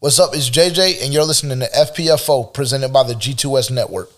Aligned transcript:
What's 0.00 0.20
up? 0.20 0.30
It's 0.32 0.48
JJ, 0.48 1.02
and 1.02 1.12
you're 1.12 1.24
listening 1.24 1.58
to 1.58 1.66
FPFO 1.66 2.54
presented 2.54 2.92
by 2.92 3.02
the 3.02 3.14
G2S 3.14 3.72
Network. 3.72 4.08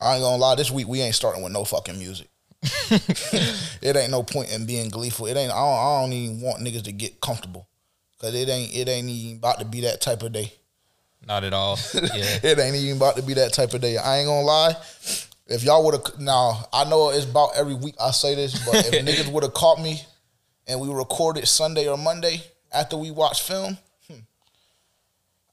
I 0.00 0.14
ain't 0.14 0.22
gonna 0.22 0.36
lie, 0.36 0.54
this 0.54 0.70
week 0.70 0.86
we 0.86 1.00
ain't 1.00 1.16
starting 1.16 1.42
with 1.42 1.52
no 1.52 1.64
fucking 1.64 1.98
music. 1.98 2.28
it 2.62 3.96
ain't 3.96 4.12
no 4.12 4.22
point 4.22 4.52
in 4.52 4.66
being 4.66 4.88
gleeful. 4.88 5.26
It 5.26 5.36
ain't. 5.36 5.50
I 5.50 5.56
don't, 5.56 5.78
I 5.78 6.00
don't 6.00 6.12
even 6.12 6.40
want 6.40 6.62
niggas 6.62 6.84
to 6.84 6.92
get 6.92 7.20
comfortable 7.20 7.66
because 8.12 8.36
it 8.36 8.48
ain't. 8.48 8.72
It 8.72 8.88
ain't 8.88 9.08
even 9.08 9.38
about 9.38 9.58
to 9.58 9.64
be 9.64 9.80
that 9.80 10.00
type 10.00 10.22
of 10.22 10.30
day. 10.30 10.52
Not 11.26 11.42
at 11.42 11.52
all. 11.52 11.76
Yeah. 11.94 12.38
it 12.44 12.60
ain't 12.60 12.76
even 12.76 12.96
about 12.96 13.16
to 13.16 13.22
be 13.22 13.34
that 13.34 13.52
type 13.52 13.74
of 13.74 13.80
day. 13.80 13.96
I 13.96 14.18
ain't 14.18 14.28
gonna 14.28 14.46
lie. 14.46 14.76
If 15.48 15.64
y'all 15.64 15.84
would 15.86 15.94
have 15.94 16.20
now, 16.20 16.66
I 16.72 16.84
know 16.84 17.10
it's 17.10 17.24
about 17.24 17.50
every 17.56 17.74
week 17.74 17.96
I 18.00 18.12
say 18.12 18.36
this, 18.36 18.64
but 18.64 18.76
if 18.76 19.04
niggas 19.04 19.32
would 19.32 19.42
have 19.42 19.54
caught 19.54 19.82
me 19.82 20.02
and 20.68 20.80
we 20.80 20.88
recorded 20.88 21.48
Sunday 21.48 21.88
or 21.88 21.98
Monday 21.98 22.44
after 22.72 22.96
we 22.96 23.10
watched 23.10 23.42
film, 23.42 23.76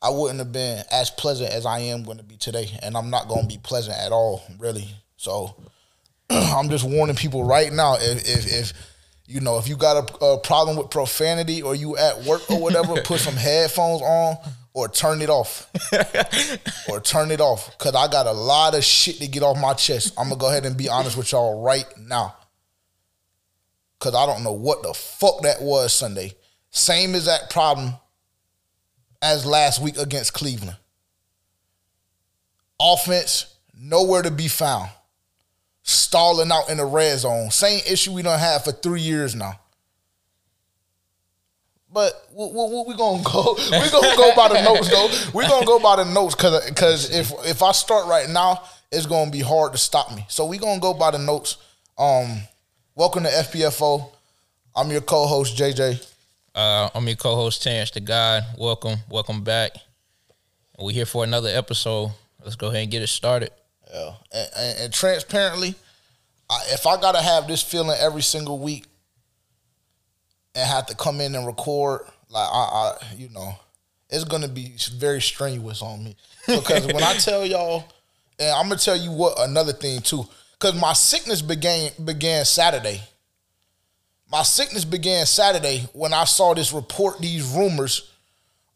I 0.04 0.10
wouldn't 0.10 0.40
have 0.40 0.52
been 0.52 0.84
as 0.92 1.10
pleasant 1.10 1.52
as 1.52 1.66
I 1.66 1.80
am 1.80 2.04
going 2.04 2.18
to 2.18 2.24
be 2.24 2.36
today, 2.36 2.70
and 2.84 2.98
I'm 2.98 3.10
not 3.10 3.30
going 3.30 3.44
to 3.44 3.48
be 3.48 3.58
pleasant 3.58 3.98
at 3.98 4.12
all, 4.12 4.44
really. 4.60 4.90
So 5.16 5.56
I'm 6.30 6.70
just 6.70 6.84
warning 6.84 7.16
people 7.16 7.46
right 7.46 7.72
now. 7.72 7.96
If 7.96 8.28
if, 8.28 8.46
if 8.46 8.74
you 9.26 9.40
know 9.40 9.58
if 9.58 9.70
you 9.70 9.78
got 9.78 10.12
a, 10.12 10.26
a 10.26 10.40
problem 10.40 10.76
with 10.76 10.90
profanity 10.90 11.62
or 11.62 11.74
you 11.74 11.96
at 11.96 12.22
work 12.24 12.50
or 12.52 12.60
whatever, 12.60 13.02
put 13.02 13.22
some 13.22 13.34
headphones 13.38 14.02
on 14.02 14.36
or 14.74 14.90
turn 14.90 15.22
it 15.22 15.30
off. 15.30 15.70
or 16.90 17.00
turn 17.00 17.32
it 17.32 17.40
off. 17.40 17.78
Cause 17.78 17.96
I 17.96 18.10
got 18.10 18.28
a 18.28 18.32
lot 18.32 18.76
of 18.76 18.84
shit 18.84 19.20
to 19.20 19.28
get 19.28 19.42
off 19.42 19.58
my 19.58 19.74
chest. 19.74 20.14
I'm 20.18 20.30
gonna 20.30 20.40
go 20.40 20.50
ahead 20.50 20.66
and 20.66 20.76
be 20.76 20.90
honest 20.90 21.16
with 21.16 21.32
y'all 21.32 21.64
right 21.64 21.86
now. 21.98 22.36
Cause 24.00 24.16
I 24.16 24.26
don't 24.26 24.44
know 24.44 24.52
what 24.52 24.84
the 24.84 24.94
fuck 24.94 25.44
that 25.44 25.62
was 25.62 25.94
Sunday. 25.94 26.34
Same 26.72 27.16
exact 27.16 27.52
problem 27.52 27.94
as 29.24 29.46
last 29.46 29.82
week 29.82 29.98
against 29.98 30.34
Cleveland. 30.34 30.76
Offense, 32.80 33.56
nowhere 33.74 34.22
to 34.22 34.30
be 34.30 34.50
found. 34.50 34.90
Stalling 35.82 36.52
out 36.52 36.70
in 36.70 36.78
the 36.78 36.86
red 36.86 37.18
zone. 37.20 37.50
Same 37.50 37.82
issue 37.90 38.14
we 38.14 38.22
don't 38.22 38.40
have 38.40 38.66
for 38.66 38.72
three 38.72 39.02
years 39.02 39.34
now. 39.34 39.60
But 41.92 42.14
we, 42.34 42.46
we, 42.48 42.84
we 42.88 42.96
gonna 42.96 43.24
go. 43.24 43.56
We 43.56 43.90
gonna 43.92 44.18
go 44.18 44.36
by 44.36 44.50
the 44.50 44.62
notes 44.64 44.90
though. 44.90 45.10
We 45.38 45.48
gonna 45.48 45.66
go 45.66 45.80
by 45.80 45.98
the 45.98 46.06
notes 46.06 46.36
because 46.36 46.66
because 46.68 47.16
if 47.16 47.32
if 47.46 47.62
I 47.62 47.72
start 47.72 48.08
right 48.08 48.28
now, 48.30 48.64
it's 48.92 49.06
gonna 49.06 49.30
be 49.30 49.42
hard 49.42 49.74
to 49.74 49.78
stop 49.78 50.14
me. 50.16 50.26
So 50.28 50.46
we 50.46 50.58
gonna 50.58 50.80
go 50.82 50.94
by 50.94 51.12
the 51.12 51.20
notes. 51.20 51.58
Um, 51.98 52.40
welcome 52.96 53.24
to 53.24 53.30
FPFO. 53.30 54.10
I'm 54.76 54.90
your 54.90 55.02
co-host 55.02 55.56
JJ. 55.56 56.13
Uh, 56.56 56.88
I'm 56.94 57.08
your 57.08 57.16
co-host 57.16 57.64
Terrence 57.64 57.90
the 57.90 58.00
God. 58.00 58.44
Welcome, 58.60 59.00
welcome 59.10 59.44
back. 59.44 59.72
We're 60.78 60.92
here 60.92 61.08
for 61.08 61.24
another 61.24 61.50
episode. 61.50 62.12
Let's 62.44 62.56
go 62.56 62.68
ahead 62.68 62.84
and 62.84 62.92
get 62.92 63.02
it 63.02 63.08
started. 63.08 63.50
Yeah, 63.92 64.12
and, 64.32 64.50
and, 64.56 64.80
and 64.82 64.94
transparently, 64.94 65.74
I, 66.48 66.60
if 66.68 66.86
I 66.86 67.02
gotta 67.02 67.24
have 67.24 67.48
this 67.48 67.64
feeling 67.64 67.98
every 68.00 68.22
single 68.22 68.60
week, 68.60 68.86
and 70.54 70.68
have 70.68 70.86
to 70.88 70.96
come 70.96 71.22
in 71.22 71.34
and 71.34 71.48
record, 71.48 72.02
like 72.30 72.48
I, 72.48 72.54
I 72.54 72.98
you 73.18 73.30
know, 73.30 73.56
it's 74.12 74.24
gonna 74.24 74.48
be 74.48 74.76
very 74.98 75.22
strenuous 75.22 75.82
on 75.82 76.04
me 76.04 76.16
because 76.46 76.86
when 76.86 77.02
I 77.02 77.14
tell 77.18 77.44
y'all, 77.48 77.86
and 78.38 78.52
I'm 78.52 78.68
gonna 78.70 78.80
tell 78.80 78.98
you 78.98 79.12
what 79.12 79.40
another 79.40 79.74
thing 79.74 80.02
too, 80.02 80.24
because 80.52 80.80
my 80.80 80.94
sickness 80.94 81.42
began 81.42 81.90
began 82.06 82.46
Saturday. 82.46 83.02
My 84.34 84.42
sickness 84.42 84.84
began 84.84 85.28
Saturday 85.28 85.88
when 85.94 86.12
I 86.12 86.24
saw 86.24 86.56
this 86.56 86.74
report, 86.74 87.20
these 87.20 87.46
rumors 87.46 88.10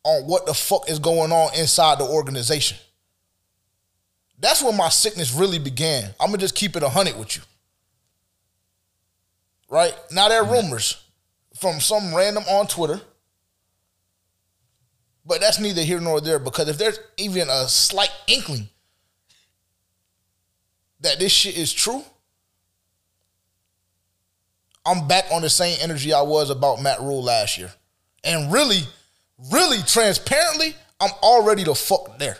on 0.04 0.28
what 0.28 0.46
the 0.46 0.54
fuck 0.54 0.88
is 0.88 1.00
going 1.00 1.32
on 1.32 1.58
inside 1.58 1.98
the 1.98 2.04
organization. 2.04 2.78
That's 4.38 4.62
when 4.62 4.78
my 4.78 4.90
sickness 4.90 5.34
really 5.34 5.58
began. 5.58 6.14
I'm 6.20 6.28
gonna 6.28 6.38
just 6.38 6.54
keep 6.54 6.76
it 6.76 6.84
a 6.84 6.90
hundred 6.90 7.18
with 7.18 7.38
you. 7.38 7.42
Right 9.68 9.96
now, 10.12 10.30
there 10.30 10.44
are 10.44 10.46
mm-hmm. 10.46 10.66
rumors 10.66 11.04
from 11.60 11.80
some 11.80 12.14
random 12.14 12.44
on 12.48 12.68
Twitter. 12.68 13.02
But 15.26 15.42
that's 15.42 15.60
neither 15.60 15.82
here 15.82 16.00
nor 16.00 16.22
there 16.22 16.38
because 16.38 16.70
if 16.70 16.78
there's 16.78 17.00
even 17.18 17.50
a 17.50 17.68
slight 17.68 18.12
inkling 18.28 18.70
that 21.00 21.18
this 21.18 21.32
shit 21.32 21.58
is 21.58 21.74
true, 21.74 22.04
I'm 24.88 25.06
back 25.06 25.26
on 25.32 25.42
the 25.42 25.50
same 25.50 25.78
energy 25.82 26.14
I 26.14 26.22
was 26.22 26.50
about 26.50 26.82
Matt 26.82 27.02
Rhule 27.02 27.22
last 27.22 27.58
year. 27.58 27.72
And 28.24 28.52
really, 28.52 28.84
really 29.52 29.82
transparently, 29.84 30.76
I'm 31.02 31.12
already 31.22 31.66
the 31.66 31.76
fuck 31.76 32.18
there. 32.18 32.38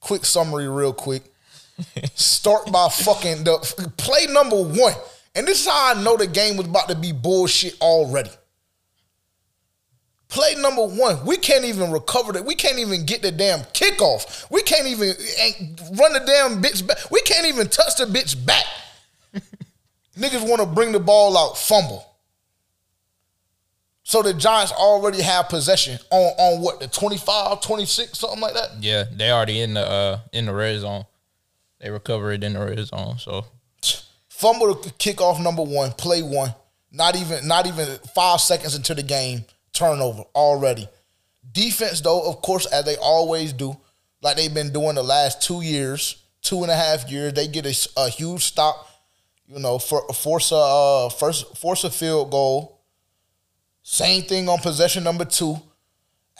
Quick 0.00 0.24
summary, 0.24 0.68
real 0.68 0.92
quick. 0.92 1.22
Start 2.14 2.72
by 2.72 2.88
fucking 2.88 3.44
the 3.44 3.92
play 3.96 4.26
number 4.26 4.60
one. 4.60 4.94
And 5.36 5.46
this 5.46 5.60
is 5.60 5.66
how 5.66 5.94
I 5.94 6.02
know 6.02 6.16
the 6.16 6.26
game 6.26 6.56
was 6.56 6.66
about 6.66 6.88
to 6.88 6.96
be 6.96 7.12
bullshit 7.12 7.80
already. 7.80 8.30
Play 10.28 10.56
number 10.56 10.84
one, 10.84 11.24
we 11.24 11.36
can't 11.36 11.64
even 11.64 11.92
recover 11.92 12.32
that. 12.32 12.44
We 12.44 12.56
can't 12.56 12.80
even 12.80 13.06
get 13.06 13.22
the 13.22 13.30
damn 13.30 13.60
kickoff. 13.60 14.50
We 14.50 14.62
can't 14.62 14.88
even 14.88 15.08
run 15.96 16.12
the 16.12 16.22
damn 16.26 16.60
bitch 16.60 16.84
back. 16.84 16.98
We 17.12 17.20
can't 17.22 17.46
even 17.46 17.68
touch 17.68 17.96
the 17.96 18.06
bitch 18.06 18.44
back. 18.44 18.64
Niggas 20.18 20.48
want 20.48 20.60
to 20.60 20.66
bring 20.66 20.92
the 20.92 21.00
ball 21.00 21.36
out, 21.36 21.58
fumble. 21.58 22.06
So 24.04 24.22
the 24.22 24.34
Giants 24.34 24.70
already 24.72 25.22
have 25.22 25.48
possession 25.48 25.98
on 26.10 26.32
on 26.38 26.62
what 26.62 26.78
the 26.78 26.88
25, 26.88 27.62
26, 27.62 28.18
something 28.18 28.40
like 28.40 28.54
that. 28.54 28.70
Yeah, 28.80 29.04
they 29.10 29.30
already 29.30 29.60
in 29.60 29.74
the 29.74 29.80
uh 29.80 30.20
in 30.32 30.46
the 30.46 30.54
red 30.54 30.78
zone. 30.80 31.04
They 31.80 31.90
recover 31.90 32.32
it 32.32 32.44
in 32.44 32.52
the 32.52 32.64
red 32.64 32.86
zone. 32.86 33.18
So 33.18 33.46
fumble 34.28 34.74
the 34.74 34.90
kickoff 34.90 35.42
number 35.42 35.62
one, 35.62 35.92
play 35.92 36.22
one. 36.22 36.54
Not 36.92 37.16
even 37.16 37.48
not 37.48 37.66
even 37.66 37.86
five 38.14 38.40
seconds 38.40 38.76
into 38.76 38.94
the 38.94 39.02
game, 39.02 39.46
turnover 39.72 40.22
already. 40.34 40.86
Defense 41.50 42.02
though, 42.02 42.28
of 42.28 42.42
course, 42.42 42.66
as 42.66 42.84
they 42.84 42.96
always 42.96 43.54
do, 43.54 43.74
like 44.22 44.36
they've 44.36 44.52
been 44.52 44.72
doing 44.72 44.96
the 44.96 45.02
last 45.02 45.40
two 45.42 45.62
years, 45.62 46.22
two 46.42 46.62
and 46.62 46.70
a 46.70 46.76
half 46.76 47.10
years, 47.10 47.32
they 47.32 47.48
get 47.48 47.64
a, 47.64 47.88
a 47.96 48.10
huge 48.10 48.44
stop. 48.44 48.86
You 49.54 49.60
know, 49.60 49.78
for, 49.78 50.02
force 50.12 50.50
a 50.50 50.56
uh, 50.56 51.08
first 51.10 51.56
force 51.56 51.84
a 51.84 51.90
field 51.90 52.32
goal. 52.32 52.80
Same 53.82 54.22
thing 54.22 54.48
on 54.48 54.58
possession 54.58 55.04
number 55.04 55.24
two. 55.24 55.56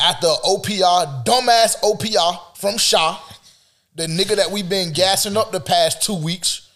After 0.01 0.27
OPR, 0.27 1.25
dumbass 1.25 1.77
OPR 1.81 2.57
from 2.57 2.77
Shi, 2.77 2.97
the 3.95 4.09
nigga 4.09 4.35
that 4.35 4.51
we've 4.51 4.69
been 4.69 4.93
gassing 4.93 5.37
up 5.37 5.53
the 5.53 5.61
past 5.61 6.03
two 6.03 6.17
weeks, 6.17 6.73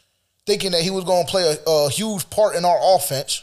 thinking 0.46 0.70
that 0.70 0.82
he 0.82 0.90
was 0.90 1.02
going 1.02 1.26
to 1.26 1.30
play 1.30 1.56
a, 1.66 1.68
a 1.68 1.90
huge 1.90 2.30
part 2.30 2.54
in 2.54 2.64
our 2.64 2.78
offense. 2.94 3.42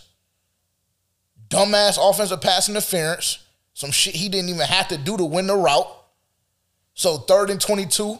Dumbass 1.50 1.98
offensive 2.00 2.40
pass 2.40 2.70
interference. 2.70 3.40
Some 3.74 3.92
shit 3.92 4.16
he 4.16 4.30
didn't 4.30 4.48
even 4.48 4.62
have 4.62 4.88
to 4.88 4.98
do 4.98 5.18
to 5.18 5.26
win 5.26 5.48
the 5.48 5.58
route. 5.58 5.92
So 6.94 7.18
third 7.18 7.50
and 7.50 7.60
22, 7.60 8.18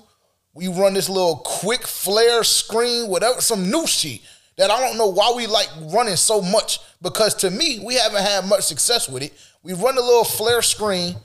we 0.54 0.68
run 0.68 0.96
this 0.96 1.08
little 1.08 1.38
quick 1.38 1.88
flare 1.88 2.44
screen, 2.44 3.08
whatever, 3.08 3.40
some 3.40 3.72
new 3.72 3.88
shit 3.88 4.20
that 4.58 4.72
I 4.72 4.80
don't 4.80 4.98
know 4.98 5.08
why 5.08 5.34
we 5.36 5.48
like 5.48 5.70
running 5.94 6.16
so 6.16 6.42
much 6.42 6.80
because 7.02 7.36
to 7.36 7.52
me, 7.52 7.80
we 7.84 7.96
haven't 7.96 8.22
had 8.22 8.46
much 8.46 8.64
success 8.64 9.10
with 9.10 9.24
it. 9.24 9.34
We 9.64 9.74
run 9.74 9.98
a 9.98 10.02
little 10.02 10.24
flare 10.24 10.62
screen. 10.62 11.16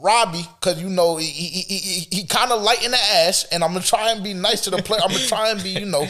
Robbie, 0.00 0.46
because 0.60 0.80
you 0.80 0.88
know 0.88 1.16
he 1.16 1.26
he, 1.26 1.62
he, 1.62 2.06
he 2.18 2.26
kind 2.26 2.52
of 2.52 2.62
light 2.62 2.84
in 2.84 2.92
the 2.92 2.96
ass, 2.96 3.46
and 3.50 3.64
I'm 3.64 3.72
gonna 3.72 3.84
try 3.84 4.12
and 4.12 4.22
be 4.22 4.32
nice 4.32 4.60
to 4.62 4.70
the 4.70 4.80
player. 4.80 5.00
I'm 5.02 5.10
gonna 5.10 5.26
try 5.26 5.50
and 5.50 5.60
be 5.60 5.70
you 5.70 5.86
know 5.86 6.06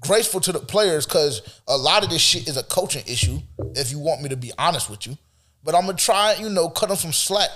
graceful 0.00 0.40
to 0.40 0.52
the 0.52 0.58
players 0.58 1.06
because 1.06 1.40
a 1.66 1.76
lot 1.76 2.04
of 2.04 2.10
this 2.10 2.20
shit 2.20 2.48
is 2.48 2.58
a 2.58 2.62
coaching 2.62 3.02
issue. 3.06 3.38
If 3.74 3.92
you 3.92 3.98
want 3.98 4.20
me 4.20 4.28
to 4.28 4.36
be 4.36 4.52
honest 4.58 4.90
with 4.90 5.06
you, 5.06 5.16
but 5.64 5.74
I'm 5.74 5.86
gonna 5.86 5.96
try 5.96 6.34
you 6.34 6.50
know 6.50 6.68
cut 6.68 6.90
him 6.90 6.96
some 6.96 7.12
slack. 7.12 7.48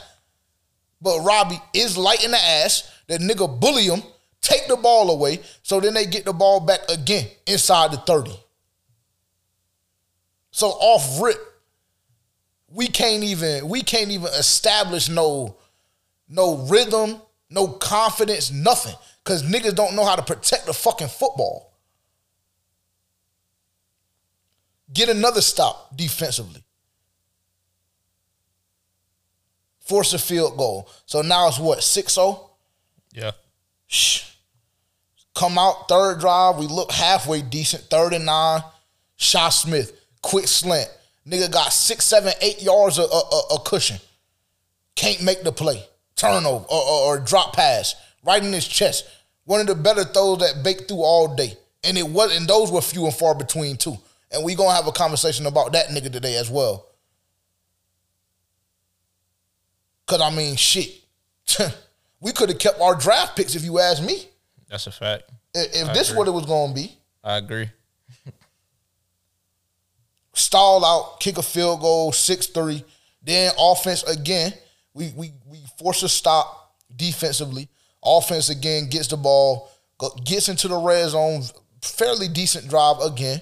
But 1.02 1.20
Robbie 1.20 1.60
is 1.74 1.98
light 1.98 2.24
in 2.24 2.30
the 2.30 2.38
ass. 2.38 2.90
That 3.08 3.20
nigga 3.20 3.60
bully 3.60 3.84
him, 3.84 4.02
take 4.44 4.68
the 4.68 4.76
ball 4.76 5.10
away, 5.10 5.40
so 5.62 5.80
then 5.80 5.94
they 5.94 6.06
get 6.06 6.24
the 6.24 6.32
ball 6.32 6.60
back 6.60 6.80
again 6.88 7.26
inside 7.46 7.92
the 7.92 7.96
30. 7.96 8.32
So 10.50 10.68
off 10.68 11.20
rip, 11.20 11.36
we 12.68 12.86
can't 12.86 13.24
even 13.24 13.68
we 13.68 13.82
can't 13.82 14.10
even 14.10 14.28
establish 14.28 15.08
no 15.08 15.56
no 16.28 16.58
rhythm, 16.68 17.20
no 17.50 17.68
confidence, 17.68 18.52
nothing. 18.52 18.94
Cause 19.24 19.42
niggas 19.42 19.74
don't 19.74 19.96
know 19.96 20.04
how 20.04 20.16
to 20.16 20.22
protect 20.22 20.66
the 20.66 20.74
fucking 20.74 21.08
football. 21.08 21.72
Get 24.92 25.08
another 25.08 25.40
stop 25.40 25.96
defensively. 25.96 26.62
Force 29.80 30.12
a 30.12 30.18
field 30.18 30.56
goal. 30.56 30.88
So 31.06 31.22
now 31.22 31.48
it's 31.48 31.58
what, 31.58 31.82
6 31.82 32.14
0? 32.14 32.50
yeah, 33.12 33.32
Shh. 33.86 34.33
Come 35.34 35.58
out, 35.58 35.88
third 35.88 36.20
drive. 36.20 36.58
We 36.58 36.66
look 36.66 36.92
halfway 36.92 37.42
decent. 37.42 37.84
Third 37.84 38.12
and 38.12 38.26
nine. 38.26 38.62
Shi 39.16 39.50
Smith, 39.50 40.00
quick 40.22 40.46
slant. 40.46 40.90
Nigga 41.26 41.50
got 41.50 41.72
six, 41.72 42.04
seven, 42.04 42.32
eight 42.40 42.62
yards 42.62 42.98
of, 42.98 43.10
of 43.10 43.64
cushion. 43.64 43.98
can't 44.94 45.22
make 45.22 45.42
the 45.42 45.52
play, 45.52 45.82
turnover 46.16 46.64
or, 46.68 46.82
or, 46.82 47.16
or 47.16 47.18
drop 47.18 47.54
pass 47.54 47.94
right 48.24 48.42
in 48.42 48.52
his 48.52 48.68
chest. 48.68 49.06
One 49.44 49.60
of 49.60 49.66
the 49.66 49.74
better 49.74 50.04
throws 50.04 50.38
that 50.38 50.62
baked 50.62 50.88
through 50.88 51.02
all 51.02 51.34
day, 51.34 51.54
and 51.82 51.96
it 51.96 52.06
was, 52.06 52.36
and 52.36 52.46
those 52.46 52.70
were 52.70 52.80
few 52.80 53.04
and 53.06 53.14
far 53.14 53.34
between 53.34 53.76
too. 53.76 53.96
And 54.30 54.44
we 54.44 54.54
gonna 54.54 54.74
have 54.74 54.86
a 54.86 54.92
conversation 54.92 55.46
about 55.46 55.72
that 55.72 55.88
nigga 55.88 56.10
today 56.12 56.36
as 56.36 56.50
well. 56.50 56.86
Cause 60.06 60.20
I 60.20 60.30
mean, 60.30 60.56
shit, 60.56 61.02
we 62.20 62.32
could 62.32 62.50
have 62.50 62.58
kept 62.58 62.80
our 62.80 62.94
draft 62.94 63.36
picks 63.36 63.54
if 63.54 63.64
you 63.64 63.78
ask 63.78 64.02
me. 64.02 64.28
That's 64.68 64.86
a 64.86 64.92
fact. 64.92 65.24
If, 65.54 65.92
this 65.94 66.08
agree. 66.08 66.18
what 66.18 66.28
it 66.28 66.32
was 66.32 66.46
gonna 66.46 66.74
be, 66.74 66.96
I 67.22 67.36
agree. 67.36 67.70
stall 70.34 70.84
out, 70.84 71.20
kick 71.20 71.38
a 71.38 71.42
field 71.42 71.80
goal, 71.80 72.12
six 72.12 72.46
three. 72.46 72.84
Then 73.22 73.52
offense 73.58 74.02
again, 74.04 74.52
we 74.92 75.12
we 75.16 75.32
we 75.46 75.58
force 75.78 76.02
a 76.02 76.08
stop 76.08 76.74
defensively. 76.94 77.68
Offense 78.04 78.50
again 78.50 78.88
gets 78.90 79.08
the 79.08 79.16
ball, 79.16 79.70
gets 80.24 80.48
into 80.48 80.68
the 80.68 80.76
red 80.76 81.08
zone, 81.08 81.42
fairly 81.80 82.28
decent 82.28 82.68
drive 82.68 82.96
again. 83.00 83.40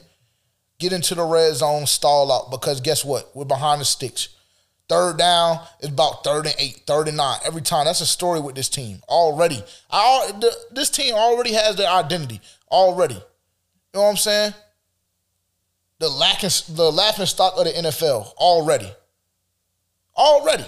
Get 0.78 0.92
into 0.92 1.14
the 1.14 1.24
red 1.24 1.54
zone, 1.54 1.86
stall 1.86 2.32
out 2.32 2.50
because 2.50 2.80
guess 2.80 3.04
what? 3.04 3.30
We're 3.34 3.44
behind 3.44 3.80
the 3.80 3.84
sticks. 3.84 4.28
Third 4.92 5.16
down 5.16 5.60
is 5.80 5.88
about 5.88 6.22
third 6.22 6.44
and 6.44 6.54
eight, 6.58 6.82
third 6.86 7.08
and 7.08 7.16
nine 7.16 7.38
every 7.46 7.62
time. 7.62 7.86
That's 7.86 8.02
a 8.02 8.06
story 8.06 8.40
with 8.40 8.54
this 8.54 8.68
team 8.68 9.00
already. 9.08 9.62
I, 9.90 10.32
the, 10.38 10.54
this 10.70 10.90
team 10.90 11.14
already 11.14 11.54
has 11.54 11.76
their 11.76 11.90
identity 11.90 12.42
already. 12.70 13.14
You 13.14 13.20
know 13.94 14.02
what 14.02 14.10
I'm 14.10 14.16
saying? 14.16 14.54
the 16.02 16.08
laughing 16.08 16.50
the 16.74 16.90
laughing 16.90 17.26
stock 17.26 17.54
of 17.56 17.64
the 17.64 17.70
NFL 17.70 18.34
already. 18.34 18.90
Already. 20.16 20.64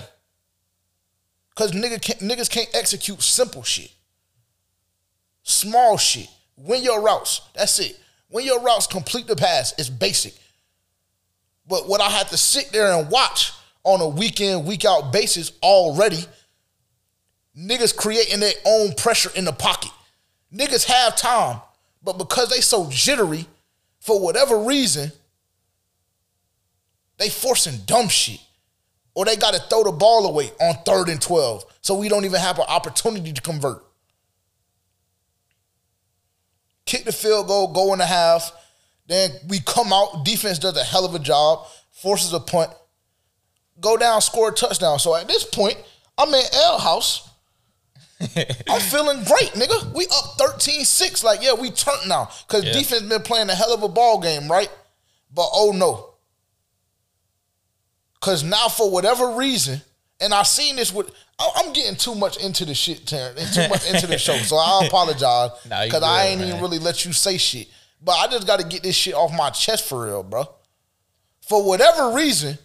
Cause 1.57 1.73
nigga 1.73 2.01
can't, 2.01 2.21
niggas 2.21 2.49
can't 2.49 2.69
execute 2.73 3.21
simple 3.21 3.65
shit. 3.65 3.93
Small 5.43 5.99
shit. 5.99 6.29
Win 6.57 6.85
your 6.85 7.03
routes. 7.03 7.43
That's 7.55 7.79
it. 7.81 7.99
Win 8.31 8.47
your 8.47 8.61
routes, 8.61 8.87
complete 8.87 9.27
the 9.27 9.35
pass. 9.35 9.75
It's 9.77 9.91
basic. 9.91 10.35
But 11.67 11.89
what 11.89 12.01
I 12.01 12.11
have 12.11 12.31
to 12.31 12.37
sit 12.37 12.71
there 12.73 12.93
and 12.93 13.11
watch 13.11 13.53
on 13.85 14.01
a 14.01 14.09
week 14.09 14.41
in, 14.41 14.65
week 14.65 14.85
out 14.85 15.13
basis 15.13 15.53
already, 15.63 16.25
niggas 17.57 17.95
creating 17.97 18.41
their 18.41 18.55
own 18.67 18.93
pressure 18.95 19.31
in 19.35 19.45
the 19.45 19.53
pocket. 19.53 19.91
Niggas 20.53 20.85
have 20.85 21.17
time, 21.17 21.61
but 22.03 22.19
because 22.19 22.51
they 22.51 22.61
so 22.61 22.89
jittery, 22.91 23.47
for 24.01 24.21
whatever 24.21 24.59
reason, 24.59 25.13
they 27.19 27.29
forcing 27.29 27.79
dumb 27.87 28.09
shit. 28.09 28.41
Or 29.15 29.25
they 29.25 29.37
got 29.37 29.55
to 29.55 29.61
throw 29.61 29.85
the 29.85 29.93
ball 29.93 30.27
away 30.27 30.51
on 30.61 30.75
third 30.85 31.09
and 31.09 31.23
12. 31.23 31.65
So 31.83 31.95
we 31.95 32.09
don't 32.09 32.25
even 32.25 32.41
have 32.41 32.59
an 32.59 32.65
opportunity 32.69 33.33
to 33.33 33.41
convert. 33.41 33.85
Kick 36.85 37.05
the 37.05 37.13
field 37.13 37.47
goal, 37.47 37.73
go 37.73 37.93
in 37.93 38.01
the 38.01 38.07
half. 38.07 38.53
Then 39.07 39.31
we 39.49 39.61
come 39.61 39.93
out. 39.93 40.25
Defense 40.25 40.59
does 40.59 40.77
a 40.77 40.83
hell 40.83 41.05
of 41.05 41.15
a 41.15 41.19
job, 41.21 41.67
forces 41.93 42.33
a 42.33 42.41
punt, 42.41 42.73
go 43.81 43.97
down, 43.97 44.21
score 44.21 44.51
a 44.51 44.53
touchdown. 44.53 44.99
So 44.99 45.15
at 45.15 45.29
this 45.29 45.45
point, 45.45 45.77
I'm 46.19 46.33
in 46.33 46.43
L 46.55 46.79
house. 46.79 47.29
I'm 48.21 48.81
feeling 48.81 49.19
great, 49.25 49.51
nigga. 49.55 49.93
We 49.95 50.07
up 50.07 50.39
13-6. 50.39 51.25
Like, 51.25 51.43
yeah, 51.43 51.53
we 51.55 51.71
turned 51.71 52.09
now. 52.09 52.29
Because 52.47 52.65
Yeah. 52.65 52.73
defense 52.73 53.03
been 53.03 53.23
playing 53.23 53.51
a 53.51 53.55
hell 53.55 53.75
of 53.75 53.83
a 53.83 53.89
ball 53.89 54.21
game, 54.21 54.51
right? 54.51 54.71
But 55.33 55.49
oh 55.53 55.73
no. 55.75 56.11
Cause 58.21 58.43
now 58.43 58.69
for 58.69 58.91
whatever 58.91 59.33
reason, 59.33 59.83
and 60.21 60.33
I 60.33 60.45
seen 60.45 60.77
this 60.77 60.93
with 60.95 61.11
I'm 61.57 61.73
getting 61.73 61.97
too 61.97 62.15
much 62.15 62.37
into 62.43 62.65
the 62.65 62.75
shit, 62.75 63.07
Terrence, 63.07 63.39
and 63.39 63.53
too 63.53 63.69
much 63.69 63.87
into 63.91 64.07
the 64.07 64.17
show. 64.17 64.37
So 64.39 64.57
I 64.57 64.85
apologize. 64.87 65.51
Nah, 65.69 65.89
Cause 65.89 66.03
I 66.03 66.27
ain't 66.27 66.41
even 66.41 66.61
really 66.61 66.79
let 66.79 67.05
you 67.05 67.13
say 67.13 67.37
shit. 67.37 67.69
But 68.01 68.13
I 68.13 68.29
just 68.29 68.47
gotta 68.47 68.65
get 68.65 68.83
this 68.83 68.95
shit 68.95 69.15
off 69.15 69.33
my 69.37 69.51
chest 69.51 69.87
for 69.89 70.07
real, 70.07 70.23
bro. 70.23 70.45
For 71.49 71.63
whatever 71.67 72.13
reason, 72.13 72.57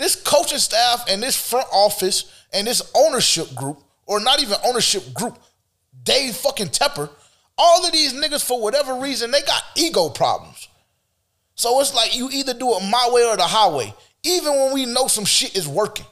this 0.00 0.16
coaching 0.16 0.58
staff 0.58 1.04
and 1.08 1.22
this 1.22 1.36
front 1.36 1.66
office 1.72 2.32
and 2.52 2.66
this 2.66 2.90
ownership 2.94 3.54
group, 3.54 3.82
or 4.06 4.20
not 4.20 4.42
even 4.42 4.56
ownership 4.64 5.12
group, 5.14 5.38
Dave 6.02 6.34
fucking 6.36 6.68
Tepper, 6.68 7.10
all 7.58 7.84
of 7.84 7.92
these 7.92 8.14
niggas, 8.14 8.44
for 8.44 8.60
whatever 8.60 8.94
reason, 8.94 9.30
they 9.30 9.42
got 9.42 9.62
ego 9.76 10.08
problems. 10.08 10.68
So 11.54 11.78
it's 11.80 11.94
like 11.94 12.16
you 12.16 12.30
either 12.32 12.54
do 12.54 12.74
it 12.74 12.80
my 12.90 13.10
way 13.12 13.24
or 13.26 13.36
the 13.36 13.42
highway, 13.42 13.94
even 14.22 14.54
when 14.54 14.72
we 14.72 14.86
know 14.86 15.06
some 15.06 15.26
shit 15.26 15.54
is 15.56 15.68
working. 15.68 16.06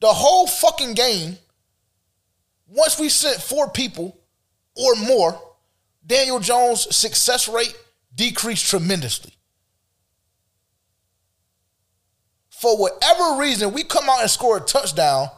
The 0.00 0.12
whole 0.12 0.46
fucking 0.46 0.94
game, 0.94 1.36
once 2.68 2.98
we 2.98 3.08
sent 3.08 3.42
four 3.42 3.70
people 3.70 4.16
or 4.76 4.94
more, 4.94 5.40
Daniel 6.06 6.38
Jones' 6.38 6.94
success 6.94 7.48
rate 7.48 7.76
decreased 8.14 8.70
tremendously. 8.70 9.35
For 12.58 12.78
whatever 12.78 13.38
reason, 13.38 13.74
we 13.74 13.82
come 13.84 14.08
out 14.08 14.22
and 14.22 14.30
score 14.30 14.56
a 14.56 14.60
touchdown. 14.60 15.28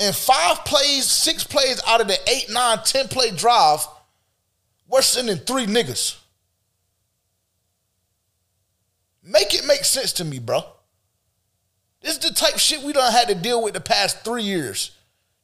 And 0.00 0.16
five 0.16 0.64
plays, 0.64 1.04
six 1.04 1.44
plays 1.44 1.82
out 1.86 2.00
of 2.00 2.08
the 2.08 2.18
eight, 2.30 2.46
nine, 2.50 2.78
ten 2.82 3.08
play 3.08 3.30
drive, 3.30 3.86
we're 4.88 5.02
sending 5.02 5.36
three 5.36 5.66
niggas. 5.66 6.18
Make 9.22 9.54
it 9.54 9.66
make 9.66 9.84
sense 9.84 10.14
to 10.14 10.24
me, 10.24 10.38
bro. 10.38 10.64
This 12.00 12.12
is 12.14 12.20
the 12.20 12.34
type 12.34 12.58
shit 12.58 12.82
we 12.82 12.94
done 12.94 13.12
had 13.12 13.28
to 13.28 13.34
deal 13.34 13.62
with 13.62 13.74
the 13.74 13.80
past 13.80 14.24
three 14.24 14.44
years. 14.44 14.92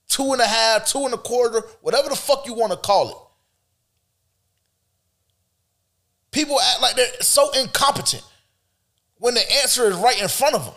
Two 0.09 0.33
and 0.33 0.41
a 0.41 0.47
half, 0.47 0.87
two 0.87 1.05
and 1.05 1.13
a 1.13 1.19
quarter, 1.19 1.63
whatever 1.83 2.09
the 2.09 2.17
fuck 2.17 2.47
you 2.47 2.55
want 2.55 2.73
to 2.73 2.79
call 2.79 3.11
it. 3.11 3.17
People 6.31 6.59
act 6.59 6.81
like 6.81 6.97
they're 6.97 7.21
so 7.21 7.51
incompetent 7.53 8.25
when 9.19 9.35
the 9.35 9.53
answer 9.61 9.89
is 9.89 9.97
right 9.97 10.21
in 10.21 10.29
front 10.29 10.55
of 10.55 10.65
them. 10.65 10.75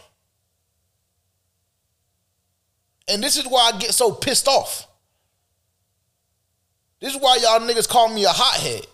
And 3.07 3.23
this 3.23 3.37
is 3.37 3.45
why 3.45 3.71
I 3.73 3.77
get 3.77 3.93
so 3.93 4.11
pissed 4.11 4.47
off. 4.47 4.87
This 6.99 7.15
is 7.15 7.21
why 7.21 7.37
y'all 7.41 7.59
niggas 7.59 7.89
call 7.89 8.09
me 8.09 8.23
a 8.25 8.29
hothead. 8.29 8.85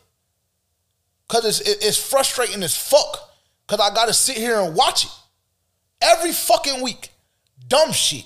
Cause 1.27 1.59
it's 1.59 1.85
it's 1.85 1.97
frustrating 1.97 2.63
as 2.63 2.75
fuck. 2.75 3.29
Cause 3.67 3.79
I 3.81 3.93
gotta 3.93 4.13
sit 4.13 4.37
here 4.37 4.59
and 4.61 4.73
watch 4.75 5.05
it. 5.05 5.11
Every 6.01 6.31
fucking 6.31 6.81
week. 6.81 7.09
Dumb 7.67 7.91
shit. 7.91 8.25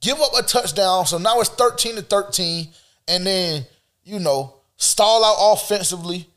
Give 0.00 0.18
up 0.18 0.32
a 0.36 0.42
touchdown. 0.42 1.06
So 1.06 1.18
now 1.18 1.40
it's 1.40 1.50
13 1.50 1.96
to 1.96 2.02
13. 2.02 2.68
And 3.06 3.26
then, 3.26 3.66
you 4.02 4.18
know, 4.18 4.56
stall 4.76 5.24
out 5.24 5.52
offensively. 5.52 6.29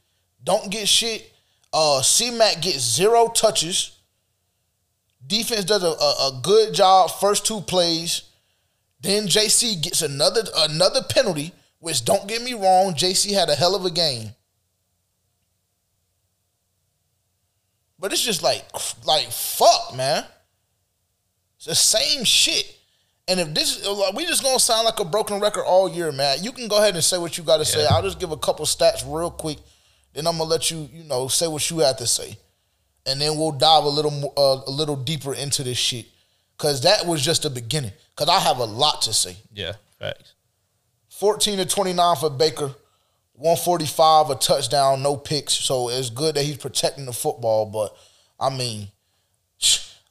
Don't 0.44 0.70
get 0.70 0.88
shit. 0.88 1.32
Uh 1.72 2.02
C-Mac 2.02 2.62
gets 2.62 2.80
zero 2.80 3.30
touches. 3.30 3.98
Defense 5.26 5.66
does 5.66 5.84
a, 5.84 5.88
a, 5.88 6.38
a 6.38 6.42
good 6.44 6.74
job 6.74 7.12
first 7.12 7.46
two 7.46 7.62
plays. 7.62 8.24
Then 9.02 9.28
JC 9.28 9.82
gets 9.82 10.02
another 10.02 10.44
another 10.58 11.02
penalty, 11.04 11.54
which 11.80 12.06
don't 12.06 12.28
get 12.28 12.42
me 12.42 12.54
wrong, 12.54 12.94
JC 12.94 13.34
had 13.34 13.50
a 13.50 13.56
hell 13.56 13.76
of 13.76 13.86
a 13.86 13.92
game. 13.92 14.30
But 18.00 18.12
it's 18.12 18.24
just 18.24 18.44
like 18.44 18.66
like 19.06 19.32
fuck, 19.32 19.96
man. 19.96 20.26
It's 21.58 21.66
the 21.66 21.76
same 21.76 22.26
shit. 22.26 22.66
And 23.30 23.40
if 23.40 23.54
this 23.54 23.88
we 24.14 24.26
just 24.26 24.44
gonna 24.44 24.60
sound 24.60 24.86
like 24.86 25.00
a 25.00 25.06
broken 25.06 25.40
record 25.40 25.64
all 25.64 25.90
year, 25.90 26.12
man. 26.12 26.44
You 26.44 26.52
can 26.52 26.68
go 26.68 26.78
ahead 26.80 26.96
and 26.96 27.04
say 27.04 27.18
what 27.18 27.38
you 27.38 27.44
gotta 27.46 27.64
say. 27.64 27.86
I'll 27.90 28.02
just 28.02 28.20
give 28.20 28.32
a 28.32 28.38
couple 28.38 28.66
stats 28.66 29.04
real 29.06 29.32
quick. 29.32 29.58
Then 30.14 30.28
I'm 30.28 30.38
gonna 30.38 30.50
let 30.50 30.72
you, 30.72 30.90
you 30.94 31.04
know, 31.04 31.28
say 31.28 31.48
what 31.48 31.70
you 31.70 31.80
have 31.80 31.98
to 31.98 32.08
say 32.08 32.38
and 33.06 33.20
then 33.20 33.38
we'll 33.38 33.52
dive 33.52 33.84
a 33.84 33.90
little 33.90 34.12
more, 34.12 34.34
uh, 34.38 34.62
a 34.66 34.72
little 34.72 34.96
deeper 34.96 35.34
into 35.34 35.64
this 35.64 35.78
shit, 35.78 36.06
cause 36.58 36.82
that 36.82 37.06
was 37.06 37.24
just 37.24 37.44
the 37.44 37.50
beginning. 37.50 37.92
Cause 38.16 38.30
I 38.30 38.40
have 38.40 38.60
a 38.60 38.66
lot 38.66 39.02
to 39.04 39.14
say. 39.14 39.38
Yeah, 39.54 39.74
facts. 40.00 40.34
14 41.10 41.58
to 41.58 41.66
29 41.66 42.16
for 42.18 42.30
Baker, 42.30 42.74
145 43.34 44.30
a 44.30 44.36
touchdown, 44.36 45.02
no 45.04 45.18
picks. 45.18 45.54
So 45.54 45.90
it's 45.90 46.10
good 46.10 46.36
that 46.36 46.44
he's 46.44 46.58
protecting 46.58 47.06
the 47.06 47.14
football. 47.14 47.66
But 47.66 47.96
I 48.40 48.56
mean, 48.56 48.88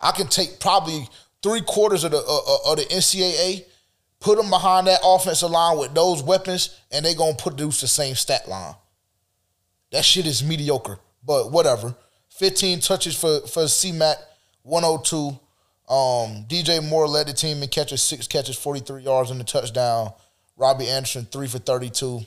I 0.00 0.10
can 0.12 0.26
take 0.26 0.58
probably 0.60 1.08
three 1.42 1.60
quarters 1.62 2.04
of 2.04 2.10
the 2.10 2.18
uh, 2.18 2.70
of 2.70 2.76
the 2.76 2.84
NCAA, 2.84 3.64
put 4.20 4.36
them 4.36 4.50
behind 4.50 4.86
that 4.88 5.00
offensive 5.04 5.50
line 5.50 5.78
with 5.78 5.94
those 5.94 6.22
weapons, 6.22 6.78
and 6.90 7.04
they're 7.04 7.14
gonna 7.14 7.36
produce 7.36 7.80
the 7.80 7.88
same 7.88 8.14
stat 8.14 8.48
line. 8.48 8.74
That 9.92 10.04
shit 10.04 10.26
is 10.26 10.42
mediocre, 10.42 10.98
but 11.24 11.52
whatever. 11.52 11.94
15 12.30 12.80
touches 12.80 13.16
for 13.18 13.40
for 13.46 13.68
C-Mac, 13.68 14.16
102. 14.62 15.38
Um, 15.92 16.46
DJ 16.48 16.86
Moore 16.86 17.06
led 17.06 17.28
the 17.28 17.32
team 17.32 17.62
in 17.62 17.68
catches, 17.68 18.02
six 18.02 18.26
catches, 18.26 18.56
43 18.56 19.02
yards 19.02 19.30
and 19.30 19.40
a 19.40 19.44
touchdown. 19.44 20.12
Robbie 20.56 20.88
Anderson, 20.88 21.26
three 21.26 21.46
for 21.46 21.58
32. 21.58 22.20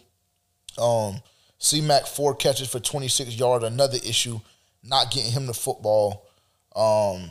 Um, 0.77 1.21
C-Mac, 1.57 2.05
four 2.05 2.35
catches 2.35 2.69
for 2.69 2.79
26 2.79 3.35
yards. 3.39 3.65
Another 3.65 3.97
issue, 3.97 4.39
not 4.83 5.11
getting 5.11 5.31
him 5.31 5.47
the 5.47 5.53
football. 5.53 6.27
Um, 6.75 7.29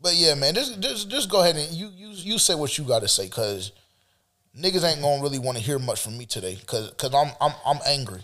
but 0.00 0.14
yeah, 0.14 0.34
man, 0.34 0.54
just 0.54 0.78
just 0.80 1.10
just 1.10 1.30
go 1.30 1.40
ahead 1.40 1.56
and 1.56 1.72
you 1.72 1.90
you 1.96 2.10
you 2.10 2.38
say 2.38 2.54
what 2.54 2.76
you 2.78 2.84
got 2.84 3.00
to 3.00 3.08
say, 3.08 3.28
cause 3.28 3.72
niggas 4.56 4.84
ain't 4.84 5.02
gonna 5.02 5.22
really 5.22 5.38
want 5.38 5.56
to 5.56 5.64
hear 5.64 5.78
much 5.78 6.02
from 6.02 6.16
me 6.16 6.26
today, 6.26 6.58
cause 6.66 6.92
cause 6.96 7.14
I'm 7.14 7.32
I'm 7.40 7.52
I'm 7.64 7.78
angry, 7.86 8.20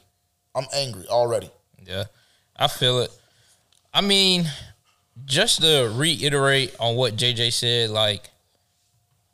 I'm 0.55 0.67
angry 0.75 1.07
already. 1.09 1.51
Yeah, 1.85 2.05
I 2.57 2.69
feel 2.69 3.01
it. 3.01 3.11
I 3.93 4.01
mean, 4.01 4.47
just 5.25 5.61
to 5.63 5.93
reiterate 5.95 6.75
on 6.79 6.97
what 6.97 7.17
JJ 7.17 7.53
said, 7.53 7.91
like, 7.91 8.31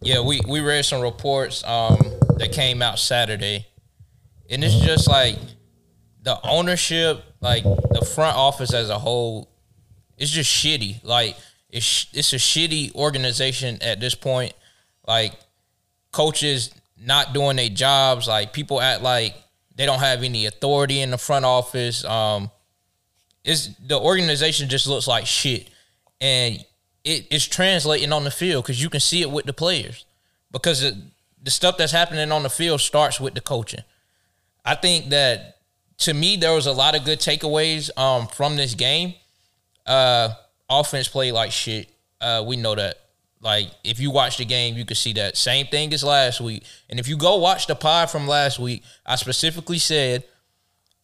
yeah, 0.01 0.21
we 0.21 0.41
we 0.49 0.61
read 0.61 0.85
some 0.85 1.03
reports 1.03 1.65
um 1.65 1.99
that 2.37 2.53
came 2.53 2.83
out 2.83 2.99
Saturday, 2.99 3.67
and 4.49 4.63
it's 4.63 4.79
just 4.79 5.09
like 5.09 5.37
the 6.23 6.39
ownership, 6.47 7.23
like 7.41 7.65
the 7.65 8.05
front 8.15 8.37
office 8.37 8.75
as 8.75 8.91
a 8.91 8.99
whole, 8.99 9.49
it's 10.17 10.31
just 10.31 10.51
shitty. 10.51 11.03
Like 11.05 11.37
it's 11.71 12.07
it's 12.13 12.33
a 12.33 12.37
shitty 12.37 12.95
organization 12.95 13.79
at 13.83 14.01
this 14.01 14.15
point. 14.15 14.55
Like 15.07 15.33
coaches 16.13 16.71
not 17.01 17.33
doing 17.33 17.57
their 17.57 17.69
jobs. 17.69 18.29
Like 18.29 18.53
people 18.53 18.81
act 18.81 19.03
like 19.03 19.35
they 19.79 19.87
don't 19.87 20.01
have 20.01 20.25
any 20.25 20.45
authority 20.45 21.01
in 21.01 21.13
the 21.13 21.19
front 21.19 21.45
office. 21.45 22.05
Um, 22.05 22.51
is 23.45 23.75
the 23.77 23.99
organization 23.99 24.69
just 24.69 24.87
looks 24.87 25.07
like 25.07 25.25
shit, 25.25 25.71
and 26.21 26.63
it 27.05 27.29
is 27.31 27.47
translating 27.47 28.13
on 28.13 28.25
the 28.25 28.31
field 28.31 28.65
because 28.65 28.83
you 28.83 28.91
can 28.91 29.01
see 29.01 29.23
it 29.23 29.31
with 29.31 29.47
the 29.47 29.53
players 29.53 30.05
because 30.51 30.83
the, 30.83 31.01
the 31.43 31.51
stuff 31.51 31.79
that's 31.79 31.93
happening 31.93 32.31
on 32.33 32.43
the 32.43 32.51
field 32.51 32.81
starts 32.81 33.21
with 33.21 33.35
the 33.35 33.41
coaching. 33.41 33.83
I 34.65 34.75
think 34.75 35.11
that 35.11 35.59
to 35.99 36.13
me 36.13 36.37
there 36.37 36.53
was 36.53 36.67
a 36.67 36.73
lot 36.73 36.97
of 36.97 37.05
good 37.05 37.21
takeaways 37.21 37.97
um, 37.97 38.27
from 38.27 38.57
this 38.57 38.75
game. 38.75 39.15
Uh, 39.87 40.31
offense 40.69 41.09
played 41.09 41.33
like 41.33 41.53
shit. 41.53 41.89
Uh, 42.21 42.45
we 42.47 42.57
know 42.57 42.75
that. 42.75 42.97
Like 43.41 43.71
if 43.85 44.01
you 44.01 44.11
watch 44.11 44.39
the 44.39 44.45
game, 44.45 44.77
you 44.77 44.85
could 44.85 44.97
see 44.97 45.13
that 45.15 45.37
same 45.37 45.67
thing 45.67 45.93
as 45.93 46.03
last 46.03 46.41
week. 46.41 46.65
And 46.89 46.99
if 46.99 47.09
you 47.09 47.17
go 47.17 47.37
watch 47.37 47.67
the 47.67 47.75
pod 47.75 48.11
from 48.11 48.27
last 48.27 48.59
week, 48.59 48.83
I 49.07 49.17
specifically 49.17 49.79
said 49.79 50.25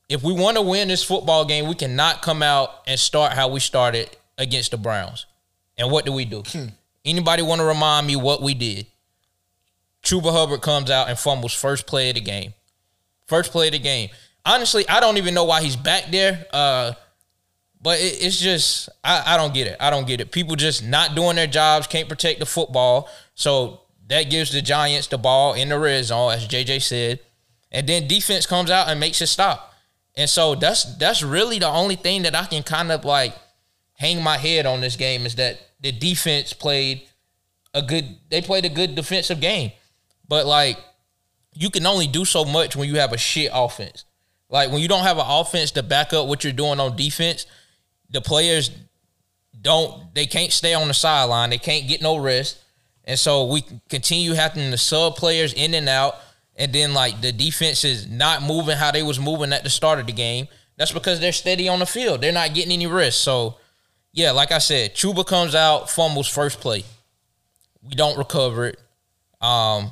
if 0.08 0.22
we 0.22 0.32
want 0.32 0.56
to 0.56 0.62
win 0.62 0.88
this 0.88 1.02
football 1.02 1.44
game, 1.44 1.68
we 1.68 1.74
cannot 1.74 2.22
come 2.22 2.42
out 2.42 2.70
and 2.86 2.98
start 2.98 3.32
how 3.32 3.48
we 3.48 3.60
started 3.60 4.10
against 4.36 4.72
the 4.72 4.76
Browns. 4.76 5.26
And 5.78 5.90
what 5.90 6.04
do 6.04 6.12
we 6.12 6.24
do? 6.24 6.42
Hmm. 6.46 6.66
Anybody 7.04 7.42
want 7.42 7.60
to 7.60 7.66
remind 7.66 8.06
me 8.06 8.16
what 8.16 8.42
we 8.42 8.54
did? 8.54 8.86
Chuba 10.02 10.32
Hubbard 10.32 10.60
comes 10.60 10.90
out 10.90 11.08
and 11.08 11.18
fumbles 11.18 11.54
first 11.54 11.86
play 11.86 12.10
of 12.10 12.14
the 12.14 12.20
game. 12.20 12.54
First 13.26 13.52
play 13.52 13.68
of 13.68 13.72
the 13.72 13.78
game. 13.78 14.10
Honestly, 14.44 14.86
I 14.88 15.00
don't 15.00 15.16
even 15.16 15.32
know 15.32 15.44
why 15.44 15.62
he's 15.62 15.76
back 15.76 16.10
there. 16.10 16.46
Uh, 16.52 16.92
but 17.84 18.00
it, 18.00 18.24
it's 18.24 18.40
just 18.40 18.88
I, 19.04 19.34
I 19.34 19.36
don't 19.36 19.52
get 19.52 19.68
it. 19.68 19.76
I 19.78 19.90
don't 19.90 20.06
get 20.06 20.20
it. 20.20 20.32
People 20.32 20.56
just 20.56 20.82
not 20.82 21.14
doing 21.14 21.36
their 21.36 21.46
jobs, 21.46 21.86
can't 21.86 22.08
protect 22.08 22.40
the 22.40 22.46
football. 22.46 23.10
So 23.34 23.82
that 24.08 24.30
gives 24.30 24.50
the 24.50 24.62
Giants 24.62 25.06
the 25.06 25.18
ball 25.18 25.52
in 25.52 25.68
the 25.68 25.78
red 25.78 26.04
zone, 26.06 26.32
as 26.32 26.48
JJ 26.48 26.80
said. 26.82 27.20
And 27.70 27.86
then 27.86 28.08
defense 28.08 28.46
comes 28.46 28.70
out 28.70 28.88
and 28.88 28.98
makes 28.98 29.20
it 29.20 29.26
stop. 29.26 29.74
And 30.16 30.30
so 30.30 30.54
that's 30.54 30.96
that's 30.96 31.22
really 31.22 31.58
the 31.58 31.68
only 31.68 31.96
thing 31.96 32.22
that 32.22 32.34
I 32.34 32.46
can 32.46 32.62
kind 32.62 32.90
of 32.90 33.04
like 33.04 33.36
hang 33.98 34.22
my 34.22 34.38
head 34.38 34.64
on 34.64 34.80
this 34.80 34.96
game 34.96 35.26
is 35.26 35.34
that 35.34 35.60
the 35.80 35.92
defense 35.92 36.54
played 36.54 37.02
a 37.74 37.82
good 37.82 38.16
they 38.30 38.40
played 38.40 38.64
a 38.64 38.70
good 38.70 38.94
defensive 38.94 39.40
game. 39.40 39.72
But 40.26 40.46
like 40.46 40.78
you 41.52 41.68
can 41.68 41.86
only 41.86 42.06
do 42.06 42.24
so 42.24 42.46
much 42.46 42.76
when 42.76 42.88
you 42.88 42.98
have 42.98 43.12
a 43.12 43.18
shit 43.18 43.50
offense. 43.52 44.04
Like 44.48 44.70
when 44.70 44.80
you 44.80 44.88
don't 44.88 45.04
have 45.04 45.18
an 45.18 45.26
offense 45.28 45.72
to 45.72 45.82
back 45.82 46.14
up 46.14 46.28
what 46.28 46.44
you're 46.44 46.52
doing 46.52 46.80
on 46.80 46.96
defense, 46.96 47.44
the 48.10 48.20
players 48.20 48.70
don't 49.60 50.14
they 50.14 50.26
can't 50.26 50.52
stay 50.52 50.74
on 50.74 50.88
the 50.88 50.94
sideline. 50.94 51.50
They 51.50 51.58
can't 51.58 51.88
get 51.88 52.02
no 52.02 52.16
rest. 52.16 52.58
And 53.04 53.18
so 53.18 53.44
we 53.44 53.62
continue 53.88 54.32
having 54.32 54.70
the 54.70 54.78
sub 54.78 55.16
players 55.16 55.52
in 55.52 55.74
and 55.74 55.88
out 55.88 56.16
and 56.56 56.72
then 56.72 56.94
like 56.94 57.20
the 57.20 57.32
defense 57.32 57.84
is 57.84 58.08
not 58.08 58.42
moving 58.42 58.76
how 58.76 58.90
they 58.90 59.02
was 59.02 59.18
moving 59.18 59.52
at 59.52 59.64
the 59.64 59.70
start 59.70 59.98
of 59.98 60.06
the 60.06 60.12
game. 60.12 60.48
That's 60.76 60.92
because 60.92 61.20
they're 61.20 61.32
steady 61.32 61.68
on 61.68 61.78
the 61.78 61.86
field. 61.86 62.20
They're 62.20 62.32
not 62.32 62.54
getting 62.54 62.72
any 62.72 62.86
rest. 62.86 63.20
So 63.20 63.56
yeah, 64.12 64.30
like 64.30 64.52
I 64.52 64.58
said, 64.58 64.94
Chuba 64.94 65.26
comes 65.26 65.54
out, 65.54 65.90
fumbles 65.90 66.28
first 66.28 66.60
play. 66.60 66.84
We 67.82 67.94
don't 67.94 68.16
recover 68.16 68.66
it. 68.66 68.80
Um, 69.40 69.90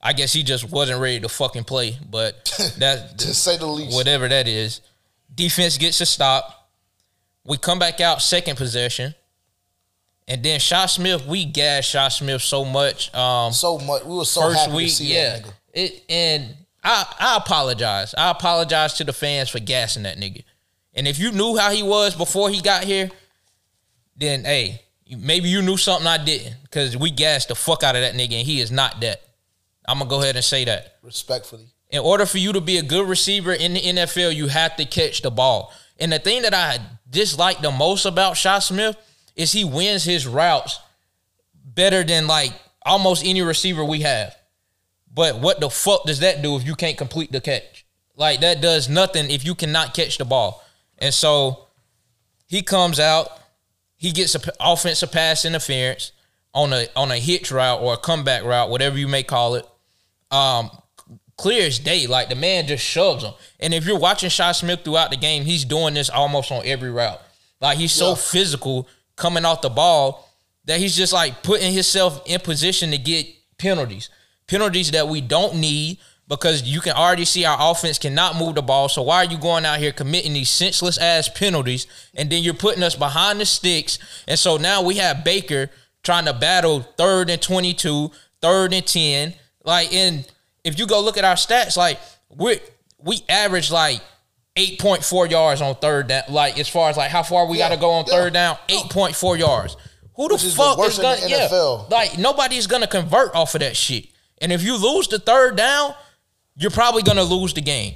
I 0.00 0.12
guess 0.12 0.32
he 0.32 0.42
just 0.42 0.70
wasn't 0.70 1.00
ready 1.00 1.20
to 1.20 1.28
fucking 1.28 1.64
play, 1.64 1.96
but 2.08 2.44
that 2.78 3.18
to 3.18 3.34
say 3.34 3.56
the 3.56 3.66
least, 3.66 3.96
whatever 3.96 4.28
that 4.28 4.46
is. 4.46 4.80
Defense 5.34 5.76
gets 5.78 6.00
a 6.00 6.06
stop. 6.06 6.65
We 7.46 7.56
come 7.56 7.78
back 7.78 8.00
out 8.00 8.20
second 8.20 8.56
possession. 8.56 9.14
And 10.28 10.42
then 10.42 10.58
Shi 10.58 10.88
Smith, 10.88 11.24
we 11.26 11.44
gassed 11.44 11.90
Shi 11.90 12.10
Smith 12.10 12.42
so 12.42 12.64
much. 12.64 13.14
Um, 13.14 13.52
so 13.52 13.78
much. 13.78 14.04
We 14.04 14.16
were 14.16 14.24
so 14.24 14.42
first 14.42 14.58
happy 14.58 14.72
week, 14.72 14.88
to 14.88 14.94
see 14.94 15.14
yeah. 15.14 15.38
that 15.38 15.44
nigga. 15.44 15.52
It 15.72 16.04
and 16.08 16.56
I 16.82 17.06
I 17.20 17.36
apologize. 17.36 18.14
I 18.16 18.30
apologize 18.30 18.94
to 18.94 19.04
the 19.04 19.12
fans 19.12 19.48
for 19.50 19.60
gassing 19.60 20.02
that 20.02 20.18
nigga. 20.18 20.42
And 20.94 21.06
if 21.06 21.18
you 21.18 21.30
knew 21.30 21.56
how 21.56 21.70
he 21.70 21.82
was 21.82 22.16
before 22.16 22.50
he 22.50 22.60
got 22.60 22.82
here, 22.82 23.10
then 24.16 24.44
hey, 24.44 24.82
maybe 25.16 25.48
you 25.48 25.62
knew 25.62 25.76
something 25.76 26.06
I 26.06 26.22
didn't. 26.22 26.56
Cause 26.72 26.96
we 26.96 27.10
gassed 27.10 27.48
the 27.48 27.54
fuck 27.54 27.84
out 27.84 27.94
of 27.94 28.02
that 28.02 28.14
nigga, 28.14 28.32
and 28.32 28.46
he 28.46 28.60
is 28.60 28.72
not 28.72 29.00
that. 29.02 29.22
I'm 29.86 29.98
gonna 29.98 30.10
go 30.10 30.20
ahead 30.20 30.34
and 30.34 30.44
say 30.44 30.64
that 30.64 30.96
respectfully. 31.02 31.66
In 31.90 32.00
order 32.00 32.26
for 32.26 32.38
you 32.38 32.52
to 32.52 32.60
be 32.60 32.78
a 32.78 32.82
good 32.82 33.08
receiver 33.08 33.52
in 33.52 33.74
the 33.74 33.80
NFL, 33.80 34.34
you 34.34 34.48
have 34.48 34.74
to 34.76 34.84
catch 34.84 35.22
the 35.22 35.30
ball. 35.30 35.72
And 36.00 36.10
the 36.10 36.18
thing 36.18 36.42
that 36.42 36.52
I 36.52 36.80
dislike 37.16 37.62
the 37.62 37.70
most 37.70 38.04
about 38.04 38.36
Shi 38.36 38.60
Smith 38.60 38.94
is 39.34 39.50
he 39.50 39.64
wins 39.64 40.04
his 40.04 40.26
routes 40.26 40.78
better 41.64 42.04
than 42.04 42.26
like 42.26 42.52
almost 42.84 43.24
any 43.24 43.40
receiver 43.40 43.82
we 43.82 44.02
have. 44.02 44.36
But 45.12 45.40
what 45.40 45.58
the 45.58 45.70
fuck 45.70 46.04
does 46.04 46.20
that 46.20 46.42
do 46.42 46.56
if 46.56 46.66
you 46.66 46.74
can't 46.74 46.98
complete 46.98 47.32
the 47.32 47.40
catch? 47.40 47.86
Like 48.16 48.40
that 48.40 48.60
does 48.60 48.90
nothing 48.90 49.30
if 49.30 49.46
you 49.46 49.54
cannot 49.54 49.94
catch 49.94 50.18
the 50.18 50.26
ball. 50.26 50.62
And 50.98 51.14
so 51.14 51.68
he 52.46 52.60
comes 52.60 53.00
out, 53.00 53.30
he 53.96 54.12
gets 54.12 54.34
an 54.34 54.42
offensive 54.60 55.10
pass 55.10 55.46
interference 55.46 56.12
on 56.52 56.74
a 56.74 56.86
on 56.94 57.10
a 57.10 57.16
hitch 57.16 57.50
route 57.50 57.80
or 57.80 57.94
a 57.94 57.98
comeback 57.98 58.44
route, 58.44 58.68
whatever 58.68 58.98
you 58.98 59.08
may 59.08 59.22
call 59.22 59.54
it. 59.54 59.66
Um, 60.30 60.70
clear 61.36 61.66
as 61.66 61.78
day, 61.78 62.06
like 62.06 62.28
the 62.28 62.34
man 62.34 62.66
just 62.66 62.84
shoves 62.84 63.24
him. 63.24 63.34
And 63.60 63.74
if 63.74 63.86
you're 63.86 63.98
watching 63.98 64.30
Shi 64.30 64.52
Smith 64.52 64.80
throughout 64.84 65.10
the 65.10 65.16
game, 65.16 65.44
he's 65.44 65.64
doing 65.64 65.94
this 65.94 66.10
almost 66.10 66.50
on 66.50 66.62
every 66.64 66.90
route. 66.90 67.20
Like 67.60 67.78
he's 67.78 67.92
so 67.92 68.10
yeah. 68.10 68.14
physical 68.16 68.88
coming 69.16 69.44
off 69.44 69.62
the 69.62 69.70
ball 69.70 70.28
that 70.64 70.78
he's 70.80 70.96
just 70.96 71.12
like 71.12 71.42
putting 71.42 71.72
himself 71.72 72.22
in 72.26 72.40
position 72.40 72.90
to 72.90 72.98
get 72.98 73.26
penalties 73.58 74.10
penalties 74.46 74.90
that 74.92 75.08
we 75.08 75.20
don't 75.20 75.56
need 75.56 75.98
because 76.28 76.62
you 76.62 76.80
can 76.80 76.92
already 76.92 77.24
see 77.24 77.44
our 77.44 77.56
offense 77.70 77.98
cannot 77.98 78.36
move 78.36 78.56
the 78.56 78.62
ball. 78.62 78.88
So 78.88 79.02
why 79.02 79.24
are 79.24 79.30
you 79.30 79.38
going 79.38 79.64
out 79.64 79.78
here 79.78 79.92
committing 79.92 80.32
these 80.32 80.50
senseless 80.50 80.98
ass 80.98 81.28
penalties 81.28 81.86
and 82.14 82.30
then 82.30 82.42
you're 82.42 82.54
putting 82.54 82.82
us 82.82 82.96
behind 82.96 83.40
the 83.40 83.46
sticks? 83.46 83.98
And 84.26 84.38
so 84.38 84.56
now 84.56 84.82
we 84.82 84.96
have 84.96 85.24
Baker 85.24 85.70
trying 86.02 86.24
to 86.24 86.32
battle 86.32 86.80
third 86.80 87.30
and 87.30 87.40
22, 87.40 88.10
third 88.42 88.72
and 88.72 88.86
10. 88.86 89.34
Like, 89.64 89.92
and 89.92 90.26
if 90.66 90.78
you 90.78 90.86
go 90.86 91.00
look 91.00 91.16
at 91.16 91.24
our 91.24 91.36
stats, 91.36 91.76
like 91.76 91.98
we 92.28 92.60
we 92.98 93.22
average 93.28 93.70
like 93.70 94.00
8.4 94.56 95.30
yards 95.30 95.60
on 95.60 95.74
third 95.76 96.08
down. 96.08 96.24
Like 96.28 96.58
as 96.58 96.68
far 96.68 96.90
as 96.90 96.96
like 96.96 97.10
how 97.10 97.22
far 97.22 97.46
we 97.46 97.58
yeah, 97.58 97.68
got 97.68 97.74
to 97.74 97.80
go 97.80 97.90
on 97.90 98.04
yeah. 98.06 98.12
third 98.12 98.32
down, 98.32 98.56
8.4 98.68 99.38
yards. 99.38 99.76
Who 100.14 100.28
the 100.28 100.34
Which 100.34 100.54
fuck 100.54 100.78
is, 100.78 100.94
is 100.94 100.98
gonna 100.98 101.18
yeah, 101.28 101.84
like 101.90 102.18
nobody's 102.18 102.66
gonna 102.66 102.86
convert 102.86 103.34
off 103.34 103.54
of 103.54 103.60
that 103.60 103.76
shit. 103.76 104.06
And 104.38 104.52
if 104.52 104.62
you 104.62 104.76
lose 104.76 105.08
the 105.08 105.18
third 105.18 105.56
down, 105.56 105.94
you're 106.56 106.70
probably 106.70 107.02
going 107.02 107.16
to 107.18 107.24
lose 107.24 107.54
the 107.54 107.60
game. 107.60 107.94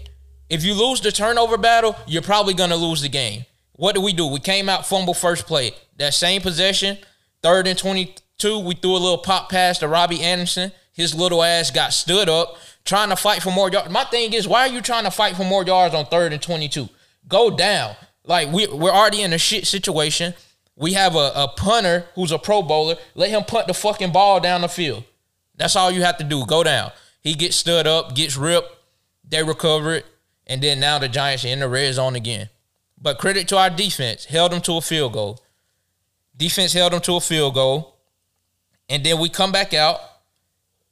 If 0.48 0.64
you 0.64 0.74
lose 0.74 1.00
the 1.00 1.12
turnover 1.12 1.56
battle, 1.56 1.96
you're 2.06 2.22
probably 2.22 2.54
going 2.54 2.70
to 2.70 2.76
lose 2.76 3.02
the 3.02 3.08
game. 3.08 3.44
What 3.72 3.94
do 3.94 4.00
we 4.00 4.12
do? 4.12 4.26
We 4.26 4.40
came 4.40 4.68
out 4.68 4.86
fumble 4.86 5.14
first 5.14 5.46
play. 5.46 5.72
That 5.96 6.14
same 6.14 6.42
possession, 6.42 6.98
third 7.42 7.66
and 7.66 7.78
22, 7.78 8.58
we 8.58 8.74
threw 8.74 8.92
a 8.92 8.98
little 8.98 9.18
pop 9.18 9.50
pass 9.50 9.78
to 9.78 9.88
Robbie 9.88 10.22
Anderson. 10.22 10.72
His 10.92 11.14
little 11.14 11.42
ass 11.42 11.70
got 11.70 11.92
stood 11.92 12.28
up 12.28 12.56
trying 12.84 13.10
to 13.10 13.16
fight 13.16 13.42
for 13.42 13.50
more 13.50 13.70
yards. 13.70 13.90
My 13.90 14.04
thing 14.04 14.32
is, 14.32 14.48
why 14.48 14.60
are 14.60 14.72
you 14.72 14.80
trying 14.80 15.04
to 15.04 15.10
fight 15.10 15.36
for 15.36 15.44
more 15.44 15.64
yards 15.64 15.94
on 15.94 16.06
third 16.06 16.32
and 16.32 16.42
22? 16.42 16.88
Go 17.28 17.50
down. 17.50 17.94
Like, 18.24 18.52
we, 18.52 18.66
we're 18.66 18.90
already 18.90 19.22
in 19.22 19.32
a 19.32 19.38
shit 19.38 19.66
situation. 19.66 20.34
We 20.76 20.94
have 20.94 21.14
a, 21.14 21.32
a 21.34 21.48
punter 21.56 22.06
who's 22.14 22.32
a 22.32 22.38
pro 22.38 22.62
bowler. 22.62 22.96
Let 23.14 23.30
him 23.30 23.44
punt 23.44 23.66
the 23.66 23.74
fucking 23.74 24.12
ball 24.12 24.40
down 24.40 24.62
the 24.62 24.68
field. 24.68 25.04
That's 25.56 25.76
all 25.76 25.90
you 25.90 26.02
have 26.02 26.16
to 26.18 26.24
do. 26.24 26.46
Go 26.46 26.64
down. 26.64 26.92
He 27.20 27.34
gets 27.34 27.56
stood 27.56 27.86
up, 27.86 28.14
gets 28.14 28.36
ripped. 28.36 28.74
They 29.28 29.42
recover 29.42 29.94
it. 29.94 30.06
And 30.46 30.62
then 30.62 30.80
now 30.80 30.98
the 30.98 31.08
Giants 31.08 31.44
are 31.44 31.48
in 31.48 31.60
the 31.60 31.68
red 31.68 31.94
zone 31.94 32.16
again. 32.16 32.48
But 33.00 33.18
credit 33.18 33.46
to 33.48 33.58
our 33.58 33.70
defense, 33.70 34.24
held 34.24 34.52
them 34.52 34.60
to 34.62 34.76
a 34.78 34.80
field 34.80 35.12
goal. 35.12 35.40
Defense 36.36 36.72
held 36.72 36.92
them 36.92 37.00
to 37.02 37.16
a 37.16 37.20
field 37.20 37.54
goal. 37.54 37.96
And 38.88 39.04
then 39.04 39.18
we 39.18 39.28
come 39.28 39.52
back 39.52 39.72
out. 39.72 40.00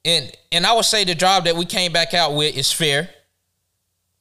And 0.05 0.31
and 0.51 0.65
I 0.65 0.73
would 0.73 0.85
say 0.85 1.03
the 1.03 1.15
drive 1.15 1.43
that 1.43 1.55
we 1.55 1.65
came 1.65 1.91
back 1.91 2.13
out 2.13 2.33
with 2.35 2.55
is 2.55 2.71
fair. 2.71 3.09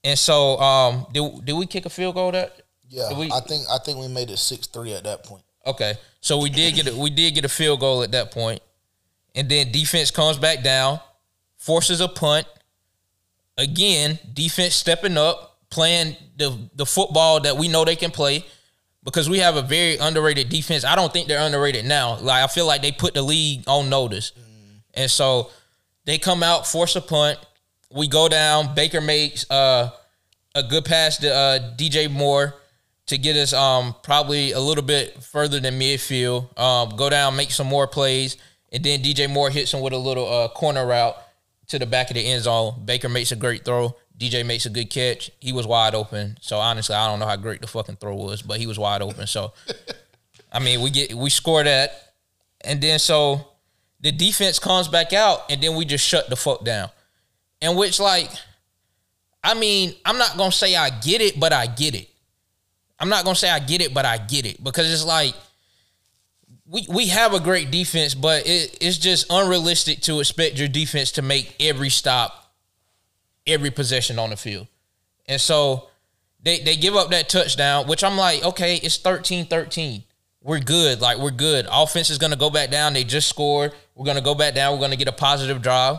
And 0.04 0.18
so 0.18 0.58
um 0.58 1.06
did, 1.12 1.44
did 1.44 1.52
we 1.52 1.66
kick 1.66 1.86
a 1.86 1.90
field 1.90 2.14
goal 2.14 2.32
that? 2.32 2.62
Yeah, 2.88 3.18
we, 3.18 3.30
I 3.30 3.40
think 3.40 3.64
I 3.70 3.78
think 3.78 3.98
we 3.98 4.08
made 4.08 4.30
it 4.30 4.38
six 4.38 4.66
three 4.66 4.94
at 4.94 5.04
that 5.04 5.24
point. 5.24 5.42
Okay, 5.66 5.94
so 6.20 6.38
we 6.38 6.48
did 6.48 6.74
get 6.74 6.88
a, 6.88 6.96
we 6.96 7.10
did 7.10 7.34
get 7.34 7.44
a 7.44 7.48
field 7.48 7.80
goal 7.80 8.02
at 8.02 8.12
that 8.12 8.32
point, 8.32 8.62
and 9.34 9.48
then 9.48 9.70
defense 9.70 10.10
comes 10.10 10.38
back 10.38 10.62
down, 10.62 10.98
forces 11.58 12.00
a 12.00 12.08
punt. 12.08 12.46
Again, 13.58 14.18
defense 14.32 14.74
stepping 14.74 15.18
up, 15.18 15.58
playing 15.68 16.16
the 16.36 16.58
the 16.74 16.86
football 16.86 17.40
that 17.40 17.58
we 17.58 17.68
know 17.68 17.84
they 17.84 17.96
can 17.96 18.10
play, 18.10 18.46
because 19.04 19.28
we 19.28 19.40
have 19.40 19.56
a 19.56 19.62
very 19.62 19.98
underrated 19.98 20.48
defense. 20.48 20.84
I 20.84 20.96
don't 20.96 21.12
think 21.12 21.28
they're 21.28 21.44
underrated 21.44 21.84
now. 21.84 22.18
Like 22.18 22.42
I 22.42 22.46
feel 22.46 22.66
like 22.66 22.80
they 22.80 22.92
put 22.92 23.12
the 23.12 23.22
league 23.22 23.64
on 23.66 23.90
notice, 23.90 24.32
and 24.94 25.10
so 25.10 25.50
they 26.08 26.16
come 26.16 26.42
out, 26.42 26.66
force 26.66 26.96
a 26.96 27.02
punt. 27.02 27.38
We 27.92 28.08
go 28.08 28.30
down. 28.30 28.74
Baker 28.74 29.02
makes 29.02 29.48
uh, 29.50 29.90
a 30.54 30.62
good 30.62 30.86
pass 30.86 31.18
to 31.18 31.30
uh, 31.30 31.76
DJ 31.76 32.10
Moore 32.10 32.54
to 33.08 33.18
get 33.18 33.36
us 33.36 33.52
um, 33.52 33.94
probably 34.02 34.52
a 34.52 34.58
little 34.58 34.82
bit 34.82 35.22
further 35.22 35.60
than 35.60 35.78
midfield. 35.78 36.58
Um, 36.58 36.96
go 36.96 37.10
down, 37.10 37.36
make 37.36 37.50
some 37.50 37.66
more 37.66 37.86
plays, 37.86 38.38
and 38.72 38.82
then 38.82 39.02
DJ 39.02 39.28
Moore 39.28 39.50
hits 39.50 39.74
him 39.74 39.82
with 39.82 39.92
a 39.92 39.98
little 39.98 40.26
uh, 40.26 40.48
corner 40.48 40.86
route 40.86 41.14
to 41.66 41.78
the 41.78 41.84
back 41.84 42.08
of 42.08 42.14
the 42.14 42.24
end 42.24 42.44
zone. 42.44 42.86
Baker 42.86 43.10
makes 43.10 43.30
a 43.30 43.36
great 43.36 43.66
throw. 43.66 43.94
DJ 44.16 44.46
makes 44.46 44.64
a 44.64 44.70
good 44.70 44.88
catch. 44.88 45.30
He 45.40 45.52
was 45.52 45.66
wide 45.66 45.94
open. 45.94 46.38
So 46.40 46.56
honestly, 46.56 46.94
I 46.94 47.06
don't 47.06 47.18
know 47.18 47.26
how 47.26 47.36
great 47.36 47.60
the 47.60 47.66
fucking 47.66 47.96
throw 47.96 48.14
was, 48.14 48.40
but 48.40 48.56
he 48.56 48.66
was 48.66 48.78
wide 48.78 49.02
open. 49.02 49.26
So 49.26 49.52
I 50.52 50.58
mean, 50.58 50.80
we 50.80 50.88
get 50.88 51.12
we 51.12 51.28
score 51.28 51.62
that, 51.62 52.14
and 52.62 52.80
then 52.80 52.98
so 52.98 53.46
the 54.00 54.12
defense 54.12 54.58
comes 54.58 54.88
back 54.88 55.12
out, 55.12 55.50
and 55.50 55.62
then 55.62 55.74
we 55.74 55.84
just 55.84 56.06
shut 56.06 56.28
the 56.28 56.36
fuck 56.36 56.64
down. 56.64 56.90
And 57.60 57.76
which 57.76 57.98
like, 57.98 58.30
I 59.42 59.54
mean, 59.54 59.94
I'm 60.04 60.18
not 60.18 60.36
gonna 60.36 60.52
say 60.52 60.76
I 60.76 60.90
get 60.90 61.20
it, 61.20 61.38
but 61.38 61.52
I 61.52 61.66
get 61.66 61.94
it. 61.94 62.08
I'm 63.00 63.08
not 63.08 63.24
gonna 63.24 63.36
say 63.36 63.50
I 63.50 63.58
get 63.58 63.80
it, 63.80 63.94
but 63.94 64.04
I 64.04 64.18
get 64.18 64.46
it 64.46 64.62
because 64.62 64.92
it's 64.92 65.04
like 65.04 65.34
we 66.66 66.86
we 66.88 67.08
have 67.08 67.34
a 67.34 67.40
great 67.40 67.70
defense, 67.70 68.14
but 68.14 68.46
it, 68.46 68.76
it's 68.80 68.98
just 68.98 69.26
unrealistic 69.30 70.00
to 70.02 70.20
expect 70.20 70.58
your 70.58 70.68
defense 70.68 71.12
to 71.12 71.22
make 71.22 71.54
every 71.60 71.90
stop, 71.90 72.52
every 73.46 73.70
possession 73.70 74.18
on 74.18 74.30
the 74.30 74.36
field. 74.36 74.66
And 75.26 75.40
so 75.40 75.88
they 76.42 76.60
they 76.60 76.76
give 76.76 76.94
up 76.94 77.10
that 77.10 77.28
touchdown, 77.28 77.86
which 77.86 78.04
I'm 78.04 78.16
like, 78.16 78.44
okay, 78.44 78.76
it's 78.76 78.98
13-13. 78.98 80.04
We're 80.42 80.60
good. 80.60 81.00
Like 81.00 81.18
we're 81.18 81.30
good. 81.30 81.66
Offense 81.70 82.10
is 82.10 82.18
gonna 82.18 82.36
go 82.36 82.50
back 82.50 82.70
down. 82.70 82.92
They 82.92 83.04
just 83.04 83.28
scored. 83.28 83.72
We're 83.94 84.06
gonna 84.06 84.20
go 84.20 84.34
back 84.34 84.54
down. 84.54 84.74
We're 84.74 84.80
gonna 84.80 84.96
get 84.96 85.08
a 85.08 85.12
positive 85.12 85.62
drive. 85.62 85.98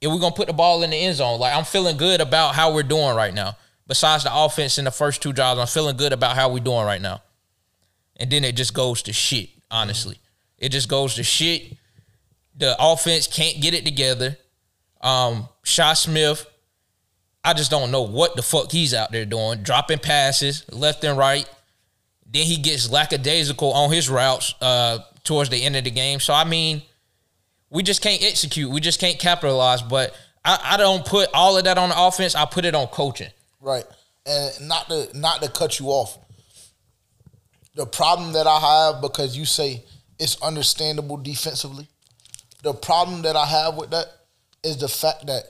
And 0.00 0.12
we're 0.12 0.20
gonna 0.20 0.34
put 0.34 0.48
the 0.48 0.52
ball 0.52 0.82
in 0.82 0.90
the 0.90 0.96
end 0.96 1.16
zone. 1.16 1.40
Like 1.40 1.54
I'm 1.54 1.64
feeling 1.64 1.96
good 1.96 2.20
about 2.20 2.54
how 2.54 2.74
we're 2.74 2.82
doing 2.82 3.14
right 3.16 3.32
now. 3.32 3.56
Besides 3.86 4.24
the 4.24 4.34
offense 4.34 4.78
in 4.78 4.84
the 4.84 4.90
first 4.90 5.22
two 5.22 5.32
drives, 5.32 5.58
I'm 5.58 5.66
feeling 5.66 5.96
good 5.96 6.12
about 6.12 6.36
how 6.36 6.52
we're 6.52 6.60
doing 6.60 6.84
right 6.84 7.00
now. 7.00 7.22
And 8.16 8.30
then 8.30 8.44
it 8.44 8.56
just 8.56 8.74
goes 8.74 9.02
to 9.02 9.12
shit 9.12 9.50
honestly. 9.72 10.18
It 10.58 10.68
just 10.68 10.88
goes 10.88 11.16
to 11.16 11.24
shit. 11.24 11.76
The 12.54 12.76
offense 12.78 13.26
can't 13.26 13.60
get 13.60 13.74
it 13.74 13.84
together. 13.84 14.36
Um, 15.00 15.48
Shi 15.64 15.94
Smith, 15.96 16.46
I 17.42 17.54
just 17.54 17.70
don't 17.70 17.90
know 17.90 18.02
what 18.02 18.36
the 18.36 18.42
fuck 18.42 18.70
he's 18.70 18.94
out 18.94 19.10
there 19.10 19.24
doing, 19.24 19.62
dropping 19.64 19.98
passes 19.98 20.64
left 20.70 21.02
and 21.02 21.18
right. 21.18 21.48
Then 22.32 22.46
he 22.46 22.56
gets 22.56 22.90
lackadaisical 22.90 23.72
on 23.72 23.92
his 23.92 24.08
routes 24.08 24.54
uh, 24.60 25.00
towards 25.22 25.50
the 25.50 25.62
end 25.62 25.76
of 25.76 25.84
the 25.84 25.90
game. 25.90 26.18
So 26.18 26.32
I 26.32 26.44
mean, 26.44 26.82
we 27.70 27.82
just 27.82 28.02
can't 28.02 28.22
execute. 28.22 28.70
We 28.70 28.80
just 28.80 29.00
can't 29.00 29.18
capitalize. 29.18 29.82
But 29.82 30.14
I, 30.44 30.58
I 30.62 30.76
don't 30.76 31.04
put 31.04 31.28
all 31.34 31.58
of 31.58 31.64
that 31.64 31.78
on 31.78 31.90
the 31.90 32.00
offense. 32.00 32.34
I 32.34 32.46
put 32.46 32.64
it 32.64 32.74
on 32.74 32.86
coaching. 32.88 33.30
Right. 33.60 33.84
And 34.26 34.68
not 34.68 34.88
to 34.88 35.08
not 35.14 35.42
to 35.42 35.50
cut 35.50 35.78
you 35.78 35.88
off. 35.88 36.18
The 37.74 37.86
problem 37.86 38.32
that 38.32 38.46
I 38.46 38.58
have 38.58 39.02
because 39.02 39.36
you 39.36 39.44
say 39.44 39.84
it's 40.18 40.40
understandable 40.42 41.16
defensively. 41.16 41.88
The 42.62 42.72
problem 42.72 43.22
that 43.22 43.34
I 43.34 43.44
have 43.44 43.76
with 43.76 43.90
that 43.90 44.06
is 44.62 44.76
the 44.76 44.88
fact 44.88 45.26
that 45.26 45.42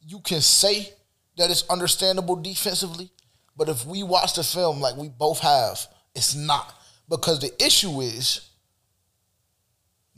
you 0.00 0.20
can 0.20 0.40
say 0.40 0.92
that 1.36 1.50
it's 1.50 1.68
understandable 1.68 2.36
defensively, 2.36 3.10
but 3.56 3.68
if 3.68 3.84
we 3.86 4.02
watch 4.02 4.34
the 4.34 4.42
film 4.42 4.80
like 4.80 4.96
we 4.96 5.08
both 5.08 5.40
have, 5.40 5.86
it's 6.14 6.34
not. 6.34 6.74
Because 7.08 7.40
the 7.40 7.52
issue 7.64 8.00
is 8.00 8.48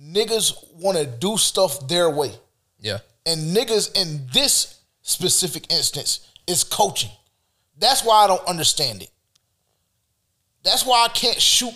niggas 0.00 0.54
want 0.74 0.98
to 0.98 1.06
do 1.06 1.36
stuff 1.36 1.88
their 1.88 2.10
way. 2.10 2.32
Yeah. 2.78 2.98
And 3.26 3.56
niggas 3.56 4.00
in 4.00 4.26
this 4.32 4.80
specific 5.02 5.72
instance 5.72 6.28
is 6.46 6.62
coaching. 6.62 7.10
That's 7.78 8.04
why 8.04 8.24
I 8.24 8.26
don't 8.26 8.46
understand 8.46 9.02
it. 9.02 9.10
That's 10.62 10.86
why 10.86 11.04
I 11.04 11.08
can't 11.08 11.40
shoot 11.40 11.74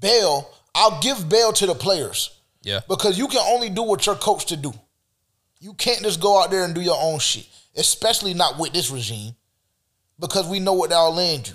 bail. 0.00 0.50
I'll 0.74 1.00
give 1.00 1.28
bail 1.28 1.52
to 1.54 1.66
the 1.66 1.74
players. 1.74 2.30
Yeah. 2.62 2.80
Because 2.88 3.18
you 3.18 3.28
can 3.28 3.42
only 3.46 3.70
do 3.70 3.82
what 3.82 4.06
you're 4.06 4.14
coached 4.14 4.48
to 4.48 4.56
do. 4.56 4.72
You 5.58 5.74
can't 5.74 6.02
just 6.02 6.20
go 6.20 6.42
out 6.42 6.50
there 6.50 6.64
and 6.64 6.74
do 6.74 6.80
your 6.80 6.98
own 7.00 7.18
shit, 7.18 7.46
especially 7.76 8.34
not 8.34 8.58
with 8.58 8.72
this 8.72 8.90
regime, 8.90 9.34
because 10.18 10.48
we 10.48 10.60
know 10.60 10.72
what 10.72 10.90
that'll 10.90 11.14
land 11.14 11.48
you. 11.48 11.54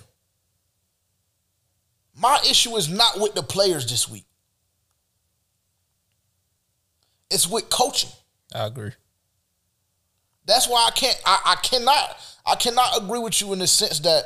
My 2.16 2.40
issue 2.50 2.76
is 2.76 2.90
not 2.90 3.20
with 3.20 3.34
the 3.34 3.44
players 3.44 3.90
this 3.90 4.10
week. 4.10 4.26
It's 7.30 7.48
with 7.48 7.70
coaching. 7.70 8.10
I 8.54 8.66
agree. 8.66 8.92
That's 10.46 10.68
why 10.68 10.86
I 10.88 10.92
can't 10.92 11.20
I, 11.26 11.40
I 11.46 11.56
cannot 11.56 12.18
I 12.46 12.56
cannot 12.56 13.02
agree 13.02 13.20
with 13.20 13.40
you 13.42 13.54
in 13.54 13.60
the 13.60 13.68
sense 13.68 14.00
that 14.02 14.26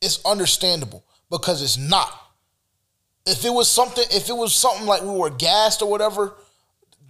it's 0.00 0.24
understandable 0.24 1.04
because 1.30 1.62
it's 1.62 1.76
not. 1.76 2.12
If 3.26 3.44
it 3.44 3.50
was 3.50 3.70
something, 3.70 4.04
if 4.10 4.28
it 4.28 4.36
was 4.36 4.54
something 4.54 4.86
like 4.86 5.02
we 5.02 5.10
were 5.10 5.30
gassed 5.30 5.82
or 5.82 5.90
whatever, 5.90 6.34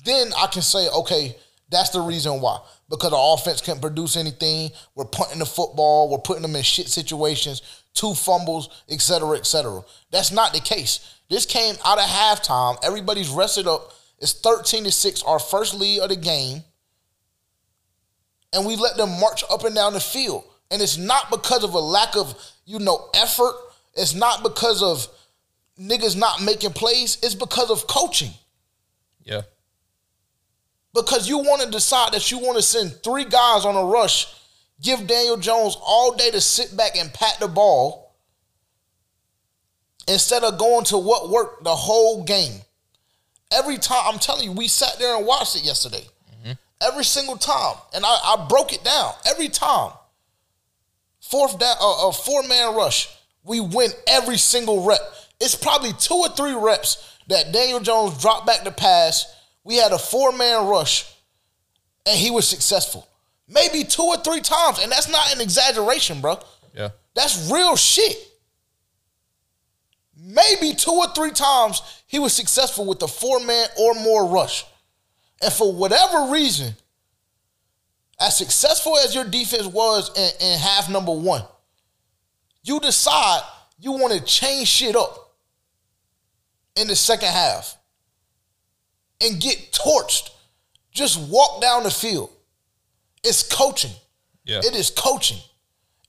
then 0.04 0.32
I 0.36 0.46
can 0.46 0.62
say, 0.62 0.88
okay, 0.88 1.36
that's 1.70 1.90
the 1.90 2.00
reason 2.00 2.40
why. 2.40 2.58
Because 2.90 3.10
the 3.10 3.18
offense 3.18 3.60
can't 3.60 3.80
produce 3.80 4.16
anything. 4.16 4.70
We're 4.94 5.04
punting 5.04 5.40
the 5.40 5.46
football. 5.46 6.10
We're 6.10 6.18
putting 6.18 6.42
them 6.42 6.56
in 6.56 6.62
shit 6.62 6.88
situations, 6.88 7.82
two 7.92 8.14
fumbles, 8.14 8.82
et 8.88 9.00
cetera, 9.00 9.36
et 9.36 9.46
cetera. 9.46 9.82
That's 10.10 10.32
not 10.32 10.54
the 10.54 10.60
case. 10.60 11.16
This 11.28 11.44
came 11.44 11.74
out 11.84 11.98
of 11.98 12.04
halftime. 12.04 12.78
Everybody's 12.82 13.28
rested 13.28 13.66
up. 13.66 13.92
It's 14.20 14.32
13 14.32 14.84
to 14.84 14.90
6, 14.90 15.22
our 15.24 15.38
first 15.38 15.74
lead 15.74 16.00
of 16.00 16.08
the 16.08 16.16
game. 16.16 16.62
And 18.54 18.66
we 18.66 18.76
let 18.76 18.96
them 18.96 19.20
march 19.20 19.44
up 19.50 19.64
and 19.64 19.74
down 19.74 19.92
the 19.92 20.00
field. 20.00 20.44
And 20.70 20.80
it's 20.80 20.96
not 20.96 21.30
because 21.30 21.64
of 21.64 21.74
a 21.74 21.78
lack 21.78 22.16
of, 22.16 22.34
you 22.64 22.78
know, 22.78 23.10
effort. 23.14 23.54
It's 23.94 24.14
not 24.14 24.42
because 24.42 24.82
of 24.82 25.06
niggas 25.78 26.16
not 26.16 26.42
making 26.42 26.72
plays. 26.72 27.18
It's 27.22 27.34
because 27.34 27.70
of 27.70 27.86
coaching. 27.86 28.30
Yeah. 29.24 29.42
Because 30.94 31.28
you 31.28 31.38
want 31.38 31.62
to 31.62 31.70
decide 31.70 32.12
that 32.12 32.30
you 32.30 32.38
want 32.38 32.56
to 32.56 32.62
send 32.62 32.92
three 33.04 33.24
guys 33.24 33.64
on 33.64 33.76
a 33.76 33.84
rush, 33.84 34.26
give 34.82 35.06
Daniel 35.06 35.36
Jones 35.36 35.76
all 35.80 36.14
day 36.14 36.30
to 36.30 36.40
sit 36.40 36.76
back 36.76 36.96
and 36.96 37.12
pat 37.12 37.38
the 37.40 37.48
ball 37.48 38.16
instead 40.08 40.42
of 40.42 40.58
going 40.58 40.84
to 40.86 40.98
what 40.98 41.28
worked 41.28 41.64
the 41.64 41.74
whole 41.74 42.24
game. 42.24 42.62
Every 43.52 43.78
time, 43.78 44.02
I'm 44.04 44.18
telling 44.18 44.44
you, 44.44 44.52
we 44.52 44.68
sat 44.68 44.98
there 44.98 45.16
and 45.16 45.26
watched 45.26 45.56
it 45.56 45.64
yesterday. 45.64 46.04
Every 46.80 47.04
single 47.04 47.36
time. 47.36 47.76
And 47.94 48.04
I, 48.04 48.08
I 48.08 48.46
broke 48.48 48.72
it 48.72 48.84
down. 48.84 49.12
Every 49.26 49.48
time. 49.48 49.92
Fourth 51.20 51.58
down, 51.58 51.76
uh, 51.80 52.08
a 52.08 52.12
four 52.12 52.42
man 52.44 52.74
rush. 52.74 53.08
We 53.42 53.60
win 53.60 53.90
every 54.06 54.38
single 54.38 54.84
rep. 54.84 55.00
It's 55.40 55.54
probably 55.54 55.92
two 55.98 56.14
or 56.14 56.28
three 56.28 56.54
reps 56.54 57.16
that 57.28 57.52
Daniel 57.52 57.80
Jones 57.80 58.20
dropped 58.20 58.46
back 58.46 58.64
the 58.64 58.70
pass. 58.70 59.26
We 59.64 59.76
had 59.76 59.92
a 59.92 59.98
four 59.98 60.32
man 60.32 60.66
rush, 60.66 61.12
and 62.06 62.16
he 62.16 62.30
was 62.30 62.48
successful. 62.48 63.08
Maybe 63.48 63.84
two 63.84 64.02
or 64.02 64.18
three 64.18 64.40
times, 64.40 64.78
and 64.80 64.90
that's 64.92 65.08
not 65.08 65.34
an 65.34 65.40
exaggeration, 65.40 66.20
bro. 66.20 66.38
Yeah. 66.74 66.90
That's 67.14 67.50
real 67.50 67.76
shit. 67.76 68.16
Maybe 70.20 70.74
two 70.74 70.92
or 70.92 71.08
three 71.14 71.30
times 71.30 71.80
he 72.06 72.18
was 72.18 72.32
successful 72.32 72.84
with 72.84 72.98
the 72.98 73.08
four 73.08 73.40
man 73.40 73.68
or 73.78 73.94
more 73.94 74.26
rush. 74.26 74.64
And 75.42 75.52
for 75.52 75.72
whatever 75.72 76.30
reason, 76.32 76.74
as 78.20 78.36
successful 78.36 78.98
as 78.98 79.14
your 79.14 79.24
defense 79.24 79.66
was 79.66 80.10
in, 80.18 80.46
in 80.46 80.58
half 80.58 80.90
number 80.90 81.12
one, 81.12 81.42
you 82.64 82.80
decide 82.80 83.42
you 83.78 83.92
want 83.92 84.12
to 84.12 84.20
change 84.20 84.68
shit 84.68 84.96
up 84.96 85.34
in 86.76 86.88
the 86.88 86.96
second 86.96 87.28
half 87.28 87.77
and 89.22 89.40
get 89.40 89.72
torched. 89.72 90.30
Just 90.92 91.18
walk 91.28 91.60
down 91.60 91.82
the 91.82 91.90
field. 91.90 92.30
It's 93.24 93.42
coaching. 93.42 93.92
Yeah. 94.44 94.58
It 94.58 94.74
is 94.74 94.90
coaching. 94.90 95.38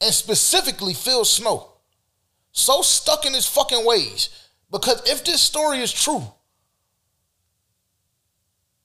And 0.01 0.13
specifically 0.13 0.93
Phil 0.93 1.25
Snow. 1.25 1.71
So 2.51 2.81
stuck 2.81 3.25
in 3.25 3.33
his 3.33 3.47
fucking 3.47 3.85
ways. 3.85 4.29
Because 4.71 5.01
if 5.09 5.25
this 5.25 5.41
story 5.41 5.79
is 5.79 5.91
true, 5.91 6.23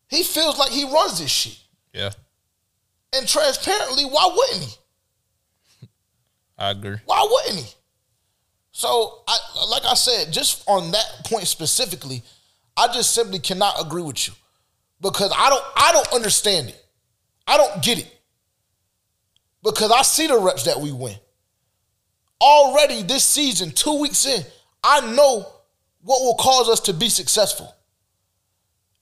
he 0.08 0.22
feels 0.22 0.58
like 0.58 0.70
he 0.70 0.84
runs 0.84 1.20
this 1.20 1.30
shit. 1.30 1.58
Yeah. 1.92 2.10
And 3.14 3.28
transparently, 3.28 4.04
why 4.04 4.30
wouldn't 4.34 4.70
he? 4.70 5.88
I 6.58 6.70
agree. 6.70 6.96
Why 7.04 7.26
wouldn't 7.30 7.64
he? 7.64 7.74
So, 8.72 9.22
I 9.28 9.38
like 9.68 9.84
I 9.84 9.94
said, 9.94 10.32
just 10.32 10.64
on 10.66 10.90
that 10.90 11.06
point 11.24 11.46
specifically, 11.46 12.22
I 12.76 12.88
just 12.88 13.14
simply 13.14 13.38
cannot 13.38 13.80
agree 13.80 14.02
with 14.02 14.26
you 14.26 14.34
because 15.00 15.32
I 15.36 15.50
don't 15.50 15.64
I 15.76 15.92
don't 15.92 16.12
understand 16.14 16.68
it. 16.68 16.84
I 17.46 17.56
don't 17.56 17.82
get 17.82 17.98
it 17.98 18.10
because 19.62 19.90
I 19.90 20.02
see 20.02 20.26
the 20.26 20.38
reps 20.38 20.64
that 20.64 20.80
we 20.80 20.92
win. 20.92 21.16
Already 22.40 23.02
this 23.02 23.24
season, 23.24 23.70
two 23.70 24.00
weeks 24.00 24.26
in, 24.26 24.44
I 24.82 25.00
know 25.14 25.46
what 26.02 26.20
will 26.20 26.34
cause 26.34 26.68
us 26.68 26.80
to 26.80 26.92
be 26.92 27.08
successful, 27.08 27.74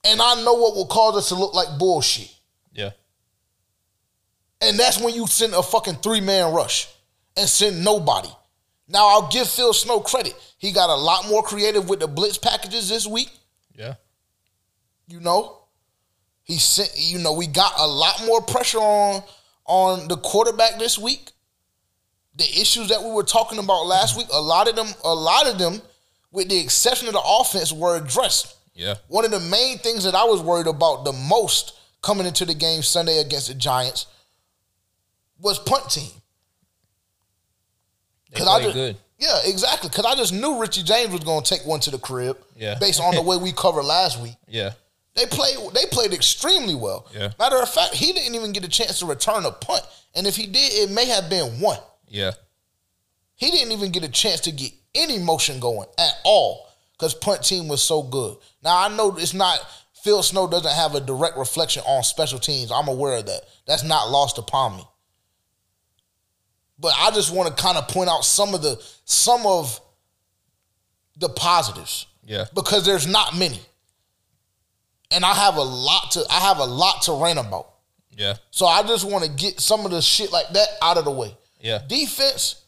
and 0.05 0.21
I 0.21 0.41
know 0.43 0.53
what 0.53 0.75
will 0.75 0.87
cause 0.87 1.17
us 1.17 1.29
to 1.29 1.35
look 1.35 1.53
like 1.53 1.77
bullshit. 1.77 2.33
Yeah. 2.71 2.91
And 4.61 4.79
that's 4.79 4.99
when 4.99 5.13
you 5.13 5.27
send 5.27 5.53
a 5.53 5.61
fucking 5.61 5.95
three 5.95 6.21
man 6.21 6.53
rush 6.53 6.87
and 7.35 7.49
send 7.49 7.83
nobody. 7.83 8.29
Now 8.87 9.07
I'll 9.07 9.29
give 9.29 9.49
Phil 9.49 9.73
Snow 9.73 9.99
credit. 9.99 10.35
He 10.57 10.71
got 10.71 10.89
a 10.89 10.95
lot 10.95 11.27
more 11.27 11.43
creative 11.43 11.89
with 11.89 11.99
the 11.99 12.07
blitz 12.07 12.37
packages 12.37 12.87
this 12.87 13.05
week. 13.07 13.29
Yeah. 13.73 13.95
You 15.07 15.19
know, 15.19 15.59
he 16.43 16.57
sent. 16.57 16.91
You 16.95 17.19
know, 17.19 17.33
we 17.33 17.47
got 17.47 17.73
a 17.77 17.87
lot 17.87 18.23
more 18.25 18.41
pressure 18.41 18.79
on 18.79 19.23
on 19.65 20.07
the 20.07 20.17
quarterback 20.17 20.77
this 20.79 20.97
week. 20.97 21.31
The 22.35 22.45
issues 22.45 22.89
that 22.89 23.01
we 23.03 23.11
were 23.11 23.23
talking 23.23 23.59
about 23.59 23.85
last 23.85 24.17
week, 24.17 24.27
a 24.31 24.41
lot 24.41 24.67
of 24.67 24.75
them, 24.75 24.87
a 25.03 25.13
lot 25.13 25.47
of 25.47 25.57
them, 25.59 25.81
with 26.31 26.49
the 26.49 26.57
exception 26.59 27.07
of 27.07 27.13
the 27.13 27.21
offense, 27.23 27.71
were 27.71 27.95
addressed. 27.95 28.55
Yeah. 28.73 28.95
One 29.07 29.23
of 29.23 29.31
the 29.31 29.39
main 29.39 29.77
things 29.77 30.03
that 30.03 30.15
I 30.15 30.23
was 30.23 30.41
worried 30.41 30.65
about 30.67 31.05
the 31.05 31.13
most 31.13 31.73
coming 32.01 32.25
into 32.25 32.43
the 32.45 32.55
game 32.55 32.81
Sunday 32.81 33.19
against 33.19 33.49
the 33.49 33.53
Giants 33.53 34.07
was 35.39 35.59
punt 35.59 35.89
team. 35.91 36.09
They 38.31 38.39
'Cause 38.39 38.47
I 38.47 38.61
just- 38.63 38.73
good. 38.73 38.97
Yeah, 39.19 39.39
exactly. 39.45 39.89
Because 39.89 40.05
I 40.05 40.15
just 40.15 40.33
knew 40.33 40.59
Richie 40.59 40.83
James 40.83 41.11
was 41.11 41.23
going 41.23 41.43
to 41.43 41.49
take 41.57 41.65
one 41.65 41.79
to 41.81 41.91
the 41.91 41.97
crib. 41.97 42.37
Yeah. 42.57 42.77
Based 42.79 42.99
on 42.99 43.15
the 43.15 43.21
way 43.21 43.37
we 43.37 43.51
covered 43.53 43.83
last 43.83 44.19
week, 44.21 44.35
Yeah. 44.47 44.71
they 45.15 45.25
played. 45.25 45.55
They 45.73 45.85
played 45.91 46.13
extremely 46.13 46.75
well. 46.75 47.07
Yeah. 47.13 47.31
Matter 47.39 47.57
of 47.61 47.69
fact, 47.69 47.93
he 47.93 48.11
didn't 48.13 48.35
even 48.35 48.51
get 48.51 48.63
a 48.65 48.69
chance 48.69 48.99
to 48.99 49.05
return 49.05 49.45
a 49.45 49.51
punt, 49.51 49.83
and 50.15 50.27
if 50.27 50.35
he 50.35 50.47
did, 50.47 50.73
it 50.73 50.91
may 50.91 51.05
have 51.05 51.29
been 51.29 51.59
one. 51.61 51.79
Yeah. 52.07 52.31
He 53.35 53.49
didn't 53.51 53.71
even 53.71 53.91
get 53.91 54.03
a 54.03 54.09
chance 54.09 54.41
to 54.41 54.51
get 54.51 54.71
any 54.95 55.17
motion 55.19 55.59
going 55.59 55.87
at 55.97 56.13
all 56.23 56.67
because 56.93 57.13
punt 57.15 57.43
team 57.43 57.67
was 57.67 57.81
so 57.81 58.03
good. 58.03 58.37
Now 58.63 58.77
I 58.85 58.95
know 58.95 59.15
it's 59.17 59.33
not 59.33 59.59
Phil 60.03 60.21
Snow 60.21 60.47
doesn't 60.47 60.71
have 60.71 60.95
a 60.95 60.99
direct 61.01 61.37
reflection 61.37 61.81
on 61.87 62.03
special 62.03 62.37
teams. 62.39 62.71
I'm 62.71 62.87
aware 62.87 63.17
of 63.17 63.25
that. 63.25 63.41
That's 63.65 63.83
not 63.83 64.09
lost 64.11 64.37
upon 64.37 64.77
me. 64.77 64.83
But 66.83 66.93
I 66.97 67.11
just 67.11 67.33
want 67.33 67.47
to 67.55 67.63
kind 67.63 67.77
of 67.77 67.87
point 67.87 68.09
out 68.09 68.25
some 68.25 68.53
of 68.53 68.61
the 68.61 68.77
some 69.05 69.45
of 69.47 69.79
the 71.15 71.29
positives 71.29 72.07
Yeah. 72.25 72.43
because 72.53 72.85
there's 72.85 73.07
not 73.07 73.37
many. 73.37 73.61
And 75.09 75.23
I 75.23 75.33
have 75.33 75.55
a 75.55 75.61
lot 75.63 76.11
to 76.11 76.25
I 76.29 76.41
have 76.41 76.57
a 76.59 76.65
lot 76.65 77.03
to 77.03 77.13
rant 77.13 77.39
about. 77.39 77.69
Yeah. 78.11 78.35
So 78.51 78.65
I 78.65 78.83
just 78.83 79.05
want 79.09 79.23
to 79.23 79.31
get 79.31 79.61
some 79.61 79.85
of 79.85 79.91
the 79.91 80.01
shit 80.01 80.33
like 80.33 80.49
that 80.49 80.67
out 80.81 80.97
of 80.97 81.05
the 81.05 81.11
way. 81.11 81.37
Yeah. 81.61 81.79
Defense, 81.87 82.65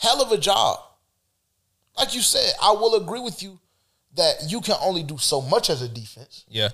hell 0.00 0.22
of 0.22 0.30
a 0.30 0.38
job. 0.38 0.78
Like 1.98 2.14
you 2.14 2.20
said, 2.20 2.52
I 2.62 2.70
will 2.70 2.94
agree 3.02 3.18
with 3.20 3.42
you 3.42 3.58
that 4.14 4.44
you 4.46 4.60
can 4.60 4.76
only 4.80 5.02
do 5.02 5.18
so 5.18 5.42
much 5.42 5.70
as 5.70 5.82
a 5.82 5.88
defense. 5.88 6.44
Yeah. 6.46 6.68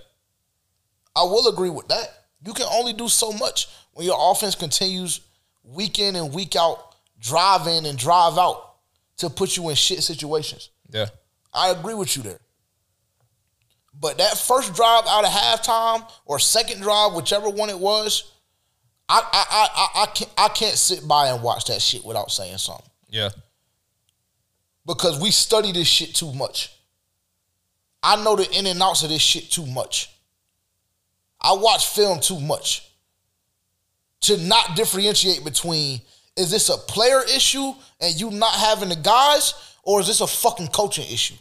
I 1.16 1.22
will 1.22 1.48
agree 1.48 1.70
with 1.70 1.88
that. 1.88 2.08
You 2.44 2.52
can 2.52 2.66
only 2.70 2.92
do 2.92 3.08
so 3.08 3.32
much 3.32 3.68
when 3.94 4.04
your 4.04 4.18
offense 4.30 4.54
continues 4.54 5.20
week 5.64 5.98
in 5.98 6.16
and 6.16 6.32
week 6.32 6.56
out, 6.56 6.94
drive 7.18 7.66
in 7.66 7.86
and 7.86 7.98
drive 7.98 8.38
out 8.38 8.74
to 9.18 9.30
put 9.30 9.56
you 9.56 9.68
in 9.68 9.74
shit 9.74 10.02
situations. 10.02 10.70
Yeah. 10.90 11.06
I 11.52 11.70
agree 11.70 11.94
with 11.94 12.16
you 12.16 12.22
there. 12.22 12.40
But 13.98 14.18
that 14.18 14.36
first 14.38 14.74
drive 14.74 15.04
out 15.06 15.24
of 15.24 15.30
halftime 15.30 16.10
or 16.24 16.38
second 16.38 16.80
drive, 16.80 17.14
whichever 17.14 17.48
one 17.48 17.70
it 17.70 17.78
was, 17.78 18.32
I 19.08 19.20
I 19.20 19.44
I 19.50 19.68
I, 19.74 20.02
I 20.02 20.06
can't 20.06 20.30
I 20.38 20.48
can't 20.48 20.76
sit 20.76 21.06
by 21.06 21.28
and 21.28 21.42
watch 21.42 21.66
that 21.66 21.80
shit 21.82 22.04
without 22.04 22.30
saying 22.30 22.58
something. 22.58 22.88
Yeah. 23.08 23.28
Because 24.86 25.20
we 25.20 25.30
study 25.30 25.70
this 25.72 25.86
shit 25.86 26.14
too 26.14 26.32
much. 26.32 26.76
I 28.02 28.22
know 28.24 28.34
the 28.34 28.50
in 28.50 28.66
and 28.66 28.82
outs 28.82 29.04
of 29.04 29.10
this 29.10 29.22
shit 29.22 29.50
too 29.50 29.66
much. 29.66 30.10
I 31.40 31.52
watch 31.52 31.88
film 31.88 32.18
too 32.18 32.40
much 32.40 32.91
to 34.22 34.36
not 34.38 34.76
differentiate 34.76 35.44
between 35.44 36.00
is 36.36 36.50
this 36.50 36.68
a 36.68 36.78
player 36.78 37.22
issue 37.22 37.72
and 38.00 38.18
you 38.18 38.30
not 38.30 38.54
having 38.54 38.88
the 38.88 38.96
guys, 38.96 39.54
or 39.82 40.00
is 40.00 40.06
this 40.06 40.20
a 40.20 40.26
fucking 40.26 40.68
coaching 40.68 41.04
issue? 41.12 41.34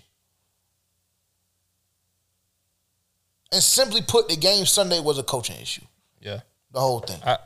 And 3.54 3.62
simply 3.62 4.02
put, 4.02 4.30
the 4.30 4.36
game 4.36 4.66
Sunday 4.66 5.00
was 5.00 5.18
a 5.18 5.24
coaching 5.24 5.58
issue. 5.62 5.84
Yeah. 6.20 6.42
The 6.72 6.80
whole 6.80 7.00
thing. 7.00 7.20
I 7.26 7.38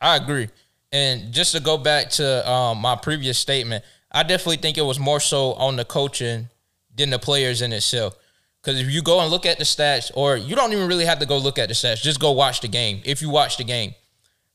I 0.00 0.16
agree. 0.16 0.48
And 0.92 1.32
just 1.32 1.52
to 1.52 1.60
go 1.60 1.76
back 1.76 2.10
to 2.10 2.48
um, 2.48 2.78
my 2.78 2.96
previous 2.96 3.38
statement, 3.38 3.84
I 4.10 4.22
definitely 4.22 4.56
think 4.56 4.78
it 4.78 4.82
was 4.82 4.98
more 4.98 5.20
so 5.20 5.54
on 5.54 5.76
the 5.76 5.84
coaching 5.84 6.48
than 6.94 7.10
the 7.10 7.18
players 7.18 7.60
in 7.62 7.72
itself. 7.72 8.16
Because 8.62 8.80
if 8.80 8.90
you 8.90 9.02
go 9.02 9.20
and 9.20 9.30
look 9.30 9.46
at 9.46 9.58
the 9.58 9.64
stats, 9.64 10.10
or 10.14 10.36
you 10.36 10.56
don't 10.56 10.72
even 10.72 10.88
really 10.88 11.04
have 11.04 11.18
to 11.18 11.26
go 11.26 11.36
look 11.36 11.58
at 11.58 11.68
the 11.68 11.74
stats, 11.74 12.02
just 12.02 12.20
go 12.20 12.32
watch 12.32 12.60
the 12.60 12.68
game. 12.68 13.02
If 13.04 13.22
you 13.22 13.28
watch 13.28 13.56
the 13.56 13.64
game, 13.64 13.94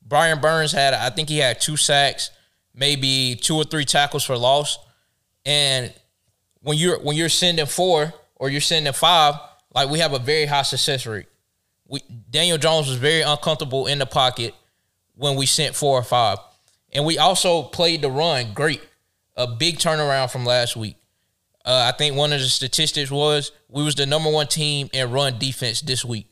Brian 0.05 0.39
Burns 0.39 0.71
had, 0.71 0.93
I 0.93 1.09
think 1.09 1.29
he 1.29 1.37
had 1.37 1.61
two 1.61 1.77
sacks, 1.77 2.29
maybe 2.75 3.37
two 3.41 3.55
or 3.55 3.63
three 3.63 3.85
tackles 3.85 4.23
for 4.23 4.37
loss. 4.37 4.77
And 5.45 5.93
when 6.61 6.77
you're 6.77 6.99
when 6.99 7.15
you're 7.15 7.29
sending 7.29 7.65
four 7.65 8.13
or 8.35 8.49
you're 8.49 8.61
sending 8.61 8.93
five, 8.93 9.35
like 9.73 9.89
we 9.89 9.99
have 9.99 10.13
a 10.13 10.19
very 10.19 10.45
high 10.45 10.61
success 10.63 11.05
rate. 11.05 11.27
We 11.87 12.01
Daniel 12.29 12.57
Jones 12.57 12.87
was 12.87 12.97
very 12.97 13.21
uncomfortable 13.21 13.87
in 13.87 13.99
the 13.99 14.05
pocket 14.05 14.53
when 15.15 15.35
we 15.35 15.45
sent 15.45 15.75
four 15.75 15.97
or 15.97 16.03
five. 16.03 16.37
And 16.91 17.05
we 17.05 17.17
also 17.17 17.63
played 17.63 18.01
the 18.01 18.09
run 18.09 18.53
great. 18.53 18.81
A 19.35 19.47
big 19.47 19.79
turnaround 19.79 20.31
from 20.31 20.45
last 20.45 20.75
week. 20.75 20.95
Uh, 21.65 21.91
I 21.91 21.97
think 21.97 22.15
one 22.15 22.31
of 22.33 22.39
the 22.39 22.45
statistics 22.45 23.09
was 23.09 23.51
we 23.67 23.83
was 23.83 23.95
the 23.95 24.05
number 24.05 24.29
one 24.29 24.47
team 24.47 24.89
in 24.93 25.09
run 25.11 25.39
defense 25.39 25.81
this 25.81 26.05
week. 26.05 26.27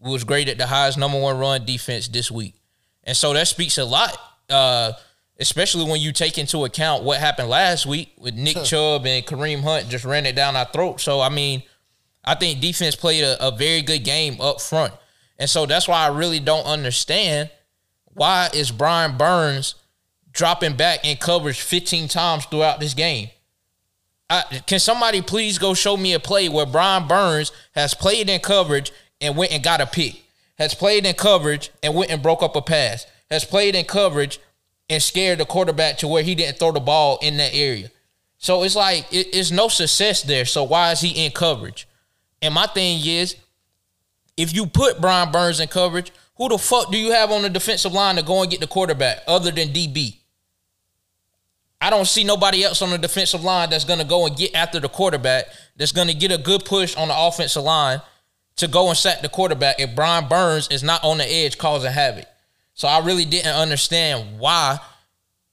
We 0.00 0.10
was 0.10 0.24
graded 0.24 0.58
the 0.58 0.66
highest 0.66 0.98
number 0.98 1.20
one 1.20 1.38
run 1.38 1.64
defense 1.64 2.08
this 2.08 2.30
week. 2.30 2.56
And 3.04 3.16
so 3.16 3.32
that 3.32 3.48
speaks 3.48 3.78
a 3.78 3.84
lot, 3.84 4.16
uh, 4.48 4.92
especially 5.40 5.90
when 5.90 6.00
you 6.00 6.12
take 6.12 6.38
into 6.38 6.64
account 6.64 7.02
what 7.02 7.18
happened 7.18 7.48
last 7.48 7.86
week 7.86 8.12
with 8.16 8.34
Nick 8.34 8.62
Chubb 8.64 9.06
and 9.06 9.24
Kareem 9.26 9.62
Hunt 9.62 9.88
just 9.88 10.04
ran 10.04 10.26
it 10.26 10.36
down 10.36 10.56
our 10.56 10.66
throat. 10.66 11.00
So, 11.00 11.20
I 11.20 11.28
mean, 11.28 11.62
I 12.24 12.34
think 12.34 12.60
defense 12.60 12.94
played 12.94 13.24
a, 13.24 13.46
a 13.46 13.50
very 13.50 13.82
good 13.82 14.04
game 14.04 14.40
up 14.40 14.60
front. 14.60 14.94
And 15.38 15.50
so 15.50 15.66
that's 15.66 15.88
why 15.88 16.04
I 16.04 16.08
really 16.08 16.38
don't 16.38 16.66
understand 16.66 17.50
why 18.14 18.50
is 18.54 18.70
Brian 18.70 19.16
Burns 19.16 19.74
dropping 20.32 20.76
back 20.76 21.04
in 21.04 21.16
coverage 21.16 21.60
15 21.60 22.08
times 22.08 22.44
throughout 22.46 22.80
this 22.80 22.94
game. 22.94 23.30
I, 24.30 24.62
can 24.66 24.78
somebody 24.78 25.20
please 25.20 25.58
go 25.58 25.74
show 25.74 25.96
me 25.96 26.14
a 26.14 26.20
play 26.20 26.48
where 26.48 26.64
Brian 26.64 27.06
Burns 27.06 27.52
has 27.74 27.92
played 27.92 28.30
in 28.30 28.40
coverage 28.40 28.92
and 29.20 29.36
went 29.36 29.52
and 29.52 29.62
got 29.62 29.80
a 29.80 29.86
pick, 29.86 30.22
has 30.58 30.74
played 30.74 31.06
in 31.06 31.14
coverage 31.14 31.70
and 31.82 31.94
went 31.94 32.10
and 32.10 32.22
broke 32.22 32.42
up 32.42 32.56
a 32.56 32.62
pass, 32.62 33.06
has 33.30 33.44
played 33.44 33.74
in 33.74 33.84
coverage 33.84 34.38
and 34.88 35.02
scared 35.02 35.38
the 35.38 35.44
quarterback 35.44 35.98
to 35.98 36.08
where 36.08 36.22
he 36.22 36.34
didn't 36.34 36.58
throw 36.58 36.72
the 36.72 36.80
ball 36.80 37.18
in 37.22 37.36
that 37.38 37.54
area. 37.54 37.90
So 38.38 38.62
it's 38.62 38.76
like 38.76 39.10
it, 39.12 39.28
it's 39.32 39.50
no 39.50 39.68
success 39.68 40.22
there. 40.22 40.44
So 40.44 40.64
why 40.64 40.92
is 40.92 41.00
he 41.00 41.24
in 41.24 41.32
coverage? 41.32 41.88
And 42.42 42.52
my 42.54 42.66
thing 42.66 43.00
is, 43.04 43.36
if 44.36 44.54
you 44.54 44.66
put 44.66 45.00
Brian 45.00 45.30
Burns 45.30 45.60
in 45.60 45.68
coverage, 45.68 46.12
who 46.36 46.48
the 46.48 46.58
fuck 46.58 46.90
do 46.90 46.98
you 46.98 47.12
have 47.12 47.30
on 47.30 47.42
the 47.42 47.50
defensive 47.50 47.92
line 47.92 48.16
to 48.16 48.22
go 48.22 48.42
and 48.42 48.50
get 48.50 48.60
the 48.60 48.66
quarterback 48.66 49.18
other 49.26 49.50
than 49.50 49.68
DB? 49.68 50.16
I 51.80 51.90
don't 51.90 52.06
see 52.06 52.24
nobody 52.24 52.64
else 52.64 52.80
on 52.80 52.90
the 52.90 52.98
defensive 52.98 53.42
line 53.42 53.70
that's 53.70 53.84
going 53.84 53.98
to 53.98 54.04
go 54.04 54.26
and 54.26 54.36
get 54.36 54.54
after 54.54 54.78
the 54.78 54.88
quarterback, 54.88 55.46
that's 55.76 55.92
going 55.92 56.08
to 56.08 56.14
get 56.14 56.30
a 56.30 56.38
good 56.38 56.64
push 56.64 56.96
on 56.96 57.08
the 57.08 57.14
offensive 57.16 57.62
line 57.62 58.00
to 58.56 58.68
go 58.68 58.88
and 58.88 58.96
sack 58.96 59.22
the 59.22 59.28
quarterback 59.28 59.80
if 59.80 59.94
Brian 59.94 60.28
Burns 60.28 60.68
is 60.68 60.82
not 60.82 61.02
on 61.04 61.18
the 61.18 61.24
edge 61.24 61.58
causing 61.58 61.92
havoc. 61.92 62.26
So 62.74 62.88
I 62.88 63.04
really 63.04 63.24
didn't 63.24 63.54
understand 63.54 64.38
why 64.38 64.78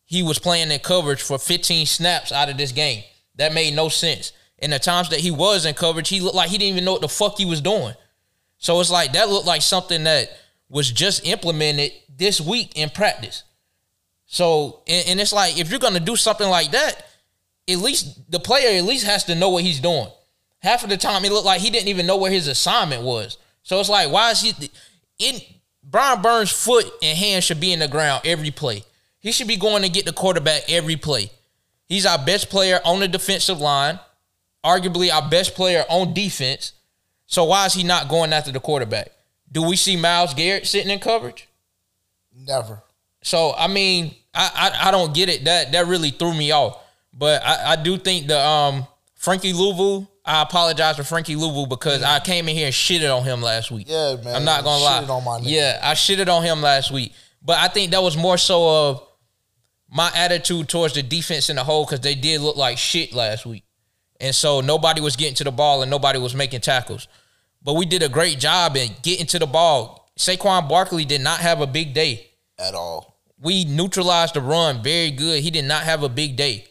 he 0.05 0.23
was 0.23 0.39
playing 0.39 0.71
in 0.71 0.79
coverage 0.79 1.21
for 1.21 1.37
15 1.37 1.85
snaps 1.85 2.31
out 2.31 2.49
of 2.49 2.57
this 2.57 2.71
game. 2.71 3.03
That 3.35 3.53
made 3.53 3.75
no 3.75 3.89
sense. 3.89 4.31
In 4.57 4.71
the 4.71 4.79
times 4.79 5.09
that 5.09 5.19
he 5.19 5.31
was 5.31 5.65
in 5.65 5.73
coverage, 5.73 6.09
he 6.09 6.19
looked 6.19 6.35
like 6.35 6.49
he 6.49 6.57
didn't 6.57 6.73
even 6.73 6.85
know 6.85 6.93
what 6.93 7.01
the 7.01 7.07
fuck 7.07 7.37
he 7.37 7.45
was 7.45 7.61
doing. 7.61 7.93
So 8.57 8.79
it's 8.81 8.91
like 8.91 9.13
that 9.13 9.29
looked 9.29 9.47
like 9.47 9.61
something 9.61 10.03
that 10.03 10.29
was 10.67 10.91
just 10.91 11.25
implemented 11.25 11.91
this 12.13 12.41
week 12.41 12.73
in 12.75 12.89
practice. 12.89 13.43
So 14.25 14.83
and, 14.87 15.07
and 15.09 15.19
it's 15.19 15.33
like 15.33 15.57
if 15.57 15.69
you're 15.69 15.79
gonna 15.79 15.99
do 15.99 16.15
something 16.15 16.49
like 16.49 16.71
that, 16.71 17.07
at 17.69 17.77
least 17.77 18.31
the 18.31 18.39
player 18.39 18.77
at 18.77 18.83
least 18.83 19.05
has 19.05 19.23
to 19.25 19.35
know 19.35 19.49
what 19.49 19.63
he's 19.63 19.79
doing. 19.79 20.07
Half 20.59 20.83
of 20.83 20.89
the 20.89 20.97
time, 20.97 21.23
it 21.25 21.31
looked 21.31 21.45
like 21.45 21.61
he 21.61 21.69
didn't 21.69 21.87
even 21.87 22.05
know 22.05 22.17
where 22.17 22.31
his 22.31 22.47
assignment 22.47 23.03
was. 23.03 23.37
So 23.63 23.79
it's 23.79 23.89
like, 23.89 24.11
why 24.11 24.31
is 24.31 24.41
he 24.41 24.69
in 25.17 25.39
Brian 25.83 26.21
Burns' 26.21 26.51
foot 26.51 26.85
and 27.01 27.17
hand 27.17 27.43
should 27.43 27.59
be 27.59 27.73
in 27.73 27.79
the 27.79 27.87
ground 27.87 28.21
every 28.25 28.51
play. 28.51 28.83
He 29.19 29.31
should 29.31 29.47
be 29.47 29.57
going 29.57 29.83
to 29.83 29.89
get 29.89 30.05
the 30.05 30.13
quarterback 30.13 30.63
every 30.69 30.95
play. 30.95 31.31
He's 31.87 32.05
our 32.05 32.23
best 32.23 32.49
player 32.49 32.79
on 32.85 32.99
the 32.99 33.07
defensive 33.07 33.59
line, 33.59 33.99
arguably 34.63 35.11
our 35.11 35.27
best 35.27 35.55
player 35.55 35.83
on 35.89 36.13
defense. 36.13 36.73
So 37.25 37.45
why 37.45 37.65
is 37.65 37.73
he 37.73 37.83
not 37.83 38.07
going 38.07 38.33
after 38.33 38.51
the 38.51 38.59
quarterback? 38.59 39.11
Do 39.51 39.63
we 39.63 39.75
see 39.75 39.95
Myles 39.95 40.33
Garrett 40.33 40.67
sitting 40.67 40.91
in 40.91 40.99
coverage? 40.99 41.47
Never. 42.35 42.83
So 43.23 43.53
I 43.57 43.67
mean, 43.67 44.13
I 44.33 44.71
I, 44.81 44.87
I 44.87 44.91
don't 44.91 45.13
get 45.13 45.29
it. 45.29 45.45
That 45.45 45.71
that 45.71 45.87
really 45.87 46.11
threw 46.11 46.33
me 46.33 46.51
off. 46.51 46.77
But 47.11 47.43
I, 47.43 47.71
I 47.71 47.75
do 47.75 47.97
think 47.97 48.27
the 48.27 48.39
um 48.39 48.85
Frankie 49.15 49.53
Luvu. 49.53 50.07
I 50.29 50.43
apologize 50.43 50.95
for 50.95 51.03
Frankie 51.03 51.33
Luvu 51.33 51.67
because 51.67 52.03
I 52.03 52.19
came 52.19 52.47
in 52.47 52.55
here 52.55 52.67
and 52.67 52.73
shitted 52.73 53.15
on 53.15 53.23
him 53.23 53.41
last 53.41 53.71
week. 53.71 53.87
Yeah, 53.89 54.15
man. 54.23 54.35
I'm 54.35 54.45
not 54.45 54.63
gonna 54.63 54.83
lie. 54.83 55.03
On 55.03 55.23
my 55.23 55.39
nigga. 55.39 55.45
yeah, 55.45 55.79
I 55.81 55.93
shitted 55.95 56.27
on 56.27 56.43
him 56.43 56.61
last 56.61 56.91
week, 56.91 57.13
but 57.41 57.57
I 57.57 57.67
think 57.67 57.89
that 57.91 58.03
was 58.03 58.15
more 58.15 58.37
so 58.37 58.89
of 58.89 59.07
my 59.89 60.11
attitude 60.13 60.69
towards 60.69 60.93
the 60.93 61.01
defense 61.01 61.49
in 61.49 61.55
the 61.55 61.63
whole 61.63 61.83
because 61.83 62.01
they 62.01 62.13
did 62.13 62.41
look 62.41 62.55
like 62.55 62.77
shit 62.77 63.11
last 63.11 63.47
week, 63.47 63.63
and 64.21 64.35
so 64.35 64.61
nobody 64.61 65.01
was 65.01 65.15
getting 65.15 65.33
to 65.33 65.43
the 65.43 65.51
ball 65.51 65.81
and 65.81 65.89
nobody 65.89 66.19
was 66.19 66.35
making 66.35 66.61
tackles. 66.61 67.07
But 67.63 67.73
we 67.73 67.87
did 67.87 68.03
a 68.03 68.09
great 68.09 68.37
job 68.37 68.77
in 68.77 68.91
getting 69.01 69.25
to 69.25 69.39
the 69.39 69.47
ball. 69.47 70.11
Saquon 70.15 70.69
Barkley 70.69 71.05
did 71.05 71.21
not 71.21 71.39
have 71.39 71.59
a 71.59 71.67
big 71.67 71.95
day. 71.95 72.27
At 72.59 72.75
all. 72.75 73.19
We 73.41 73.65
neutralized 73.65 74.35
the 74.35 74.41
run 74.41 74.83
very 74.83 75.09
good. 75.09 75.41
He 75.41 75.49
did 75.49 75.65
not 75.65 75.83
have 75.83 76.03
a 76.03 76.09
big 76.09 76.35
day. 76.35 76.67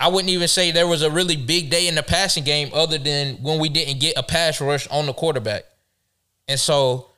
I 0.00 0.08
wouldn't 0.08 0.30
even 0.30 0.46
say 0.48 0.70
there 0.70 0.86
was 0.86 1.02
a 1.02 1.10
really 1.10 1.36
big 1.36 1.70
day 1.70 1.88
in 1.88 1.96
the 1.96 2.02
passing 2.02 2.44
game 2.44 2.70
other 2.72 2.98
than 2.98 3.36
when 3.42 3.58
we 3.58 3.68
didn't 3.68 3.98
get 3.98 4.16
a 4.16 4.22
pass 4.22 4.60
rush 4.60 4.86
on 4.88 5.06
the 5.06 5.12
quarterback. 5.12 5.64
And 6.46 6.58
so 6.58 7.08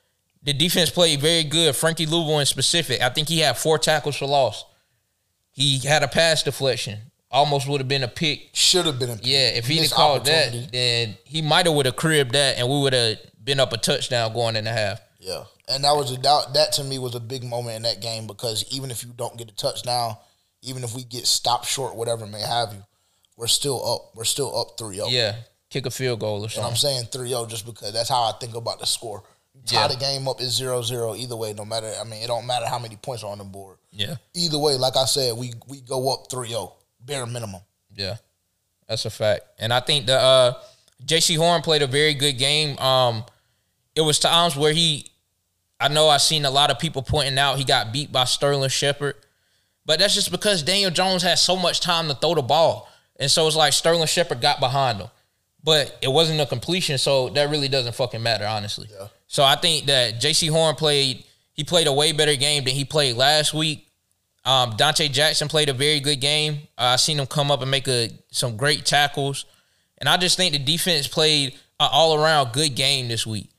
the 0.42 0.52
defense 0.52 0.90
played 0.90 1.20
very 1.20 1.44
good. 1.44 1.76
Frankie 1.76 2.06
Luvu 2.06 2.40
in 2.40 2.46
specific, 2.46 3.02
I 3.02 3.10
think 3.10 3.28
he 3.28 3.40
had 3.40 3.58
four 3.58 3.78
tackles 3.78 4.16
for 4.16 4.26
loss. 4.26 4.64
He 5.52 5.78
had 5.80 6.02
a 6.02 6.08
pass 6.08 6.42
deflection. 6.42 6.98
Almost 7.30 7.68
would 7.68 7.80
have 7.80 7.88
been 7.88 8.02
a 8.02 8.08
pick. 8.08 8.48
Should 8.54 8.86
have 8.86 8.98
been 8.98 9.10
a 9.10 9.16
pick. 9.16 9.26
Yeah, 9.26 9.50
if 9.50 9.66
he'd 9.66 9.82
have 9.82 9.92
called 9.92 10.24
that, 10.24 10.72
then 10.72 11.16
he 11.24 11.42
might 11.42 11.66
have 11.66 11.74
would 11.74 11.86
have 11.86 11.96
cribbed 11.96 12.32
that 12.32 12.58
and 12.58 12.68
we 12.68 12.80
would 12.80 12.92
have 12.92 13.18
been 13.44 13.60
up 13.60 13.72
a 13.72 13.76
touchdown 13.76 14.32
going 14.32 14.56
in 14.56 14.64
the 14.64 14.72
half. 14.72 15.00
Yeah, 15.20 15.44
and 15.68 15.84
that 15.84 15.94
was 15.94 16.12
a 16.12 16.20
that, 16.20 16.54
that 16.54 16.72
to 16.72 16.84
me 16.84 16.98
was 16.98 17.14
a 17.14 17.20
big 17.20 17.44
moment 17.44 17.76
in 17.76 17.82
that 17.82 18.00
game 18.00 18.26
because 18.26 18.64
even 18.72 18.90
if 18.90 19.04
you 19.04 19.12
don't 19.14 19.36
get 19.36 19.50
a 19.50 19.54
touchdown, 19.54 20.16
even 20.62 20.84
if 20.84 20.94
we 20.94 21.04
get 21.04 21.26
stopped 21.26 21.66
short, 21.66 21.94
whatever 21.96 22.26
may 22.26 22.40
have 22.40 22.72
you, 22.74 22.84
we're 23.36 23.46
still 23.46 23.80
up. 23.94 24.10
We're 24.14 24.24
still 24.24 24.58
up 24.58 24.76
3-0. 24.78 25.06
Yeah, 25.10 25.36
kick 25.70 25.86
a 25.86 25.90
field 25.90 26.20
goal 26.20 26.40
or 26.40 26.44
And 26.44 26.52
something. 26.52 26.70
I'm 26.70 26.76
saying 26.76 27.04
3-0 27.04 27.48
just 27.48 27.64
because 27.66 27.92
that's 27.92 28.08
how 28.08 28.22
I 28.22 28.32
think 28.40 28.54
about 28.54 28.80
the 28.80 28.86
score. 28.86 29.22
Tie 29.66 29.76
Yeah. 29.76 29.88
the 29.88 29.96
game 29.96 30.26
up 30.28 30.40
is 30.40 30.58
0-0 30.60 31.18
either 31.18 31.36
way. 31.36 31.52
No 31.52 31.64
matter, 31.64 31.92
I 32.00 32.04
mean, 32.04 32.22
it 32.22 32.26
don't 32.28 32.46
matter 32.46 32.66
how 32.66 32.78
many 32.78 32.96
points 32.96 33.22
are 33.24 33.30
on 33.32 33.38
the 33.38 33.44
board. 33.44 33.78
Yeah. 33.92 34.16
Either 34.34 34.58
way, 34.58 34.74
like 34.76 34.96
I 34.96 35.04
said, 35.06 35.36
we 35.36 35.52
we 35.66 35.80
go 35.80 36.12
up 36.12 36.28
3-0 36.30 36.72
bare 37.00 37.26
minimum. 37.26 37.60
Yeah, 37.94 38.16
that's 38.86 39.04
a 39.04 39.10
fact. 39.10 39.42
And 39.58 39.72
I 39.72 39.80
think 39.80 40.06
the 40.06 40.16
uh, 40.18 40.52
Jaycee 41.04 41.36
Horn 41.36 41.62
played 41.62 41.82
a 41.82 41.86
very 41.86 42.14
good 42.14 42.38
game. 42.38 42.78
Um, 42.78 43.24
it 43.94 44.02
was 44.02 44.18
times 44.18 44.54
where 44.56 44.72
he, 44.72 45.10
I 45.80 45.88
know 45.88 46.08
I've 46.08 46.22
seen 46.22 46.44
a 46.44 46.50
lot 46.50 46.70
of 46.70 46.78
people 46.78 47.02
pointing 47.02 47.36
out 47.38 47.56
he 47.58 47.64
got 47.64 47.92
beat 47.92 48.12
by 48.12 48.24
Sterling 48.24 48.68
Shepard, 48.70 49.16
but 49.90 49.98
that's 49.98 50.14
just 50.14 50.30
because 50.30 50.62
Daniel 50.62 50.92
Jones 50.92 51.24
had 51.24 51.36
so 51.36 51.56
much 51.56 51.80
time 51.80 52.06
to 52.06 52.14
throw 52.14 52.36
the 52.36 52.42
ball, 52.42 52.88
and 53.18 53.28
so 53.28 53.44
it's 53.48 53.56
like 53.56 53.72
Sterling 53.72 54.06
Shepard 54.06 54.40
got 54.40 54.60
behind 54.60 55.00
him, 55.00 55.08
but 55.64 55.98
it 56.00 56.06
wasn't 56.06 56.40
a 56.40 56.46
completion, 56.46 56.96
so 56.96 57.28
that 57.30 57.50
really 57.50 57.66
doesn't 57.66 57.96
fucking 57.96 58.22
matter, 58.22 58.46
honestly. 58.46 58.86
Yeah. 58.88 59.08
So 59.26 59.42
I 59.42 59.56
think 59.56 59.86
that 59.86 60.20
Jaycee 60.20 60.48
Horn 60.48 60.76
played. 60.76 61.24
He 61.54 61.64
played 61.64 61.88
a 61.88 61.92
way 61.92 62.12
better 62.12 62.36
game 62.36 62.62
than 62.62 62.72
he 62.76 62.84
played 62.84 63.16
last 63.16 63.52
week. 63.52 63.88
Um, 64.44 64.74
Donte 64.74 65.10
Jackson 65.10 65.48
played 65.48 65.68
a 65.68 65.72
very 65.72 65.98
good 65.98 66.20
game. 66.20 66.68
Uh, 66.78 66.94
I 66.94 66.96
seen 66.96 67.18
him 67.18 67.26
come 67.26 67.50
up 67.50 67.60
and 67.60 67.70
make 67.72 67.88
a 67.88 68.10
some 68.30 68.56
great 68.56 68.86
tackles, 68.86 69.44
and 69.98 70.08
I 70.08 70.18
just 70.18 70.36
think 70.36 70.52
the 70.52 70.60
defense 70.60 71.08
played 71.08 71.54
an 71.80 71.88
all 71.90 72.14
around 72.14 72.52
good 72.52 72.76
game 72.76 73.08
this 73.08 73.26
week. 73.26 73.50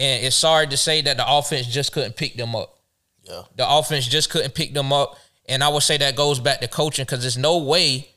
And 0.00 0.24
it's 0.24 0.34
sorry 0.34 0.66
to 0.66 0.76
say 0.76 1.02
that 1.02 1.16
the 1.16 1.24
offense 1.32 1.68
just 1.68 1.92
couldn't 1.92 2.16
pick 2.16 2.34
them 2.34 2.56
up. 2.56 2.76
Yeah. 3.22 3.42
The 3.54 3.70
offense 3.70 4.08
just 4.08 4.30
couldn't 4.30 4.54
pick 4.54 4.74
them 4.74 4.92
up, 4.92 5.16
and 5.48 5.62
I 5.62 5.68
would 5.68 5.82
say 5.82 5.96
that 5.98 6.16
goes 6.16 6.40
back 6.40 6.60
to 6.60 6.68
coaching 6.68 7.04
because 7.04 7.20
there's 7.20 7.38
no 7.38 7.58
way 7.58 8.08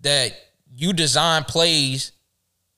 that 0.00 0.32
you 0.74 0.92
design 0.92 1.44
plays 1.44 2.12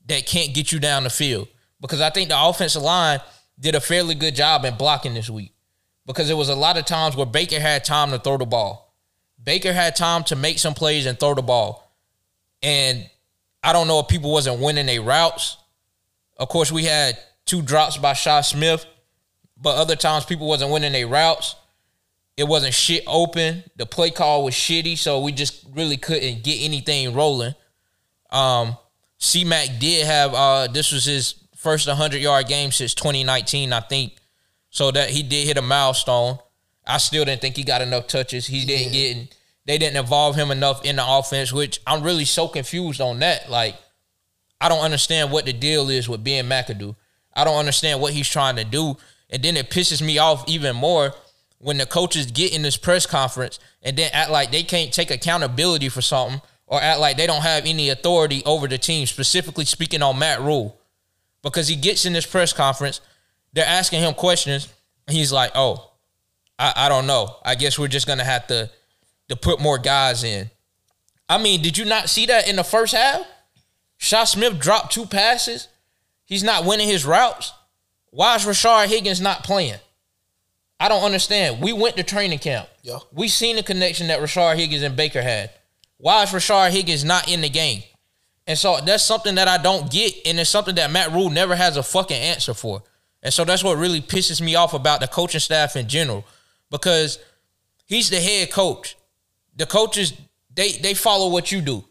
that 0.07 0.27
can't 0.27 0.55
get 0.55 0.73
you 0.73 0.79
down 0.79 1.05
the 1.05 1.11
field. 1.11 1.49
Because 1.81 2.01
I 2.01 2.11
think 2.11 2.29
the 2.29 2.41
offensive 2.41 2.83
line 2.83 3.21
did 3.59 3.75
a 3.75 3.81
fairly 3.81 4.15
good 4.15 4.35
job 4.35 4.65
in 4.65 4.77
blocking 4.77 5.15
this 5.15 5.31
week. 5.31 5.53
Because 6.07 6.29
there 6.29 6.37
was 6.37 6.49
a 6.49 6.55
lot 6.55 6.77
of 6.77 6.85
times 6.85 7.17
where 7.17 7.27
Baker 7.27 7.61
had 7.61 7.85
time 7.85 8.11
to 8.11 8.19
throw 8.19 8.37
the 8.37 8.47
ball. 8.47 8.95
Baker 9.43 9.73
had 9.73 9.97
time 9.97 10.25
to 10.25 10.37
make 10.37 10.59
some 10.59 10.75
plays 10.75 11.07
and 11.07 11.19
throw 11.19 11.35
the 11.35 11.43
ball. 11.43 11.93
And 12.63 13.09
I 13.63 13.73
don't 13.73 13.89
know 13.89 14.01
if 14.01 14.09
people 14.09 14.33
wasn't 14.33 14.61
winning 14.61 14.87
their 14.87 15.03
routes. 15.03 15.57
Of 16.37 16.49
course, 16.49 16.71
we 16.71 16.85
had 16.85 17.19
two 17.45 17.63
drops 17.63 17.97
by 17.97 18.13
Shi 18.13 18.43
Smith, 18.43 18.87
but 19.57 19.77
other 19.77 19.97
times 19.97 20.25
people 20.25 20.47
wasn't 20.47 20.71
winning 20.71 20.93
their 20.93 21.07
routes. 21.07 21.57
It 22.37 22.45
wasn't 22.45 22.75
shit 22.75 23.03
open. 23.07 23.65
The 23.77 23.87
play 23.87 24.11
call 24.11 24.45
was 24.45 24.55
shitty, 24.55 24.99
so 24.99 25.21
we 25.21 25.33
just 25.33 25.65
really 25.75 25.97
couldn't 25.97 26.43
get 26.43 26.63
anything 26.63 27.15
rolling. 27.15 27.55
Um, 28.31 28.77
C 29.19 29.45
Mac 29.45 29.69
did 29.79 30.07
have 30.07 30.35
uh 30.35 30.67
this 30.67 30.93
was 30.93 31.05
his 31.05 31.35
first 31.57 31.87
100 31.87 32.21
yard 32.21 32.47
game 32.47 32.71
since 32.73 32.95
2019, 32.95 33.73
I 33.73 33.81
think. 33.81 34.17
So 34.71 34.91
that 34.91 35.11
he 35.11 35.23
did 35.23 35.47
hit 35.47 35.57
a 35.57 35.63
milestone. 35.63 36.39
I 36.87 36.99
still 36.99 37.25
didn't 37.25 37.41
think 37.41 37.57
he 37.57 37.65
got 37.65 37.81
enough 37.81 38.07
touches. 38.07 38.47
He 38.47 38.65
didn't 38.65 38.93
get 38.93 39.35
they 39.67 39.79
didn't 39.79 39.97
involve 39.97 40.37
him 40.37 40.51
enough 40.51 40.85
in 40.85 40.97
the 40.97 41.05
offense, 41.07 41.53
which 41.53 41.81
I'm 41.87 42.03
really 42.03 42.25
so 42.25 42.47
confused 42.47 43.01
on 43.01 43.19
that. 43.19 43.51
Like, 43.51 43.75
I 44.61 44.69
don't 44.69 44.85
understand 44.85 45.33
what 45.33 45.45
the 45.45 45.53
deal 45.53 45.91
is 45.91 46.09
with 46.09 46.23
Ben 46.23 46.49
McAdoo. 46.49 46.95
I 47.35 47.45
don't 47.45 47.59
understand 47.59 48.01
what 48.01 48.13
he's 48.13 48.29
trying 48.29 48.57
to 48.57 48.65
do. 48.65 48.97
And 49.29 49.43
then 49.43 49.57
it 49.57 49.71
pisses 49.71 50.01
me 50.01 50.19
off 50.19 50.49
even 50.49 50.77
more 50.77 51.13
when 51.59 51.79
the 51.79 51.87
coaches 51.87 52.27
get 52.27 52.55
in 52.55 52.63
this 52.63 52.77
press 52.77 53.07
conference 53.07 53.59
and 53.83 53.97
then 53.97 54.11
act 54.13 54.31
like 54.31 54.51
they 54.51 54.63
can't 54.63 54.93
take 54.93 55.11
accountability 55.11 55.89
for 55.89 56.03
something 56.03 56.41
or 56.67 56.83
act 56.83 57.01
like 57.01 57.17
they 57.17 57.27
don't 57.27 57.43
have 57.43 57.65
any 57.67 57.89
authority 57.89 58.43
over 58.45 58.67
the 58.67 58.79
team, 58.79 59.07
specifically 59.07 59.65
speaking 59.65 60.03
on 60.03 60.19
Matt 60.19 60.41
Rhule. 60.41 60.81
Because 61.43 61.69
he 61.69 61.77
gets 61.77 62.05
in 62.05 62.13
this 62.13 62.27
press 62.27 62.53
conference, 62.53 63.01
they're 63.53 63.65
asking 63.65 64.01
him 64.01 64.15
questions, 64.15 64.73
and 65.07 65.17
he's 65.17 65.33
like, 65.33 65.53
Oh, 65.55 65.93
I, 66.59 66.73
I 66.77 66.89
don't 66.89 67.07
know. 67.07 67.37
I 67.45 67.55
guess 67.55 67.79
we're 67.79 67.89
just 67.89 68.07
gonna 68.07 68.25
have 68.25 68.47
to 68.49 68.71
to 69.29 69.37
put 69.37 69.61
more 69.61 69.79
guys 69.79 70.25
in. 70.25 70.51
I 71.29 71.39
mean, 71.39 71.63
did 71.63 71.77
you 71.77 71.85
not 71.85 72.09
see 72.09 72.27
that 72.27 72.49
in 72.49 72.57
the 72.57 72.65
first 72.65 72.95
half? 72.95 73.27
Shi 73.99 74.25
Smith 74.27 74.59
dropped 74.59 74.93
two 74.93 75.07
passes. 75.07 75.69
He's 76.25 76.45
not 76.45 76.65
winning 76.65 76.89
his 76.89 77.05
routes. 77.05 77.53
Why 78.11 78.37
is 78.37 78.45
Rashard 78.45 78.87
Higgins 78.87 79.21
not 79.21 79.43
playing? 79.43 79.79
I 80.79 80.89
don't 80.89 81.03
understand. 81.03 81.63
We 81.63 81.73
went 81.73 81.97
to 81.97 82.03
training 82.03 82.39
camp. 82.39 82.69
Yeah. 82.83 82.99
We 83.13 83.29
seen 83.29 83.57
the 83.57 83.63
connection 83.63 84.09
that 84.09 84.21
Rashard 84.21 84.57
Higgins 84.57 84.83
and 84.83 84.97
Baker 84.97 85.23
had. 85.23 85.51
Why 85.99 86.23
is 86.23 86.31
Rashard 86.31 86.71
Higgins 86.71 87.05
not 87.05 87.31
in 87.31 87.41
the 87.41 87.49
game? 87.49 87.83
And 88.47 88.59
so 88.59 88.79
that's 88.85 89.03
something 89.03 89.35
that 89.37 89.49
I 89.49 89.59
don't 89.59 89.91
get, 89.91 90.15
and 90.27 90.39
it's 90.39 90.51
something 90.51 90.75
that 90.77 90.93
Matt 90.93 91.13
Rhule 91.13 91.31
never 91.31 91.57
has 91.57 91.77
a 91.77 91.83
fucking 91.83 92.17
answer 92.17 92.55
for. 92.55 92.83
And 93.23 93.33
so 93.33 93.45
that's 93.45 93.65
what 93.65 93.77
really 93.79 94.01
pisses 94.01 94.41
me 94.41 94.55
off 94.55 94.73
about 94.75 95.01
the 95.01 95.09
coaching 95.09 95.41
staff 95.41 95.75
in 95.75 95.89
general, 95.89 96.25
because 96.71 97.19
he's 97.87 98.09
the 98.09 98.21
head 98.21 98.53
coach. 98.53 98.97
The 99.57 99.67
coaches 99.67 100.13
they 100.55 100.73
they 100.73 100.95
follow 100.95 101.31
what 101.31 101.51
you 101.51 101.61
do. 101.61 101.85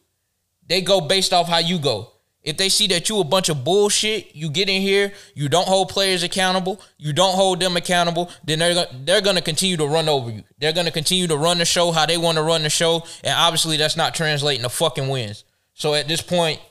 They 0.67 0.81
go 0.81 1.01
based 1.01 1.33
off 1.33 1.47
how 1.47 1.57
you 1.57 1.77
go. 1.79 2.11
If 2.45 2.57
they 2.57 2.69
see 2.69 2.85
that 2.87 3.09
you 3.09 3.19
a 3.19 3.23
bunch 3.23 3.49
of 3.49 3.63
bullshit, 3.63 4.35
you 4.35 4.51
get 4.51 4.69
in 4.69 4.79
here, 4.79 5.11
you 5.33 5.49
don't 5.49 5.67
hold 5.67 5.89
players 5.89 6.21
accountable, 6.21 6.79
you 6.99 7.11
don't 7.11 7.33
hold 7.33 7.59
them 7.59 7.75
accountable, 7.75 8.29
then 8.43 8.59
they're 8.59 8.75
gonna, 8.75 8.89
they're 9.03 9.21
going 9.21 9.35
to 9.35 9.41
continue 9.41 9.77
to 9.77 9.87
run 9.87 10.07
over 10.07 10.29
you. 10.29 10.43
They're 10.59 10.71
going 10.71 10.85
to 10.85 10.91
continue 10.91 11.25
to 11.25 11.37
run 11.37 11.57
the 11.57 11.65
show 11.65 11.91
how 11.91 12.05
they 12.05 12.19
want 12.19 12.37
to 12.37 12.43
run 12.43 12.61
the 12.61 12.69
show, 12.69 13.03
and 13.23 13.33
obviously 13.35 13.77
that's 13.77 13.97
not 13.97 14.13
translating 14.13 14.61
to 14.61 14.69
fucking 14.69 15.09
wins. 15.09 15.43
So 15.73 15.95
at 15.95 16.07
this 16.07 16.21
point, 16.21 16.61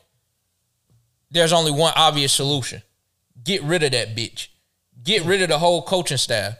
there's 1.33 1.53
only 1.53 1.73
one 1.73 1.93
obvious 1.97 2.33
solution: 2.33 2.81
get 3.43 3.61
rid 3.65 3.83
of 3.83 3.91
that 3.91 4.15
bitch, 4.15 4.49
get 5.03 5.25
rid 5.25 5.43
of 5.43 5.49
the 5.49 5.59
whole 5.59 5.83
coaching 5.83 6.19
staff. 6.19 6.55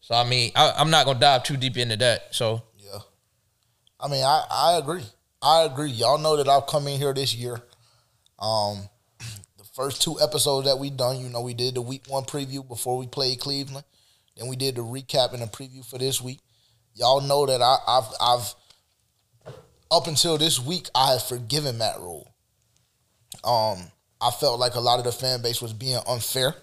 So 0.00 0.16
I 0.16 0.24
mean, 0.24 0.50
I, 0.56 0.74
I'm 0.76 0.90
not 0.90 1.06
gonna 1.06 1.20
dive 1.20 1.44
too 1.44 1.56
deep 1.56 1.76
into 1.76 1.96
that. 1.98 2.34
So 2.34 2.64
Yeah. 2.76 2.98
I 4.00 4.08
mean, 4.08 4.24
I, 4.24 4.44
I 4.50 4.78
agree. 4.78 5.04
I 5.40 5.62
agree. 5.62 5.90
Y'all 5.90 6.18
know 6.18 6.36
that 6.36 6.48
I've 6.48 6.66
come 6.66 6.88
in 6.88 6.98
here 6.98 7.14
this 7.14 7.36
year. 7.36 7.62
Um, 8.40 8.88
the 9.58 9.64
first 9.74 10.02
two 10.02 10.18
episodes 10.20 10.66
that 10.66 10.78
we 10.78 10.90
done, 10.90 11.20
you 11.20 11.28
know, 11.28 11.42
we 11.42 11.54
did 11.54 11.74
the 11.74 11.82
week 11.82 12.04
one 12.08 12.24
preview 12.24 12.66
before 12.66 12.96
we 12.96 13.06
played 13.06 13.40
Cleveland. 13.40 13.84
Then 14.36 14.48
we 14.48 14.56
did 14.56 14.76
the 14.76 14.82
recap 14.82 15.32
and 15.32 15.42
the 15.42 15.46
preview 15.46 15.84
for 15.84 15.98
this 15.98 16.20
week. 16.20 16.40
Y'all 16.94 17.20
know 17.20 17.46
that 17.46 17.60
I, 17.62 17.76
I've 17.86 18.08
I've 18.20 18.54
up 19.90 20.06
until 20.06 20.38
this 20.38 20.58
week 20.58 20.88
I 20.94 21.12
have 21.12 21.22
forgiven 21.22 21.78
Matt 21.78 21.98
Rhule. 21.98 22.32
Um, 23.44 23.90
I 24.20 24.30
felt 24.30 24.60
like 24.60 24.74
a 24.74 24.80
lot 24.80 24.98
of 24.98 25.04
the 25.04 25.12
fan 25.12 25.42
base 25.42 25.62
was 25.62 25.72
being 25.72 25.98
unfair 26.08 26.54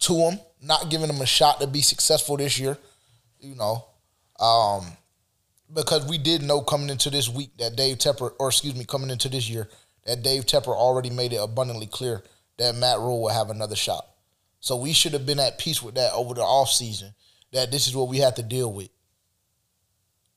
to 0.00 0.14
him, 0.14 0.40
not 0.62 0.90
giving 0.90 1.08
him 1.08 1.20
a 1.20 1.26
shot 1.26 1.60
to 1.60 1.66
be 1.66 1.80
successful 1.80 2.36
this 2.36 2.58
year. 2.58 2.78
You 3.40 3.54
know, 3.54 3.84
um, 4.40 4.86
because 5.72 6.08
we 6.08 6.18
did 6.18 6.42
know 6.42 6.60
coming 6.60 6.90
into 6.90 7.10
this 7.10 7.28
week 7.28 7.50
that 7.58 7.76
Dave 7.76 7.98
Tepper, 7.98 8.32
or 8.38 8.48
excuse 8.48 8.74
me, 8.74 8.84
coming 8.84 9.10
into 9.10 9.28
this 9.28 9.48
year, 9.48 9.68
that 10.08 10.22
Dave 10.22 10.46
Tepper 10.46 10.74
already 10.74 11.10
made 11.10 11.34
it 11.34 11.36
abundantly 11.36 11.86
clear 11.86 12.22
that 12.56 12.74
Matt 12.74 12.98
Rhule 12.98 13.20
will 13.20 13.28
have 13.28 13.50
another 13.50 13.76
shot. 13.76 14.06
So 14.58 14.74
we 14.74 14.94
should 14.94 15.12
have 15.12 15.26
been 15.26 15.38
at 15.38 15.58
peace 15.58 15.82
with 15.82 15.96
that 15.96 16.14
over 16.14 16.32
the 16.32 16.40
offseason, 16.40 17.12
that 17.52 17.70
this 17.70 17.86
is 17.86 17.94
what 17.94 18.08
we 18.08 18.16
have 18.18 18.34
to 18.36 18.42
deal 18.42 18.72
with. 18.72 18.88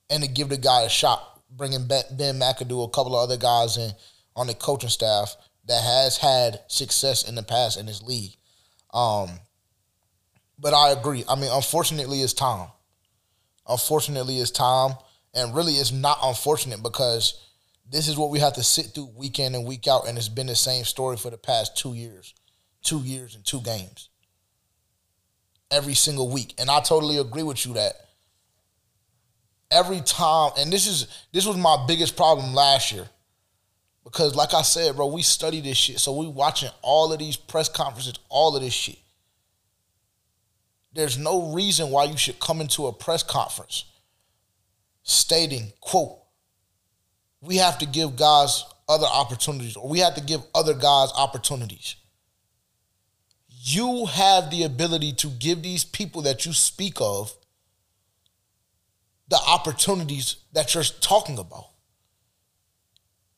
And 0.10 0.22
to 0.24 0.30
give 0.30 0.50
the 0.50 0.58
guy 0.58 0.82
a 0.82 0.90
shot, 0.90 1.42
bringing 1.50 1.88
Ben 1.88 2.04
McAdoo, 2.38 2.86
a 2.86 2.92
couple 2.92 3.16
of 3.16 3.24
other 3.24 3.38
guys 3.38 3.78
in 3.78 3.92
on 4.36 4.48
the 4.48 4.54
coaching 4.54 4.90
staff 4.90 5.38
that 5.68 5.82
has 5.82 6.18
had 6.18 6.60
success 6.68 7.28
in 7.28 7.36
the 7.36 7.44
past 7.44 7.80
in 7.80 7.86
this 7.86 8.04
league. 8.04 8.36
Um, 8.94 9.30
but 10.60 10.74
I 10.74 10.92
agree. 10.92 11.24
I 11.30 11.36
mean, 11.36 11.50
unfortunately, 11.50 12.22
it's 12.22 12.34
time. 12.34 12.68
Unfortunately, 13.70 14.38
it's 14.40 14.52
time. 14.52 14.96
And 15.34 15.56
really, 15.56 15.76
it's 15.76 15.94
not 15.94 16.20
unfortunate 16.22 16.84
because 16.84 17.51
this 17.92 18.08
is 18.08 18.18
what 18.18 18.30
we 18.30 18.40
have 18.40 18.54
to 18.54 18.64
sit 18.64 18.88
through 18.88 19.10
week 19.16 19.38
in 19.38 19.54
and 19.54 19.66
week 19.66 19.88
out. 19.88 20.08
And 20.08 20.18
it's 20.18 20.30
been 20.30 20.48
the 20.48 20.56
same 20.56 20.86
story 20.86 21.18
for 21.18 21.30
the 21.30 21.38
past 21.38 21.78
two 21.78 21.94
years, 21.94 22.34
two 22.82 23.00
years 23.00 23.36
and 23.36 23.46
two 23.46 23.62
games. 23.62 24.10
Every 25.70 25.94
single 25.94 26.30
week. 26.30 26.56
And 26.58 26.70
I 26.70 26.80
totally 26.80 27.18
agree 27.18 27.44
with 27.44 27.66
you 27.66 27.74
that 27.74 27.94
every 29.70 30.02
time, 30.02 30.52
and 30.58 30.72
this 30.72 30.88
is 30.88 31.08
this 31.32 31.46
was 31.46 31.58
my 31.58 31.86
biggest 31.88 32.16
problem 32.16 32.54
last 32.54 32.92
year. 32.92 33.08
Because 34.04 34.36
like 34.36 34.54
I 34.54 34.62
said, 34.64 34.96
bro, 34.96 35.08
we 35.08 35.22
study 35.22 35.62
this 35.62 35.78
shit. 35.78 36.00
So 36.00 36.14
we 36.14 36.28
watching 36.28 36.70
all 36.82 37.12
of 37.14 37.20
these 37.20 37.38
press 37.38 37.70
conferences, 37.70 38.16
all 38.30 38.56
of 38.56 38.64
this 38.64 38.74
shit. 38.74 38.98
There's 40.94 41.18
no 41.18 41.54
reason 41.54 41.90
why 41.90 42.06
you 42.06 42.18
should 42.18 42.40
come 42.40 42.62
into 42.62 42.88
a 42.88 42.94
press 42.94 43.24
conference 43.24 43.86
stating, 45.04 45.72
quote, 45.80 46.21
we 47.42 47.58
have 47.58 47.80
to 47.80 47.86
give 47.86 48.16
guys 48.16 48.64
other 48.88 49.08
opportunities 49.08 49.76
or 49.76 49.88
we 49.88 50.00
have 50.00 50.16
to 50.16 50.22
give 50.22 50.42
other 50.54 50.74
guys 50.74 51.10
opportunities. 51.16 51.96
You 53.64 54.06
have 54.08 54.50
the 54.50 54.64
ability 54.64 55.14
to 55.14 55.28
give 55.28 55.62
these 55.62 55.84
people 55.84 56.22
that 56.24 56.46
you 56.46 56.54
speak 56.54 56.96
of 57.00 57.36
the 59.28 59.40
opportunities 59.48 60.38
that 60.54 60.74
you're 60.74 60.84
talking 60.84 61.40
about. 61.40 61.68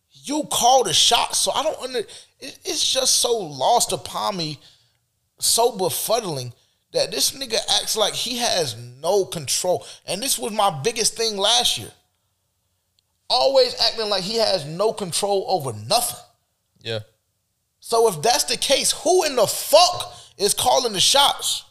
You 0.09 0.43
called 0.49 0.87
a 0.87 0.93
shot, 0.93 1.35
so 1.35 1.51
I 1.51 1.63
don't 1.63 1.81
under. 1.81 2.01
It's 2.39 2.93
just 2.93 3.19
so 3.19 3.37
lost 3.37 3.91
upon 3.91 4.37
me, 4.37 4.59
so 5.39 5.73
befuddling 5.77 6.53
that 6.93 7.11
this 7.11 7.31
nigga 7.31 7.57
acts 7.81 7.97
like 7.97 8.13
he 8.13 8.37
has 8.37 8.77
no 8.77 9.25
control. 9.25 9.85
And 10.07 10.21
this 10.21 10.39
was 10.39 10.53
my 10.53 10.81
biggest 10.83 11.17
thing 11.17 11.37
last 11.37 11.77
year. 11.77 11.91
Always 13.29 13.75
acting 13.81 14.09
like 14.09 14.23
he 14.23 14.37
has 14.37 14.65
no 14.65 14.93
control 14.93 15.45
over 15.47 15.73
nothing. 15.87 16.23
Yeah. 16.81 16.99
So 17.79 18.07
if 18.07 18.21
that's 18.21 18.45
the 18.45 18.57
case, 18.57 18.91
who 18.91 19.23
in 19.25 19.35
the 19.35 19.47
fuck 19.47 20.13
is 20.37 20.53
calling 20.53 20.93
the 20.93 20.99
shots? 20.99 21.65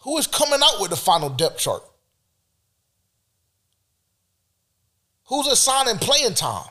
Who 0.00 0.16
is 0.18 0.26
coming 0.26 0.60
out 0.62 0.80
with 0.80 0.90
the 0.90 0.96
final 0.96 1.28
depth 1.28 1.58
chart? 1.58 1.82
Who's 5.24 5.48
assigning 5.48 5.96
playing 5.96 6.34
time? 6.34 6.70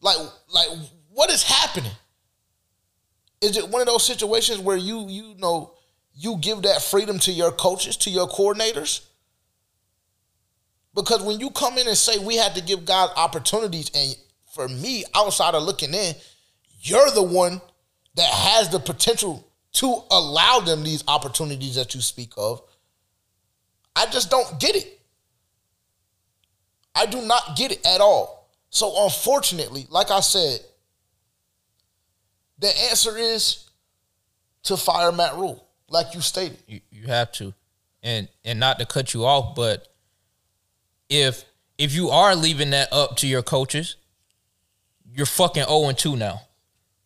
Like, 0.00 0.18
like 0.52 0.68
what 1.10 1.30
is 1.30 1.42
happening? 1.42 1.92
Is 3.40 3.56
it 3.56 3.68
one 3.68 3.80
of 3.80 3.86
those 3.86 4.06
situations 4.06 4.60
where 4.60 4.76
you 4.76 5.08
you 5.08 5.34
know 5.38 5.74
you 6.14 6.36
give 6.36 6.62
that 6.62 6.82
freedom 6.82 7.18
to 7.20 7.32
your 7.32 7.50
coaches, 7.50 7.96
to 7.98 8.10
your 8.10 8.28
coordinators? 8.28 9.00
Because 10.94 11.22
when 11.22 11.40
you 11.40 11.50
come 11.50 11.78
in 11.78 11.88
and 11.88 11.96
say 11.96 12.18
we 12.18 12.36
had 12.36 12.54
to 12.54 12.62
give 12.62 12.84
God 12.84 13.10
opportunities, 13.16 13.90
and 13.94 14.16
for 14.52 14.68
me, 14.68 15.04
outside 15.14 15.54
of 15.54 15.62
looking 15.62 15.94
in, 15.94 16.14
you're 16.80 17.10
the 17.10 17.22
one 17.22 17.60
that 18.14 18.28
has 18.28 18.68
the 18.68 18.78
potential 18.78 19.46
to 19.72 20.02
allow 20.10 20.60
them 20.60 20.82
these 20.82 21.02
opportunities 21.08 21.76
that 21.76 21.94
you 21.94 22.00
speak 22.00 22.32
of. 22.36 22.62
I 23.96 24.06
just 24.06 24.30
don't 24.30 24.60
get 24.60 24.76
it. 24.76 25.00
I 26.94 27.06
do 27.06 27.22
not 27.22 27.56
get 27.56 27.72
it 27.72 27.86
at 27.86 28.00
all. 28.00 28.50
So 28.68 29.04
unfortunately, 29.04 29.86
like 29.90 30.10
I 30.10 30.20
said, 30.20 30.60
the 32.58 32.68
answer 32.90 33.16
is 33.16 33.68
to 34.64 34.76
fire 34.76 35.10
Matt 35.10 35.36
Rhule, 35.36 35.66
like 35.88 36.14
you 36.14 36.20
stated. 36.20 36.58
You, 36.66 36.80
you 36.90 37.06
have 37.06 37.32
to, 37.32 37.54
and 38.02 38.28
and 38.44 38.60
not 38.60 38.78
to 38.78 38.86
cut 38.86 39.14
you 39.14 39.24
off, 39.24 39.54
but 39.54 39.91
if 41.12 41.44
if 41.78 41.94
you 41.94 42.10
are 42.10 42.34
leaving 42.34 42.70
that 42.70 42.92
up 42.92 43.16
to 43.18 43.26
your 43.26 43.42
coaches, 43.42 43.96
you're 45.10 45.26
fucking 45.26 45.64
0 45.64 45.88
and 45.88 45.98
2 45.98 46.16
now. 46.16 46.42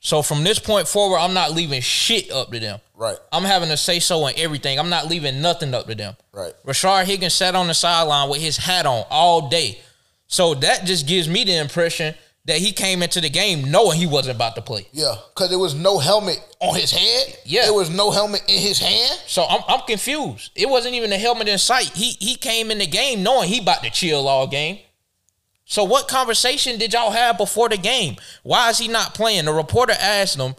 So 0.00 0.22
from 0.22 0.44
this 0.44 0.58
point 0.58 0.86
forward, 0.86 1.18
I'm 1.18 1.34
not 1.34 1.52
leaving 1.52 1.80
shit 1.80 2.30
up 2.30 2.52
to 2.52 2.60
them. 2.60 2.80
Right. 2.94 3.16
I'm 3.32 3.44
having 3.44 3.70
to 3.70 3.76
say 3.76 3.98
so 3.98 4.22
on 4.24 4.34
everything. 4.36 4.78
I'm 4.78 4.90
not 4.90 5.08
leaving 5.08 5.40
nothing 5.40 5.74
up 5.74 5.86
to 5.86 5.94
them. 5.94 6.16
Right. 6.32 6.52
Rashard 6.64 7.04
Higgins 7.04 7.34
sat 7.34 7.54
on 7.54 7.66
the 7.66 7.74
sideline 7.74 8.28
with 8.28 8.40
his 8.40 8.56
hat 8.56 8.86
on 8.86 9.04
all 9.10 9.48
day. 9.48 9.80
So 10.28 10.54
that 10.54 10.84
just 10.84 11.06
gives 11.06 11.28
me 11.28 11.44
the 11.44 11.56
impression 11.56 12.14
that 12.46 12.58
he 12.58 12.72
came 12.72 13.02
into 13.02 13.20
the 13.20 13.28
game 13.28 13.70
knowing 13.70 13.98
he 13.98 14.06
wasn't 14.06 14.36
about 14.36 14.54
to 14.54 14.62
play. 14.62 14.86
Yeah, 14.92 15.16
because 15.34 15.50
there 15.50 15.58
was 15.58 15.74
no 15.74 15.98
helmet 15.98 16.40
on 16.60 16.76
his 16.76 16.92
head. 16.92 17.36
Yeah. 17.44 17.64
There 17.64 17.74
was 17.74 17.90
no 17.90 18.10
helmet 18.10 18.42
in 18.48 18.60
his 18.60 18.78
hand. 18.78 19.20
So 19.26 19.44
I'm 19.44 19.62
I'm 19.68 19.80
confused. 19.80 20.52
It 20.54 20.68
wasn't 20.68 20.94
even 20.94 21.12
a 21.12 21.18
helmet 21.18 21.48
in 21.48 21.58
sight. 21.58 21.90
He 21.94 22.12
he 22.20 22.36
came 22.36 22.70
in 22.70 22.78
the 22.78 22.86
game 22.86 23.22
knowing 23.22 23.48
he 23.48 23.60
about 23.60 23.82
to 23.82 23.90
chill 23.90 24.28
all 24.28 24.46
game. 24.46 24.78
So 25.64 25.82
what 25.82 26.06
conversation 26.06 26.78
did 26.78 26.92
y'all 26.92 27.10
have 27.10 27.36
before 27.36 27.68
the 27.68 27.76
game? 27.76 28.16
Why 28.44 28.70
is 28.70 28.78
he 28.78 28.86
not 28.86 29.14
playing? 29.14 29.46
The 29.46 29.52
reporter 29.52 29.94
asked 30.00 30.38
him, 30.38 30.54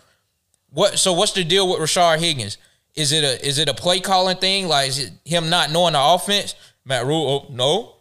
"What? 0.70 1.00
So 1.00 1.14
what's 1.14 1.32
the 1.32 1.46
deal 1.46 1.70
with 1.70 1.80
Rashard 1.80 2.20
Higgins? 2.20 2.58
Is 2.96 3.14
it 3.14 3.24
a 3.24 3.46
is 3.48 3.60
it 3.60 3.70
a 3.70 3.74
play 3.74 4.02
calling 4.02 4.38
thing? 4.38 4.68
Like 4.68 4.90
is 4.90 5.00
it 5.00 5.14
him 5.24 5.50
not 5.50 5.72
knowing 5.72 5.94
the 5.94 6.02
offense?" 6.02 6.54
Matt 6.84 7.06
Rhule, 7.06 7.46
oh, 7.50 7.54
no, 7.54 7.96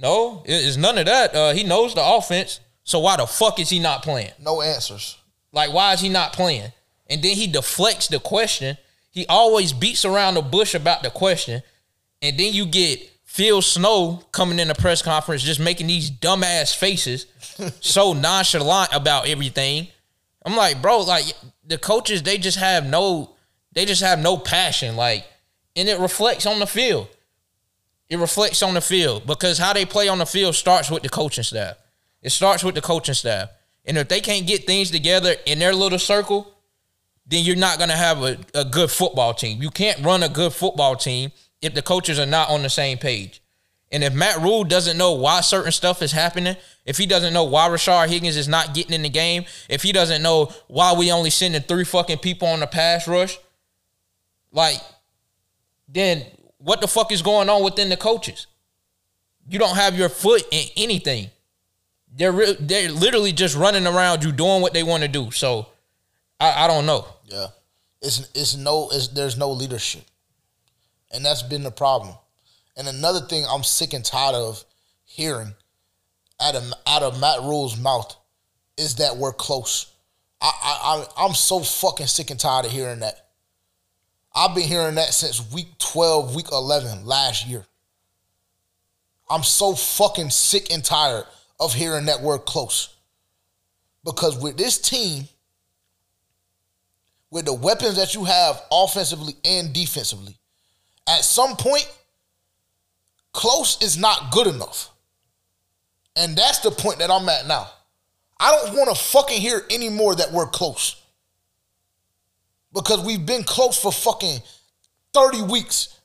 no, 0.00 0.44
it's 0.46 0.76
none 0.76 0.96
of 0.96 1.06
that. 1.06 1.34
Uh, 1.34 1.52
he 1.52 1.64
knows 1.64 1.92
the 1.92 2.04
offense. 2.04 2.60
So 2.88 3.00
why 3.00 3.18
the 3.18 3.26
fuck 3.26 3.60
is 3.60 3.68
he 3.68 3.80
not 3.80 4.02
playing? 4.02 4.30
No 4.40 4.62
answers. 4.62 5.18
Like, 5.52 5.74
why 5.74 5.92
is 5.92 6.00
he 6.00 6.08
not 6.08 6.32
playing? 6.32 6.72
And 7.06 7.22
then 7.22 7.36
he 7.36 7.46
deflects 7.46 8.08
the 8.08 8.18
question. 8.18 8.78
He 9.10 9.26
always 9.26 9.74
beats 9.74 10.06
around 10.06 10.34
the 10.34 10.40
bush 10.40 10.74
about 10.74 11.02
the 11.02 11.10
question. 11.10 11.62
And 12.22 12.38
then 12.38 12.54
you 12.54 12.64
get 12.64 13.06
Phil 13.24 13.60
Snow 13.60 14.22
coming 14.32 14.58
in 14.58 14.68
the 14.68 14.74
press 14.74 15.02
conference 15.02 15.42
just 15.42 15.60
making 15.60 15.88
these 15.88 16.10
dumbass 16.10 16.74
faces, 16.74 17.26
so 17.80 18.14
nonchalant 18.14 18.88
about 18.94 19.28
everything. 19.28 19.88
I'm 20.46 20.56
like, 20.56 20.80
bro, 20.80 21.00
like 21.00 21.24
the 21.62 21.76
coaches, 21.76 22.22
they 22.22 22.38
just 22.38 22.56
have 22.56 22.86
no, 22.86 23.36
they 23.72 23.84
just 23.84 24.00
have 24.02 24.18
no 24.18 24.38
passion. 24.38 24.96
Like, 24.96 25.26
and 25.76 25.90
it 25.90 26.00
reflects 26.00 26.46
on 26.46 26.58
the 26.58 26.66
field. 26.66 27.08
It 28.08 28.16
reflects 28.16 28.62
on 28.62 28.72
the 28.72 28.80
field 28.80 29.26
because 29.26 29.58
how 29.58 29.74
they 29.74 29.84
play 29.84 30.08
on 30.08 30.16
the 30.16 30.24
field 30.24 30.54
starts 30.54 30.90
with 30.90 31.02
the 31.02 31.10
coaching 31.10 31.44
staff. 31.44 31.76
It 32.22 32.30
starts 32.30 32.64
with 32.64 32.74
the 32.74 32.80
coaching 32.80 33.14
staff. 33.14 33.50
And 33.84 33.96
if 33.96 34.08
they 34.08 34.20
can't 34.20 34.46
get 34.46 34.66
things 34.66 34.90
together 34.90 35.34
in 35.46 35.58
their 35.58 35.74
little 35.74 35.98
circle, 35.98 36.52
then 37.26 37.44
you're 37.44 37.56
not 37.56 37.78
going 37.78 37.90
to 37.90 37.96
have 37.96 38.22
a, 38.22 38.38
a 38.54 38.64
good 38.64 38.90
football 38.90 39.34
team. 39.34 39.62
You 39.62 39.70
can't 39.70 40.04
run 40.04 40.22
a 40.22 40.28
good 40.28 40.52
football 40.52 40.96
team 40.96 41.30
if 41.62 41.74
the 41.74 41.82
coaches 41.82 42.18
are 42.18 42.26
not 42.26 42.48
on 42.50 42.62
the 42.62 42.70
same 42.70 42.98
page. 42.98 43.42
And 43.90 44.04
if 44.04 44.12
Matt 44.12 44.40
Rhule 44.40 44.64
doesn't 44.64 44.98
know 44.98 45.12
why 45.12 45.40
certain 45.40 45.72
stuff 45.72 46.02
is 46.02 46.12
happening, 46.12 46.56
if 46.84 46.98
he 46.98 47.06
doesn't 47.06 47.32
know 47.32 47.44
why 47.44 47.68
Rashard 47.68 48.08
Higgins 48.08 48.36
is 48.36 48.48
not 48.48 48.74
getting 48.74 48.92
in 48.92 49.02
the 49.02 49.08
game, 49.08 49.44
if 49.68 49.82
he 49.82 49.92
doesn't 49.92 50.22
know 50.22 50.52
why 50.66 50.92
we 50.92 51.10
only 51.10 51.30
sending 51.30 51.62
three 51.62 51.84
fucking 51.84 52.18
people 52.18 52.48
on 52.48 52.60
the 52.60 52.66
pass 52.66 53.08
rush, 53.08 53.38
like, 54.52 54.80
then 55.88 56.24
what 56.58 56.80
the 56.80 56.88
fuck 56.88 57.12
is 57.12 57.22
going 57.22 57.48
on 57.48 57.62
within 57.62 57.88
the 57.88 57.96
coaches? 57.96 58.46
You 59.48 59.58
don't 59.58 59.76
have 59.76 59.96
your 59.96 60.10
foot 60.10 60.42
in 60.50 60.68
anything. 60.76 61.30
They're 62.16 62.32
re- 62.32 62.56
they're 62.58 62.90
literally 62.90 63.32
just 63.32 63.56
running 63.56 63.86
around 63.86 64.24
you 64.24 64.32
doing 64.32 64.62
what 64.62 64.74
they 64.74 64.82
want 64.82 65.02
to 65.02 65.08
do. 65.08 65.30
So 65.30 65.68
I, 66.40 66.64
I 66.64 66.66
don't 66.66 66.86
know. 66.86 67.06
Yeah, 67.26 67.46
it's 68.00 68.28
it's 68.34 68.56
no 68.56 68.88
it's, 68.92 69.08
there's 69.08 69.36
no 69.36 69.50
leadership, 69.50 70.04
and 71.12 71.24
that's 71.24 71.42
been 71.42 71.62
the 71.62 71.70
problem. 71.70 72.14
And 72.76 72.88
another 72.88 73.20
thing 73.20 73.44
I'm 73.48 73.64
sick 73.64 73.92
and 73.92 74.04
tired 74.04 74.34
of 74.34 74.64
hearing 75.04 75.54
out 76.40 76.54
of 76.54 76.72
out 76.86 77.02
of 77.02 77.20
Matt 77.20 77.40
Rhule's 77.40 77.78
mouth 77.78 78.16
is 78.76 78.96
that 78.96 79.16
we're 79.16 79.32
close. 79.32 79.92
I 80.40 80.50
I 80.62 81.24
I'm 81.24 81.34
so 81.34 81.60
fucking 81.60 82.06
sick 82.06 82.30
and 82.30 82.38
tired 82.40 82.66
of 82.66 82.72
hearing 82.72 83.00
that. 83.00 83.26
I've 84.34 84.54
been 84.54 84.68
hearing 84.68 84.94
that 84.96 85.12
since 85.14 85.50
week 85.52 85.78
12, 85.78 86.36
week 86.36 86.52
11 86.52 87.04
last 87.04 87.48
year. 87.48 87.64
I'm 89.28 89.42
so 89.42 89.74
fucking 89.74 90.30
sick 90.30 90.72
and 90.72 90.84
tired 90.84 91.24
of 91.60 91.74
hearing 91.74 92.06
that 92.06 92.20
word 92.20 92.40
close. 92.40 92.94
Because 94.04 94.38
with 94.40 94.56
this 94.56 94.78
team, 94.78 95.28
with 97.30 97.44
the 97.44 97.54
weapons 97.54 97.96
that 97.96 98.14
you 98.14 98.24
have 98.24 98.60
offensively 98.70 99.34
and 99.44 99.72
defensively, 99.72 100.36
at 101.06 101.24
some 101.24 101.56
point, 101.56 101.90
close 103.32 103.80
is 103.82 103.98
not 103.98 104.30
good 104.30 104.46
enough. 104.46 104.90
And 106.16 106.36
that's 106.36 106.60
the 106.60 106.70
point 106.70 106.98
that 106.98 107.10
I'm 107.10 107.28
at 107.28 107.46
now. 107.46 107.68
I 108.40 108.52
don't 108.52 108.76
want 108.76 108.88
to 108.88 108.94
fucking 108.94 109.40
hear 109.40 109.62
anymore 109.70 110.14
that 110.16 110.32
we're 110.32 110.46
close. 110.46 111.00
Because 112.72 113.04
we've 113.04 113.24
been 113.24 113.42
close 113.42 113.80
for 113.80 113.90
fucking 113.90 114.40
30 115.14 115.42
weeks, 115.42 115.98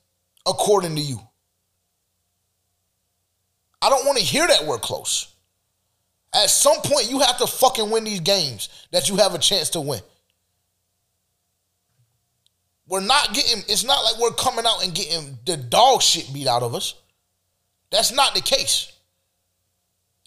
according 0.47 0.95
to 0.95 1.01
you. 1.01 1.19
I 3.81 3.89
don't 3.89 4.05
want 4.05 4.17
to 4.17 4.23
hear 4.23 4.47
that 4.47 4.65
we're 4.65 4.77
close. 4.77 5.32
At 6.33 6.49
some 6.49 6.77
point, 6.77 7.09
you 7.09 7.19
have 7.19 7.37
to 7.37 7.47
fucking 7.47 7.89
win 7.89 8.05
these 8.05 8.19
games 8.19 8.69
that 8.91 9.09
you 9.09 9.17
have 9.17 9.35
a 9.35 9.39
chance 9.39 9.69
to 9.71 9.81
win. 9.81 10.01
We're 12.87 13.01
not 13.01 13.33
getting, 13.33 13.63
it's 13.67 13.83
not 13.83 14.03
like 14.03 14.19
we're 14.19 14.31
coming 14.31 14.65
out 14.65 14.83
and 14.83 14.93
getting 14.93 15.37
the 15.45 15.57
dog 15.57 16.01
shit 16.01 16.33
beat 16.33 16.47
out 16.47 16.63
of 16.63 16.75
us. 16.75 16.95
That's 17.91 18.11
not 18.11 18.33
the 18.33 18.41
case. 18.41 18.91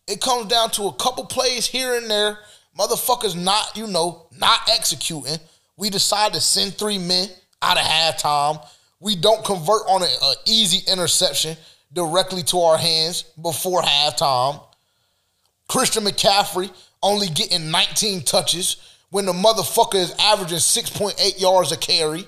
It 0.06 0.20
comes 0.20 0.46
down 0.46 0.70
to 0.72 0.84
a 0.84 0.92
couple 0.94 1.26
plays 1.26 1.66
here 1.66 1.96
and 1.96 2.08
there. 2.08 2.38
Motherfuckers 2.78 3.36
not, 3.36 3.76
you 3.76 3.86
know, 3.86 4.28
not 4.38 4.60
executing. 4.70 5.38
We 5.76 5.90
decide 5.90 6.32
to 6.34 6.40
send 6.40 6.74
three 6.74 6.98
men 6.98 7.28
out 7.60 7.76
of 7.76 7.84
halftime. 7.84 8.64
We 9.00 9.16
don't 9.16 9.44
convert 9.44 9.82
on 9.88 10.02
an 10.02 10.34
easy 10.46 10.90
interception 10.90 11.56
directly 11.92 12.42
to 12.44 12.60
our 12.60 12.78
hands 12.78 13.22
before 13.42 13.82
halftime. 13.82 14.62
Christian 15.68 16.04
McCaffrey 16.04 16.70
only 17.02 17.28
getting 17.28 17.70
19 17.70 18.22
touches 18.22 18.76
when 19.10 19.26
the 19.26 19.32
motherfucker 19.32 19.96
is 19.96 20.14
averaging 20.18 20.58
6.8 20.58 21.40
yards 21.40 21.72
a 21.72 21.76
carry. 21.76 22.26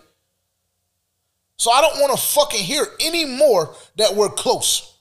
So 1.57 1.71
I 1.71 1.81
don't 1.81 2.01
want 2.01 2.13
to 2.13 2.25
fucking 2.25 2.61
hear 2.61 2.87
anymore 3.05 3.75
that 3.97 4.15
we're 4.15 4.29
close. 4.29 4.95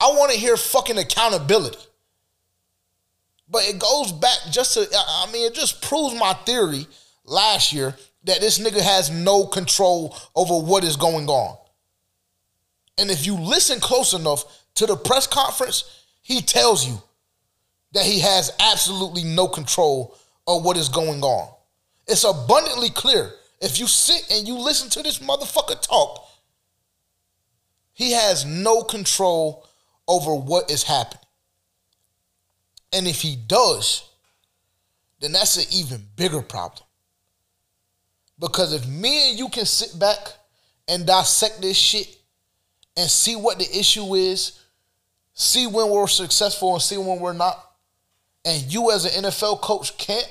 I 0.00 0.08
want 0.08 0.32
to 0.32 0.38
hear 0.38 0.56
fucking 0.56 0.98
accountability. 0.98 1.78
But 3.48 3.64
it 3.64 3.78
goes 3.78 4.12
back 4.12 4.38
just 4.50 4.74
to, 4.74 4.86
I 4.92 5.30
mean, 5.32 5.46
it 5.46 5.54
just 5.54 5.80
proves 5.82 6.14
my 6.14 6.32
theory 6.44 6.86
last 7.24 7.72
year 7.72 7.96
that 8.24 8.40
this 8.40 8.58
nigga 8.58 8.80
has 8.80 9.10
no 9.10 9.46
control 9.46 10.16
over 10.34 10.58
what 10.58 10.84
is 10.84 10.96
going 10.96 11.28
on. 11.28 11.56
And 12.98 13.10
if 13.10 13.26
you 13.26 13.36
listen 13.36 13.80
close 13.80 14.12
enough 14.12 14.44
to 14.74 14.86
the 14.86 14.96
press 14.96 15.26
conference, 15.26 16.03
he 16.24 16.40
tells 16.40 16.88
you 16.88 17.00
that 17.92 18.06
he 18.06 18.18
has 18.20 18.50
absolutely 18.58 19.22
no 19.24 19.46
control 19.46 20.16
of 20.46 20.64
what 20.64 20.78
is 20.78 20.88
going 20.88 21.22
on. 21.22 21.54
It's 22.08 22.24
abundantly 22.24 22.88
clear. 22.88 23.30
If 23.60 23.78
you 23.78 23.86
sit 23.86 24.34
and 24.34 24.48
you 24.48 24.58
listen 24.58 24.88
to 24.90 25.02
this 25.02 25.18
motherfucker 25.18 25.80
talk, 25.86 26.26
he 27.92 28.12
has 28.12 28.46
no 28.46 28.82
control 28.82 29.68
over 30.08 30.34
what 30.34 30.70
is 30.70 30.82
happening. 30.82 31.20
And 32.94 33.06
if 33.06 33.20
he 33.20 33.36
does, 33.36 34.08
then 35.20 35.32
that's 35.32 35.58
an 35.58 35.66
even 35.74 36.06
bigger 36.16 36.40
problem. 36.40 36.86
Because 38.38 38.72
if 38.72 38.88
me 38.88 39.28
and 39.28 39.38
you 39.38 39.50
can 39.50 39.66
sit 39.66 39.98
back 39.98 40.18
and 40.88 41.06
dissect 41.06 41.60
this 41.60 41.76
shit 41.76 42.16
and 42.96 43.10
see 43.10 43.36
what 43.36 43.58
the 43.58 43.78
issue 43.78 44.14
is, 44.14 44.63
see 45.34 45.66
when 45.66 45.90
we're 45.90 46.06
successful 46.06 46.72
and 46.72 46.82
see 46.82 46.96
when 46.96 47.20
we're 47.20 47.32
not, 47.32 47.62
and 48.44 48.62
you 48.72 48.90
as 48.90 49.04
an 49.04 49.24
NFL 49.24 49.60
coach 49.60 49.96
can't, 49.98 50.28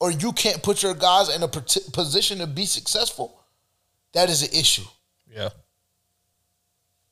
or 0.00 0.10
you 0.12 0.32
can't 0.32 0.62
put 0.62 0.82
your 0.82 0.94
guys 0.94 1.34
in 1.34 1.42
a 1.42 1.48
position 1.48 2.38
to 2.38 2.46
be 2.46 2.64
successful, 2.64 3.40
that 4.12 4.30
is 4.30 4.42
an 4.42 4.58
issue. 4.58 4.84
Yeah. 5.30 5.50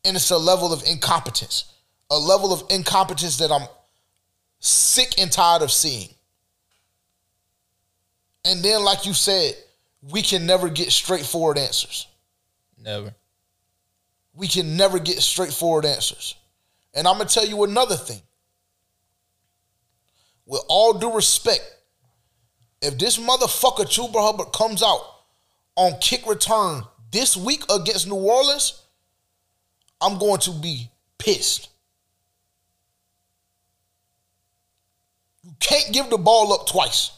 And 0.04 0.16
it's 0.16 0.30
a 0.30 0.38
level 0.38 0.72
of 0.72 0.84
incompetence, 0.86 1.64
a 2.10 2.18
level 2.18 2.52
of 2.52 2.62
incompetence 2.70 3.38
that 3.38 3.50
I'm 3.50 3.66
sick 4.60 5.18
and 5.18 5.30
tired 5.30 5.62
of 5.62 5.72
seeing. 5.72 6.08
And 8.44 8.62
then, 8.62 8.84
like 8.84 9.04
you 9.04 9.12
said, 9.12 9.54
we 10.08 10.22
can 10.22 10.46
never 10.46 10.68
get 10.68 10.92
straightforward 10.92 11.58
answers. 11.58 12.06
Never. 12.80 13.12
We 14.32 14.46
can 14.46 14.76
never 14.76 15.00
get 15.00 15.20
straightforward 15.20 15.84
answers. 15.84 16.36
And 16.96 17.06
I'm 17.06 17.16
going 17.16 17.28
to 17.28 17.34
tell 17.34 17.46
you 17.46 17.62
another 17.62 17.94
thing. 17.94 18.22
With 20.46 20.62
all 20.68 20.94
due 20.94 21.12
respect, 21.12 21.62
if 22.80 22.98
this 22.98 23.18
motherfucker 23.18 23.84
Chuba 23.84 24.14
Hubbard 24.14 24.52
comes 24.52 24.82
out 24.82 25.00
on 25.76 25.98
kick 26.00 26.26
return 26.26 26.82
this 27.12 27.36
week 27.36 27.62
against 27.70 28.08
New 28.08 28.14
Orleans, 28.14 28.82
I'm 30.00 30.18
going 30.18 30.40
to 30.40 30.52
be 30.52 30.90
pissed. 31.18 31.68
You 35.44 35.52
can't 35.60 35.92
give 35.92 36.08
the 36.08 36.18
ball 36.18 36.52
up 36.52 36.66
twice. 36.66 37.12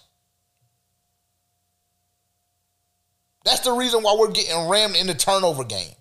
That's 3.44 3.60
the 3.60 3.72
reason 3.72 4.02
why 4.02 4.16
we're 4.18 4.32
getting 4.32 4.68
rammed 4.68 4.96
in 4.96 5.06
the 5.06 5.14
turnover 5.14 5.64
game. 5.64 5.94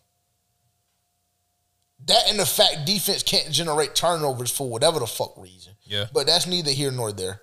That 2.07 2.29
and 2.29 2.39
the 2.39 2.45
fact 2.45 2.85
defense 2.85 3.21
can't 3.21 3.51
generate 3.51 3.93
turnovers 3.93 4.49
for 4.49 4.69
whatever 4.69 4.99
the 4.99 5.07
fuck 5.07 5.37
reason. 5.37 5.73
Yeah. 5.83 6.05
But 6.13 6.27
that's 6.27 6.47
neither 6.47 6.71
here 6.71 6.91
nor 6.91 7.11
there. 7.11 7.41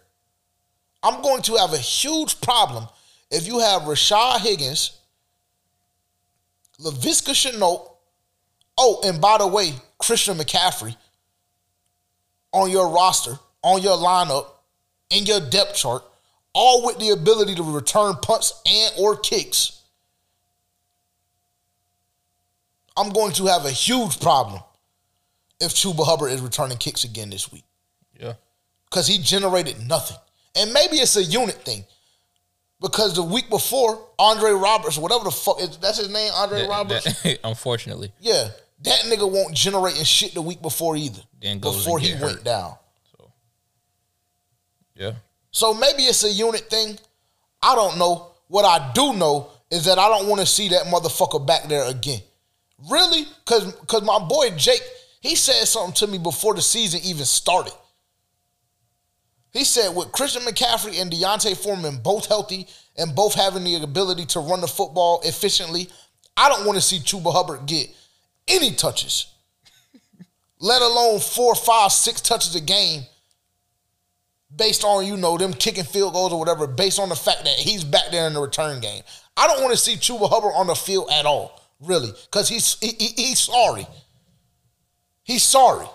I'm 1.03 1.23
going 1.23 1.43
to 1.43 1.57
have 1.57 1.75
a 1.75 1.79
huge 1.79 2.41
problem 2.41 2.89
if 3.31 3.47
you 3.47 3.59
have 3.59 3.83
Rashard 3.83 4.41
Higgins, 4.41 4.99
Laviska 6.81 7.33
Shenault, 7.33 7.91
oh, 8.79 9.01
and 9.05 9.21
by 9.21 9.39
the 9.39 9.47
way, 9.47 9.73
Christian 9.99 10.39
McCaffrey 10.39 10.97
on 12.53 12.71
your 12.71 12.89
roster, 12.89 13.39
on 13.63 13.83
your 13.83 13.99
lineup, 13.99 14.47
in 15.11 15.27
your 15.27 15.41
depth 15.41 15.77
chart, 15.77 16.05
all 16.55 16.87
with 16.87 16.99
the 16.99 17.11
ability 17.11 17.55
to 17.57 17.63
return 17.63 18.15
punts 18.23 18.63
and 18.67 18.95
or 18.99 19.17
kicks. 19.17 19.83
I'm 22.97 23.11
going 23.11 23.33
to 23.35 23.47
have 23.47 23.65
a 23.65 23.71
huge 23.71 24.21
problem 24.21 24.61
if 25.61 25.73
Chuba 25.73 26.05
Hubbard 26.05 26.33
is 26.33 26.41
returning 26.41 26.79
kicks 26.79 27.05
again 27.05 27.31
this 27.31 27.51
week. 27.51 27.65
Yeah. 28.19 28.35
Because 28.91 29.07
he 29.07 29.19
generated 29.19 29.87
nothing. 29.89 30.17
And 30.57 30.73
maybe 30.73 30.97
it's 30.97 31.17
a 31.17 31.23
unit 31.23 31.57
thing. 31.65 31.85
Because 32.81 33.15
the 33.15 33.23
week 33.23 33.49
before, 33.51 34.07
Andre 34.19 34.53
Roberts, 34.53 34.99
whatever 34.99 35.25
the 35.25 35.31
fuck, 35.31 35.61
is, 35.61 35.77
that's 35.79 35.99
his 35.99 36.11
name, 36.11 36.31
Andre 36.35 36.61
That- 36.63 36.69
Roberts? 36.69 37.23
that- 37.23 37.39
unfortunately. 37.45 38.13
yeah. 38.21 38.49
That 38.83 39.01
nigga 39.07 39.31
won't 39.31 39.55
generate 39.55 39.97
and 39.97 40.07
shit 40.07 40.35
the 40.35 40.43
week 40.43 40.61
before 40.61 40.95
either. 40.97 41.23
Then 41.41 41.59
before 41.59 41.99
he 41.99 42.09
get 42.11 42.21
went 42.21 42.45
down. 42.45 42.75
So, 43.17 43.33
Yeah. 44.95 45.13
So 45.53 45.73
maybe 45.73 46.03
it's 46.03 46.23
a 46.25 46.31
unit 46.31 46.69
thing. 46.69 46.99
I 47.63 47.75
don't 47.77 47.97
know. 47.99 48.33
What 48.49 48.65
I 48.65 48.93
do 48.93 49.15
know 49.15 49.49
is 49.71 49.87
that 49.87 49.99
I 49.99 50.09
don't 50.09 50.29
want 50.29 50.41
to 50.41 50.47
see 50.47 50.69
that 50.71 50.83
motherfucker 50.87 51.47
back 51.47 51.65
there 51.69 51.85
again. 51.85 52.21
Really? 52.91 53.27
Cause 53.47 53.75
cause 53.87 54.03
my 54.03 54.19
boy 54.19 54.51
Jake, 54.57 54.83
he 55.21 55.35
said 55.37 55.67
something 55.67 55.95
to 55.95 56.07
me 56.07 56.19
before 56.19 56.55
the 56.55 56.63
season 56.63 57.01
even 57.05 57.25
started. 57.25 57.73
He 59.53 59.65
said 59.65 59.95
with 59.95 60.13
Christian 60.13 60.43
McCaffrey 60.43 61.01
and 61.01 61.11
D'Onta 61.11 61.57
Foreman 61.57 61.99
both 62.03 62.27
healthy 62.27 62.67
and 62.97 63.15
both 63.15 63.35
having 63.35 63.65
the 63.65 63.77
ability 63.77 64.27
to 64.27 64.41
run 64.41 64.61
the 64.61 64.67
football 64.67 65.21
efficiently, 65.25 65.89
I 66.37 66.49
don't 66.49 66.67
want 66.67 66.77
to 66.77 66.83
see 66.83 66.99
Chuba 66.99 67.33
Hubbard 67.33 67.67
get 67.67 67.89
any 68.49 68.73
touches. 68.73 69.27
let 70.61 70.83
alone 70.83 71.21
four, 71.21 71.55
five, 71.55 71.93
six 71.93 72.21
touches 72.21 72.55
a 72.57 72.61
game 72.61 73.05
based 74.55 74.85
on 74.85 75.07
you 75.07 75.17
know 75.17 75.39
them 75.39 75.53
kicking 75.53 75.85
field 75.85 76.13
goals 76.13 76.33
or 76.33 76.39
whatever, 76.39 76.67
based 76.67 76.99
on 76.99 77.09
the 77.09 77.17
fact 77.17 77.45
that 77.45 77.55
he's 77.55 77.85
back 77.85 78.11
there 78.11 78.27
in 78.27 78.35
the 78.35 78.41
return 78.41 78.81
game. 78.81 79.03
I 79.37 79.47
don't 79.47 79.63
want 79.63 79.73
to 79.73 79.79
see 79.79 79.95
Chuba 79.95 80.29
Hubbard 80.29 80.53
on 80.55 80.67
the 80.67 80.75
field 80.75 81.11
at 81.13 81.27
all, 81.27 81.61
really, 81.81 82.11
because 82.31 82.49
he's 82.49 82.79
he, 82.81 82.89
he- 82.99 83.23
he's 83.29 83.41
sorry. 83.41 83.87
He's 85.23 85.43
sorry, 85.43 85.87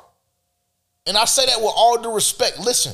and 1.05 1.15
I 1.17 1.25
say 1.25 1.45
that 1.45 1.59
with 1.59 1.73
all 1.75 2.01
due 2.01 2.13
respect. 2.13 2.59
Listen, 2.59 2.93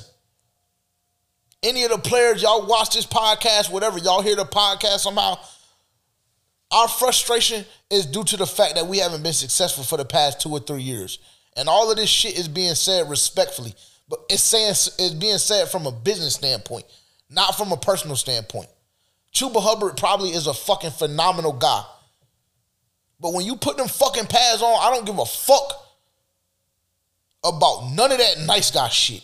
any 1.63 1.83
of 1.83 1.91
the 1.91 1.97
players 1.97 2.41
y'all 2.41 2.65
watch 2.67 2.93
this 2.93 3.05
podcast, 3.05 3.71
whatever 3.71 3.97
y'all 3.99 4.21
hear 4.21 4.35
the 4.35 4.45
podcast 4.45 4.99
somehow. 4.99 5.37
Our 6.71 6.87
frustration 6.87 7.63
is 7.89 8.07
due 8.07 8.23
to 8.25 8.37
the 8.37 8.45
fact 8.47 8.75
that 8.75 8.87
we 8.87 8.97
haven't 8.97 9.23
been 9.23 9.33
successful 9.33 9.83
for 9.83 9.97
the 9.97 10.03
past 10.03 10.41
two 10.41 10.49
or 10.49 10.59
three 10.59 10.81
years, 10.81 11.19
and 11.55 11.69
all 11.69 11.89
of 11.89 11.95
this 11.95 12.09
shit 12.09 12.37
is 12.37 12.47
being 12.49 12.73
said 12.75 13.07
respectfully, 13.09 13.73
but 14.09 14.19
it's 14.29 14.41
saying 14.41 14.71
it's 14.71 15.11
being 15.11 15.37
said 15.37 15.69
from 15.69 15.85
a 15.85 15.91
business 15.91 16.33
standpoint, 16.33 16.83
not 17.29 17.55
from 17.55 17.71
a 17.71 17.77
personal 17.77 18.15
standpoint. 18.17 18.67
Chuba 19.33 19.61
Hubbard 19.61 19.95
probably 19.95 20.29
is 20.31 20.47
a 20.47 20.53
fucking 20.53 20.91
phenomenal 20.91 21.53
guy, 21.53 21.83
but 23.19 23.33
when 23.33 23.45
you 23.45 23.55
put 23.55 23.77
them 23.77 23.87
fucking 23.87 24.27
pads 24.27 24.61
on, 24.61 24.79
I 24.81 24.93
don't 24.93 25.05
give 25.05 25.17
a 25.17 25.25
fuck 25.25 25.73
about 27.43 27.91
none 27.93 28.11
of 28.11 28.17
that 28.17 28.39
nice 28.45 28.71
guy 28.71 28.89
shit. 28.89 29.23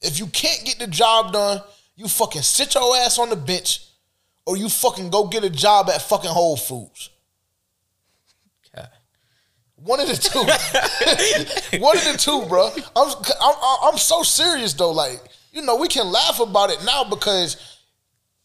If 0.00 0.18
you 0.18 0.26
can't 0.26 0.64
get 0.64 0.78
the 0.78 0.86
job 0.86 1.32
done, 1.32 1.60
you 1.96 2.08
fucking 2.08 2.42
sit 2.42 2.74
your 2.74 2.96
ass 2.96 3.18
on 3.18 3.30
the 3.30 3.36
bench 3.36 3.84
or 4.46 4.56
you 4.56 4.68
fucking 4.68 5.10
go 5.10 5.26
get 5.26 5.44
a 5.44 5.50
job 5.50 5.90
at 5.90 6.00
fucking 6.02 6.30
Whole 6.30 6.56
Foods. 6.56 7.10
God. 8.74 8.88
One 9.76 10.00
of 10.00 10.08
the 10.08 10.16
two. 10.16 10.38
One 11.80 11.96
of 11.96 12.04
the 12.04 12.16
two, 12.18 12.46
bro. 12.48 12.70
I'm, 12.96 13.12
I'm 13.42 13.54
I'm 13.82 13.98
so 13.98 14.22
serious 14.22 14.72
though. 14.74 14.92
Like 14.92 15.20
you 15.52 15.62
know, 15.62 15.76
we 15.76 15.88
can 15.88 16.10
laugh 16.10 16.40
about 16.40 16.70
it 16.70 16.82
now 16.84 17.04
because 17.04 17.78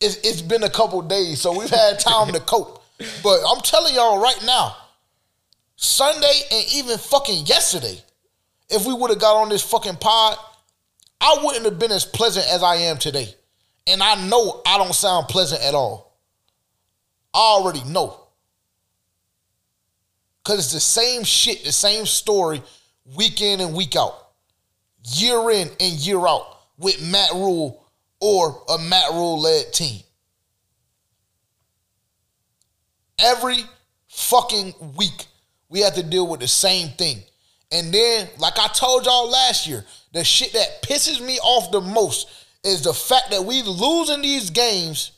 it's, 0.02 0.18
it's 0.18 0.42
been 0.42 0.64
a 0.64 0.70
couple 0.70 1.02
days, 1.02 1.42
so 1.42 1.58
we've 1.58 1.70
had 1.70 2.00
time 2.00 2.34
to 2.34 2.40
cope. 2.40 2.83
But 2.98 3.40
I'm 3.48 3.62
telling 3.62 3.96
y'all 3.96 4.22
right 4.22 4.42
now, 4.46 4.76
Sunday 5.76 6.40
and 6.52 6.66
even 6.74 6.98
fucking 6.98 7.46
yesterday, 7.46 8.02
if 8.70 8.86
we 8.86 8.94
would 8.94 9.10
have 9.10 9.20
got 9.20 9.42
on 9.42 9.50
this 9.50 9.64
fucking 9.64 9.98
pod, 9.98 10.38
I 11.20 11.38
wouldn't 11.44 11.66
have 11.66 11.80
been 11.80 11.92
as 11.92 12.06
pleasant 12.06 12.46
as 12.50 12.64
I 12.64 12.76
am 12.76 12.98
today. 12.98 13.34
And 13.88 14.02
I 14.02 14.28
know 14.28 14.62
I 14.66 14.78
don't 14.78 14.94
sound 14.94 15.28
pleasant 15.28 15.62
at 15.62 15.74
all. 15.74 16.18
I 17.34 17.40
already 17.40 17.84
know. 17.86 18.20
Cause 20.44 20.60
it's 20.60 20.74
the 20.74 20.80
same 20.80 21.24
shit, 21.24 21.64
the 21.64 21.72
same 21.72 22.06
story, 22.06 22.62
week 23.16 23.42
in 23.42 23.62
and 23.62 23.74
week 23.74 23.96
out, 23.96 24.14
year 25.06 25.50
in 25.52 25.70
and 25.80 25.94
year 25.94 26.28
out 26.28 26.58
with 26.78 27.02
Matt 27.02 27.32
Rhule 27.32 27.86
or 28.20 28.62
a 28.70 28.78
Matt 28.78 29.12
Rhule 29.12 29.40
led 29.40 29.72
team. 29.72 30.03
Every 33.24 33.64
fucking 34.08 34.74
week, 34.98 35.26
we 35.70 35.80
have 35.80 35.96
to 35.96 36.04
deal 36.04 36.28
with 36.28 36.42
the 36.42 36.48
same 36.48 36.90
thing. 36.90 37.24
And 37.72 37.92
then, 37.92 38.28
like 38.38 38.60
I 38.60 38.68
told 38.68 39.06
y'all 39.06 39.30
last 39.30 39.66
year, 39.66 39.84
the 40.12 40.24
shit 40.24 40.54
that 40.54 40.84
pisses 40.84 41.26
me 41.26 41.40
off 41.40 41.72
the 41.72 41.82
most 41.82 42.28
is 42.64 42.84
the 42.84 42.94
fact 42.94 43.32
that 43.32 43.44
we 43.44 43.64
losing 43.64 44.22
these 44.22 44.50
games 44.52 45.14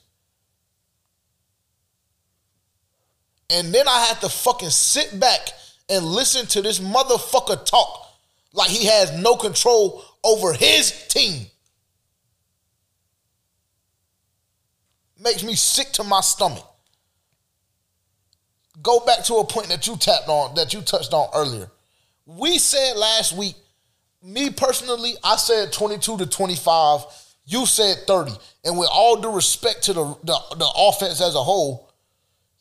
And 3.49 3.73
then 3.73 3.87
I 3.87 4.05
have 4.05 4.19
to 4.21 4.29
fucking 4.29 4.69
sit 4.69 5.19
back 5.19 5.49
and 5.89 6.03
listen 6.05 6.45
to 6.47 6.61
this 6.61 6.79
motherfucker 6.79 7.63
talk 7.65 8.07
like 8.53 8.69
he 8.69 8.85
has 8.85 9.11
no 9.11 9.35
control 9.35 10.03
over 10.23 10.53
his 10.53 11.07
team. 11.07 11.45
Makes 15.19 15.43
me 15.43 15.55
sick 15.55 15.91
to 15.93 16.03
my 16.03 16.21
stomach. 16.21 16.65
Go 18.81 18.99
back 19.01 19.23
to 19.25 19.35
a 19.35 19.45
point 19.45 19.67
that 19.69 19.87
you 19.87 19.95
tapped 19.95 20.27
on, 20.27 20.55
that 20.55 20.73
you 20.73 20.81
touched 20.81 21.13
on 21.13 21.29
earlier. 21.33 21.69
We 22.25 22.57
said 22.57 22.97
last 22.97 23.33
week, 23.37 23.55
me 24.21 24.49
personally, 24.49 25.13
I 25.23 25.35
said 25.35 25.71
22 25.71 26.17
to 26.17 26.25
25. 26.25 27.05
You 27.45 27.65
said 27.65 27.97
30. 28.07 28.31
And 28.63 28.77
with 28.77 28.89
all 28.91 29.21
due 29.21 29.31
respect 29.31 29.83
to 29.83 29.93
the, 29.93 30.03
the, 30.23 30.39
the 30.57 30.71
offense 30.75 31.21
as 31.21 31.35
a 31.35 31.43
whole, 31.43 31.91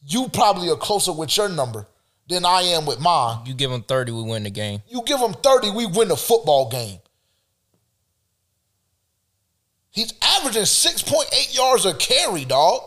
you 0.07 0.29
probably 0.29 0.69
are 0.71 0.77
closer 0.77 1.13
with 1.13 1.35
your 1.37 1.49
number 1.49 1.87
than 2.29 2.45
I 2.45 2.63
am 2.63 2.85
with 2.85 3.01
mine. 3.01 3.47
You 3.47 3.55
give 3.55 3.71
them 3.71 3.83
30, 3.83 4.13
we 4.13 4.23
win 4.23 4.43
the 4.43 4.51
game. 4.51 4.83
You 4.89 5.03
give 5.05 5.19
them 5.19 5.35
30, 5.35 5.71
we 5.71 5.87
win 5.87 6.09
the 6.09 6.17
football 6.17 6.69
game. 6.71 6.99
He's 9.91 10.13
averaging 10.21 10.63
6.8 10.63 11.57
yards 11.57 11.87
a 11.87 11.95
carry, 11.95 12.45
dog. 12.45 12.83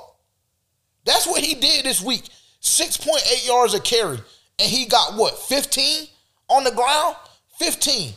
That's 1.06 1.26
what 1.26 1.42
he 1.42 1.56
did 1.56 1.86
this 1.86 2.02
week. 2.02 2.24
6.8 2.68 3.48
yards 3.48 3.74
a 3.74 3.80
carry. 3.80 4.20
And 4.60 4.70
he 4.70 4.86
got 4.86 5.16
what, 5.16 5.38
15 5.38 6.08
on 6.50 6.64
the 6.64 6.72
ground? 6.72 7.16
15. 7.60 8.14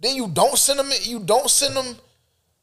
Then 0.00 0.14
you 0.14 0.28
don't 0.28 0.56
send 0.56 0.78
him, 0.80 0.90
you 1.02 1.20
don't 1.20 1.50
send 1.50 1.74
him 1.74 1.96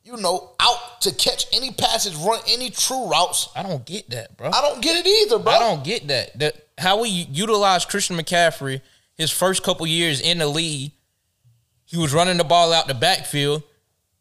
you 0.05 0.15
know, 0.17 0.51
out 0.59 1.01
to 1.01 1.13
catch 1.15 1.47
any 1.51 1.71
passes, 1.71 2.15
run 2.15 2.39
any 2.47 2.69
true 2.69 3.09
routes. 3.09 3.49
I 3.55 3.63
don't 3.63 3.83
get 3.85 4.07
that, 4.11 4.37
bro. 4.37 4.51
I 4.53 4.61
don't 4.61 4.79
get 4.79 5.03
it 5.03 5.09
either, 5.09 5.39
bro. 5.39 5.51
I 5.51 5.59
don't 5.59 5.83
get 5.83 6.07
that. 6.09 6.37
That 6.37 6.67
how 6.77 7.01
we 7.01 7.09
utilize 7.09 7.85
Christian 7.85 8.15
McCaffrey 8.15 8.81
his 9.15 9.31
first 9.31 9.63
couple 9.63 9.87
years 9.87 10.21
in 10.21 10.37
the 10.37 10.47
league, 10.47 10.91
he 11.85 11.97
was 11.97 12.13
running 12.13 12.37
the 12.37 12.43
ball 12.43 12.71
out 12.71 12.87
the 12.87 12.93
backfield, 12.93 13.63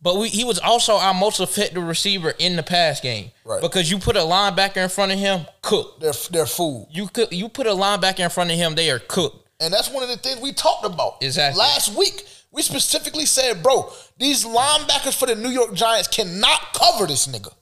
but 0.05 0.19
we, 0.19 0.29
he 0.29 0.45
was 0.45 0.59
also 0.59 0.97
our 0.97 1.15
most 1.15 1.41
effective 1.41 1.83
receiver 1.83 2.35
in 2.39 2.57
the 2.57 2.63
pass 2.63 3.01
game. 3.01 3.31
Right. 3.43 3.63
Because 3.63 3.91
you 3.91 3.99
put 3.99 4.17
a 4.17 4.21
linebacker 4.21 4.77
in 4.77 4.91
front 4.91 5.13
of 5.13 5.19
him, 5.19 5.47
cooked. 5.63 6.01
They're 6.01 6.13
they're 6.31 6.47
food. 6.47 6.89
You 6.91 7.09
could 7.09 7.33
you 7.33 7.49
put 7.49 7.67
a 7.67 7.71
linebacker 7.71 8.21
in 8.21 8.29
front 8.31 8.51
of 8.51 8.57
him, 8.59 8.75
they 8.75 8.91
are 8.91 8.99
cooked. 8.99 9.49
And 9.61 9.73
that's 9.73 9.91
one 9.91 10.03
of 10.03 10.11
the 10.11 10.19
things 10.19 10.43
we 10.43 10.53
talked 10.53 10.85
about. 10.85 11.23
Exactly. 11.23 11.59
Last 11.59 11.97
week, 11.97 12.27
we 12.53 12.61
specifically 12.61 13.25
said, 13.25 13.63
bro, 13.63 13.91
these 14.19 14.45
linebackers 14.45 15.19
for 15.19 15.25
the 15.25 15.37
New 15.37 15.49
York 15.49 15.73
Giants 15.73 16.09
cannot 16.09 16.61
cover 16.75 17.07
this 17.07 17.27
nigga. 17.27 17.53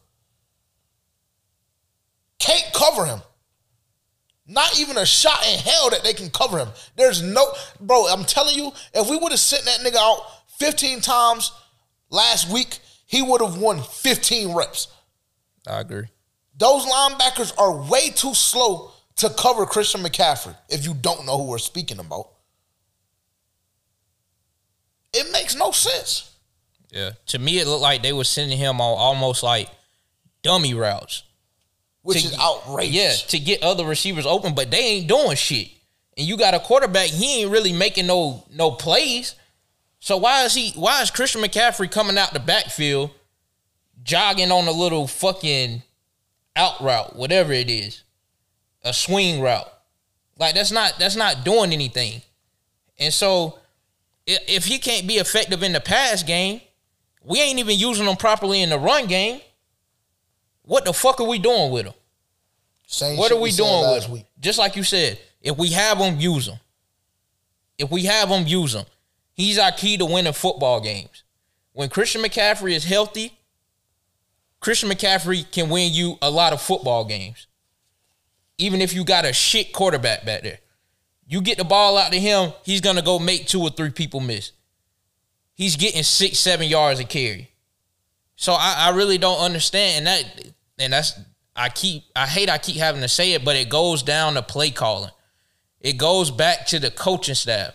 Can't 2.41 2.73
cover 2.75 3.07
him. 3.07 3.21
Not 4.49 4.81
even 4.81 4.99
a 4.99 5.07
shot 5.07 5.47
in 5.47 5.61
hell 5.61 5.91
that 5.91 6.03
they 6.03 6.13
can 6.13 6.29
cover 6.31 6.59
him. 6.59 6.69
There's 6.97 7.23
no, 7.23 7.47
bro, 7.79 8.09
I'm 8.09 8.25
telling 8.25 8.57
you, 8.57 8.73
if 8.93 9.09
we 9.09 9.17
would 9.17 9.31
have 9.31 9.39
sent 9.39 9.65
that 9.67 9.79
nigga 9.81 9.97
out 9.97 10.27
15 10.59 11.01
times 11.03 11.53
last 12.13 12.49
week, 12.53 12.79
he 13.07 13.21
would 13.23 13.41
have 13.41 13.59
won 13.59 13.83
15 13.83 14.55
reps. 14.55 14.87
I 15.67 15.81
agree. 15.81 16.05
Those 16.57 16.85
linebackers 16.85 17.53
are 17.59 17.83
way 17.91 18.11
too 18.11 18.35
slow 18.35 18.93
to 19.17 19.31
cover 19.31 19.67
Christian 19.67 20.03
McCaffrey 20.03 20.57
if 20.69 20.85
you 20.85 20.95
don't 20.95 21.27
know 21.27 21.39
who 21.39 21.45
we're 21.49 21.59
speaking 21.59 21.99
about. 21.99 22.29
It 25.13 25.31
makes 25.33 25.55
no 25.57 25.71
sense. 25.73 26.31
Yeah. 26.91 27.11
To 27.27 27.39
me, 27.39 27.59
it 27.59 27.67
looked 27.67 27.83
like 27.83 28.03
they 28.03 28.13
were 28.13 28.25
sending 28.25 28.59
him 28.59 28.81
on 28.81 28.99
almost 28.99 29.43
like 29.43 29.69
dummy 30.43 30.75
routes. 30.75 31.23
Which 32.03 32.23
To- 32.23 32.29
is 32.29 32.39
outrageous. 32.39 32.95
Yeah, 32.95 33.29
to 33.29 33.39
get 33.39 33.63
other 33.63 33.85
receivers 33.85 34.27
open, 34.27 34.55
but 34.55 34.71
they 34.71 34.79
ain't 34.79 35.09
doing 35.09 35.37
shit. 35.37 35.69
And 36.17 36.27
you 36.27 36.37
got 36.37 36.55
a 36.55 36.61
quarterback, 36.61 37.09
he 37.09 37.43
ain't 37.43 37.51
really 37.51 37.73
making 37.73 38.07
no 38.07 38.45
no 38.51 38.73
plays. 38.73 39.35
So 40.05 40.17
why 40.17 40.43
is 40.43 40.53
he 40.53 40.73
why 40.73 41.01
is 41.01 41.13
Christian 41.13 41.43
McCaffrey 41.43 41.89
coming 41.89 42.19
out 42.19 42.33
the 42.33 42.41
backfield 42.41 43.13
jogging 44.03 44.51
on 44.51 44.67
a 44.67 44.73
little 44.73 45.07
fucking 45.07 45.85
out 46.57 46.81
route, 46.81 47.15
whatever 47.15 47.53
it 47.53 47.71
is? 47.71 48.03
A 48.83 48.93
swing 48.93 49.41
route. 49.41 49.73
Like 50.41 50.57
that's 50.57 50.73
not 50.73 50.95
that's 50.99 51.15
not 51.15 51.45
doing 51.45 51.73
anything. 51.73 52.21
And 52.99 53.15
so 53.15 53.61
if 54.27 54.65
he 54.65 54.79
can't 54.79 55.07
be 55.07 55.19
effective 55.19 55.63
in 55.63 55.73
the 55.73 55.81
pass 55.81 56.25
game, 56.25 56.61
we 57.23 57.41
ain't 57.41 57.61
even 57.61 57.79
using 57.79 58.07
him 58.07 58.17
properly 58.17 58.61
in 58.61 58.71
the 58.71 58.81
run 58.81 59.07
game. 59.07 59.41
What 60.63 60.85
the 60.85 60.93
fuck 60.93 61.21
are 61.21 61.29
we 61.29 61.39
doing 61.39 61.71
with 61.71 61.87
him? 61.87 61.95
Same 62.89 63.17
What 63.19 63.31
are 63.31 63.39
we 63.39 63.53
said 63.53 63.63
doing 63.63 63.95
with 63.95 64.05
him? 64.07 64.13
week. 64.15 64.27
Just 64.41 64.59
like 64.59 64.75
you 64.75 64.83
said, 64.83 65.21
if 65.41 65.57
we 65.57 65.71
have 65.71 65.99
him, 65.99 66.19
use 66.19 66.49
him. 66.49 66.59
If 67.79 67.89
we 67.93 68.07
have 68.07 68.31
him, 68.31 68.49
use 68.49 68.75
him. 68.75 68.85
He's 69.35 69.59
our 69.59 69.73
key 69.73 69.97
to 69.97 70.05
winning 70.05 70.33
football 70.33 70.81
games. 70.81 71.23
When 71.73 71.89
Christian 71.89 72.23
McCaffrey 72.23 72.73
is 72.73 72.85
healthy, 72.85 73.39
Christian 74.61 74.91
McCaffrey 74.91 75.51
can 75.51 75.71
win 75.71 75.93
you 75.93 76.19
a 76.23 76.31
lot 76.31 76.53
of 76.53 76.61
football 76.61 77.05
games. 77.05 77.47
Even 78.59 78.81
if 78.81 78.95
you 78.95 79.05
got 79.05 79.25
a 79.25 79.33
shit 79.33 79.73
quarterback 79.73 80.25
back 80.25 80.43
there. 80.43 80.59
You 81.27 81.41
get 81.41 81.57
the 81.57 81.65
ball 81.65 81.97
out 81.97 82.13
to 82.13 82.21
him, 82.21 82.53
he's 82.63 82.81
gonna 82.81 83.03
go 83.03 83.19
make 83.19 83.47
two 83.47 83.61
or 83.63 83.71
three 83.71 83.91
people 83.91 84.21
miss. 84.21 84.53
He's 85.55 85.77
getting 85.77 86.03
six, 86.03 86.39
seven 86.39 86.69
yards 86.69 87.01
a 87.01 87.05
carry. 87.05 87.51
So 88.37 88.53
I, 88.53 88.75
I 88.79 88.91
really 88.91 89.19
don't 89.19 89.41
understand 89.41 89.99
and 89.99 90.07
that 90.07 90.53
and 90.79 90.93
that's 90.93 91.19
I 91.55 91.69
keep 91.69 92.05
I 92.17 92.27
hate 92.27 92.51
I 92.51 92.59
keep 92.59 92.77
having 92.77 93.03
to 93.03 93.09
say 93.09 93.33
it, 93.33 93.45
but 93.45 93.57
it 93.57 93.69
goes 93.69 94.03
down 94.03 94.35
to 94.35 94.43
play 94.43 94.71
calling. 94.71 95.11
It 95.81 95.95
goes 95.95 96.31
back 96.31 96.67
to 96.67 96.79
the 96.79 96.91
coaching 96.91 97.35
staff. 97.35 97.75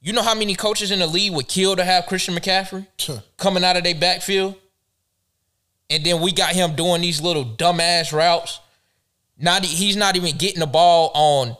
You 0.00 0.12
know 0.12 0.22
how 0.22 0.34
many 0.34 0.54
coaches 0.54 0.90
in 0.90 0.98
the 0.98 1.06
league 1.06 1.32
would 1.32 1.48
kill 1.48 1.76
to 1.76 1.84
have 1.84 2.06
Christian 2.06 2.34
McCaffrey 2.34 2.86
coming 3.36 3.64
out 3.64 3.76
of 3.76 3.84
their 3.84 3.94
backfield? 3.94 4.56
And 5.88 6.04
then 6.04 6.20
we 6.20 6.32
got 6.32 6.54
him 6.54 6.74
doing 6.74 7.00
these 7.00 7.20
little 7.20 7.44
dumbass 7.44 8.12
routes. 8.12 8.60
Not 9.38 9.64
he's 9.64 9.96
not 9.96 10.16
even 10.16 10.36
getting 10.36 10.60
the 10.60 10.66
ball 10.66 11.10
on 11.14 11.56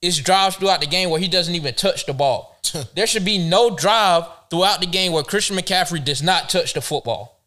it's 0.00 0.18
drives 0.18 0.56
throughout 0.56 0.80
the 0.80 0.86
game 0.86 1.10
where 1.10 1.20
he 1.20 1.28
doesn't 1.28 1.54
even 1.54 1.74
touch 1.74 2.06
the 2.06 2.12
ball. 2.12 2.56
there 2.94 3.06
should 3.06 3.24
be 3.24 3.38
no 3.38 3.74
drive 3.74 4.24
throughout 4.50 4.80
the 4.80 4.86
game 4.86 5.12
where 5.12 5.22
Christian 5.22 5.56
McCaffrey 5.56 6.04
does 6.04 6.22
not 6.22 6.48
touch 6.48 6.74
the 6.74 6.80
football. 6.80 7.40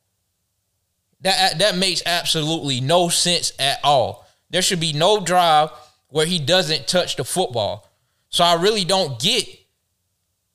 That 1.22 1.60
that 1.60 1.78
makes 1.78 2.02
absolutely 2.06 2.82
no 2.82 3.10
sense 3.10 3.54
at 3.60 3.80
all. 3.84 4.28
There 4.50 4.62
should 4.62 4.80
be 4.80 4.92
no 4.92 5.24
drive 5.24 5.70
where 6.10 6.26
he 6.26 6.40
doesn't 6.40 6.88
touch 6.88 7.16
the 7.16 7.24
football. 7.24 7.90
So 8.30 8.44
I 8.44 8.56
really 8.56 8.84
don't 8.84 9.20
get 9.20 9.48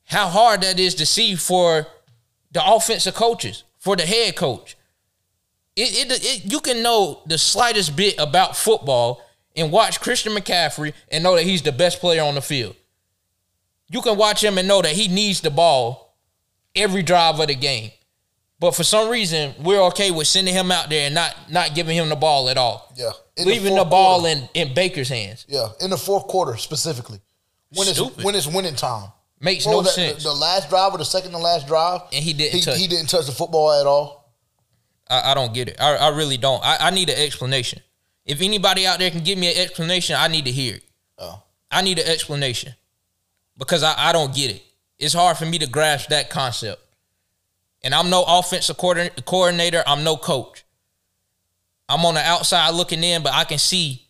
how 0.07 0.29
hard 0.29 0.63
that 0.63 0.81
is 0.81 0.95
to 0.97 1.07
see 1.07 1.35
for 1.35 1.87
the 2.53 2.63
offensive 2.65 3.15
coaches, 3.15 3.65
for 3.79 3.97
the 3.97 4.07
head 4.07 4.37
coach. 4.37 4.77
It, 5.77 6.11
it, 6.11 6.25
it 6.25 6.53
you 6.53 6.61
can 6.61 6.83
know 6.83 7.21
the 7.27 7.37
slightest 7.37 7.97
bit 7.97 8.15
about 8.19 8.57
football 8.57 9.23
and 9.55 9.71
watch 9.71 10.01
Christian 10.01 10.33
McCaffrey 10.33 10.95
and 11.11 11.23
know 11.23 11.35
that 11.37 11.45
he's 11.45 11.63
the 11.63 11.73
best 11.73 12.01
player 12.01 12.23
on 12.23 12.35
the 12.35 12.41
field. 12.41 12.77
You 13.89 14.01
can 14.01 14.17
watch 14.17 14.43
him 14.43 14.59
and 14.59 14.67
know 14.67 14.83
that 14.83 14.93
he 14.93 15.09
needs 15.09 15.41
the 15.41 15.51
ball 15.51 16.17
every 16.75 17.03
drive 17.03 17.39
of 17.39 17.49
the 17.49 17.55
game. 17.55 17.91
But 18.59 18.75
for 18.75 18.85
some 18.85 19.11
reason, 19.11 19.55
we're 19.63 19.83
okay 19.89 20.11
with 20.11 20.27
sending 20.27 20.55
him 20.55 20.71
out 20.71 20.89
there 20.89 21.07
and 21.07 21.15
not 21.15 21.35
not 21.51 21.75
giving 21.75 21.97
him 21.97 22.09
the 22.09 22.17
ball 22.17 22.49
at 22.49 22.57
all. 22.57 22.91
Yeah. 22.97 23.11
In 23.37 23.47
Leaving 23.47 23.75
the, 23.75 23.81
fourth 23.81 23.91
ball 23.91 24.21
quarter. 24.21 24.49
in, 24.55 24.69
in 24.69 24.75
Baker's 24.75 25.11
hands. 25.11 25.45
Yeah, 25.47 25.69
in 25.81 25.91
the 25.91 25.99
fourth 25.99 26.27
quarter 26.27 26.57
specifically. 26.57 27.21
when 27.75 27.87
it's 27.87 28.01
when 28.25 28.35
it's 28.35 28.47
winning 28.47 28.75
time. 28.75 29.11
Makes 29.41 29.67
What 29.67 29.73
no 29.73 29.83
that, 29.83 29.91
sense. 29.91 30.23
The, 30.23 30.31
the 30.31 30.35
last 30.35 30.71
drive 30.71 30.95
or 30.95 30.99
the 30.99 31.05
second 31.05 31.33
to 31.33 31.39
last 31.39 31.67
drive, 31.67 32.01
And 32.13 32.25
he 32.25 32.33
didn't 32.33 32.55
He, 32.55 32.61
touch- 32.63 32.79
he 32.79 32.87
didn't 32.87 33.09
touch 33.09 33.27
the 33.27 33.33
football 33.33 33.73
at 33.73 33.87
all. 33.87 34.33
I, 35.09 35.33
I 35.33 35.35
don't 35.35 35.53
get 35.53 35.69
it. 35.69 35.77
I, 35.81 35.97
I 35.97 36.09
really 36.09 36.37
don't. 36.37 36.65
I, 36.65 36.79
I 36.81 36.91
need 36.91 37.11
an 37.11 37.19
explanation. 37.19 37.81
If 38.25 38.41
anybody 38.41 38.87
out 38.87 38.99
there 38.99 39.11
can 39.11 39.23
give 39.23 39.39
me 39.39 39.53
an 39.53 39.59
explanation, 39.63 40.17
I 40.19 40.29
need 40.29 40.47
to 40.47 40.51
hear 40.51 40.77
it. 40.77 40.83
Oh. 41.19 41.43
I 41.71 41.83
need 41.83 41.99
an 41.99 42.09
explanation 42.09 42.73
because 43.57 43.83
I, 43.83 43.95
I 43.97 44.13
don't 44.13 44.35
get 44.35 44.51
it. 44.51 44.63
It's 44.99 45.15
hard 45.15 45.37
for 45.37 45.45
me 45.47 45.59
to 45.59 45.67
grasp 45.67 46.09
that 46.09 46.31
concept. 46.31 46.83
And 47.85 47.95
I'm 47.95 48.11
no 48.11 48.25
offensive 48.27 48.77
coordinator. 48.79 49.85
I'm 49.87 50.03
no 50.03 50.17
coach. 50.17 50.65
I'm 51.89 52.05
on 52.05 52.15
the 52.15 52.21
outside 52.21 52.71
looking 52.71 53.05
in, 53.05 53.23
but 53.23 53.33
I 53.33 53.45
can 53.45 53.59
see 53.59 54.03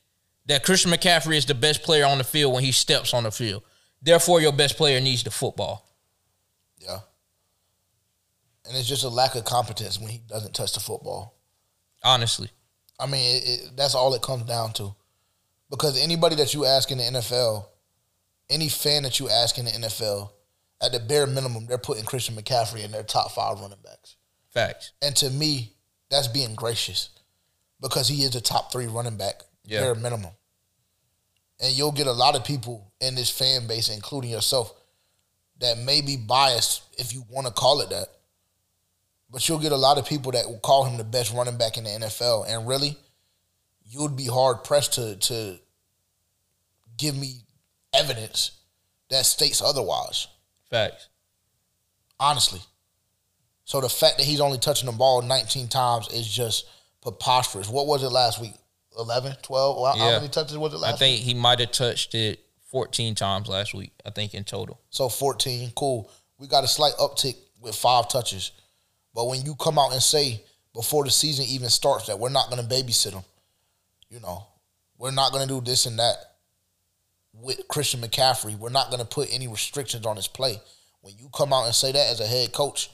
that 0.47 0.65
Christian 0.65 0.93
McCaffrey 0.93 1.37
is 1.37 1.45
the 1.45 1.55
best 1.55 1.83
player 1.83 2.07
on 2.07 2.19
the 2.19 2.25
field 2.25 2.55
when 2.55 2.63
he 2.65 2.73
steps 2.73 3.13
on 3.13 3.25
the 3.25 3.31
field. 3.31 3.63
Therefore, 4.03 4.41
your 4.41 4.53
best 4.53 4.77
player 4.77 5.01
needs 5.01 5.23
the 5.23 5.31
football. 5.31 5.89
Yeah. 6.79 6.99
And 8.69 8.77
it's 8.77 8.89
just 8.89 9.05
a 9.05 9.09
lack 9.09 9.35
of 9.35 9.45
competence 9.45 9.99
when 10.01 10.11
he 10.11 10.19
doesn't 10.29 10.55
touch 10.55 10.73
the 10.75 10.81
football. 10.81 11.35
Honestly, 12.05 12.51
I 13.01 13.07
mean, 13.07 13.37
it, 13.37 13.49
it, 13.49 13.71
that's 13.77 13.95
all 13.95 14.15
it 14.15 14.23
comes 14.23 14.45
down 14.45 14.73
to. 14.75 14.95
Because 15.71 16.01
anybody 16.01 16.37
that 16.37 16.55
you 16.55 16.65
ask 16.65 16.91
in 16.91 16.99
the 16.99 17.05
NFL, 17.05 17.67
any 18.51 18.69
fan 18.69 19.03
that 19.03 19.19
you 19.19 19.29
ask 19.29 19.59
in 19.59 19.65
the 19.65 19.71
NFL, 19.73 20.31
at 20.83 20.93
the 20.93 21.01
bare 21.01 21.27
minimum, 21.27 21.67
they're 21.67 21.79
putting 21.79 22.05
Christian 22.05 22.37
McCaffrey 22.37 22.85
in 22.85 22.91
their 22.93 23.03
top 23.03 23.33
five 23.33 23.61
running 23.61 23.79
backs. 23.83 24.17
facts. 24.53 24.93
And 25.03 25.15
to 25.17 25.31
me, 25.31 25.73
that's 26.11 26.29
being 26.29 26.55
gracious 26.55 27.11
because 27.81 28.09
he 28.09 28.23
is 28.23 28.35
a 28.37 28.41
top 28.41 28.71
three 28.73 28.87
running 28.87 29.17
back, 29.17 29.43
Yeah. 29.65 29.81
bare 29.81 29.95
minimum. 29.95 30.33
And 31.61 31.77
you'll 31.77 31.93
get 31.93 32.07
a 32.07 32.13
lot 32.13 32.37
of 32.37 32.45
people 32.45 32.93
in 33.01 33.15
this 33.15 33.31
fan 33.31 33.67
base, 33.67 33.89
including 33.89 34.31
yourself, 34.31 34.73
that 35.61 35.79
may 35.79 36.03
be 36.03 36.17
biased, 36.17 36.83
if 36.99 37.15
you 37.15 37.25
want 37.31 37.47
to 37.47 37.53
call 37.53 37.81
it 37.81 37.91
that. 37.91 38.09
But 39.31 39.49
you'll 39.49 39.59
get 39.59 39.73
a 39.73 39.77
lot 39.77 39.99
of 39.99 40.07
people 40.07 40.33
that 40.33 40.47
will 40.47 40.59
call 40.59 40.85
him 40.85 40.99
the 40.99 41.05
best 41.05 41.33
running 41.33 41.57
back 41.57 41.79
in 41.79 41.85
the 41.85 41.91
NFL. 41.91 42.47
And 42.49 42.69
really, 42.69 42.97
you 43.89 44.03
would 44.03 44.17
be 44.17 44.27
hard 44.27 44.65
pressed 44.65 44.95
to 44.95 45.17
to 45.17 45.59
give 46.97 47.17
me 47.17 47.37
evidence 47.95 48.53
that 49.11 49.25
states 49.27 49.63
otherwise 49.63 50.27
Facts. 50.71 51.09
honestly. 52.19 52.61
So 53.65 53.81
the 53.81 53.89
fact 53.89 54.19
that 54.19 54.27
he's 54.27 54.41
only 54.41 54.59
touching 54.59 54.87
the 54.87 54.93
ball 54.93 55.23
19 55.23 55.69
times 55.69 56.09
is 56.13 56.27
just 56.27 56.69
preposterous. 57.03 57.69
What 57.69 57.87
was 57.87 58.03
it 58.03 58.09
last 58.09 58.41
week? 58.41 58.55
11, 58.97 59.37
12? 59.43 59.87
How, 59.87 59.99
how 59.99 60.11
many 60.17 60.29
touches 60.29 60.57
was 60.57 60.73
it 60.73 60.77
I 60.77 60.81
last 60.81 60.93
week? 60.93 60.99
think 60.99 61.21
he 61.21 61.35
might 61.35 61.61
have 61.61 61.73
touched 61.73 62.15
it 62.15 62.41
14 62.71 63.15
times 63.15 63.49
last 63.49 63.75
week. 63.75 63.93
I 64.05 64.11
think 64.11 64.35
in 64.35 64.45
total. 64.45 64.81
So 64.91 65.09
14, 65.09 65.73
cool. 65.77 66.11
We 66.39 66.47
got 66.47 66.65
a 66.65 66.69
slight 66.69 66.95
uptick 66.99 67.37
with 67.61 67.75
five 67.75 68.09
touches. 68.09 68.53
But 69.15 69.27
when 69.29 69.43
you 69.43 69.55
come 69.55 69.79
out 69.79 69.93
and 69.93 70.03
say 70.03 70.43
before 70.75 71.05
the 71.05 71.11
season 71.11 71.47
even 71.47 71.69
starts 71.71 72.07
that 72.07 72.19
we're 72.19 72.29
not 72.29 72.51
going 72.51 72.67
to 72.67 72.75
babysit 72.75 73.13
him, 73.13 73.25
you 74.11 74.21
know, 74.21 74.47
we're 74.99 75.11
not 75.11 75.33
going 75.33 75.47
to 75.47 75.55
do 75.55 75.61
this 75.61 75.87
and 75.87 75.99
that 75.99 76.17
with 77.33 77.69
Christian 77.69 78.01
McCaffrey, 78.01 78.59
we're 78.59 78.71
not 78.71 78.91
going 78.91 79.01
to 79.01 79.07
put 79.07 79.33
any 79.33 79.49
restrictions 79.49 80.07
on 80.07 80.17
his 80.17 80.29
play. 80.29 80.61
When 81.01 81.15
you 81.19 81.29
come 81.35 81.53
out 81.53 81.67
and 81.67 81.75
say 81.75 81.93
that 81.93 82.11
as 82.11 82.21
a 82.21 82.27
head 82.27 82.53
coach, 82.53 82.91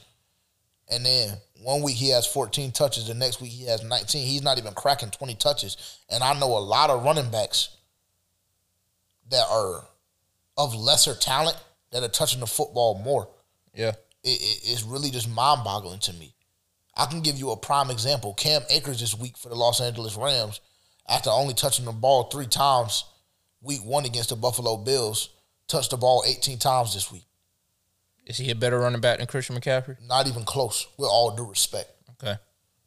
and 0.89 1.05
then 1.05 1.37
one 1.61 1.81
week 1.81 1.95
he 1.95 2.09
has 2.09 2.27
14 2.27 2.71
touches, 2.71 3.07
the 3.07 3.13
next 3.13 3.41
week 3.41 3.51
he 3.51 3.65
has 3.65 3.83
19, 3.83 4.25
he's 4.25 4.43
not 4.43 4.57
even 4.57 4.73
cracking 4.73 5.09
20 5.09 5.35
touches. 5.35 5.99
And 6.09 6.23
I 6.23 6.37
know 6.39 6.57
a 6.57 6.59
lot 6.59 6.89
of 6.89 7.03
running 7.03 7.31
backs 7.31 7.69
that 9.29 9.45
are 9.49 9.85
of 10.57 10.75
lesser 10.75 11.15
talent 11.15 11.57
that 11.91 12.03
are 12.03 12.09
touching 12.09 12.41
the 12.41 12.47
football 12.47 13.01
more. 13.03 13.29
Yeah. 13.73 13.93
It, 14.23 14.41
it, 14.41 14.59
it's 14.63 14.83
really 14.83 15.09
just 15.09 15.29
mind 15.29 15.63
boggling 15.63 15.99
to 16.01 16.13
me. 16.13 16.35
I 16.95 17.05
can 17.05 17.21
give 17.21 17.37
you 17.37 17.51
a 17.51 17.57
prime 17.57 17.89
example. 17.89 18.33
Cam 18.33 18.61
Akers 18.69 18.99
this 18.99 19.17
week 19.17 19.37
for 19.37 19.49
the 19.49 19.55
Los 19.55 19.81
Angeles 19.81 20.15
Rams, 20.15 20.61
after 21.09 21.29
only 21.29 21.53
touching 21.53 21.85
the 21.85 21.91
ball 21.91 22.25
three 22.25 22.45
times 22.45 23.05
week 23.61 23.83
one 23.83 24.05
against 24.05 24.29
the 24.29 24.35
Buffalo 24.35 24.77
Bills, 24.77 25.29
touched 25.67 25.91
the 25.91 25.97
ball 25.97 26.23
18 26.27 26.59
times 26.59 26.93
this 26.93 27.11
week. 27.11 27.25
Is 28.25 28.37
he 28.37 28.49
a 28.51 28.55
better 28.55 28.79
running 28.79 29.01
back 29.01 29.17
than 29.17 29.27
Christian 29.27 29.55
McCaffrey? 29.55 29.97
Not 30.07 30.27
even 30.27 30.43
close, 30.43 30.87
with 30.97 31.09
all 31.09 31.35
due 31.35 31.45
respect. 31.45 31.89
Okay. 32.11 32.35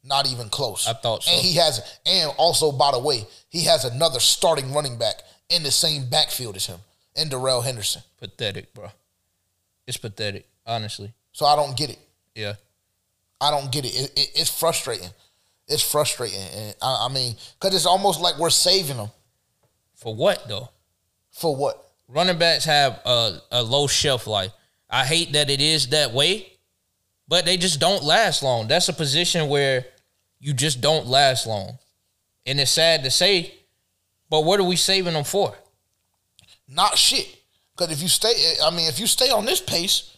Not 0.03 0.31
even 0.31 0.49
close. 0.49 0.87
I 0.87 0.93
thought 0.93 1.23
so. 1.23 1.31
And 1.31 1.41
he 1.41 1.55
has, 1.57 1.99
and 2.05 2.31
also 2.37 2.71
by 2.71 2.91
the 2.91 2.99
way, 2.99 3.25
he 3.49 3.61
has 3.65 3.85
another 3.85 4.19
starting 4.19 4.73
running 4.73 4.97
back 4.97 5.15
in 5.49 5.63
the 5.63 5.71
same 5.71 6.09
backfield 6.09 6.55
as 6.55 6.65
him, 6.65 6.79
in 7.15 7.29
Darrell 7.29 7.61
Henderson. 7.61 8.01
Pathetic, 8.19 8.73
bro. 8.73 8.89
It's 9.85 9.97
pathetic, 9.97 10.47
honestly. 10.65 11.13
So 11.31 11.45
I 11.45 11.55
don't 11.55 11.77
get 11.77 11.89
it. 11.91 11.99
Yeah. 12.35 12.53
I 13.39 13.51
don't 13.51 13.71
get 13.71 13.85
it. 13.85 13.89
it, 13.89 14.11
it 14.15 14.29
it's 14.35 14.59
frustrating. 14.59 15.09
It's 15.67 15.83
frustrating, 15.83 16.39
and 16.39 16.75
I, 16.81 17.07
I 17.09 17.13
mean, 17.13 17.35
because 17.59 17.75
it's 17.75 17.85
almost 17.85 18.21
like 18.21 18.37
we're 18.39 18.49
saving 18.49 18.95
them 18.97 19.09
For 19.95 20.15
what 20.15 20.47
though? 20.47 20.69
for 21.29 21.55
what? 21.55 21.83
Running 22.07 22.37
backs 22.37 22.63
have 22.65 23.01
a, 23.05 23.39
a 23.51 23.61
low 23.63 23.85
shelf 23.87 24.27
life. 24.27 24.51
I 24.89 25.05
hate 25.05 25.33
that 25.33 25.49
it 25.49 25.61
is 25.61 25.87
that 25.89 26.13
way, 26.13 26.47
but 27.27 27.45
they 27.45 27.57
just 27.57 27.79
don't 27.79 28.03
last 28.03 28.41
long. 28.43 28.67
That's 28.67 28.89
a 28.89 28.93
position 28.93 29.49
where 29.49 29.85
you 30.39 30.53
just 30.53 30.79
don't 30.81 31.07
last 31.07 31.45
long. 31.47 31.77
And 32.45 32.59
it's 32.59 32.71
sad 32.71 33.03
to 33.03 33.11
say, 33.11 33.53
but 34.29 34.45
what 34.45 34.59
are 34.59 34.63
we 34.63 34.75
saving 34.77 35.13
them 35.13 35.23
for? 35.25 35.55
Not 36.67 36.97
shit. 36.97 37.27
Because 37.75 37.91
if 37.93 38.01
you 38.01 38.07
stay, 38.07 38.33
I 38.63 38.71
mean, 38.71 38.87
if 38.87 38.99
you 38.99 39.07
stay 39.07 39.29
on 39.29 39.45
this 39.45 39.61
pace, 39.61 40.15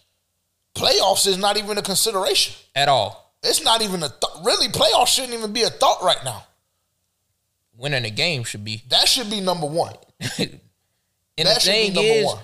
playoffs 0.76 1.28
is 1.28 1.38
not 1.38 1.58
even 1.58 1.78
a 1.78 1.82
consideration. 1.82 2.56
At 2.76 2.88
all. 2.90 3.34
It's 3.44 3.64
not 3.64 3.82
even 3.82 4.04
a 4.04 4.10
th- 4.10 4.44
really. 4.44 4.68
Playoffs 4.68 5.08
shouldn't 5.08 5.34
even 5.34 5.52
be 5.54 5.64
a 5.64 5.70
thought 5.70 6.04
right 6.04 6.24
now. 6.24 6.46
Winning 7.76 8.06
a 8.06 8.10
game 8.10 8.44
should 8.44 8.64
be. 8.66 8.84
That 8.90 9.08
should 9.08 9.30
be 9.30 9.42
number 9.42 9.66
one. 9.68 9.96
And 11.38 11.48
That 11.48 11.54
the 11.56 11.60
should 11.62 11.72
be 11.72 11.78
thing 11.86 11.94
number 11.94 12.10
is, 12.12 12.26
one. 12.26 12.40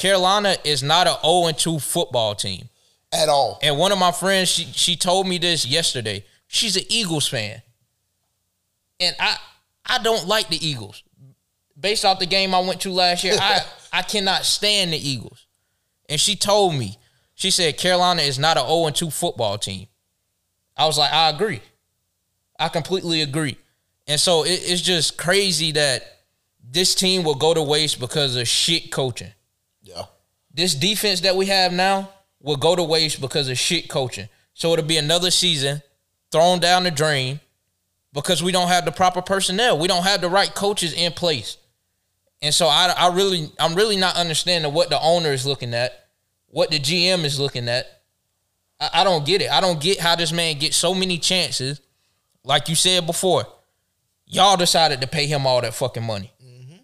Carolina 0.00 0.56
is 0.64 0.82
not 0.82 1.06
an 1.06 1.16
0 1.22 1.52
2 1.52 1.78
football 1.78 2.34
team. 2.34 2.70
At 3.12 3.28
all. 3.28 3.58
And 3.62 3.76
one 3.76 3.92
of 3.92 3.98
my 3.98 4.12
friends, 4.12 4.48
she 4.48 4.64
she 4.64 4.96
told 4.96 5.28
me 5.28 5.36
this 5.36 5.66
yesterday. 5.66 6.24
She's 6.46 6.76
an 6.76 6.84
Eagles 6.88 7.28
fan. 7.28 7.60
And 8.98 9.14
I 9.20 9.36
I 9.84 10.02
don't 10.02 10.26
like 10.26 10.48
the 10.48 10.66
Eagles. 10.66 11.02
Based 11.78 12.06
off 12.06 12.18
the 12.18 12.26
game 12.26 12.54
I 12.54 12.60
went 12.60 12.80
to 12.82 12.90
last 12.90 13.24
year, 13.24 13.36
I, 13.38 13.60
I 13.92 14.02
cannot 14.02 14.46
stand 14.46 14.94
the 14.94 14.96
Eagles. 14.96 15.46
And 16.08 16.18
she 16.18 16.34
told 16.34 16.74
me, 16.74 16.96
she 17.34 17.50
said 17.50 17.76
Carolina 17.76 18.22
is 18.22 18.38
not 18.38 18.56
an 18.56 18.66
0 18.66 18.90
2 18.90 19.10
football 19.10 19.58
team. 19.58 19.86
I 20.78 20.86
was 20.86 20.96
like, 20.96 21.12
I 21.12 21.28
agree. 21.28 21.60
I 22.58 22.68
completely 22.68 23.20
agree. 23.20 23.58
And 24.06 24.18
so 24.18 24.44
it, 24.44 24.62
it's 24.64 24.80
just 24.80 25.18
crazy 25.18 25.72
that 25.72 26.20
this 26.66 26.94
team 26.94 27.22
will 27.22 27.34
go 27.34 27.52
to 27.52 27.62
waste 27.62 28.00
because 28.00 28.36
of 28.36 28.48
shit 28.48 28.90
coaching. 28.90 29.32
This 30.52 30.74
defense 30.74 31.20
that 31.20 31.36
we 31.36 31.46
have 31.46 31.72
now 31.72 32.10
will 32.40 32.56
go 32.56 32.74
to 32.74 32.82
waste 32.82 33.20
because 33.20 33.48
of 33.48 33.58
shit 33.58 33.88
coaching. 33.88 34.28
So 34.54 34.72
it'll 34.72 34.84
be 34.84 34.96
another 34.96 35.30
season 35.30 35.82
thrown 36.32 36.58
down 36.58 36.84
the 36.84 36.90
drain 36.90 37.40
because 38.12 38.42
we 38.42 38.52
don't 38.52 38.68
have 38.68 38.84
the 38.84 38.92
proper 38.92 39.22
personnel. 39.22 39.78
We 39.78 39.88
don't 39.88 40.04
have 40.04 40.20
the 40.20 40.28
right 40.28 40.52
coaches 40.54 40.92
in 40.92 41.12
place. 41.12 41.56
And 42.42 42.54
so 42.54 42.66
I, 42.66 42.92
I 42.96 43.14
really 43.14 43.50
I'm 43.58 43.74
really 43.74 43.96
not 43.96 44.16
understanding 44.16 44.72
what 44.72 44.90
the 44.90 45.00
owner 45.00 45.32
is 45.32 45.46
looking 45.46 45.74
at, 45.74 46.06
what 46.48 46.70
the 46.70 46.80
GM 46.80 47.24
is 47.24 47.38
looking 47.38 47.68
at. 47.68 47.86
I, 48.80 48.90
I 48.94 49.04
don't 49.04 49.26
get 49.26 49.42
it. 49.42 49.50
I 49.50 49.60
don't 49.60 49.80
get 49.80 50.00
how 50.00 50.16
this 50.16 50.32
man 50.32 50.58
gets 50.58 50.76
so 50.76 50.94
many 50.94 51.18
chances. 51.18 51.80
Like 52.42 52.68
you 52.70 52.74
said 52.74 53.06
before, 53.06 53.44
y'all 54.26 54.56
decided 54.56 55.02
to 55.02 55.06
pay 55.06 55.26
him 55.26 55.46
all 55.46 55.60
that 55.60 55.74
fucking 55.74 56.02
money. 56.02 56.32
Mm-hmm. 56.42 56.76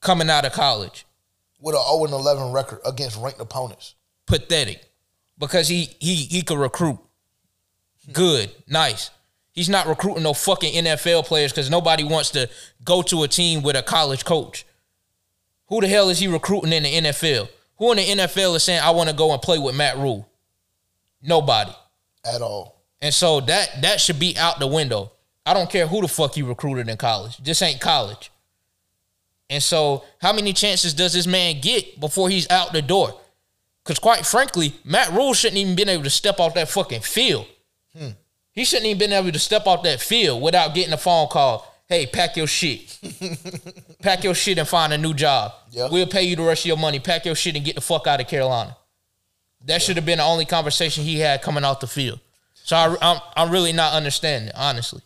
Coming 0.00 0.28
out 0.28 0.44
of 0.44 0.52
college 0.52 1.06
With 1.60 1.74
an 1.74 1.82
0 1.82 2.04
11 2.18 2.52
record 2.52 2.80
against 2.86 3.16
ranked 3.18 3.40
opponents. 3.40 3.94
pathetic 4.26 4.82
because 5.38 5.68
he 5.68 5.90
he 5.98 6.14
he 6.14 6.42
could 6.42 6.58
recruit. 6.58 6.98
Good, 8.12 8.50
nice. 8.66 9.10
He's 9.52 9.68
not 9.68 9.86
recruiting 9.86 10.22
no 10.22 10.32
fucking 10.32 10.72
NFL 10.84 11.26
players 11.26 11.52
because 11.52 11.68
nobody 11.70 12.04
wants 12.04 12.30
to 12.30 12.48
go 12.84 13.02
to 13.02 13.24
a 13.24 13.28
team 13.28 13.62
with 13.62 13.76
a 13.76 13.82
college 13.82 14.24
coach. 14.24 14.64
Who 15.68 15.80
the 15.80 15.88
hell 15.88 16.08
is 16.08 16.18
he 16.18 16.28
recruiting 16.28 16.72
in 16.72 16.84
the 16.84 17.10
NFL? 17.10 17.48
Who 17.76 17.90
in 17.92 17.98
the 17.98 18.22
NFL 18.22 18.56
is 18.56 18.62
saying 18.64 18.80
I 18.80 18.90
want 18.90 19.10
to 19.10 19.14
go 19.16 19.32
and 19.32 19.42
play 19.42 19.58
with 19.58 19.74
Matt 19.74 19.96
Rhule? 19.98 20.28
Nobody. 21.22 21.72
At 22.24 22.42
all. 22.42 22.80
And 23.02 23.12
so 23.12 23.40
that 23.40 23.82
that 23.82 24.00
should 24.00 24.18
be 24.18 24.36
out 24.38 24.60
the 24.60 24.66
window. 24.66 25.12
I 25.44 25.54
don't 25.54 25.70
care 25.70 25.86
who 25.86 26.00
the 26.00 26.08
fuck 26.08 26.36
you 26.36 26.46
recruited 26.46 26.88
in 26.88 26.96
college. 26.96 27.38
This 27.38 27.62
ain't 27.62 27.80
college. 27.80 28.30
And 29.50 29.62
so 29.62 30.04
how 30.22 30.32
many 30.32 30.52
chances 30.52 30.94
does 30.94 31.12
this 31.12 31.26
man 31.26 31.60
get 31.60 31.98
before 32.00 32.30
he's 32.30 32.48
out 32.48 32.72
the 32.72 32.80
door? 32.80 33.20
Because 33.84 33.98
quite 33.98 34.24
frankly, 34.24 34.74
Matt 34.84 35.10
Rhule 35.10 35.34
shouldn't 35.34 35.58
even 35.58 35.74
been 35.74 35.88
able 35.88 36.04
to 36.04 36.10
step 36.10 36.38
off 36.38 36.54
that 36.54 36.68
fucking 36.68 37.00
field. 37.00 37.46
Hmm. 37.96 38.10
He 38.52 38.64
shouldn't 38.64 38.86
even 38.86 38.98
been 38.98 39.12
able 39.12 39.32
to 39.32 39.38
step 39.38 39.66
off 39.66 39.82
that 39.82 40.00
field 40.00 40.40
without 40.40 40.74
getting 40.74 40.92
a 40.92 40.96
phone 40.96 41.28
call. 41.28 41.66
hey, 41.88 42.06
pack 42.06 42.36
your 42.36 42.46
shit. 42.46 42.98
pack 44.02 44.22
your 44.22 44.34
shit 44.34 44.58
and 44.58 44.68
find 44.68 44.92
a 44.92 44.98
new 44.98 45.12
job. 45.12 45.52
We'll 45.90 46.06
pay 46.06 46.22
you 46.22 46.36
the 46.36 46.42
rest 46.44 46.62
of 46.62 46.66
your 46.66 46.76
money. 46.76 47.00
Pack 47.00 47.26
your 47.26 47.34
shit 47.34 47.56
and 47.56 47.64
get 47.64 47.74
the 47.74 47.80
fuck 47.80 48.06
out 48.06 48.20
of 48.20 48.28
Carolina. 48.28 48.76
That 49.64 49.82
should 49.82 49.96
have 49.96 50.06
been 50.06 50.18
the 50.18 50.24
only 50.24 50.44
conversation 50.44 51.02
he 51.02 51.18
had 51.18 51.42
coming 51.42 51.64
off 51.64 51.80
the 51.80 51.88
field. 51.88 52.20
So 52.54 52.76
I, 52.76 52.96
I'm 53.02 53.20
I'm 53.36 53.50
really 53.50 53.72
not 53.72 53.94
understanding, 53.94 54.52
honestly. 54.54 55.02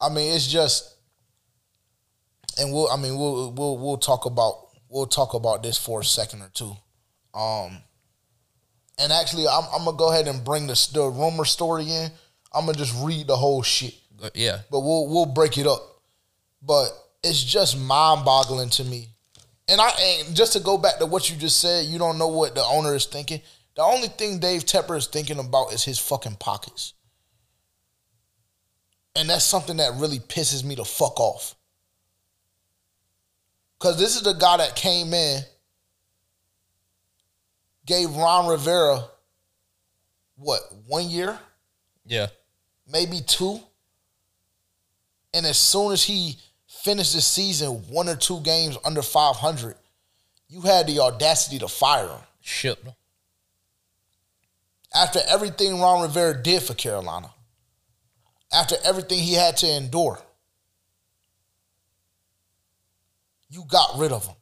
I 0.00 0.10
mean, 0.10 0.34
it's 0.34 0.46
just, 0.46 0.91
and 2.58 2.72
we'll. 2.72 2.88
I 2.88 2.96
mean, 2.96 3.16
we'll 3.18 3.52
we'll 3.52 3.78
we'll 3.78 3.98
talk 3.98 4.24
about 4.26 4.68
we'll 4.88 5.06
talk 5.06 5.34
about 5.34 5.62
this 5.62 5.78
for 5.78 6.00
a 6.00 6.04
second 6.04 6.42
or 6.42 6.50
two. 6.52 6.76
Um, 7.34 7.78
and 8.98 9.12
actually, 9.12 9.46
I'm, 9.48 9.64
I'm 9.72 9.84
gonna 9.84 9.96
go 9.96 10.10
ahead 10.12 10.28
and 10.28 10.44
bring 10.44 10.66
the 10.66 10.88
the 10.92 11.08
rumor 11.08 11.44
story 11.44 11.84
in. 11.90 12.10
I'm 12.52 12.66
gonna 12.66 12.78
just 12.78 12.94
read 13.02 13.26
the 13.26 13.36
whole 13.36 13.62
shit, 13.62 13.94
But 14.20 14.36
yeah, 14.36 14.58
but 14.70 14.80
we'll 14.80 15.08
we'll 15.08 15.26
break 15.26 15.58
it 15.58 15.66
up. 15.66 15.80
But 16.62 16.90
it's 17.22 17.42
just 17.42 17.78
mind 17.78 18.24
boggling 18.24 18.70
to 18.70 18.84
me. 18.84 19.08
And 19.68 19.80
I 19.80 19.90
and 19.90 20.36
just 20.36 20.52
to 20.54 20.60
go 20.60 20.76
back 20.76 20.98
to 20.98 21.06
what 21.06 21.30
you 21.30 21.36
just 21.36 21.58
said, 21.58 21.86
you 21.86 21.98
don't 21.98 22.18
know 22.18 22.28
what 22.28 22.54
the 22.54 22.62
owner 22.62 22.94
is 22.94 23.06
thinking. 23.06 23.40
The 23.74 23.82
only 23.82 24.08
thing 24.08 24.38
Dave 24.38 24.66
Tepper 24.66 24.96
is 24.96 25.06
thinking 25.06 25.38
about 25.38 25.72
is 25.72 25.82
his 25.82 25.98
fucking 25.98 26.36
pockets. 26.36 26.92
And 29.16 29.30
that's 29.30 29.44
something 29.44 29.78
that 29.78 29.94
really 29.96 30.18
pisses 30.18 30.64
me 30.64 30.74
the 30.74 30.84
fuck 30.84 31.18
off. 31.20 31.54
Cause 33.82 33.98
this 33.98 34.14
is 34.14 34.22
the 34.22 34.32
guy 34.32 34.58
that 34.58 34.76
came 34.76 35.12
in, 35.12 35.42
gave 37.84 38.14
Ron 38.14 38.48
Rivera 38.48 39.06
what, 40.36 40.60
one 40.86 41.10
year? 41.10 41.36
yeah, 42.06 42.28
maybe 42.86 43.18
two. 43.26 43.58
And 45.34 45.44
as 45.44 45.58
soon 45.58 45.90
as 45.90 46.04
he 46.04 46.38
finished 46.68 47.12
the 47.12 47.20
season 47.20 47.70
one 47.88 48.08
or 48.08 48.14
two 48.14 48.38
games 48.42 48.78
under 48.84 49.02
500, 49.02 49.74
you 50.48 50.60
had 50.60 50.86
the 50.86 51.00
audacity 51.00 51.58
to 51.58 51.66
fire 51.66 52.06
him. 52.06 52.20
shipped 52.40 52.84
him. 52.84 52.92
After 54.94 55.18
everything 55.26 55.80
Ron 55.80 56.02
Rivera 56.02 56.40
did 56.40 56.62
for 56.62 56.74
Carolina, 56.74 57.30
after 58.52 58.76
everything 58.84 59.18
he 59.18 59.32
had 59.32 59.56
to 59.56 59.66
endure, 59.68 60.20
you 63.52 63.64
got 63.68 63.98
rid 63.98 64.12
of 64.12 64.26
him. 64.26 64.34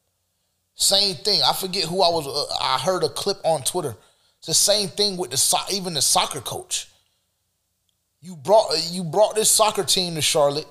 Same 0.75 1.17
thing. 1.17 1.41
I 1.45 1.53
forget 1.53 1.85
who 1.85 2.01
I 2.01 2.09
was. 2.09 2.27
Uh, 2.29 2.55
I 2.63 2.79
heard 2.79 3.03
a 3.03 3.09
clip 3.09 3.39
on 3.45 3.63
Twitter. 3.63 3.97
It's 4.39 4.47
the 4.47 4.55
same 4.55 4.89
thing 4.89 5.17
with 5.17 5.33
the 5.33 5.37
so- 5.37 5.59
even 5.73 5.95
the 5.95 6.01
soccer 6.01 6.41
coach. 6.41 6.89
You 8.21 8.37
brought 8.37 8.71
you 8.91 9.03
brought 9.03 9.35
this 9.35 9.51
soccer 9.51 9.83
team 9.83 10.15
to 10.15 10.23
Charlotte. 10.23 10.67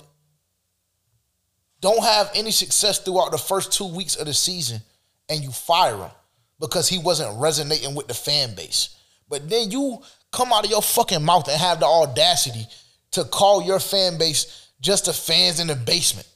Don't 1.82 2.02
have 2.02 2.30
any 2.34 2.50
success 2.50 2.98
throughout 2.98 3.30
the 3.30 3.38
first 3.38 3.72
two 3.72 3.86
weeks 3.94 4.16
of 4.16 4.26
the 4.26 4.34
season, 4.34 4.80
and 5.28 5.42
you 5.42 5.50
fire 5.50 5.96
him 5.96 6.10
because 6.58 6.88
he 6.88 6.98
wasn't 6.98 7.38
resonating 7.38 7.94
with 7.94 8.08
the 8.08 8.14
fan 8.14 8.54
base. 8.54 8.96
But 9.28 9.50
then 9.50 9.70
you 9.70 10.02
come 10.32 10.52
out 10.52 10.64
of 10.64 10.70
your 10.70 10.82
fucking 10.82 11.22
mouth 11.22 11.46
and 11.48 11.60
have 11.60 11.80
the 11.80 11.86
audacity 11.86 12.66
to 13.12 13.24
call 13.24 13.62
your 13.62 13.80
fan 13.80 14.16
base 14.18 14.68
just 14.80 15.04
the 15.04 15.12
fans 15.12 15.60
in 15.60 15.66
the 15.66 15.74
basement 15.74 16.26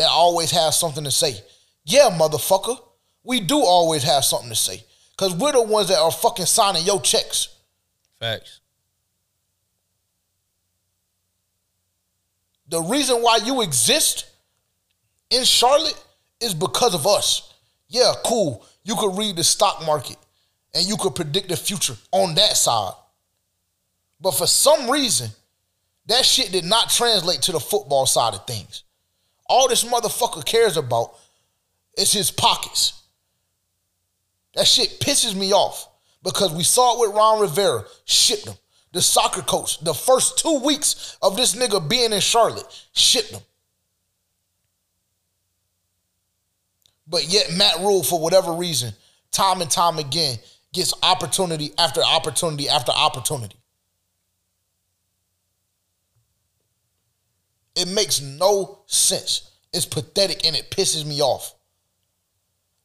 that 0.00 0.08
always 0.08 0.50
have 0.50 0.74
something 0.74 1.04
to 1.04 1.10
say. 1.10 1.34
Yeah, 1.84 2.10
motherfucker, 2.10 2.78
we 3.22 3.40
do 3.40 3.58
always 3.58 4.02
have 4.02 4.24
something 4.24 4.48
to 4.48 4.56
say 4.56 4.82
because 5.12 5.34
we're 5.34 5.52
the 5.52 5.62
ones 5.62 5.88
that 5.88 5.98
are 5.98 6.10
fucking 6.10 6.46
signing 6.46 6.84
your 6.84 7.00
checks. 7.00 7.48
Facts. 8.18 8.60
The 12.68 12.80
reason 12.80 13.16
why 13.16 13.40
you 13.44 13.62
exist 13.62 14.30
in 15.28 15.44
Charlotte 15.44 16.02
is 16.40 16.54
because 16.54 16.94
of 16.94 17.06
us. 17.06 17.52
Yeah, 17.88 18.12
cool. 18.24 18.64
You 18.84 18.94
could 18.94 19.18
read 19.18 19.36
the 19.36 19.44
stock 19.44 19.84
market 19.84 20.16
and 20.74 20.86
you 20.86 20.96
could 20.96 21.14
predict 21.14 21.48
the 21.48 21.56
future 21.56 21.96
on 22.12 22.34
that 22.36 22.56
side. 22.56 22.92
But 24.20 24.32
for 24.32 24.46
some 24.46 24.88
reason, 24.88 25.30
that 26.06 26.24
shit 26.24 26.52
did 26.52 26.64
not 26.64 26.90
translate 26.90 27.42
to 27.42 27.52
the 27.52 27.60
football 27.60 28.06
side 28.06 28.34
of 28.34 28.46
things. 28.46 28.84
All 29.50 29.66
this 29.66 29.82
motherfucker 29.82 30.46
cares 30.46 30.76
about 30.76 31.12
is 31.98 32.12
his 32.12 32.30
pockets. 32.30 33.02
That 34.54 34.64
shit 34.66 35.00
pisses 35.00 35.34
me 35.34 35.52
off 35.52 35.88
because 36.22 36.54
we 36.54 36.62
saw 36.62 36.94
it 36.94 37.00
with 37.08 37.16
Ron 37.16 37.40
Rivera, 37.40 37.84
shipped 38.04 38.46
him. 38.46 38.54
The 38.92 39.02
soccer 39.02 39.42
coach, 39.42 39.80
the 39.80 39.92
first 39.92 40.38
two 40.38 40.60
weeks 40.60 41.18
of 41.20 41.36
this 41.36 41.56
nigga 41.56 41.88
being 41.88 42.12
in 42.12 42.20
Charlotte, 42.20 42.66
shipped 42.92 43.30
him. 43.30 43.40
But 47.08 47.24
yet 47.28 47.52
Matt 47.52 47.78
Rhule, 47.80 48.04
for 48.04 48.20
whatever 48.20 48.52
reason, 48.52 48.92
time 49.32 49.62
and 49.62 49.70
time 49.70 49.98
again, 49.98 50.38
gets 50.72 50.94
opportunity 51.02 51.72
after 51.76 52.02
opportunity 52.04 52.68
after 52.68 52.92
opportunity. 52.92 53.59
It 57.76 57.88
makes 57.88 58.20
no 58.20 58.80
sense. 58.86 59.50
It's 59.72 59.86
pathetic 59.86 60.44
and 60.46 60.56
it 60.56 60.70
pisses 60.70 61.06
me 61.06 61.20
off. 61.20 61.54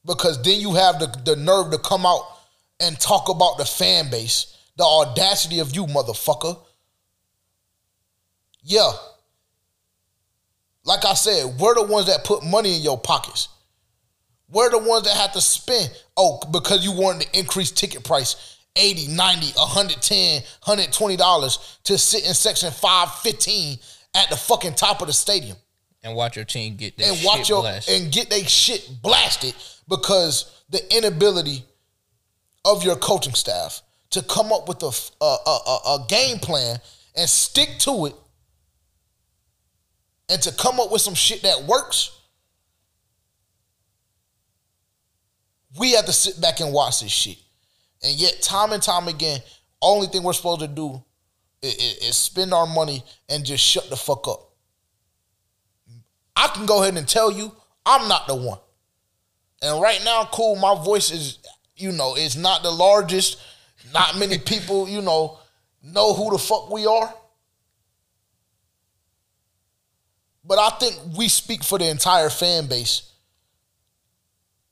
Because 0.05 0.41
then 0.43 0.59
you 0.59 0.73
have 0.73 0.99
the, 0.99 1.07
the 1.25 1.35
nerve 1.35 1.71
to 1.71 1.79
come 1.79 2.05
out 2.05 2.21
and 2.79 2.99
talk 2.99 3.29
about 3.29 3.57
the 3.57 3.65
fan 3.65 4.09
base, 4.11 4.55
the 4.77 4.83
audacity 4.83 5.59
of 5.59 5.75
you, 5.75 5.85
motherfucker. 5.87 6.59
Yeah. 8.61 8.91
Like 10.83 11.05
I 11.05 11.15
said, 11.15 11.59
we're 11.59 11.73
the 11.73 11.83
ones 11.83 12.05
that 12.07 12.23
put 12.23 12.43
money 12.43 12.75
in 12.75 12.83
your 12.83 12.99
pockets. 12.99 13.47
We're 14.49 14.69
the 14.69 14.77
ones 14.77 15.05
that 15.05 15.17
have 15.17 15.33
to 15.33 15.41
spend. 15.41 15.89
Oh, 16.15 16.39
because 16.51 16.85
you 16.85 16.91
wanted 16.91 17.27
to 17.27 17.39
increase 17.39 17.71
ticket 17.71 18.03
price 18.03 18.57
80, 18.75 19.07
90, 19.07 19.47
110, 19.53 20.41
120 20.41 21.15
dollars 21.15 21.79
to 21.85 21.97
sit 21.97 22.27
in 22.27 22.33
section 22.33 22.71
515 22.71 23.79
at 24.15 24.29
the 24.29 24.35
fucking 24.37 24.73
top 24.73 25.01
of 25.01 25.07
the 25.07 25.13
stadium 25.13 25.57
And 26.03 26.15
watch 26.15 26.35
your 26.35 26.45
team 26.45 26.75
get 26.77 26.99
and 26.99 27.15
shit 27.17 27.25
watch 27.25 27.49
your 27.49 27.61
blasted. 27.61 28.01
and 28.01 28.11
get 28.11 28.29
they 28.29 28.43
shit 28.43 28.89
blasted 29.01 29.53
because 29.87 30.61
the 30.69 30.81
inability 30.97 31.63
of 32.63 32.83
your 32.83 32.95
coaching 32.95 33.33
staff 33.33 33.81
to 34.11 34.21
come 34.23 34.51
up 34.53 34.67
with 34.67 34.81
a 34.83 34.91
a, 35.23 35.25
a, 35.45 35.59
a- 35.67 35.95
a 35.95 36.05
game 36.07 36.39
plan 36.39 36.77
and 37.15 37.29
stick 37.29 37.69
to 37.79 38.05
it 38.07 38.15
and 40.29 40.41
to 40.41 40.51
come 40.53 40.79
up 40.79 40.91
with 40.91 41.01
some 41.01 41.13
shit 41.13 41.43
that 41.43 41.63
works 41.63 42.11
we 45.77 45.91
have 45.91 46.05
to 46.05 46.13
sit 46.13 46.39
back 46.41 46.59
and 46.61 46.71
watch 46.73 47.01
this 47.01 47.11
shit 47.11 47.37
and 48.03 48.13
yet 48.13 48.41
time 48.41 48.71
and 48.71 48.81
time 48.81 49.07
again 49.07 49.39
only 49.81 50.07
thing 50.07 50.23
we're 50.23 50.33
supposed 50.33 50.61
to 50.61 50.67
do 50.67 51.03
is, 51.61 52.15
spend 52.15 52.53
our 52.53 52.67
money 52.67 53.03
and 53.29 53.45
just 53.45 53.63
shut 53.63 53.89
the 53.89 53.95
fuck 53.95 54.27
up 54.27 54.45
I 56.35 56.47
can 56.49 56.65
go 56.65 56.81
ahead 56.81 56.97
and 56.97 57.07
tell 57.07 57.31
you 57.31 57.51
I'm 57.85 58.07
not 58.07 58.27
the 58.27 58.35
one. 58.35 58.59
And 59.61 59.81
right 59.81 60.01
now, 60.03 60.27
cool, 60.31 60.55
my 60.55 60.75
voice 60.83 61.11
is, 61.11 61.39
you 61.77 61.91
know, 61.91 62.15
it's 62.17 62.35
not 62.35 62.61
the 62.61 62.71
largest. 62.71 63.41
Not 63.93 64.17
many 64.17 64.37
people, 64.45 64.89
you 64.89 65.01
know, 65.01 65.39
know 65.83 66.13
who 66.13 66.31
the 66.31 66.37
fuck 66.37 66.69
we 66.69 66.85
are. 66.85 67.13
But 70.43 70.59
I 70.59 70.69
think 70.77 71.17
we 71.17 71.27
speak 71.27 71.63
for 71.63 71.79
the 71.79 71.89
entire 71.89 72.29
fan 72.29 72.67
base 72.67 73.11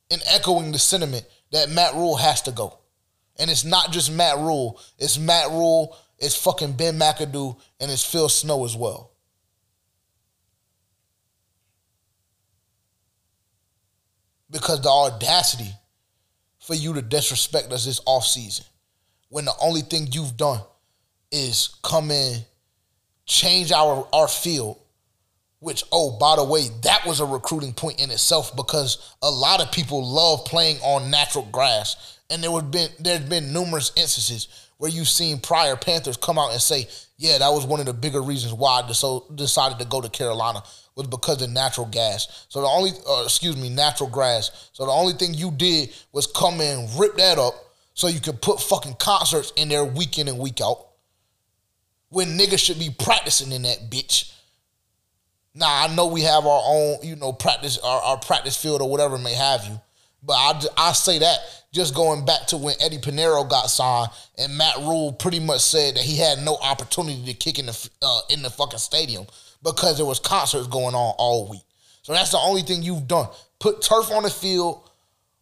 in 0.09 0.19
echoing 0.27 0.71
the 0.71 0.79
sentiment 0.79 1.25
that 1.51 1.69
Matt 1.69 1.93
Rhule 1.95 2.17
has 2.17 2.41
to 2.43 2.51
go. 2.51 2.77
And 3.39 3.49
it's 3.49 3.63
not 3.63 3.91
just 3.91 4.11
Matt 4.11 4.37
Rhule, 4.37 4.79
it's 4.99 5.17
Matt 5.17 5.49
Rhule, 5.49 5.97
it's 6.23 6.35
fucking 6.35 6.73
Ben 6.73 6.97
McAdoo, 6.97 7.59
and 7.79 7.91
it's 7.91 8.03
Phil 8.03 8.29
Snow 8.29 8.65
as 8.65 8.75
well. 8.75 9.13
because 14.53 14.79
the 14.81 14.89
audacity 14.89 15.71
for 16.59 16.75
you 16.75 16.93
to 16.93 17.01
disrespect 17.01 17.73
us 17.73 17.85
this 17.85 17.99
offseason 18.01 18.65
when 19.27 19.43
the 19.43 19.53
only 19.59 19.81
thing 19.81 20.07
you've 20.11 20.37
done 20.37 20.61
is 21.31 21.75
come 21.83 22.11
in, 22.11 22.39
change 23.25 23.71
our, 23.71 24.07
our 24.13 24.27
field, 24.27 24.79
which, 25.59 25.83
oh, 25.91 26.17
by 26.19 26.35
the 26.35 26.43
way, 26.43 26.67
that 26.83 27.05
was 27.05 27.19
a 27.19 27.25
recruiting 27.25 27.73
point 27.73 27.99
in 27.99 28.11
itself 28.11 28.55
because 28.55 29.15
a 29.23 29.29
lot 29.29 29.59
of 29.59 29.71
people 29.71 30.05
love 30.05 30.45
playing 30.45 30.77
on 30.81 31.09
natural 31.09 31.47
grass. 31.51 32.19
And 32.29 32.43
there 32.43 32.51
would 32.51 32.71
been 32.71 32.89
there's 32.99 33.27
been 33.27 33.53
numerous 33.53 33.91
instances 33.95 34.47
where 34.83 34.91
you've 34.91 35.07
seen 35.07 35.39
prior 35.39 35.77
Panthers 35.77 36.17
come 36.17 36.37
out 36.37 36.51
and 36.51 36.59
say, 36.59 36.89
yeah, 37.17 37.37
that 37.37 37.47
was 37.47 37.65
one 37.65 37.79
of 37.79 37.85
the 37.85 37.93
bigger 37.93 38.21
reasons 38.21 38.51
why 38.51 38.81
I 38.81 38.87
decided 38.89 39.79
to 39.79 39.85
go 39.85 40.01
to 40.01 40.09
Carolina 40.09 40.61
was 40.93 41.07
because 41.07 41.41
of 41.41 41.51
natural 41.51 41.87
gas. 41.87 42.47
So 42.49 42.59
the 42.59 42.67
only, 42.67 42.91
uh, 43.07 43.23
excuse 43.23 43.55
me, 43.55 43.69
natural 43.69 44.09
grass. 44.09 44.69
So 44.73 44.85
the 44.85 44.91
only 44.91 45.13
thing 45.13 45.35
you 45.35 45.51
did 45.51 45.93
was 46.11 46.27
come 46.27 46.59
in, 46.59 46.89
rip 46.97 47.15
that 47.15 47.37
up, 47.37 47.53
so 47.93 48.07
you 48.09 48.19
could 48.19 48.41
put 48.41 48.59
fucking 48.59 48.95
concerts 48.95 49.53
in 49.55 49.69
there 49.69 49.85
week 49.85 50.19
in 50.19 50.27
and 50.27 50.37
week 50.37 50.59
out. 50.59 50.85
When 52.09 52.37
niggas 52.37 52.59
should 52.59 52.77
be 52.77 52.89
practicing 52.89 53.53
in 53.53 53.61
that 53.61 53.89
bitch. 53.89 54.33
Now 55.55 55.67
I 55.69 55.95
know 55.95 56.07
we 56.07 56.23
have 56.23 56.45
our 56.45 56.61
own, 56.65 56.97
you 57.03 57.15
know, 57.15 57.31
practice 57.31 57.77
our, 57.77 58.01
our 58.01 58.17
practice 58.17 58.61
field 58.61 58.81
or 58.81 58.89
whatever 58.89 59.17
may 59.17 59.33
have 59.33 59.63
you, 59.63 59.79
but 60.25 60.33
I 60.33 60.61
I 60.77 60.91
say 60.93 61.19
that 61.19 61.39
just 61.73 61.95
going 61.95 62.23
back 62.25 62.47
to 62.47 62.57
when 62.57 62.75
Eddy 62.79 62.97
Piñeiro 62.97 63.49
got 63.49 63.69
signed 63.69 64.09
and 64.37 64.57
Matt 64.57 64.77
Rhule 64.77 65.11
pretty 65.11 65.39
much 65.39 65.61
said 65.61 65.95
that 65.95 66.03
he 66.03 66.17
had 66.17 66.39
no 66.39 66.55
opportunity 66.57 67.25
to 67.25 67.33
kick 67.33 67.59
in 67.59 67.65
the 67.65 67.89
uh, 68.01 68.21
in 68.29 68.41
the 68.41 68.49
fucking 68.49 68.79
stadium 68.79 69.25
because 69.63 69.97
there 69.97 70.05
was 70.05 70.19
concerts 70.19 70.67
going 70.67 70.93
on 70.95 71.15
all 71.17 71.49
week. 71.49 71.63
So 72.03 72.13
that's 72.13 72.31
the 72.31 72.37
only 72.37 72.61
thing 72.61 72.83
you've 72.83 73.07
done. 73.07 73.27
Put 73.59 73.81
turf 73.81 74.11
on 74.11 74.23
the 74.23 74.29
field, 74.29 74.89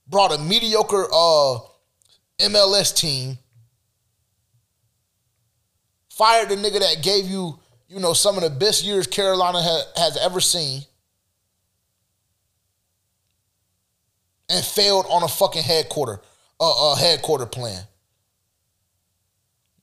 brought 0.08 0.34
a 0.34 0.38
mediocre 0.38 1.08
uh, 1.12 1.58
MLS 2.40 2.96
team, 2.96 3.38
fired 6.10 6.50
the 6.50 6.56
nigga 6.56 6.80
that 6.80 7.02
gave 7.04 7.26
you, 7.26 7.60
you 7.88 8.00
know, 8.00 8.14
some 8.14 8.38
of 8.38 8.44
the 8.44 8.50
best 8.50 8.86
years 8.86 9.08
Carolina 9.08 9.60
ha- 9.62 9.92
has 9.98 10.18
ever 10.18 10.40
seen, 10.40 10.84
and 14.52 14.66
failed 14.66 15.06
on 15.10 15.24
a 15.24 15.28
fucking 15.28 15.64
headquarter, 15.64 16.22
uh, 16.60 16.92
uh 16.92 16.96
headquarter 16.96 17.46
plan. 17.46 17.84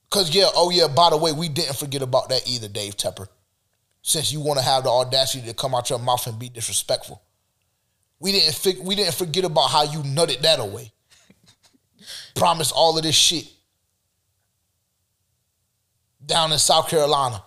Cause 0.09 0.33
yeah, 0.33 0.47
oh 0.55 0.69
yeah, 0.69 0.87
by 0.87 1.09
the 1.11 1.17
way, 1.17 1.31
we 1.31 1.49
didn't 1.49 1.75
forget 1.75 2.01
about 2.01 2.29
that 2.29 2.47
either, 2.47 2.67
Dave 2.67 2.97
Tepper. 2.97 3.27
Since 4.01 4.31
you 4.31 4.39
want 4.39 4.59
to 4.59 4.65
have 4.65 4.83
the 4.83 4.89
audacity 4.89 5.45
to 5.47 5.53
come 5.53 5.75
out 5.75 5.89
your 5.89 5.99
mouth 5.99 6.25
and 6.25 6.39
be 6.39 6.49
disrespectful, 6.49 7.21
we 8.19 8.31
didn't 8.31 8.83
we 8.83 8.95
didn't 8.95 9.15
forget 9.15 9.43
about 9.43 9.69
how 9.69 9.83
you 9.83 9.99
nutted 9.99 10.41
that 10.41 10.59
away. 10.59 10.91
Promise 12.35 12.71
all 12.71 12.97
of 12.97 13.03
this 13.03 13.15
shit 13.15 13.47
down 16.25 16.51
in 16.51 16.59
South 16.59 16.87
Carolina. 16.87 17.43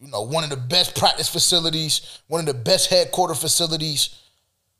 You 0.00 0.08
know, 0.10 0.22
one 0.22 0.44
of 0.44 0.50
the 0.50 0.56
best 0.56 0.96
practice 0.96 1.28
facilities, 1.28 2.20
one 2.28 2.40
of 2.40 2.46
the 2.46 2.54
best 2.54 2.90
headquarter 2.90 3.34
facilities. 3.34 4.20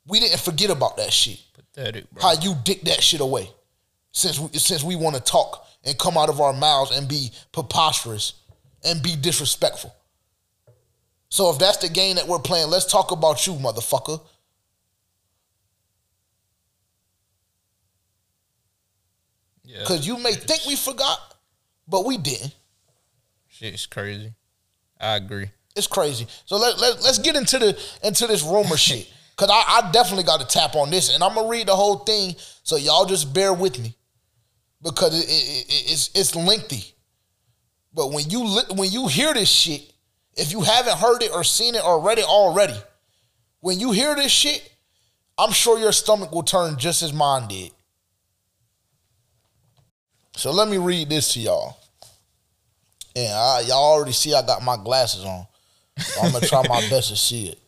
We 0.06 0.20
didn't 0.20 0.40
forget 0.40 0.70
about 0.70 0.98
that 0.98 1.12
shit. 1.12 1.40
Pathetic, 1.76 2.10
bro. 2.10 2.22
How 2.22 2.32
you 2.40 2.54
dick 2.64 2.82
that 2.82 3.02
shit 3.02 3.20
away. 3.20 3.50
Since 4.12 4.38
we, 4.38 4.48
since 4.58 4.82
we 4.82 4.96
want 4.96 5.14
to 5.16 5.22
talk 5.22 5.66
and 5.84 5.98
come 5.98 6.16
out 6.16 6.30
of 6.30 6.40
our 6.40 6.52
mouths 6.52 6.96
and 6.96 7.06
be 7.06 7.30
preposterous 7.52 8.32
and 8.82 9.02
be 9.02 9.14
disrespectful. 9.14 9.94
So 11.28 11.50
if 11.50 11.58
that's 11.58 11.78
the 11.78 11.88
game 11.88 12.16
that 12.16 12.26
we're 12.26 12.38
playing, 12.38 12.70
let's 12.70 12.86
talk 12.86 13.10
about 13.10 13.46
you, 13.46 13.54
motherfucker. 13.54 14.20
Yeah. 19.64 19.80
Because 19.80 20.06
you 20.06 20.16
may 20.18 20.32
think 20.32 20.64
we 20.66 20.76
forgot, 20.76 21.18
but 21.86 22.06
we 22.06 22.16
didn't. 22.16 22.54
Shit's 23.48 23.84
crazy. 23.84 24.32
I 24.98 25.16
agree. 25.16 25.50
It's 25.74 25.86
crazy. 25.86 26.26
So 26.46 26.56
let, 26.56 26.78
let, 26.78 27.02
let's 27.02 27.18
get 27.18 27.36
into 27.36 27.58
the 27.58 27.78
into 28.02 28.26
this 28.26 28.42
rumor 28.42 28.76
shit. 28.78 29.12
Cause 29.36 29.50
I, 29.50 29.80
I 29.82 29.90
definitely 29.92 30.24
got 30.24 30.40
to 30.40 30.46
tap 30.46 30.74
on 30.76 30.90
this, 30.90 31.14
and 31.14 31.22
I'm 31.22 31.34
gonna 31.34 31.48
read 31.48 31.68
the 31.68 31.76
whole 31.76 31.98
thing. 31.98 32.34
So 32.62 32.76
y'all 32.76 33.04
just 33.04 33.34
bear 33.34 33.52
with 33.52 33.78
me, 33.78 33.94
because 34.82 35.14
it, 35.18 35.28
it, 35.28 35.66
it, 35.68 35.92
it's 35.92 36.10
it's 36.14 36.34
lengthy. 36.34 36.94
But 37.92 38.12
when 38.12 38.30
you 38.30 38.44
li- 38.44 38.74
when 38.74 38.90
you 38.90 39.08
hear 39.08 39.34
this 39.34 39.50
shit, 39.50 39.92
if 40.36 40.52
you 40.52 40.62
haven't 40.62 40.96
heard 40.96 41.22
it 41.22 41.32
or 41.32 41.44
seen 41.44 41.74
it 41.74 41.84
or 41.84 42.00
read 42.00 42.18
it 42.18 42.24
already, 42.24 42.76
when 43.60 43.78
you 43.78 43.92
hear 43.92 44.14
this 44.14 44.32
shit, 44.32 44.72
I'm 45.36 45.52
sure 45.52 45.78
your 45.78 45.92
stomach 45.92 46.32
will 46.32 46.42
turn 46.42 46.78
just 46.78 47.02
as 47.02 47.12
mine 47.12 47.46
did. 47.48 47.72
So 50.34 50.50
let 50.50 50.68
me 50.68 50.78
read 50.78 51.10
this 51.10 51.34
to 51.34 51.40
y'all. 51.40 51.76
And 53.14 53.32
I, 53.32 53.60
y'all 53.66 53.92
already 53.92 54.12
see 54.12 54.34
I 54.34 54.44
got 54.46 54.62
my 54.62 54.76
glasses 54.76 55.24
on. 55.24 55.46
So 55.98 56.20
I'm 56.20 56.32
gonna 56.32 56.46
try 56.46 56.62
my 56.66 56.80
best 56.90 57.08
to 57.08 57.16
see 57.16 57.48
it. 57.48 57.58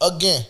Again, 0.00 0.42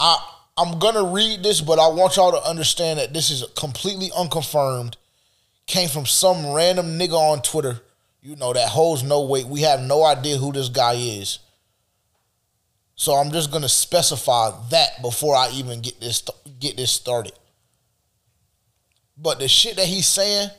I 0.00 0.32
I'm 0.58 0.78
gonna 0.78 1.04
read 1.04 1.42
this, 1.42 1.60
but 1.60 1.78
I 1.78 1.88
want 1.88 2.16
y'all 2.16 2.32
to 2.32 2.48
understand 2.48 2.98
that 2.98 3.12
this 3.12 3.30
is 3.30 3.44
completely 3.56 4.10
unconfirmed. 4.16 4.96
Came 5.66 5.88
from 5.88 6.06
some 6.06 6.52
random 6.52 6.98
nigga 6.98 7.12
on 7.12 7.42
Twitter, 7.42 7.80
you 8.22 8.36
know, 8.36 8.52
that 8.52 8.68
holds 8.68 9.02
no 9.02 9.22
weight. 9.22 9.46
We 9.46 9.62
have 9.62 9.80
no 9.80 10.04
idea 10.04 10.36
who 10.38 10.52
this 10.52 10.68
guy 10.68 10.94
is. 10.94 11.40
So 12.94 13.14
I'm 13.14 13.30
just 13.32 13.50
gonna 13.50 13.68
specify 13.68 14.50
that 14.70 15.02
before 15.02 15.34
I 15.34 15.50
even 15.50 15.80
get 15.82 16.00
this 16.00 16.22
get 16.58 16.76
this 16.76 16.90
started. 16.90 17.32
But 19.18 19.38
the 19.38 19.48
shit 19.48 19.76
that 19.76 19.86
he's 19.86 20.06
saying, 20.06 20.50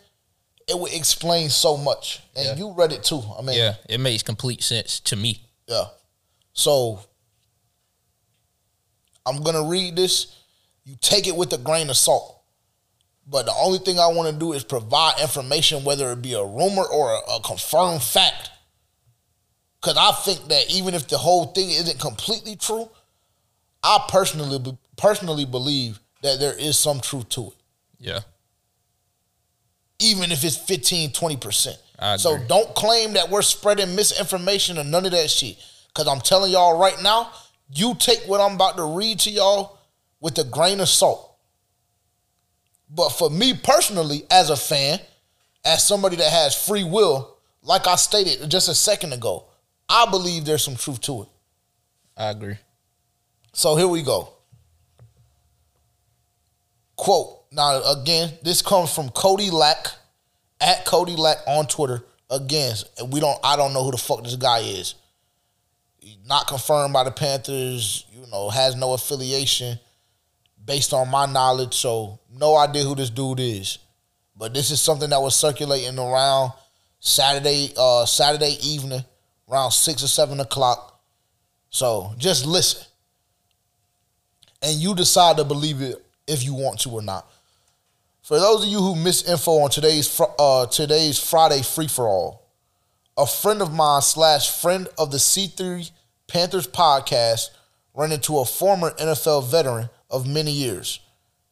it 0.68 0.78
would 0.78 0.94
explain 0.94 1.50
so 1.50 1.78
much. 1.78 2.20
And 2.36 2.46
Yeah. 2.46 2.56
you 2.56 2.72
read 2.74 2.92
it 2.92 3.04
too. 3.04 3.24
I 3.38 3.42
mean, 3.42 3.58
Yeah, 3.58 3.76
it 3.90 4.00
makes 4.00 4.24
complete 4.24 4.64
sense 4.64 5.00
to 5.02 5.16
me. 5.16 5.42
yeah. 5.68 5.86
So 6.54 7.00
I'm 9.28 9.44
gonna 9.44 9.64
read 9.64 9.96
this. 9.96 10.36
You 10.86 10.96
take 11.02 11.28
it 11.28 11.36
with 11.36 11.52
a 11.54 11.58
grain 11.58 11.90
of 11.90 11.98
salt. 11.98 12.34
But 13.30 13.46
the 13.46 13.54
only 13.54 13.80
thing 13.80 14.00
I 14.00 14.08
want 14.08 14.32
to 14.34 14.40
do 14.40 14.54
is 14.54 14.64
provide 14.64 15.20
information, 15.22 15.84
whether 15.84 16.12
it 16.14 16.22
be 16.22 16.34
a 16.34 16.44
rumor 16.46 16.84
or 16.86 17.12
a, 17.14 17.36
a 17.36 17.42
confirmed 17.42 18.02
fact. 18.02 18.52
Because 19.82 19.98
I 19.98 20.12
think 20.24 20.48
that 20.48 20.72
even 20.72 20.94
if 20.94 21.08
the 21.10 21.18
whole 21.18 21.48
thing 21.48 21.70
isn't 21.70 22.00
completely 22.00 22.56
true, 22.56 22.90
I 23.84 24.06
personally 24.08 24.78
personally 24.96 25.46
believe 25.46 26.00
that 26.22 26.40
there 26.40 26.58
is 26.58 26.80
some 26.80 27.00
truth 27.02 27.28
to 27.30 27.48
it, 27.48 27.54
Yeah. 28.00 28.20
even 30.00 30.32
if 30.32 30.44
it's 30.44 30.58
15, 30.58 31.12
20%. 31.12 31.78
I 32.00 32.18
So 32.18 32.36
agree. 32.36 32.48
don't 32.48 32.74
claim 32.76 33.14
that 33.14 33.30
we're 33.30 33.42
spreading 33.42 33.96
misinformation 33.96 34.78
or 34.78 34.84
none 34.84 35.06
of 35.06 35.12
that 35.12 35.30
shit. 35.30 35.58
Because 35.88 36.08
I'm 36.08 36.22
telling 36.22 36.52
y'all 36.52 36.78
right 36.80 37.00
now, 37.02 37.32
you 37.74 37.96
take 37.96 38.20
what 38.28 38.42
I'm 38.42 38.56
about 38.56 38.78
to 38.78 38.84
read 38.84 39.20
to 39.20 39.30
y'all 39.30 39.80
with 40.20 40.38
a 40.38 40.44
grain 40.44 40.80
of 40.80 40.90
salt. 40.90 41.36
But 42.90 43.10
for 43.10 43.30
me 43.30 43.54
personally, 43.54 44.24
as 44.32 44.50
a 44.50 44.56
fan, 44.56 45.00
as 45.66 45.86
somebody 45.86 46.16
that 46.18 46.32
has 46.32 46.56
free 46.56 46.84
will, 46.84 47.38
like 47.62 47.88
I 47.88 47.96
stated 47.96 48.50
just 48.50 48.70
a 48.70 48.76
second 48.76 49.14
ago, 49.14 49.46
I 49.90 50.10
believe 50.10 50.46
there's 50.46 50.64
some 50.64 50.76
truth 50.76 51.02
to 51.02 51.24
it. 51.24 51.28
I 52.16 52.30
agree. 52.30 52.58
So 53.54 53.76
here 53.76 53.88
we 53.88 54.04
go. 54.04 54.30
Quote. 56.96 57.36
Now 57.52 57.82
again, 57.92 58.34
this 58.44 58.62
comes 58.62 58.94
from 58.94 59.10
Cody 59.10 59.50
Lack 59.50 59.88
at 60.60 60.86
Cody 60.86 61.16
Lack 61.16 61.38
on 61.48 61.68
Twitter. 61.68 62.04
Again, 62.30 62.76
we 63.10 63.20
don't 63.20 63.40
I 63.44 63.56
don't 63.56 63.74
know 63.74 63.84
who 63.84 63.92
the 63.92 63.98
fuck 63.98 64.24
this 64.24 64.36
guy 64.36 64.60
is. 64.60 64.96
Not 66.26 66.48
confirmed 66.48 66.94
by 66.94 67.04
the 67.04 67.12
Panthers, 67.12 68.06
you 68.12 68.26
know, 68.32 68.50
has 68.50 68.76
no 68.76 68.94
affiliation 68.94 69.80
based 70.66 70.94
on 70.94 71.10
my 71.10 71.26
knowledge, 71.26 71.74
so 71.74 72.20
no 72.32 72.56
idea 72.56 72.84
who 72.84 72.96
this 72.96 73.10
dude 73.10 73.40
is. 73.40 73.78
But 74.36 74.54
this 74.54 74.70
is 74.72 74.82
something 74.82 75.10
that 75.10 75.22
was 75.22 75.36
circulating 75.36 75.98
around 75.98 76.52
Saturday, 77.00 77.74
uh 77.78 78.06
Saturday 78.06 78.58
evening, 78.62 79.04
around 79.50 79.72
six 79.72 80.04
or 80.04 80.08
seven 80.08 80.40
o'clock. 80.40 81.00
So 81.70 82.14
just 82.18 82.46
listen 82.46 82.86
and 84.62 84.78
you 84.78 84.96
decide 84.96 85.38
to 85.38 85.44
believe 85.44 85.82
it 85.82 86.04
if 86.28 86.44
you 86.44 86.54
want 86.54 86.80
to 86.82 86.90
or 86.90 87.02
not. 87.02 87.30
For 88.22 88.40
those 88.40 88.64
of 88.64 88.70
you 88.70 88.80
who 88.80 88.96
missed 88.96 89.30
info 89.30 89.52
on 89.60 89.70
today's 89.70 90.20
uh, 90.38 90.66
today's 90.68 91.18
Friday 91.18 91.62
free 91.62 91.88
for 91.88 92.08
all, 92.08 92.52
a 93.18 93.26
friend 93.26 93.62
of 93.62 93.74
mine 93.74 94.02
slash 94.02 94.62
friend 94.62 94.88
of 94.98 95.12
the 95.12 95.18
C3 95.18 95.90
Panthers 96.28 96.68
podcast 96.68 97.50
ran 97.94 98.12
into 98.12 98.38
a 98.38 98.46
former 98.46 98.92
NFL 98.92 99.50
veteran 99.50 99.90
of 100.10 100.28
many 100.28 100.52
years, 100.52 101.00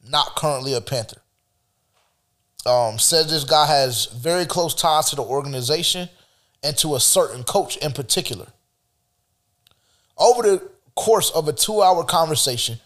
not 0.08 0.36
currently 0.36 0.74
a 0.74 0.82
Panther. 0.82 1.22
Um, 2.66 3.00
says 3.00 3.30
this 3.30 3.44
guy 3.44 3.68
has 3.68 4.06
very 4.08 4.46
close 4.46 4.74
ties 4.74 5.10
to 5.10 5.16
the 5.16 5.24
organization 5.24 6.10
and 6.64 6.76
to 6.78 6.96
a 6.96 7.00
certain 7.00 7.44
coach 7.44 7.78
in 7.78 7.92
particular. 7.92 8.48
Over 10.18 10.42
the 10.42 10.70
course 10.96 11.30
of 11.32 11.48
a 11.48 11.54
two 11.54 11.82
hour 11.82 12.04
conversation, 12.04 12.80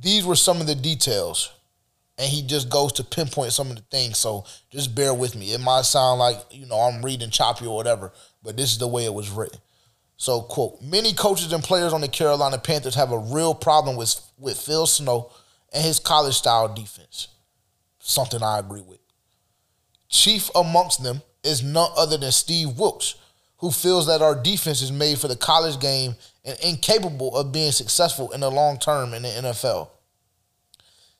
these 0.00 0.24
were 0.24 0.36
some 0.36 0.60
of 0.60 0.66
the 0.66 0.74
details. 0.74 1.50
And 2.18 2.30
he 2.30 2.42
just 2.42 2.68
goes 2.68 2.92
to 2.94 3.04
pinpoint 3.04 3.52
some 3.52 3.70
of 3.70 3.76
the 3.76 3.82
things. 3.82 4.18
So 4.18 4.44
just 4.70 4.94
bear 4.94 5.14
with 5.14 5.34
me. 5.34 5.52
It 5.52 5.60
might 5.60 5.82
sound 5.82 6.20
like, 6.20 6.36
you 6.50 6.66
know, 6.66 6.76
I'm 6.76 7.02
reading 7.04 7.30
choppy 7.30 7.66
or 7.66 7.74
whatever, 7.74 8.12
but 8.42 8.56
this 8.56 8.70
is 8.70 8.78
the 8.78 8.86
way 8.86 9.04
it 9.04 9.14
was 9.14 9.30
written. 9.30 9.58
So, 10.22 10.40
quote, 10.40 10.80
many 10.80 11.14
coaches 11.14 11.52
and 11.52 11.64
players 11.64 11.92
on 11.92 12.00
the 12.00 12.06
Carolina 12.06 12.56
Panthers 12.56 12.94
have 12.94 13.10
a 13.10 13.18
real 13.18 13.56
problem 13.56 13.96
with, 13.96 14.20
with 14.38 14.56
Phil 14.56 14.86
Snow 14.86 15.32
and 15.72 15.82
his 15.82 15.98
college 15.98 16.36
style 16.36 16.72
defense. 16.72 17.26
Something 17.98 18.40
I 18.40 18.60
agree 18.60 18.82
with. 18.82 19.00
Chief 20.08 20.48
amongst 20.54 21.02
them 21.02 21.22
is 21.42 21.64
none 21.64 21.90
other 21.96 22.16
than 22.16 22.30
Steve 22.30 22.78
Wilks, 22.78 23.16
who 23.56 23.72
feels 23.72 24.06
that 24.06 24.22
our 24.22 24.40
defense 24.40 24.80
is 24.80 24.92
made 24.92 25.18
for 25.18 25.26
the 25.26 25.34
college 25.34 25.80
game 25.80 26.14
and 26.44 26.56
incapable 26.62 27.34
of 27.34 27.50
being 27.50 27.72
successful 27.72 28.30
in 28.30 28.42
the 28.42 28.50
long 28.50 28.78
term 28.78 29.14
in 29.14 29.22
the 29.22 29.28
NFL. 29.28 29.88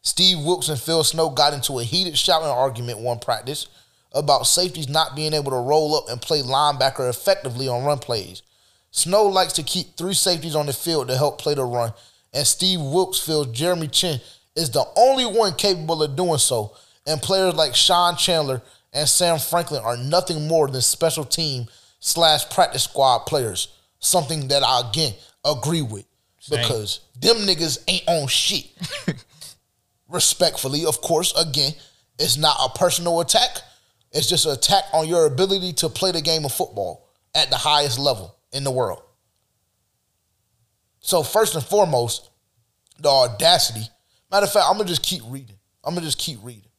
Steve 0.03 0.39
Wilks 0.45 0.69
and 0.69 0.79
Phil 0.79 1.03
Snow 1.03 1.29
got 1.29 1.53
into 1.53 1.81
a 1.81 1.83
heated 1.83 2.17
shouting 2.17 2.47
argument 2.47 3.01
one 3.01 3.19
practice 3.19 3.67
about 4.13 4.47
safeties 4.47 4.89
not 4.89 5.17
being 5.17 5.33
able 5.33 5.51
to 5.51 5.57
roll 5.57 5.97
up 5.97 6.09
and 6.09 6.23
play 6.23 6.41
linebacker 6.41 7.11
effectively 7.11 7.67
on 7.67 7.83
run 7.83 7.99
plays. 7.99 8.43
Snow 8.93 9.25
likes 9.25 9.55
to 9.55 9.63
keep 9.63 9.97
three 9.97 10.13
safeties 10.13 10.55
on 10.55 10.67
the 10.67 10.73
field 10.73 11.09
to 11.09 11.17
help 11.17 11.41
play 11.41 11.55
the 11.55 11.65
run, 11.65 11.95
and 12.35 12.47
Steve 12.47 12.79
Wilks 12.79 13.19
feels 13.19 13.47
Jeremy 13.47 13.89
Chinn 13.89 14.21
is 14.55 14.69
the 14.69 14.85
only 14.97 15.25
one 15.25 15.55
capable 15.55 16.03
of 16.03 16.15
doing 16.15 16.37
so, 16.37 16.77
and 17.07 17.21
players 17.21 17.55
like 17.55 17.75
Sean 17.75 18.17
Chandler 18.17 18.61
and 18.93 19.09
Sam 19.09 19.39
Franklin 19.39 19.83
are 19.83 19.97
nothing 19.97 20.47
more 20.47 20.69
than 20.69 20.83
special 20.83 21.25
team 21.25 21.69
slash 22.01 22.49
practice 22.51 22.85
squad 22.85 23.21
players. 23.21 23.69
Something 23.99 24.49
that 24.49 24.63
I 24.63 24.83
again 24.91 25.15
agree 25.43 25.81
with 25.81 26.05
Same. 26.41 26.61
because 26.61 27.01
them 27.19 27.37
niggas 27.39 27.83
ain't 27.89 28.07
on 28.07 28.29
shit. 28.29 28.67
Respectfully, 30.11 30.85
of 30.85 31.01
course, 31.01 31.33
again, 31.41 31.73
it's 32.19 32.37
not 32.37 32.57
a 32.63 32.79
personal 32.79 33.21
attack. 33.23 33.63
It's 34.11 34.29
just 34.29 34.45
an 34.45 34.53
attack 34.53 34.85
on 34.93 35.09
your 35.09 35.25
ability 35.25 35.73
to 35.75 35.89
play 35.89 36.13
the 36.13 36.21
game 36.21 36.45
of 36.45 36.53
football 36.53 37.09
at 37.35 37.49
the 37.49 37.57
highest 37.57 37.99
level 37.99 38.37
in 38.53 38.65
the 38.65 38.71
world. 38.71 39.03
So 41.01 41.23
first 41.23 41.55
and 41.55 41.65
foremost, 41.65 42.31
the 42.99 43.09
audacity. 43.09 43.89
Matter 44.31 44.45
of 44.45 44.53
fact, 44.53 44.67
I'm 44.69 44.77
gonna 44.77 44.89
just 44.89 45.03
keep 45.03 45.23
reading. 45.27 45.57
I'm 45.85 45.95
gonna 45.95 46.07
just 46.07 46.19
keep 46.19 46.39
reading. 46.43 46.71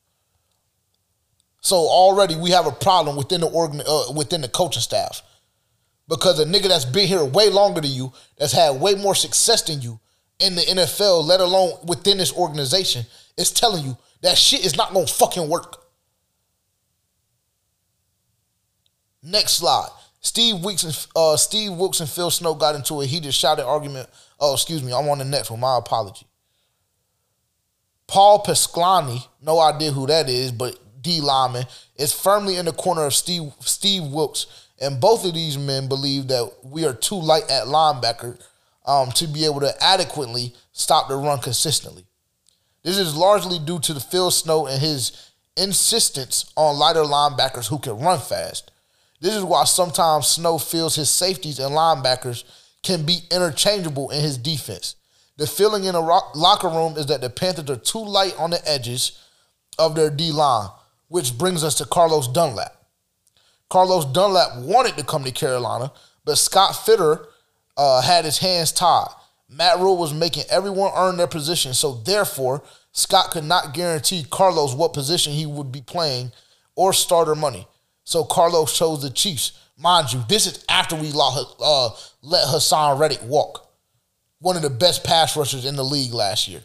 So 1.59 1.76
already 1.76 2.36
we 2.36 2.51
have 2.51 2.67
a 2.67 2.71
problem 2.71 3.15
within 3.15 3.41
the 3.41 3.47
organ, 3.47 3.82
uh, 3.86 4.11
within 4.15 4.41
the 4.41 4.47
coaching 4.47 4.82
staff, 4.82 5.21
because 6.07 6.39
a 6.39 6.45
nigga 6.45 6.67
that's 6.67 6.86
been 6.86 7.07
here 7.07 7.24
way 7.24 7.49
longer 7.49 7.82
than 7.82 7.91
you, 7.91 8.11
that's 8.38 8.53
had 8.53 8.82
way 8.82 8.95
more 8.95 9.15
success 9.15 9.61
than 9.63 9.82
you 9.82 9.99
in 10.39 10.55
the 10.55 10.61
NFL, 10.61 11.26
let 11.26 11.39
alone 11.39 11.74
within 11.86 12.17
this 12.17 12.34
organization, 12.34 13.05
is 13.38 13.51
telling 13.51 13.86
you 13.86 13.97
that 14.21 14.38
shit 14.38 14.65
is 14.65 14.76
not 14.76 14.93
gonna 14.93 15.07
fucking 15.07 15.49
work. 15.49 15.84
Next 19.21 19.53
slide. 19.53 19.89
Steve 20.24 20.63
Weeks 20.63 20.84
and 20.84 21.07
uh, 21.15 21.38
Steve 21.38 21.74
Wilks 21.74 21.99
and 21.99 22.09
Phil 22.09 22.32
Snow 22.32 22.55
got 22.55 22.76
into 22.76 23.01
a 23.01 23.05
heated 23.05 23.34
shouted 23.34 23.65
argument. 23.65 24.09
Oh, 24.39 24.53
excuse 24.53 24.82
me, 24.82 24.93
I'm 24.93 25.07
on 25.09 25.19
the 25.19 25.26
next 25.26 25.51
one. 25.51 25.59
My 25.59 25.78
apology. 25.78 26.26
Paul 28.07 28.43
Pasqualoni, 28.43 29.28
no 29.41 29.59
idea 29.59 29.91
who 29.91 30.07
that 30.07 30.30
is, 30.30 30.51
but 30.51 30.80
D 31.01 31.19
lineman, 31.19 31.65
is 31.97 32.13
firmly 32.13 32.55
in 32.55 32.65
the 32.65 32.71
corner 32.71 33.05
of 33.05 33.13
Steve 33.13 33.51
Steve 33.59 34.03
Wilks, 34.03 34.69
and 34.80 34.99
both 34.99 35.26
of 35.26 35.34
these 35.34 35.57
men 35.57 35.88
believe 35.88 36.28
that 36.30 36.51
we 36.63 36.86
are 36.86 36.93
too 36.93 37.19
light 37.19 37.49
at 37.49 37.65
linebacker 37.65 38.39
um, 38.86 39.11
to 39.11 39.28
be 39.28 39.45
able 39.45 39.59
to 39.59 39.84
adequately 39.84 40.53
stop 40.71 41.09
the 41.09 41.15
run 41.15 41.39
consistently. 41.39 42.05
This 42.84 42.97
is 42.97 43.15
largely 43.15 43.59
due 43.59 43.80
to 43.80 43.93
the 43.93 43.99
Phil 43.99 44.32
Snow 44.32 44.67
and 44.67 44.82
his 44.82 45.32
insistence 45.57 46.51
on 46.55 46.78
lighter 46.78 47.03
linebackers 47.03 47.67
who 47.67 47.80
can 47.80 47.99
run 47.99 48.19
fast. 48.19 48.71
This 49.24 49.36
is 49.36 49.43
why 49.45 49.63
sometimes 49.63 50.28
Snow 50.28 50.57
feels 50.57 50.95
his 50.95 51.09
safeties 51.09 51.57
and 51.57 51.74
linebackers 51.74 52.43
can 52.84 53.05
be 53.05 53.19
interchangeable 53.32 54.09
in 54.09 54.19
his 54.19 54.38
defense. 54.38 54.97
The 55.38 55.47
feeling 55.47 55.86
in 55.86 55.93
the 55.93 56.01
locker 56.01 56.67
room 56.67 56.97
is 56.97 57.05
that 57.05 57.21
the 57.21 57.30
Panthers 57.30 57.69
are 57.69 57.80
too 57.80 58.03
light 58.03 58.36
on 58.38 58.49
the 58.49 58.59
edges 58.69 59.17
of 59.80 59.95
their 59.95 60.09
D 60.09 60.34
line, 60.34 60.67
which 61.07 61.38
brings 61.38 61.63
us 61.63 61.76
to 61.76 61.86
Carlos 61.86 62.28
Dunlap. 62.28 62.76
Carlos 63.69 64.03
Dunlap 64.03 64.57
wanted 64.57 64.97
to 64.97 65.05
come 65.05 65.24
to 65.24 65.32
Carolina, 65.32 65.93
but 66.26 66.38
Scott 66.38 66.74
Fitterer 66.74 67.26
uh, 67.78 68.01
had 68.01 68.26
his 68.26 68.39
hands 68.39 68.74
tied. 68.74 69.07
Matt 69.47 69.80
Rhule 69.80 69.95
was 69.95 70.13
making 70.13 70.43
everyone 70.49 70.91
earn 70.97 71.15
their 71.15 71.28
position, 71.28 71.74
so 71.74 71.93
therefore, 71.93 72.61
Scott 72.91 73.32
could 73.32 73.45
not 73.45 73.74
guarantee 73.74 74.26
Carlos 74.30 74.76
what 74.76 74.91
position 74.91 75.32
he 75.32 75.45
would 75.45 75.71
be 75.71 75.82
playing 75.82 76.34
or 76.76 76.91
starter 76.91 77.36
money. 77.36 77.69
So 78.04 78.24
Carlos 78.24 78.78
chose 78.78 79.01
the 79.01 79.10
Chiefs. 79.10 79.54
Mind 79.78 80.14
you, 80.14 80.24
this 80.28 80.45
is 80.45 80.64
after 80.70 80.95
we 80.95 81.12
lost, 81.12 81.56
uh, 81.60 81.89
let 82.22 82.45
Haason 82.47 82.99
Reddick 82.99 83.24
walk, 83.24 83.70
one 84.39 84.56
of 84.56 84.62
the 84.62 84.70
best 84.70 85.04
pass 85.04 85.36
rushers 85.36 85.66
in 85.66 85.76
the 85.76 85.84
league 85.84 86.14
last 86.14 86.47
year. 86.47 86.62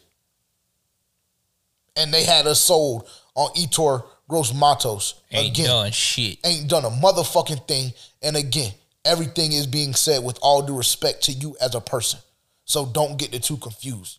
And 1.96 2.12
they 2.12 2.24
had 2.24 2.46
us 2.46 2.60
sold 2.60 3.08
on 3.34 3.50
Etor 3.54 4.04
Gross 4.28 4.52
Matos. 4.52 5.14
Ain't 5.32 5.56
done 5.56 5.90
shit. 5.90 6.38
Ain't 6.44 6.68
done 6.68 6.84
a 6.84 6.90
motherfucking 6.90 7.66
thing. 7.66 7.92
And 8.22 8.36
again, 8.36 8.72
everything 9.04 9.52
is 9.52 9.66
being 9.66 9.94
said 9.94 10.22
with 10.22 10.38
all 10.42 10.62
due 10.62 10.76
respect 10.76 11.24
to 11.24 11.32
you 11.32 11.56
as 11.60 11.74
a 11.74 11.80
person. 11.80 12.20
So 12.64 12.84
don't 12.84 13.18
get 13.18 13.32
the 13.32 13.38
two 13.38 13.56
confused. 13.56 14.18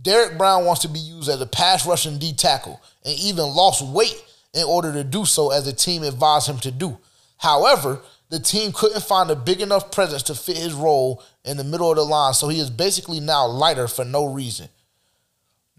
Derrick 0.00 0.38
Brown 0.38 0.64
wants 0.64 0.82
to 0.82 0.88
be 0.88 1.00
used 1.00 1.28
as 1.28 1.40
a 1.40 1.46
pass 1.46 1.84
rushing 1.84 2.18
D 2.18 2.32
tackle 2.32 2.80
and 3.04 3.18
even 3.18 3.44
lost 3.46 3.84
weight 3.84 4.22
in 4.54 4.64
order 4.64 4.92
to 4.92 5.04
do 5.04 5.24
so 5.24 5.50
as 5.50 5.64
the 5.64 5.72
team 5.72 6.02
advised 6.02 6.48
him 6.48 6.58
to 6.58 6.70
do. 6.70 6.98
However, 7.38 8.00
the 8.30 8.40
team 8.40 8.72
couldn't 8.72 9.02
find 9.02 9.30
a 9.30 9.36
big 9.36 9.60
enough 9.60 9.90
presence 9.90 10.22
to 10.24 10.34
fit 10.34 10.56
his 10.56 10.74
role 10.74 11.22
in 11.44 11.56
the 11.56 11.64
middle 11.64 11.90
of 11.90 11.96
the 11.96 12.04
line, 12.04 12.34
so 12.34 12.48
he 12.48 12.60
is 12.60 12.70
basically 12.70 13.20
now 13.20 13.46
lighter 13.46 13.88
for 13.88 14.04
no 14.04 14.26
reason. 14.26 14.68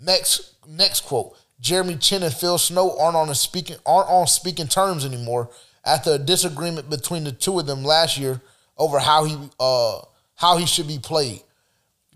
Next, 0.02 0.56
next 0.68 1.02
quote: 1.02 1.38
Jeremy 1.60 1.98
Chinn 1.98 2.24
and 2.24 2.34
Phil 2.34 2.58
Snow 2.58 2.98
aren't 2.98 3.16
on 3.16 3.34
speaking 3.36 3.78
aren't 3.86 4.10
on 4.10 4.28
speaking 4.28 4.68
terms 4.68 5.06
anymore 5.06 5.50
after 5.86 6.12
a 6.14 6.18
disagreement 6.18 6.90
between 6.90 7.24
the 7.24 7.32
two 7.32 7.60
of 7.60 7.66
them 7.66 7.84
last 7.84 8.18
year 8.18 8.42
over 8.78 9.00
how 9.00 9.26
he 9.26 9.38
uh 9.60 10.00
how 10.36 10.58
he 10.58 10.66
should 10.66 10.88
be 10.88 11.00
played. 11.00 11.44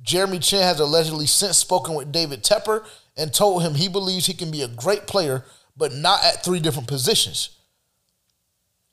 Jeremy 0.02 0.40
Chinn 0.40 0.62
has 0.62 0.80
allegedly 0.80 1.28
since 1.28 1.58
spoken 1.58 1.94
with 1.96 2.12
David 2.12 2.44
Tepper 2.44 2.86
and 3.16 3.34
told 3.34 3.64
him 3.64 3.76
he 3.76 3.88
believes 3.88 4.26
he 4.26 4.34
can 4.34 4.52
be 4.52 4.62
a 4.62 4.68
great 4.68 5.08
player, 5.08 5.46
but 5.76 5.94
not 5.94 6.24
at 6.24 6.44
three 6.44 6.60
different 6.60 6.88
positions. 6.88 7.58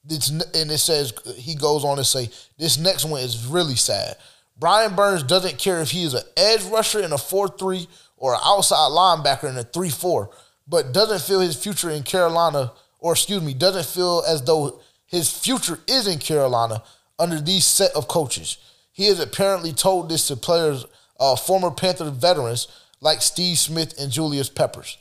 It's, 0.09 0.31
and 0.31 0.71
it 0.71 0.79
says 0.79 1.13
he 1.37 1.55
goes 1.55 1.85
on 1.85 1.99
to 1.99 2.05
say 2.05 2.31
this 2.59 2.79
next 2.79 3.05
one 3.05 3.21
is 3.21 3.47
really 3.47 3.77
sad. 3.77 4.17
Brian 4.59 4.95
Burns 4.95 5.23
doesn't 5.23 5.59
care 5.59 5.81
if 5.81 5.91
he 5.91 6.05
is 6.05 6.15
an 6.15 6.23
edge 6.37 6.63
rusher 6.65 7.01
in 7.01 7.13
a 7.13 7.17
4-3 7.17 7.87
or 8.17 8.35
an 8.35 8.41
outside 8.45 8.91
linebacker 8.91 9.49
in 9.49 9.57
a 9.57 9.65
3-4, 9.65 10.29
but 10.69 10.93
doesn't 10.93 11.23
feel 11.23 11.41
his 11.41 11.57
future 11.57 11.91
in 11.91 12.03
Carolina, 12.03 12.73
or 12.99 13.13
excuse 13.13 13.43
me, 13.43 13.55
doesn't 13.55 13.87
feel 13.87 14.23
as 14.29 14.43
though 14.43 14.81
his 15.07 15.31
future 15.31 15.79
is 15.89 16.07
in 16.07 16.19
Carolina 16.19 16.83
under 17.19 17.41
these 17.41 17.67
set 17.67 17.91
of 17.97 18.07
coaches. 18.09 18.59
He 18.93 19.07
has 19.07 19.19
apparently 19.19 19.73
told 19.73 20.09
this 20.09 20.29
to 20.29 20.37
players, 20.37 20.85
uh, 21.19 21.37
former 21.37 21.71
Panther 21.71 22.11
veterans 22.11 22.69
like 23.01 23.23
Steve 23.23 23.59
Smith 23.59 23.99
and 23.99 24.13
Julius 24.13 24.51
Peppers. 24.51 24.99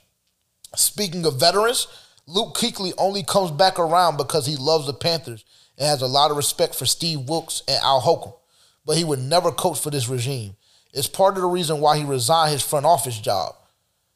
Speaking 0.76 1.26
of 1.26 1.39
veterans, 1.39 1.88
Luke 2.28 2.55
Kuechly 2.55 2.93
only 2.97 3.24
comes 3.24 3.51
back 3.51 3.80
around 3.80 4.17
because 4.17 4.45
he 4.45 4.55
loves 4.55 4.86
the 4.86 4.93
Panthers 4.93 5.43
and 5.78 5.88
has 5.88 6.01
a 6.01 6.07
lot 6.07 6.32
of 6.32 6.38
respect 6.38 6.76
for 6.76 6.86
Steve 6.86 7.22
Wilks 7.22 7.63
and 7.67 7.80
Al 7.82 7.99
Holcomb, 8.01 8.34
but 8.86 8.97
he 8.97 9.03
would 9.03 9.20
never 9.20 9.51
coach 9.51 9.80
for 9.80 9.89
this 9.89 10.07
regime. 10.07 10.55
It's 10.93 11.07
part 11.07 11.36
of 11.36 11.41
the 11.41 11.47
reason 11.47 11.80
why 11.80 11.97
he 11.97 12.03
resigned 12.03 12.51
his 12.51 12.61
front 12.61 12.86
office 12.86 13.20
job. 13.20 13.55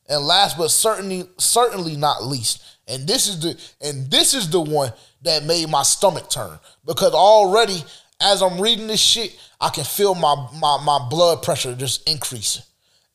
And 0.07 0.25
last 0.25 0.57
but 0.57 0.69
certainly 0.69 1.23
certainly 1.37 1.95
not 1.95 2.25
least, 2.25 2.61
and 2.87 3.07
this 3.07 3.27
is 3.27 3.39
the 3.39 3.59
and 3.79 4.11
this 4.11 4.33
is 4.33 4.49
the 4.49 4.59
one 4.59 4.91
that 5.21 5.45
made 5.45 5.69
my 5.69 5.83
stomach 5.83 6.29
turn 6.29 6.59
because 6.85 7.13
already 7.13 7.83
as 8.19 8.41
I'm 8.41 8.59
reading 8.59 8.87
this 8.87 8.99
shit, 8.99 9.37
I 9.61 9.69
can 9.69 9.85
feel 9.85 10.13
my 10.13 10.35
my 10.59 10.77
my 10.83 11.07
blood 11.09 11.41
pressure 11.41 11.73
just 11.73 12.07
increasing, 12.07 12.63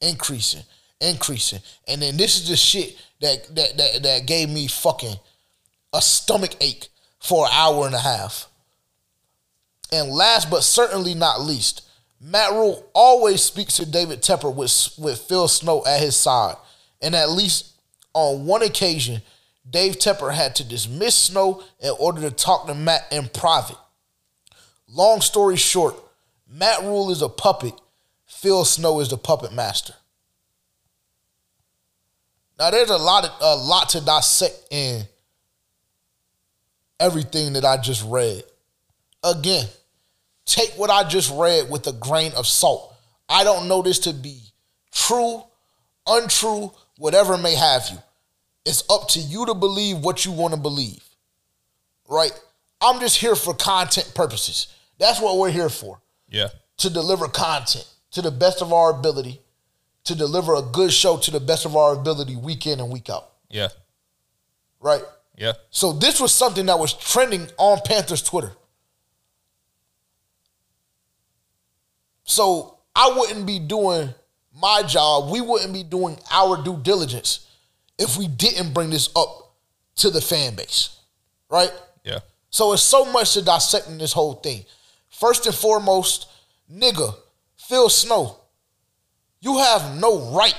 increasing, 0.00 0.62
increasing. 1.00 1.60
And 1.86 2.00
then 2.00 2.16
this 2.16 2.38
is 2.38 2.48
the 2.48 2.56
shit 2.56 2.96
that 3.20 3.54
that 3.54 3.76
that, 3.76 4.02
that 4.02 4.26
gave 4.26 4.48
me 4.48 4.66
fucking 4.66 5.16
a 5.92 6.02
stomach 6.02 6.56
ache 6.60 6.88
for 7.20 7.46
an 7.46 7.52
hour 7.52 7.86
and 7.86 7.94
a 7.94 8.00
half. 8.00 8.48
And 9.92 10.10
last 10.10 10.50
but 10.50 10.62
certainly 10.62 11.14
not 11.14 11.40
least, 11.40 11.88
Matt 12.20 12.52
Rhule 12.52 12.84
always 12.94 13.42
speaks 13.42 13.76
to 13.76 13.86
David 13.86 14.22
Tepper 14.22 14.54
with, 14.54 14.90
with 14.98 15.18
Phil 15.20 15.48
Snow 15.48 15.84
at 15.86 16.00
his 16.00 16.16
side. 16.16 16.56
And 17.00 17.14
at 17.14 17.30
least 17.30 17.72
on 18.12 18.44
one 18.44 18.62
occasion, 18.62 19.22
Dave 19.68 19.98
Tepper 19.98 20.34
had 20.34 20.54
to 20.56 20.64
dismiss 20.64 21.14
Snow 21.14 21.62
in 21.80 21.92
order 21.98 22.20
to 22.22 22.30
talk 22.30 22.66
to 22.66 22.74
Matt 22.74 23.06
in 23.10 23.28
private. 23.28 23.76
Long 24.88 25.20
story 25.20 25.56
short, 25.56 25.94
Matt 26.48 26.82
Rhule 26.82 27.10
is 27.10 27.22
a 27.22 27.28
puppet, 27.28 27.74
Phil 28.26 28.64
Snow 28.64 29.00
is 29.00 29.10
the 29.10 29.18
puppet 29.18 29.52
master. 29.52 29.94
Now 32.58 32.70
there's 32.70 32.90
a 32.90 32.96
lot 32.96 33.24
of, 33.24 33.30
a 33.40 33.56
lot 33.56 33.90
to 33.90 34.04
dissect 34.04 34.66
in 34.70 35.02
everything 36.98 37.52
that 37.52 37.64
I 37.64 37.76
just 37.76 38.04
read. 38.06 38.42
Again, 39.22 39.66
take 40.44 40.70
what 40.70 40.90
I 40.90 41.08
just 41.08 41.32
read 41.34 41.70
with 41.70 41.86
a 41.86 41.92
grain 41.92 42.32
of 42.36 42.46
salt. 42.46 42.94
I 43.28 43.44
don't 43.44 43.68
know 43.68 43.82
this 43.82 44.00
to 44.00 44.12
be 44.12 44.40
true, 44.92 45.42
untrue, 46.06 46.72
whatever 46.96 47.38
may 47.38 47.54
have 47.54 47.82
you. 47.90 47.98
It's 48.64 48.82
up 48.90 49.08
to 49.10 49.20
you 49.20 49.46
to 49.46 49.54
believe 49.54 49.98
what 49.98 50.24
you 50.24 50.32
want 50.32 50.54
to 50.54 50.60
believe. 50.60 51.02
Right? 52.08 52.32
I'm 52.80 53.00
just 53.00 53.16
here 53.16 53.36
for 53.36 53.54
content 53.54 54.12
purposes. 54.14 54.68
That's 54.98 55.20
what 55.20 55.38
we're 55.38 55.50
here 55.50 55.68
for. 55.68 56.00
Yeah. 56.28 56.48
To 56.78 56.90
deliver 56.90 57.28
content 57.28 57.86
to 58.12 58.22
the 58.22 58.30
best 58.30 58.62
of 58.62 58.72
our 58.72 58.90
ability, 58.90 59.40
to 60.08 60.14
deliver 60.14 60.54
a 60.54 60.62
good 60.62 60.92
show 60.92 61.16
to 61.18 61.30
the 61.30 61.40
best 61.40 61.64
of 61.64 61.76
our 61.76 61.94
ability 61.94 62.36
week 62.36 62.66
in 62.66 62.80
and 62.80 62.90
week 62.90 63.08
out. 63.08 63.30
Yeah. 63.48 63.68
Right? 64.80 65.02
Yeah. 65.36 65.52
So 65.70 65.92
this 65.92 66.20
was 66.20 66.32
something 66.32 66.66
that 66.66 66.78
was 66.78 66.92
trending 66.92 67.48
on 67.56 67.78
Panthers 67.84 68.22
Twitter. 68.22 68.52
So 72.24 72.78
I 72.94 73.14
wouldn't 73.16 73.46
be 73.46 73.58
doing 73.58 74.12
my 74.54 74.82
job. 74.82 75.30
We 75.30 75.40
wouldn't 75.40 75.72
be 75.72 75.82
doing 75.82 76.18
our 76.30 76.62
due 76.62 76.78
diligence 76.82 77.46
if 77.98 78.16
we 78.16 78.28
didn't 78.28 78.74
bring 78.74 78.90
this 78.90 79.08
up 79.14 79.54
to 79.96 80.10
the 80.10 80.20
fan 80.20 80.54
base, 80.54 81.00
right? 81.50 81.72
Yeah. 82.04 82.20
So 82.50 82.72
it's 82.72 82.82
so 82.82 83.04
much 83.04 83.34
to 83.34 83.42
dissect 83.42 83.88
in 83.88 83.98
this 83.98 84.12
whole 84.12 84.34
thing. 84.34 84.64
First 85.08 85.46
and 85.46 85.54
foremost, 85.54 86.28
nigga, 86.72 87.14
Phil 87.56 87.88
Snow, 87.88 88.37
you 89.40 89.58
have 89.58 89.96
no 89.96 90.34
right 90.34 90.56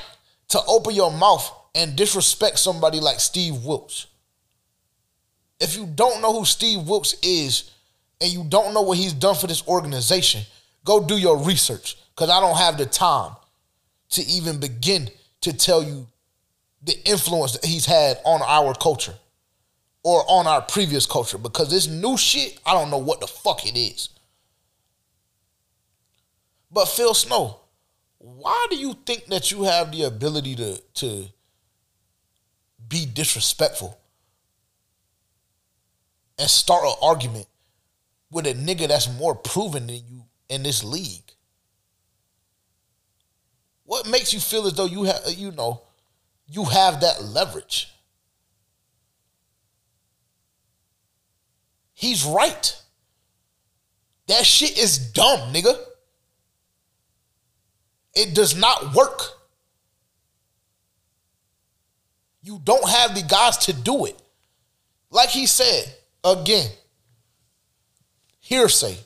to 0.50 0.60
open 0.68 0.96
your 0.96 1.12
mouth 1.12 1.52
and 1.76 1.96
disrespect 1.96 2.60
somebody 2.60 3.00
like 3.00 3.20
Steve 3.20 3.64
Wilks. 3.64 4.08
If 5.60 5.76
you 5.76 5.86
don't 5.86 6.22
know 6.22 6.34
who 6.34 6.46
Steve 6.46 6.88
Wilks 6.88 7.16
is 7.22 7.72
and 8.22 8.32
you 8.32 8.46
don't 8.48 8.74
know 8.74 8.82
what 8.82 8.98
he's 8.98 9.14
done 9.14 9.36
for 9.36 9.48
this 9.48 9.68
organization, 9.68 10.42
go 10.86 11.06
do 11.06 11.18
your 11.18 11.38
research 11.38 11.98
because 12.16 12.30
I 12.30 12.40
don't 12.40 12.58
have 12.58 12.78
the 12.78 12.86
time 12.86 13.34
to 14.12 14.26
even 14.26 14.60
begin 14.60 15.10
to 15.42 15.54
tell 15.54 15.84
you 15.84 16.08
the 16.82 16.98
influence 17.08 17.54
that 17.54 17.66
he's 17.66 17.86
had 17.86 18.20
on 18.26 18.42
our 18.42 18.74
culture 18.74 19.14
or 20.04 20.24
on 20.28 20.48
our 20.48 20.62
previous 20.62 21.06
culture 21.06 21.38
because 21.38 21.70
this 21.70 21.88
new 21.88 22.18
shit, 22.18 22.58
I 22.66 22.74
don't 22.74 22.90
know 22.90 22.98
what 22.98 23.20
the 23.20 23.28
fuck 23.28 23.66
it 23.66 23.78
is. 23.78 24.10
But 26.72 26.88
Phil 26.88 27.14
Snow, 27.14 27.59
why 28.20 28.68
do 28.70 28.76
you 28.76 28.96
think 29.06 29.26
that 29.28 29.50
you 29.50 29.64
have 29.64 29.92
the 29.92 30.04
ability 30.04 30.56
to 30.56 30.82
to 30.96 31.26
be 32.88 33.06
disrespectful 33.06 33.98
and 36.38 36.50
start 36.50 36.84
an 36.84 36.94
argument 37.02 37.48
with 38.30 38.46
a 38.46 38.54
nigga 38.54 38.88
that's 38.88 39.10
more 39.10 39.34
proven 39.34 39.88
than 39.88 39.96
you 39.96 40.24
in 40.50 40.64
this 40.64 40.84
league? 40.84 41.32
What 43.86 44.08
makes 44.08 44.34
you 44.34 44.40
feel 44.40 44.68
as 44.68 44.74
though 44.74 44.86
you 44.86 45.04
have 45.04 45.22
you 45.30 45.52
know 45.52 45.82
you 46.46 46.66
have 46.66 47.00
that 47.02 47.24
leverage? 47.24 47.90
He's 51.94 52.26
right. 52.26 52.76
That 54.28 54.46
shit 54.46 54.78
is 54.78 54.98
dumb, 55.12 55.54
nigga. 55.54 55.78
It 58.16 58.34
does 58.34 58.56
not 58.56 58.94
work. 58.94 59.22
You 62.42 62.60
don't 62.64 62.90
have 62.90 63.16
the 63.16 63.24
guys 63.24 63.58
to 63.58 63.74
do 63.74 64.06
it. 64.06 64.20
Like 65.12 65.30
he 65.30 65.46
said, 65.46 65.94
again, 66.24 66.70
hearsay. 68.40 68.98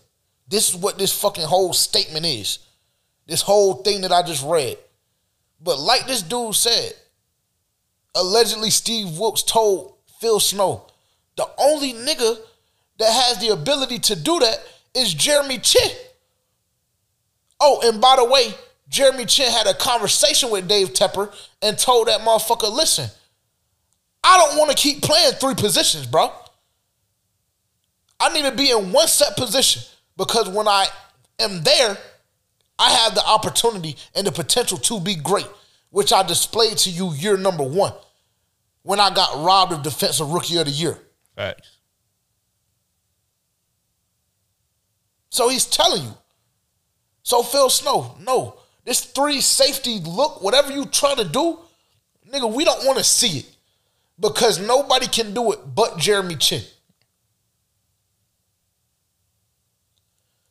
This 0.47 0.69
is 0.69 0.75
what 0.75 0.97
this 0.97 1.19
fucking 1.19 1.45
whole 1.45 1.73
statement 1.73 2.25
is. 2.25 2.59
This 3.25 3.41
whole 3.41 3.75
thing 3.75 4.01
that 4.01 4.11
I 4.11 4.21
just 4.21 4.45
read. 4.45 4.77
But 5.61 5.79
like 5.79 6.05
this 6.07 6.21
dude 6.21 6.55
said, 6.55 6.93
allegedly 8.15 8.69
Steve 8.69 9.17
Wilks 9.17 9.43
told 9.43 9.95
Phil 10.19 10.39
Snow, 10.39 10.85
the 11.35 11.47
only 11.57 11.93
nigga 11.93 12.37
that 12.99 13.11
has 13.11 13.39
the 13.39 13.49
ability 13.49 13.99
to 13.99 14.15
do 14.15 14.39
that 14.39 14.59
is 14.93 15.13
Jeremy 15.13 15.57
Chinn. 15.57 15.91
Oh, 17.59 17.81
and 17.83 17.99
by 17.99 18.17
the 18.17 18.25
way, 18.25 18.53
Jeremy 18.89 19.25
Chinn 19.25 19.51
had 19.51 19.67
a 19.67 19.73
conversation 19.73 20.49
with 20.51 20.67
Dave 20.67 20.93
Tepper 20.93 21.33
and 21.61 21.77
told 21.77 22.07
that 22.07 22.21
motherfucker, 22.21 22.71
listen, 22.71 23.09
I 24.23 24.37
don't 24.37 24.57
want 24.57 24.71
to 24.71 24.77
keep 24.77 25.01
playing 25.01 25.33
three 25.33 25.55
positions, 25.55 26.05
bro. 26.05 26.31
I 28.19 28.33
need 28.33 28.43
to 28.43 28.55
be 28.55 28.71
in 28.71 28.91
one 28.91 29.07
set 29.07 29.35
position 29.35 29.83
because 30.15 30.47
when 30.47 30.67
I 30.67 30.85
am 31.39 31.63
there, 31.63 31.97
I 32.79 32.89
have 32.89 33.15
the 33.15 33.25
opportunity 33.25 33.97
and 34.15 34.25
the 34.25 34.31
potential 34.31 34.77
to 34.77 34.99
be 34.99 35.15
great, 35.15 35.47
which 35.89 36.13
I 36.13 36.23
displayed 36.23 36.77
to 36.79 36.89
you 36.89 37.13
year 37.13 37.37
number 37.37 37.63
one 37.63 37.93
when 38.83 38.99
I 38.99 39.13
got 39.13 39.43
robbed 39.43 39.73
of 39.73 39.83
Defensive 39.83 40.29
Rookie 40.29 40.57
of 40.57 40.65
the 40.65 40.71
Year. 40.71 40.97
Facts. 41.35 41.77
So 45.29 45.49
he's 45.49 45.65
telling 45.65 46.03
you. 46.03 46.13
So 47.23 47.41
Phil 47.41 47.69
Snow, 47.69 48.15
no, 48.19 48.59
this 48.85 49.03
three 49.05 49.41
safety 49.41 49.99
look, 49.99 50.41
whatever 50.41 50.71
you 50.71 50.85
trying 50.85 51.17
to 51.17 51.23
do, 51.23 51.59
nigga, 52.29 52.51
we 52.53 52.65
don't 52.65 52.85
want 52.85 52.97
to 52.97 53.03
see 53.03 53.39
it 53.39 53.45
because 54.19 54.59
nobody 54.59 55.07
can 55.07 55.33
do 55.33 55.51
it 55.51 55.59
but 55.75 55.97
Jeremy 55.97 56.35
Chinn. 56.35 56.63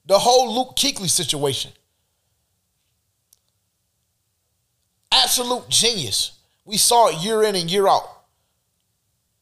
The 0.07 0.18
whole 0.18 0.55
Luke 0.55 0.76
Kuechly 0.76 1.09
situation. 1.09 1.70
Absolute 5.12 5.68
genius. 5.68 6.33
We 6.64 6.76
saw 6.76 7.09
it 7.09 7.16
year 7.22 7.43
in 7.43 7.55
and 7.55 7.70
year 7.70 7.87
out. 7.87 8.03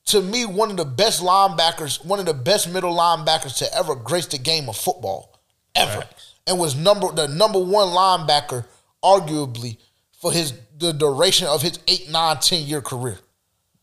To 0.07 0.20
me, 0.20 0.45
one 0.45 0.70
of 0.70 0.76
the 0.76 0.84
best 0.84 1.22
linebackers, 1.22 2.05
one 2.05 2.18
of 2.18 2.26
the 2.26 2.34
best 2.34 2.68
middle 2.70 2.95
linebackers 2.95 3.57
to 3.59 3.74
ever 3.74 3.95
grace 3.95 4.26
the 4.26 4.38
game 4.38 4.68
of 4.68 4.76
football, 4.76 5.38
ever, 5.74 5.99
Right. 5.99 6.09
and 6.47 6.59
was 6.59 6.74
number 6.74 7.12
the 7.12 7.28
number 7.28 7.61
one 7.61 7.88
linebacker, 7.88 8.66
arguably 9.03 9.78
for 10.20 10.32
his 10.32 10.53
the 10.76 10.92
duration 10.92 11.46
of 11.46 11.62
his 11.62 11.78
eight, 11.88 12.11
nine, 12.11 12.38
ten 12.38 12.62
year 12.64 12.80
career. 12.80 13.18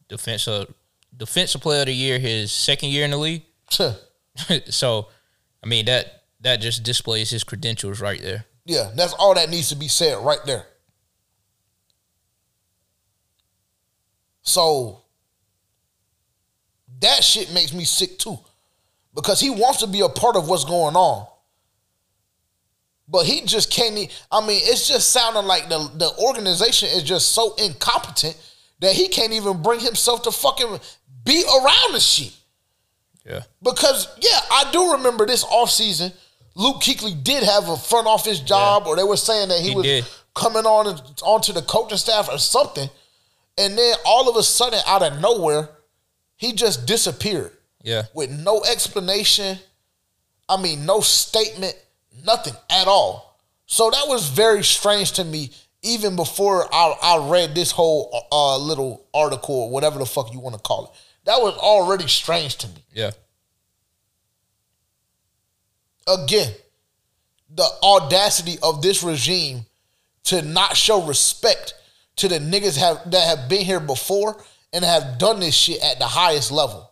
Defensive 0.08 0.74
defensive 1.16 1.62
player 1.62 1.82
of 1.82 1.88
the 1.88 1.94
year, 1.94 2.20
his 2.20 2.52
second 2.52 2.90
year 2.90 3.06
in 3.06 3.12
the 3.12 3.18
league. 3.18 3.44
so, 4.70 5.08
I 5.64 5.68
mean 5.68 5.86
that 5.86 6.24
that 6.42 6.62
just 6.62 6.84
displays 6.84 7.30
his 7.30 7.44
credentials 7.44 8.00
right 8.00 8.22
there. 8.22 8.46
Yeah, 8.66 8.92
that's 8.96 9.14
all 9.14 9.34
that 9.36 9.50
needs 9.50 9.70
to 9.70 9.76
be 9.76 9.88
said 9.88 10.18
right 10.24 10.40
there. 10.46 10.66
So 14.42 15.02
that 17.02 17.24
shit 17.24 17.54
makes 17.54 17.74
me 17.74 17.84
sick 17.84 18.18
too. 18.20 18.38
Because 19.14 19.40
he 19.40 19.50
wants 19.50 19.80
to 19.80 19.88
be 19.88 20.02
a 20.02 20.10
part 20.10 20.36
of 20.36 20.48
what's 20.48 20.64
going 20.64 20.96
on. 20.96 21.28
But 23.08 23.26
he 23.26 23.42
just 23.42 23.72
can't 23.72 23.98
e- 23.98 24.10
I 24.32 24.42
mean, 24.46 24.60
it's 24.64 24.88
just 24.88 25.12
sounding 25.12 25.46
like 25.46 25.70
the, 25.70 25.80
the 25.96 26.12
organization 26.20 26.90
is 26.90 27.04
just 27.04 27.32
so 27.32 27.56
incompetent 27.56 28.36
that 28.80 28.94
he 28.94 29.08
can't 29.08 29.32
even 29.34 29.62
bring 29.62 29.80
himself 29.80 30.24
to 30.24 30.32
fucking 30.32 30.80
be 31.24 31.44
around 31.44 31.94
the 31.94 32.00
shit. 32.00 32.34
Yeah. 33.26 33.44
Because 33.64 34.08
yeah, 34.20 34.40
I 34.52 34.70
do 34.72 34.94
remember 34.94 35.26
this 35.26 35.44
offseason, 35.46 36.14
Luke 36.56 36.82
Kuechly 36.82 37.24
did 37.24 37.44
have 37.44 37.70
a 37.70 37.78
front 37.78 38.08
office 38.08 38.40
job, 38.40 38.88
or 38.88 38.96
they 38.96 39.04
were 39.04 39.18
saying 39.18 39.50
that 39.50 39.60
he, 39.60 39.70
He 39.70 39.76
was 39.76 39.84
did. 39.86 40.06
coming 40.36 40.66
on 40.66 41.00
onto 41.24 41.54
the 41.54 41.62
coaching 41.62 41.98
staff 41.98 42.30
or 42.32 42.38
something, 42.40 42.90
and 43.58 43.78
then 43.78 43.96
all 44.06 44.30
of 44.30 44.36
a 44.36 44.44
sudden, 44.44 44.80
out 44.86 45.02
of 45.04 45.20
nowhere, 45.22 45.70
he 46.36 46.54
just 46.54 46.86
disappeared 46.86 47.52
Yeah. 47.84 48.04
with 48.14 48.30
no 48.32 48.64
explanation. 48.64 49.58
I 50.50 50.62
mean, 50.62 50.86
no 50.86 51.02
statement, 51.02 51.76
nothing 52.26 52.54
at 52.70 52.88
all. 52.88 53.40
So 53.66 53.90
that 53.90 54.08
was 54.08 54.30
very 54.30 54.64
strange 54.64 55.14
to 55.14 55.24
me, 55.24 55.52
even 55.82 56.16
before 56.16 56.74
I, 56.74 56.96
I 57.02 57.30
read 57.30 57.54
this 57.54 57.72
whole 57.72 58.26
uh, 58.32 58.58
little 58.58 59.06
article 59.14 59.56
or 59.56 59.70
whatever 59.70 60.00
the 60.00 60.06
fuck 60.06 60.34
you 60.34 60.40
want 60.40 60.56
to 60.56 60.62
call 60.62 60.86
it. 60.86 60.92
That 61.26 61.42
was 61.42 61.58
already 61.58 62.08
strange 62.08 62.56
to 62.58 62.68
me. 62.68 62.86
Yeah. 62.94 63.12
again, 66.08 66.54
the 67.54 67.68
audacity 67.84 68.58
of 68.64 68.82
this 68.82 69.04
regime 69.04 69.66
to 70.26 70.42
not 70.42 70.76
show 70.76 71.06
respect 71.06 71.74
to 72.18 72.28
the 72.28 72.40
niggas 72.40 72.78
have 72.78 73.12
that 73.12 73.38
have 73.38 73.50
been 73.50 73.66
here 73.66 73.80
before 73.80 74.42
and 74.74 74.84
have 74.84 75.18
done 75.18 75.40
this 75.40 75.56
shit 75.56 75.82
at 75.84 76.00
the 76.00 76.08
highest 76.08 76.52
level 76.52 76.90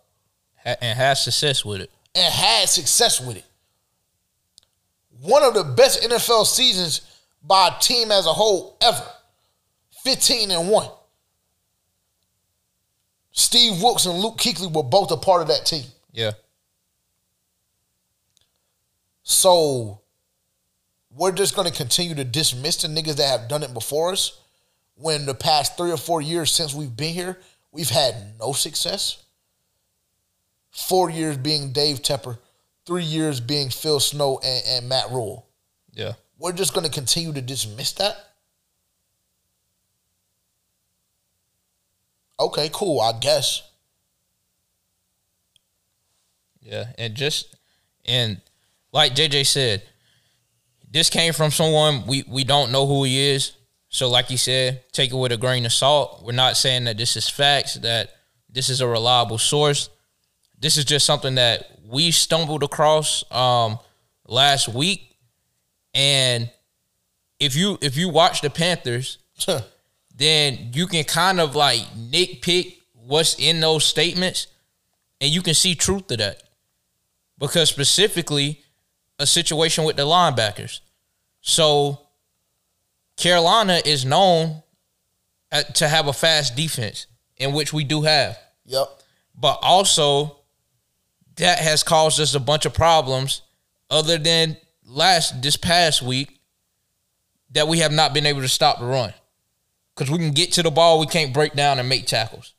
and 0.64 0.98
had 0.98 1.14
success 1.14 1.64
with 1.64 1.80
it. 1.80 1.90
and 2.14 2.32
had 2.32 2.68
success 2.68 3.20
with 3.20 3.36
it. 3.38 3.44
One 5.20 5.42
of 5.42 5.54
the 5.54 5.64
best 5.64 6.02
NFL 6.02 6.46
seasons 6.46 7.00
by 7.42 7.68
a 7.68 7.80
team 7.80 8.10
as 8.10 8.26
a 8.26 8.32
whole 8.32 8.76
ever. 8.80 9.04
15 10.04 10.50
and 10.50 10.68
1. 10.68 10.88
Steve 13.32 13.82
Wilks 13.82 14.06
and 14.06 14.18
Luke 14.18 14.38
Kuechly 14.38 14.72
were 14.72 14.82
both 14.82 15.10
a 15.10 15.16
part 15.16 15.42
of 15.42 15.48
that 15.48 15.66
team. 15.66 15.84
Yeah. 16.12 16.32
So 19.22 20.00
we're 21.10 21.32
just 21.32 21.56
going 21.56 21.68
to 21.68 21.76
continue 21.76 22.14
to 22.14 22.24
dismiss 22.24 22.82
the 22.82 22.88
niggas 22.88 23.16
that 23.16 23.40
have 23.40 23.48
done 23.48 23.62
it 23.62 23.74
before 23.74 24.12
us 24.12 24.40
when 24.96 25.26
the 25.26 25.34
past 25.34 25.76
three 25.76 25.90
or 25.90 25.96
four 25.96 26.22
years 26.22 26.52
since 26.52 26.74
we've 26.74 26.96
been 26.96 27.12
here, 27.14 27.38
we've 27.70 27.90
had 27.90 28.14
no 28.38 28.52
success. 28.52 29.22
Four 30.70 31.10
years 31.10 31.36
being 31.36 31.72
Dave 31.72 32.02
Tepper, 32.02 32.38
three 32.86 33.04
years 33.04 33.40
being 33.40 33.68
Phil 33.68 34.00
Snow 34.00 34.40
and, 34.44 34.62
and 34.68 34.88
Matt 34.88 35.10
Rhule. 35.10 35.46
Yeah. 35.92 36.12
We're 36.38 36.52
just 36.52 36.74
going 36.74 36.86
to 36.86 36.92
continue 36.92 37.32
to 37.32 37.40
dismiss 37.40 37.92
that. 37.94 38.16
Okay, 42.38 42.70
cool, 42.72 43.00
I 43.00 43.18
guess. 43.18 43.62
Yeah, 46.60 46.86
and 46.98 47.14
just 47.14 47.54
and 48.04 48.40
like 48.92 49.14
JJ 49.14 49.46
said, 49.46 49.82
this 50.90 51.08
came 51.08 51.32
from 51.32 51.50
someone 51.50 52.06
we 52.06 52.24
we 52.26 52.44
don't 52.44 52.72
know 52.72 52.86
who 52.86 53.04
he 53.04 53.30
is. 53.30 53.52
So, 53.88 54.10
like 54.10 54.30
you 54.30 54.36
said, 54.36 54.82
take 54.92 55.12
it 55.12 55.16
with 55.16 55.32
a 55.32 55.36
grain 55.36 55.64
of 55.64 55.72
salt. 55.72 56.22
We're 56.24 56.32
not 56.32 56.56
saying 56.56 56.84
that 56.84 56.98
this 56.98 57.16
is 57.16 57.28
facts, 57.28 57.74
that 57.74 58.10
this 58.50 58.68
is 58.68 58.80
a 58.80 58.88
reliable 58.88 59.38
source. 59.38 59.88
This 60.58 60.76
is 60.76 60.84
just 60.84 61.06
something 61.06 61.36
that 61.36 61.75
we 61.88 62.10
stumbled 62.10 62.62
across 62.62 63.24
um, 63.32 63.78
last 64.26 64.68
week, 64.68 65.16
and 65.94 66.50
if 67.38 67.54
you 67.56 67.78
if 67.80 67.96
you 67.96 68.08
watch 68.08 68.40
the 68.40 68.50
Panthers, 68.50 69.18
then 70.16 70.70
you 70.72 70.86
can 70.86 71.04
kind 71.04 71.40
of 71.40 71.54
like 71.54 71.80
nitpick 71.96 72.76
what's 72.92 73.38
in 73.38 73.60
those 73.60 73.84
statements, 73.84 74.46
and 75.20 75.30
you 75.30 75.42
can 75.42 75.54
see 75.54 75.74
truth 75.74 76.06
to 76.08 76.16
that. 76.16 76.42
Because 77.38 77.68
specifically, 77.68 78.62
a 79.18 79.26
situation 79.26 79.84
with 79.84 79.96
the 79.96 80.02
linebackers. 80.04 80.80
So 81.40 82.00
Carolina 83.16 83.80
is 83.84 84.04
known 84.04 84.62
at, 85.52 85.74
to 85.76 85.88
have 85.88 86.08
a 86.08 86.12
fast 86.12 86.56
defense, 86.56 87.06
in 87.36 87.52
which 87.52 87.72
we 87.72 87.84
do 87.84 88.02
have. 88.02 88.38
Yep. 88.64 88.88
But 89.38 89.58
also, 89.62 90.38
that 91.36 91.58
has 91.58 91.82
caused 91.82 92.20
us 92.20 92.34
a 92.34 92.40
bunch 92.40 92.66
of 92.66 92.74
problems. 92.74 93.42
Other 93.90 94.18
than 94.18 94.56
last 94.84 95.42
this 95.42 95.56
past 95.56 96.02
week, 96.02 96.40
that 97.52 97.68
we 97.68 97.78
have 97.78 97.92
not 97.92 98.12
been 98.12 98.26
able 98.26 98.40
to 98.42 98.48
stop 98.48 98.80
the 98.80 98.84
run. 98.86 99.12
Because 99.94 100.10
we 100.10 100.18
can 100.18 100.32
get 100.32 100.52
to 100.52 100.62
the 100.62 100.70
ball, 100.70 100.98
we 100.98 101.06
can't 101.06 101.32
break 101.32 101.54
down 101.54 101.78
and 101.78 101.88
make 101.88 102.06
tackles. 102.06 102.52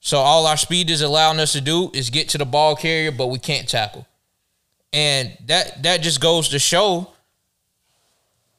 So 0.00 0.18
all 0.18 0.46
our 0.46 0.56
speed 0.56 0.90
is 0.90 1.00
allowing 1.00 1.40
us 1.40 1.52
to 1.52 1.60
do 1.60 1.90
is 1.94 2.10
get 2.10 2.28
to 2.30 2.38
the 2.38 2.44
ball 2.44 2.76
carrier, 2.76 3.10
but 3.10 3.28
we 3.28 3.38
can't 3.38 3.68
tackle. 3.68 4.06
And 4.92 5.36
that 5.46 5.82
that 5.82 6.02
just 6.02 6.20
goes 6.20 6.48
to 6.50 6.58
show 6.58 7.10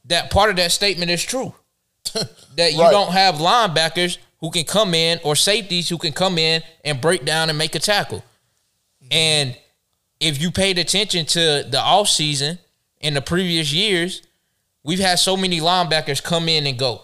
that 0.05 0.31
part 0.31 0.49
of 0.49 0.55
that 0.57 0.71
statement 0.71 1.11
is 1.11 1.23
true. 1.23 1.53
that 2.55 2.73
you 2.73 2.81
Right. 2.81 2.91
don't 2.91 3.11
have 3.11 3.35
linebackers 3.35 4.17
who 4.39 4.51
can 4.51 4.63
come 4.63 4.93
in 4.93 5.19
or 5.23 5.35
safeties 5.35 5.89
who 5.89 5.97
can 5.97 6.13
come 6.13 6.37
in 6.37 6.63
and 6.83 6.99
break 7.01 7.25
down 7.25 7.49
and 7.49 7.57
make 7.57 7.75
a 7.75 7.79
tackle. 7.79 8.23
And 9.11 9.57
if 10.19 10.41
you 10.41 10.51
paid 10.51 10.77
attention 10.77 11.25
to 11.27 11.39
the 11.69 11.77
offseason 11.77 12.59
in 12.99 13.13
the 13.13 13.21
previous 13.21 13.71
years, 13.71 14.21
we've 14.83 14.99
had 14.99 15.19
so 15.19 15.37
many 15.37 15.59
linebackers 15.59 16.21
come 16.23 16.49
in 16.49 16.65
and 16.67 16.77
go. 16.77 17.01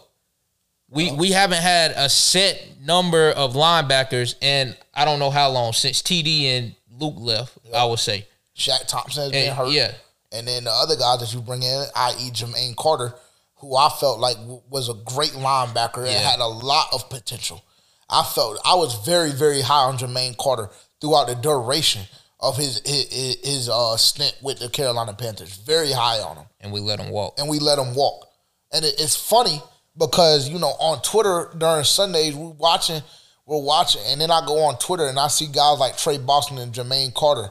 We 0.90 1.11
we 1.11 1.32
haven't 1.32 1.61
had 1.61 1.91
a 1.91 2.07
set 2.10 2.61
number 2.82 3.30
of 3.32 3.53
linebackers 3.53 4.36
in 4.44 4.76
I 4.94 5.06
don't 5.06 5.20
know 5.20 5.32
how 5.32 5.49
long 5.49 5.74
since 5.74 6.02
TD 6.02 6.45
and 6.45 6.76
Luke 6.99 7.15
left. 7.18 7.57
I 7.76 7.86
would 7.86 7.99
say, 7.99 8.28
Shaq 8.56 8.88
Thompson 8.88 9.24
has 9.24 9.32
been 9.32 9.48
And- 9.49 9.57
hurt. 9.57 9.72
yeah. 9.72 9.91
And 10.32 10.48
then 10.48 10.64
the 10.64 10.72
other 10.72 10.95
guys 10.95 11.20
that 11.20 11.32
you 11.34 11.41
bring 11.41 11.61
in, 11.64 11.86
i.e. 11.95 12.32
Jermaine 12.32 12.76
Carter, 12.76 13.14
who 13.57 13.76
I 13.76 13.90
felt 13.99 14.20
like 14.20 14.36
w- 14.38 14.61
was 14.70 14.90
a 14.90 14.94
great 14.95 15.32
linebacker 15.34 15.99
and 15.99 16.07
Yeah. 16.07 16.30
had 16.32 16.40
a 16.40 16.48
lot 16.48 16.88
of 16.91 17.07
potential. 17.10 17.64
I 18.10 18.24
felt 18.24 18.60
I 18.65 18.74
was 18.76 18.95
very, 19.06 19.32
very 19.32 19.61
high 19.61 19.84
on 19.86 19.98
Jermaine 19.98 20.36
Carter 20.38 20.70
throughout 21.03 21.27
the 21.27 21.35
duration 21.35 22.01
of 22.39 22.55
his 22.55 22.81
his, 22.85 23.38
his 23.43 23.69
uh, 23.69 23.97
stint 23.97 24.35
with 24.41 24.59
the 24.59 24.69
Carolina 24.69 25.13
Panthers. 25.13 25.57
Very 25.57 25.91
high 25.91 26.21
on 26.21 26.38
him 26.38 26.45
and 26.61 26.71
we 26.71 26.80
let 26.80 26.99
him 26.99 27.11
walk. 27.11 27.35
and 27.38 27.49
we 27.49 27.59
let 27.59 27.77
him 27.77 27.93
walk. 27.93 28.27
And 28.71 28.85
it, 28.85 28.95
it's 28.97 29.15
funny 29.15 29.61
because 29.97 30.49
you 30.49 30.57
know 30.57 30.73
on 30.80 31.01
Twitter 31.01 31.49
during 31.57 31.84
Sundays 31.84 32.34
we're 32.34 32.49
watching, 32.51 33.01
we're 33.45 33.61
watching, 33.61 34.01
and 34.07 34.21
then 34.21 34.31
I 34.31 34.45
go 34.47 34.63
on 34.63 34.80
Twitter 34.80 35.05
and 35.07 35.19
I 35.19 35.27
see 35.27 35.47
guys 35.47 35.77
like 35.77 35.97
Tre 35.97 36.17
Boston 36.17 36.57
and 36.57 36.73
Jermaine 36.73 37.13
Carter 37.13 37.49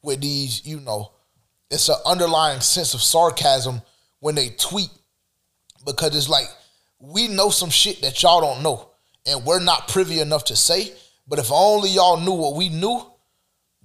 with 0.00 0.20
these, 0.20 0.64
you 0.64 0.80
know, 0.80 1.12
it's 1.70 1.88
an 1.88 1.96
underlying 2.06 2.60
sense 2.60 2.94
of 2.94 3.02
sarcasm 3.02 3.82
when 4.20 4.34
they 4.36 4.50
tweet 4.50 4.90
because 5.84 6.16
it's 6.16 6.28
like 6.28 6.46
we 7.00 7.26
know 7.26 7.50
some 7.50 7.70
shit 7.70 8.00
that 8.02 8.22
y'all 8.22 8.40
don't 8.40 8.62
know, 8.62 8.90
and 9.26 9.44
we're 9.44 9.60
not 9.60 9.88
privy 9.88 10.20
enough 10.20 10.44
to 10.44 10.56
say. 10.56 10.92
But 11.26 11.38
if 11.38 11.50
only 11.52 11.90
y'all 11.90 12.20
knew 12.20 12.32
what 12.32 12.56
we 12.56 12.68
knew, 12.68 13.04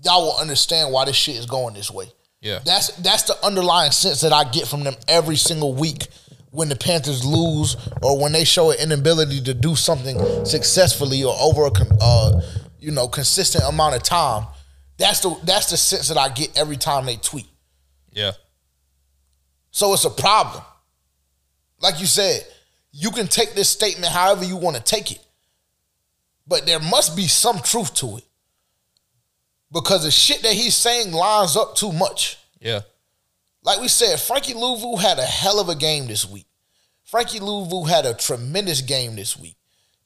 y'all 0.04 0.26
will 0.26 0.38
understand 0.38 0.92
why 0.92 1.06
this 1.06 1.16
shit 1.16 1.36
is 1.36 1.46
going 1.46 1.74
this 1.74 1.92
way. 1.92 2.08
Yeah. 2.42 2.60
That's 2.64 2.90
that's 2.98 3.24
the 3.24 3.36
underlying 3.44 3.92
sense 3.92 4.22
that 4.22 4.34
I 4.34 4.44
get 4.50 4.68
from 4.68 4.84
them 4.84 4.96
every 5.08 5.38
single 5.38 5.74
week 5.74 6.08
when 6.52 6.70
the 6.70 6.76
Panthers 6.76 7.26
lose 7.26 7.76
or 8.02 8.20
when 8.20 8.32
they 8.32 8.44
show 8.44 8.72
an 8.72 8.80
inability 8.80 9.42
to 9.42 9.54
do 9.54 9.76
something 9.76 10.18
successfully 10.46 11.24
or 11.24 11.36
over 11.40 11.66
a 11.66 11.72
uh, 12.02 12.42
you 12.80 12.92
know 12.92 13.08
consistent 13.08 13.64
amount 13.68 13.96
of 13.96 14.04
time. 14.04 14.46
That's 14.98 15.20
the 15.20 15.38
that's 15.44 15.70
the 15.72 15.78
sense 15.78 16.08
that 16.10 16.18
I 16.18 16.30
get 16.30 16.58
every 16.58 16.78
time 16.78 17.06
they 17.06 17.18
tweet. 17.18 17.48
Yeah. 18.12 18.32
So 19.72 19.94
it's 19.94 20.06
a 20.06 20.10
problem. 20.10 20.64
Like 21.80 22.00
you 22.00 22.08
said, 22.08 22.46
you 22.92 23.12
can 23.12 23.28
take 23.28 23.54
this 23.54 23.70
statement 23.70 24.12
however 24.12 24.44
you 24.44 24.58
want 24.58 24.76
to 24.76 24.82
take 24.82 25.12
it. 25.12 25.20
But 26.48 26.66
there 26.66 26.80
must 26.80 27.16
be 27.16 27.28
some 27.28 27.60
truth 27.60 27.94
to 27.96 28.18
it. 28.18 28.24
Because 29.72 30.04
the 30.04 30.12
shit 30.12 30.42
that 30.44 30.54
he's 30.54 30.76
saying 30.76 31.12
lines 31.12 31.58
up 31.58 31.76
too 31.76 31.92
much. 31.92 32.38
Yeah. 32.62 32.82
Like 33.64 33.82
we 33.82 33.90
said, 33.90 34.20
Frankie 34.20 34.54
Luvu 34.54 35.00
had 35.00 35.20
a 35.20 35.26
hell 35.26 35.60
of 35.60 35.68
a 35.68 35.76
game 35.76 36.08
this 36.08 36.26
week. 36.30 36.46
Frankie 37.04 37.40
Luvu 37.40 37.88
had 37.88 38.06
a 38.06 38.14
tremendous 38.14 38.82
game 38.82 39.16
this 39.16 39.38
week. 39.38 39.56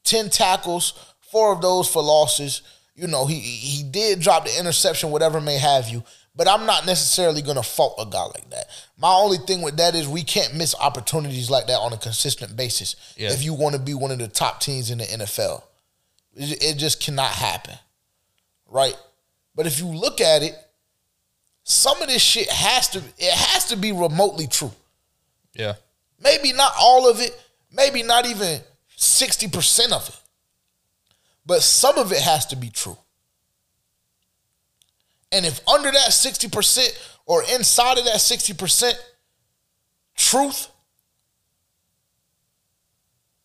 10 0.04 0.30
tackles, 0.32 0.94
four 1.20 1.54
of 1.54 1.62
those 1.62 1.88
for 1.88 2.02
losses. 2.02 2.64
You 2.96 3.08
know, 3.08 3.26
he 3.26 3.40
he 3.40 3.84
did 3.84 4.20
drop 4.20 4.46
the 4.46 4.60
interception, 4.60 5.12
whatever 5.12 5.40
may 5.40 5.58
have 5.58 5.90
you. 5.90 6.04
But 6.36 6.48
I'm 6.48 6.66
not 6.66 6.86
necessarily 6.86 7.42
gonna 7.42 7.64
fault 7.64 7.96
a 8.00 8.06
guy 8.06 8.24
like 8.24 8.50
that. 8.50 8.66
My 8.98 9.14
only 9.14 9.38
thing 9.38 9.62
with 9.62 9.78
that 9.78 9.96
is 9.96 10.08
we 10.08 10.24
can't 10.24 10.56
miss 10.56 10.74
opportunities 10.80 11.50
like 11.50 11.68
that 11.68 11.78
on 11.80 11.94
a 11.94 11.98
consistent 11.98 12.56
basis 12.56 12.96
Yeah. 13.16 13.32
if 13.32 13.44
you 13.44 13.54
want 13.54 13.76
to 13.76 13.82
be 13.82 13.94
one 13.94 14.12
of 14.12 14.20
the 14.20 14.28
top 14.28 14.60
teams 14.60 14.90
in 14.90 14.98
the 15.00 15.06
NFL. 15.06 15.64
It, 16.36 16.78
just 16.78 17.02
cannot 17.02 17.32
happen. 17.32 17.76
Right? 18.68 18.96
But 19.56 19.68
if 19.68 19.80
you 19.80 19.88
look 19.88 20.22
at 20.22 20.44
it, 20.44 20.56
some 21.64 22.02
of 22.02 22.08
this 22.08 22.22
shit 22.22 22.50
has 22.50 22.88
to 22.90 23.00
it 23.18 23.34
has 23.34 23.66
to 23.66 23.78
be 23.78 23.92
remotely 23.92 24.48
true. 24.48 24.72
Yeah. 25.54 25.74
Maybe 26.24 26.54
not 26.54 26.74
all 26.80 27.10
of 27.10 27.20
it, 27.20 27.40
maybe 27.72 28.04
not 28.04 28.26
even 28.26 28.62
60% 28.98 29.92
of 29.92 30.08
it. 30.08 30.16
But 31.46 31.62
some 31.62 31.98
of 31.98 32.12
it 32.12 32.22
has 32.22 32.46
to 32.48 32.56
be 32.56 32.70
true. 32.70 32.98
And 35.32 35.46
if 35.46 35.68
under 35.68 35.92
that 35.92 36.10
60% 36.10 37.18
or 37.26 37.44
inside 37.56 37.98
of 37.98 38.06
that 38.06 38.16
60% 38.16 38.94
truth, 40.16 40.68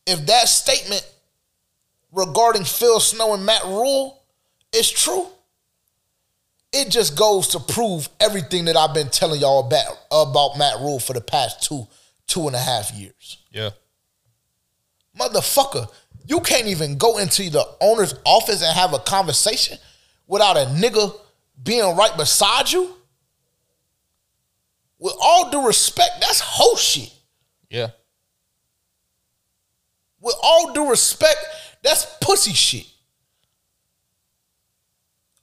if 0.06 0.24
that 0.26 0.48
statement 0.48 1.08
regarding 2.12 2.65
Phil 2.65 3.01
Snow 3.01 3.35
and 3.35 3.45
Matt 3.45 3.65
Rhule 3.65 4.23
is 4.73 4.91
true, 4.91 5.27
it 6.73 6.91
just 6.91 7.16
goes 7.16 7.49
to 7.49 7.61
prove 7.61 8.09
everything 8.20 8.66
that 8.66 8.77
I've 8.77 8.95
been 8.95 9.09
telling 9.09 9.41
y'all 9.41 9.66
about, 9.66 9.99
about 10.11 10.59
Matt 10.59 10.78
Rhule 10.81 10.99
for 10.99 11.12
the 11.12 11.20
past 11.20 11.62
two, 11.62 11.87
two 12.27 12.47
and 12.47 12.57
a 12.57 12.59
half 12.59 12.93
years. 12.93 13.39
Yeah. 13.51 13.70
Motherfucker, 15.19 15.91
you 16.27 16.41
can't 16.41 16.66
even 16.66 16.99
go 16.99 17.19
into 17.19 17.49
the 17.49 17.65
owner's 17.81 18.15
office 18.24 18.62
and 18.62 18.74
have 18.77 18.93
a 18.93 18.99
conversation 18.99 19.78
without 20.27 20.57
a 20.57 20.66
nigga 20.66 21.15
being 21.62 21.97
right 21.97 22.16
beside 22.16 22.70
you. 22.70 22.95
With 24.99 25.15
all 25.20 25.51
due 25.51 25.66
respect, 25.66 26.20
that's 26.20 26.41
whole 26.41 26.77
shit. 26.77 27.12
Yeah. 27.70 27.91
With 30.20 30.35
all 30.43 30.73
due 30.73 30.91
respect, 30.91 31.39
that's 31.86 32.04
pussy 32.20 32.52
shit. 32.52 32.86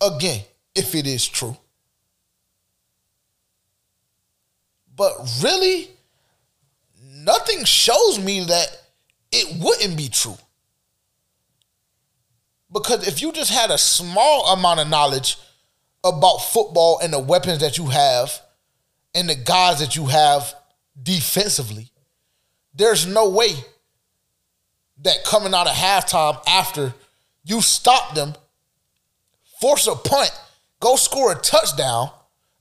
Again, 0.02 0.42
if 0.76 0.94
it 0.94 1.08
is 1.08 1.26
true. 1.26 1.56
But 4.94 5.14
really, 5.42 5.90
nothing 7.02 7.64
shows 7.64 8.20
me 8.20 8.44
that 8.44 8.68
it 9.32 9.64
wouldn't 9.64 9.96
be 9.96 10.10
true. 10.10 10.38
Because 12.72 13.08
if 13.08 13.22
you 13.22 13.32
just 13.32 13.52
had 13.52 13.72
a 13.72 13.78
small 13.78 14.52
amount 14.52 14.82
of 14.82 14.90
knowledge 14.90 15.38
about 16.04 16.40
football 16.40 17.00
and 17.02 17.14
the 17.14 17.20
weapons 17.20 17.60
that 17.60 17.78
you 17.78 17.86
have 17.86 18.42
and 19.16 19.30
the 19.30 19.36
guys 19.36 19.80
that 19.80 19.96
you 19.96 20.08
have 20.08 20.54
defensively, 21.02 21.90
there's 22.74 23.06
no 23.08 23.30
way 23.30 23.54
that 25.02 25.24
coming 25.26 25.54
out 25.54 25.68
of 25.68 25.74
halftime 25.74 26.42
after 26.48 26.94
you 27.44 27.62
stop 27.62 28.16
them, 28.16 28.34
force 29.60 29.88
a 29.88 29.96
punt, 29.96 30.32
go 30.80 30.96
score 30.96 31.32
a 31.32 31.36
touchdown, 31.36 32.10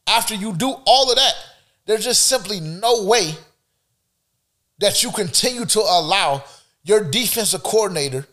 after 0.07 0.35
you 0.35 0.53
do 0.53 0.75
all 0.87 1.11
of 1.11 1.17
that, 1.17 1.35
there's 1.87 2.05
just 2.05 2.27
simply 2.27 2.61
no 2.61 3.05
way 3.05 3.35
that 4.79 5.03
you 5.03 5.13
continue 5.13 5.65
to 5.67 5.81
allow 5.81 6.43
your 6.83 7.05
defensive 7.05 7.63
coordinator 7.63 8.27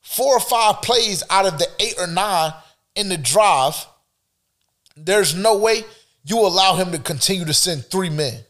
four 0.00 0.36
or 0.36 0.40
five 0.40 0.80
plays 0.82 1.22
out 1.30 1.46
of 1.46 1.58
the 1.58 1.66
eight 1.78 1.94
or 1.98 2.06
nine 2.06 2.52
in 2.94 3.08
the 3.08 3.16
drive. 3.18 3.86
There's 4.96 5.34
no 5.34 5.56
way 5.58 5.84
you 6.24 6.38
allow 6.38 6.76
him 6.76 6.92
to 6.92 6.98
continue 6.98 7.44
to 7.44 7.52
send 7.54 7.84
three 7.86 8.10
men. 8.10 8.40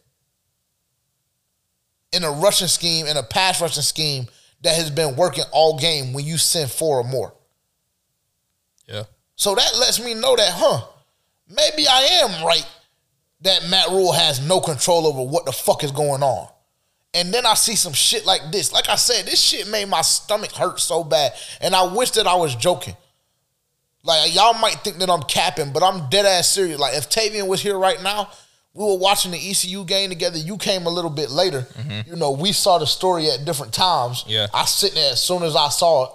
in 2.13 2.23
a 2.23 2.31
rushing 2.31 2.69
scheme 2.69 3.07
in 3.07 3.17
a 3.17 3.23
pass 3.25 3.61
rushing 3.61 3.83
scheme 3.83 4.29
that 4.65 4.75
has 4.77 4.91
been 4.91 5.15
working 5.15 5.45
all 5.53 5.79
game 5.79 6.13
when 6.13 6.25
you 6.25 6.37
send 6.37 6.71
four 6.71 6.99
or 6.99 7.05
more. 7.05 7.35
Yeah. 8.89 9.05
So 9.37 9.55
that 9.55 9.77
lets 9.79 10.03
me 10.03 10.15
know 10.15 10.35
that, 10.37 10.53
huh, 10.53 10.87
maybe 11.49 11.87
I 11.87 12.23
am 12.23 12.45
right 12.45 12.67
that 13.43 13.69
Matt 13.69 13.89
Rhule 13.91 14.13
has 14.13 14.47
no 14.47 14.61
control 14.61 15.07
over 15.07 15.23
what 15.23 15.45
the 15.45 15.53
fuck 15.53 15.85
is 15.85 15.93
going 15.93 16.23
on. 16.23 16.49
And 17.13 17.33
then 17.33 17.47
I 17.47 17.55
see 17.55 17.77
some 17.77 17.93
shit 17.93 18.27
like 18.27 18.41
this. 18.51 18.73
Like 18.73 18.89
I 18.89 18.97
said, 18.97 19.27
this 19.27 19.41
shit 19.41 19.69
made 19.69 19.89
my 19.89 20.01
stomach 20.01 20.53
hurt 20.53 20.81
so 20.81 21.05
bad. 21.05 21.33
And 21.61 21.77
I 21.77 21.95
wish 21.95 22.11
that 22.13 22.27
I 22.27 22.35
was 22.35 22.57
joking. 22.57 22.97
Like 24.03 24.35
y'all 24.35 24.55
might 24.55 24.81
think 24.83 24.99
that 24.99 25.11
I'm 25.11 25.23
capping, 25.23 25.73
but 25.73 25.83
I'm 25.83 26.09
dead 26.11 26.27
ass 26.27 26.49
serious. 26.49 26.79
Like 26.79 26.97
if 26.97 27.09
Tavian 27.09 27.47
was 27.47 27.61
here 27.61 27.79
right 27.79 28.03
now, 28.03 28.31
we 28.75 28.85
were 28.85 28.99
watching 28.99 29.31
the 29.31 29.39
ECU 29.39 29.85
game 29.85 30.11
together. 30.11 30.37
You 30.37 30.57
came 30.57 30.87
a 30.87 30.91
little 30.91 31.11
bit 31.11 31.31
later. 31.31 31.63
Mm-hmm. 31.63 32.11
You 32.11 32.17
know, 32.17 32.33
we 32.33 32.53
saw 32.53 32.79
the 32.79 32.87
story 32.87 33.31
at 33.31 33.45
different 33.45 33.73
times. 33.73 34.25
Yeah. 34.27 34.49
I 34.53 34.65
sitting 34.65 34.97
there 34.97 35.13
as 35.13 35.23
soon 35.23 35.45
as 35.45 35.55
I 35.55 35.69
saw 35.69 36.05
it, 36.05 36.11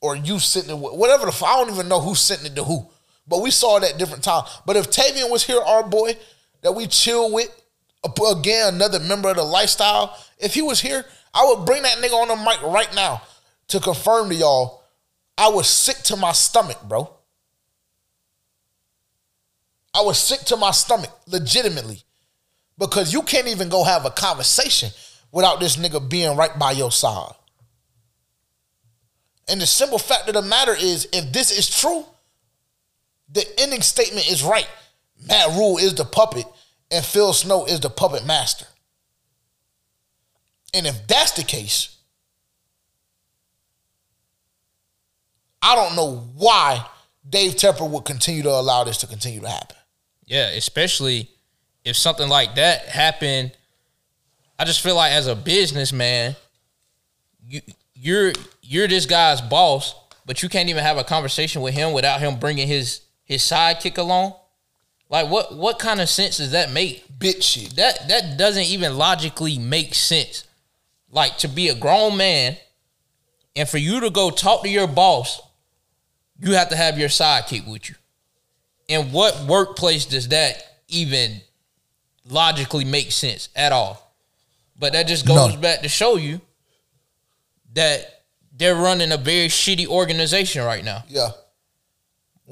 or 0.00 0.16
you 0.16 0.38
sitting 0.40 0.68
there, 0.68 0.76
whatever 0.76 1.26
the 1.26 1.44
I 1.44 1.56
don't 1.56 1.72
even 1.72 1.88
know 1.88 2.00
who's 2.00 2.20
sitting 2.20 2.46
it 2.46 2.56
to 2.56 2.64
who, 2.64 2.86
but 3.26 3.40
we 3.40 3.50
saw 3.50 3.78
it 3.78 3.84
at 3.84 3.98
different 3.98 4.24
times. 4.24 4.48
But 4.66 4.76
if 4.76 4.90
Tavian 4.90 5.30
was 5.30 5.44
here, 5.44 5.60
our 5.60 5.82
boy 5.82 6.16
that 6.62 6.72
we 6.72 6.86
chill 6.86 7.32
with, 7.32 7.48
again 8.04 8.74
another 8.74 9.00
member 9.00 9.30
of 9.30 9.36
the 9.36 9.44
lifestyle, 9.44 10.18
if 10.38 10.54
he 10.54 10.60
was 10.60 10.80
here, 10.80 11.04
I 11.32 11.44
would 11.46 11.64
bring 11.64 11.82
that 11.82 11.98
nigga 11.98 12.14
on 12.14 12.28
the 12.28 12.36
mic 12.36 12.60
right 12.62 12.92
now 12.94 13.22
to 13.68 13.80
confirm 13.80 14.28
to 14.28 14.34
y'all 14.34 14.84
I 15.36 15.48
was 15.48 15.68
sick 15.68 15.96
to 16.04 16.16
my 16.16 16.32
stomach, 16.32 16.80
bro. 16.82 17.10
I 19.94 20.02
was 20.02 20.18
sick 20.18 20.40
to 20.46 20.56
my 20.56 20.72
stomach, 20.72 21.10
legitimately. 21.26 22.02
Because 22.76 23.12
you 23.12 23.22
can't 23.22 23.46
even 23.46 23.68
go 23.68 23.84
have 23.84 24.04
a 24.04 24.10
conversation 24.10 24.90
without 25.30 25.60
this 25.60 25.76
nigga 25.76 26.08
being 26.08 26.36
right 26.36 26.58
by 26.58 26.72
your 26.72 26.90
side. 26.90 27.32
And 29.48 29.60
the 29.60 29.66
simple 29.66 29.98
fact 29.98 30.28
of 30.28 30.34
the 30.34 30.42
matter 30.42 30.74
is, 30.74 31.06
if 31.12 31.32
this 31.32 31.56
is 31.56 31.68
true, 31.68 32.04
the 33.30 33.46
ending 33.60 33.82
statement 33.82 34.30
is 34.30 34.42
right. 34.42 34.68
Matt 35.28 35.50
Rhule 35.50 35.78
is 35.78 35.94
the 35.94 36.04
puppet, 36.04 36.46
and 36.90 37.04
Phil 37.04 37.32
Snow 37.32 37.64
is 37.64 37.80
the 37.80 37.90
puppet 37.90 38.26
master. 38.26 38.66
And 40.72 40.86
if 40.86 41.06
that's 41.06 41.32
the 41.32 41.44
case, 41.44 41.96
I 45.62 45.76
don't 45.76 45.94
know 45.94 46.28
why 46.34 46.84
Dave 47.28 47.52
Tepper 47.52 47.88
would 47.88 48.04
continue 48.04 48.42
to 48.42 48.50
allow 48.50 48.84
this 48.84 48.98
to 48.98 49.06
continue 49.06 49.40
to 49.40 49.48
happen. 49.48 49.76
Yeah, 50.26 50.48
especially 50.50 51.30
if 51.84 51.96
something 51.96 52.28
like 52.28 52.54
that 52.56 52.86
happened. 52.86 53.52
I 54.58 54.64
just 54.64 54.80
feel 54.80 54.96
like 54.96 55.12
as 55.12 55.26
a 55.26 55.34
businessman, 55.34 56.36
you 57.46 57.60
you're 57.94 58.32
you're 58.62 58.88
this 58.88 59.06
guy's 59.06 59.40
boss, 59.40 59.94
but 60.26 60.42
you 60.42 60.48
can't 60.48 60.68
even 60.68 60.82
have 60.82 60.96
a 60.96 61.04
conversation 61.04 61.62
with 61.62 61.74
him 61.74 61.92
without 61.92 62.20
him 62.20 62.38
bringing 62.38 62.68
his 62.68 63.00
his 63.24 63.42
sidekick 63.42 63.98
along. 63.98 64.34
Like 65.10 65.28
what 65.30 65.54
what 65.54 65.78
kind 65.78 66.00
of 66.00 66.08
sense 66.08 66.38
does 66.38 66.52
that 66.52 66.72
make? 66.72 67.04
Bitch 67.18 67.42
shit. 67.42 67.76
That 67.76 68.08
that 68.08 68.38
doesn't 68.38 68.64
even 68.64 68.96
logically 68.96 69.58
make 69.58 69.94
sense. 69.94 70.44
Like 71.10 71.38
to 71.38 71.48
be 71.48 71.68
a 71.68 71.74
grown 71.74 72.16
man 72.16 72.56
and 73.54 73.68
for 73.68 73.78
you 73.78 74.00
to 74.00 74.10
go 74.10 74.30
talk 74.30 74.62
to 74.62 74.68
your 74.68 74.88
boss 74.88 75.40
you 76.40 76.52
have 76.52 76.68
to 76.70 76.76
have 76.76 76.98
your 76.98 77.08
sidekick 77.08 77.66
with 77.66 77.88
you. 77.88 77.94
And 78.88 79.12
what 79.12 79.44
workplace 79.46 80.06
does 80.06 80.28
that 80.28 80.62
even 80.88 81.40
logically 82.28 82.84
make 82.84 83.12
sense 83.12 83.48
at 83.56 83.72
all? 83.72 84.12
But 84.78 84.92
that 84.92 85.06
just 85.06 85.26
goes 85.26 85.56
back 85.56 85.82
to 85.82 85.88
show 85.88 86.16
you 86.16 86.40
that 87.74 88.22
they're 88.56 88.74
running 88.74 89.12
a 89.12 89.16
very 89.16 89.48
shitty 89.48 89.86
organization 89.86 90.64
right 90.64 90.84
now. 90.84 91.04
Yeah. 91.08 91.30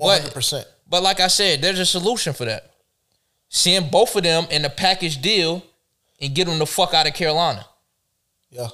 100%. 0.01 0.53
But, 0.53 0.75
but 0.89 1.03
like 1.03 1.21
I 1.21 1.29
said, 1.29 1.61
there's 1.61 1.79
a 1.79 1.87
solution 1.87 2.33
for 2.33 2.45
that. 2.45 2.71
Send 3.49 3.91
both 3.91 4.17
of 4.17 4.23
them 4.23 4.47
in 4.51 4.65
a 4.65 4.71
package 4.71 5.21
deal 5.21 5.65
and 6.21 6.35
get 6.35 6.47
them 6.47 6.59
the 6.59 6.67
fuck 6.67 6.95
out 6.95 7.07
of 7.07 7.15
Carolina. 7.15 7.67
Yeah. 8.51 8.69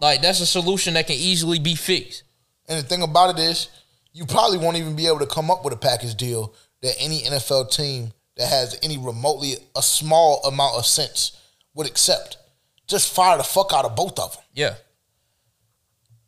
Like 0.00 0.22
that's 0.22 0.40
a 0.40 0.46
solution 0.46 0.94
that 0.94 1.06
can 1.06 1.16
easily 1.16 1.58
be 1.58 1.74
fixed. 1.74 2.24
And 2.68 2.82
the 2.82 2.86
thing 2.86 3.02
about 3.02 3.38
it 3.38 3.42
is, 3.42 3.68
you 4.12 4.26
probably 4.26 4.58
won't 4.58 4.76
even 4.76 4.96
be 4.96 5.06
able 5.06 5.18
to 5.18 5.26
come 5.26 5.50
up 5.50 5.64
with 5.64 5.74
a 5.74 5.76
package 5.76 6.14
deal 6.14 6.54
that 6.84 6.94
any 7.00 7.22
NFL 7.22 7.74
team 7.74 8.12
that 8.36 8.48
has 8.48 8.78
any 8.82 8.96
remotely 8.96 9.56
a 9.76 9.82
small 9.82 10.40
amount 10.44 10.76
of 10.76 10.86
sense 10.86 11.40
would 11.74 11.88
accept. 11.88 12.36
Just 12.86 13.12
fire 13.12 13.36
the 13.36 13.42
fuck 13.42 13.72
out 13.72 13.84
of 13.84 13.96
both 13.96 14.18
of 14.20 14.34
them. 14.34 14.44
Yeah. 14.54 14.74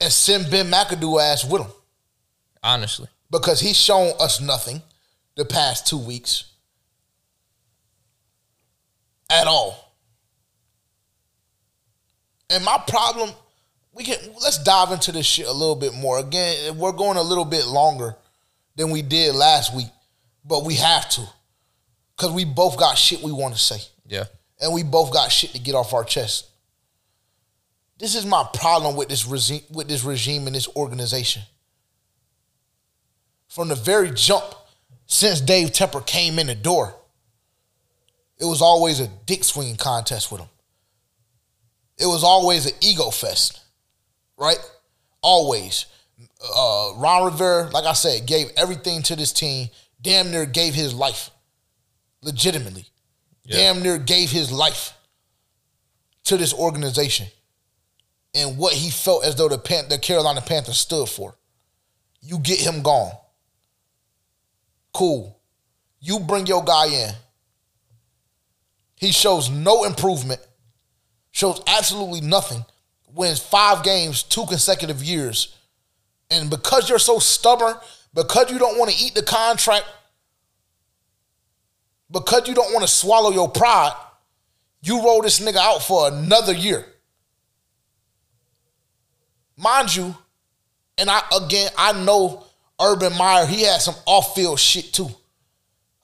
And 0.00 0.12
send 0.12 0.50
Ben 0.50 0.66
McAdoo 0.70 1.22
ass 1.22 1.44
with 1.44 1.62
him. 1.62 1.70
Honestly. 2.62 3.06
Because 3.30 3.60
he's 3.60 3.76
shown 3.76 4.12
us 4.18 4.40
nothing 4.40 4.82
the 5.36 5.44
past 5.44 5.86
two 5.86 5.98
weeks. 5.98 6.44
At 9.30 9.46
all. 9.46 9.94
And 12.50 12.64
my 12.64 12.82
problem 12.86 13.30
we 13.96 14.04
can 14.04 14.18
let's 14.42 14.62
dive 14.62 14.92
into 14.92 15.10
this 15.10 15.26
shit 15.26 15.46
a 15.46 15.52
little 15.52 15.74
bit 15.74 15.94
more. 15.94 16.18
Again, 16.18 16.76
we're 16.76 16.92
going 16.92 17.16
a 17.16 17.22
little 17.22 17.46
bit 17.46 17.66
longer 17.66 18.14
than 18.76 18.90
we 18.90 19.00
did 19.00 19.34
last 19.34 19.74
week, 19.74 19.88
but 20.46 20.64
we 20.64 20.74
have 20.74 21.08
to. 21.10 21.22
Cause 22.16 22.32
we 22.32 22.44
both 22.44 22.78
got 22.78 22.96
shit 22.96 23.22
we 23.22 23.32
want 23.32 23.54
to 23.54 23.60
say. 23.60 23.78
Yeah. 24.06 24.24
And 24.60 24.72
we 24.72 24.82
both 24.82 25.12
got 25.12 25.30
shit 25.30 25.50
to 25.50 25.58
get 25.58 25.74
off 25.74 25.92
our 25.92 26.04
chest. 26.04 26.46
This 27.98 28.14
is 28.14 28.24
my 28.24 28.46
problem 28.54 28.96
with 28.96 29.08
this 29.08 29.26
regime 29.26 29.62
with 29.70 29.88
this 29.88 30.04
regime 30.04 30.46
and 30.46 30.56
this 30.56 30.68
organization. 30.76 31.42
From 33.48 33.68
the 33.68 33.74
very 33.74 34.10
jump, 34.10 34.44
since 35.06 35.40
Dave 35.40 35.68
Tepper 35.72 36.04
came 36.04 36.38
in 36.38 36.46
the 36.46 36.54
door, 36.54 36.94
it 38.38 38.44
was 38.44 38.60
always 38.62 39.00
a 39.00 39.08
dick 39.26 39.44
swinging 39.44 39.76
contest 39.76 40.32
with 40.32 40.40
him. 40.40 40.48
It 41.98 42.06
was 42.06 42.24
always 42.24 42.66
an 42.66 42.72
ego 42.80 43.10
fest 43.10 43.60
right? 44.36 44.58
Always. 45.22 45.86
Uh, 46.54 46.92
Ron 46.96 47.24
Rivera, 47.24 47.68
like 47.70 47.84
I 47.84 47.92
said, 47.92 48.26
gave 48.26 48.46
everything 48.56 49.02
to 49.04 49.16
this 49.16 49.32
team. 49.32 49.68
Damn 50.00 50.30
near 50.30 50.46
gave 50.46 50.74
his 50.74 50.94
life, 50.94 51.30
legitimately. 52.22 52.86
Yeah. 53.44 53.56
Damn 53.56 53.82
near 53.82 53.98
gave 53.98 54.30
his 54.30 54.52
life 54.52 54.92
to 56.24 56.36
this 56.36 56.52
organization 56.52 57.26
and 58.34 58.58
what 58.58 58.74
he 58.74 58.90
felt 58.90 59.24
as 59.24 59.36
though 59.36 59.48
the, 59.48 59.58
Pan- 59.58 59.88
the 59.88 59.98
Carolina 59.98 60.40
Panthers 60.40 60.78
stood 60.78 61.08
for. 61.08 61.36
You 62.20 62.38
get 62.38 62.60
him 62.60 62.82
gone. 62.82 63.12
Cool. 64.92 65.38
You 66.00 66.20
bring 66.20 66.46
your 66.46 66.64
guy 66.64 66.86
in. 66.86 67.10
He 68.96 69.12
shows 69.12 69.50
no 69.50 69.84
improvement, 69.84 70.40
shows 71.30 71.60
absolutely 71.66 72.22
nothing 72.22 72.64
wins 73.16 73.40
five 73.40 73.82
games 73.82 74.22
two 74.22 74.46
consecutive 74.46 75.02
years. 75.02 75.56
And 76.30 76.50
because 76.50 76.88
you're 76.88 76.98
so 76.98 77.18
stubborn, 77.18 77.74
because 78.16 78.50
you 78.50 78.58
don't 78.58 78.78
want 78.78 78.90
to 78.90 78.96
eat 79.04 79.14
the 79.14 79.22
contract, 79.22 79.84
because 82.10 82.48
you 82.48 82.54
don't 82.54 82.72
want 82.72 82.82
to 82.82 82.92
swallow 82.92 83.30
your 83.30 83.48
pride, 83.48 83.92
you 84.82 85.02
roll 85.02 85.22
this 85.22 85.38
nigga 85.38 85.58
out 85.58 85.82
for 85.82 86.08
another 86.08 86.54
year. 86.54 86.84
Mind 89.56 89.94
you, 89.94 90.16
and 90.98 91.10
I 91.10 91.20
again 91.36 91.70
I 91.76 91.92
know 92.04 92.44
Urban 92.80 93.16
Meyer, 93.16 93.46
he 93.46 93.62
had 93.62 93.80
some 93.80 93.94
off-field 94.06 94.58
shit 94.58 94.92
too. 94.92 95.08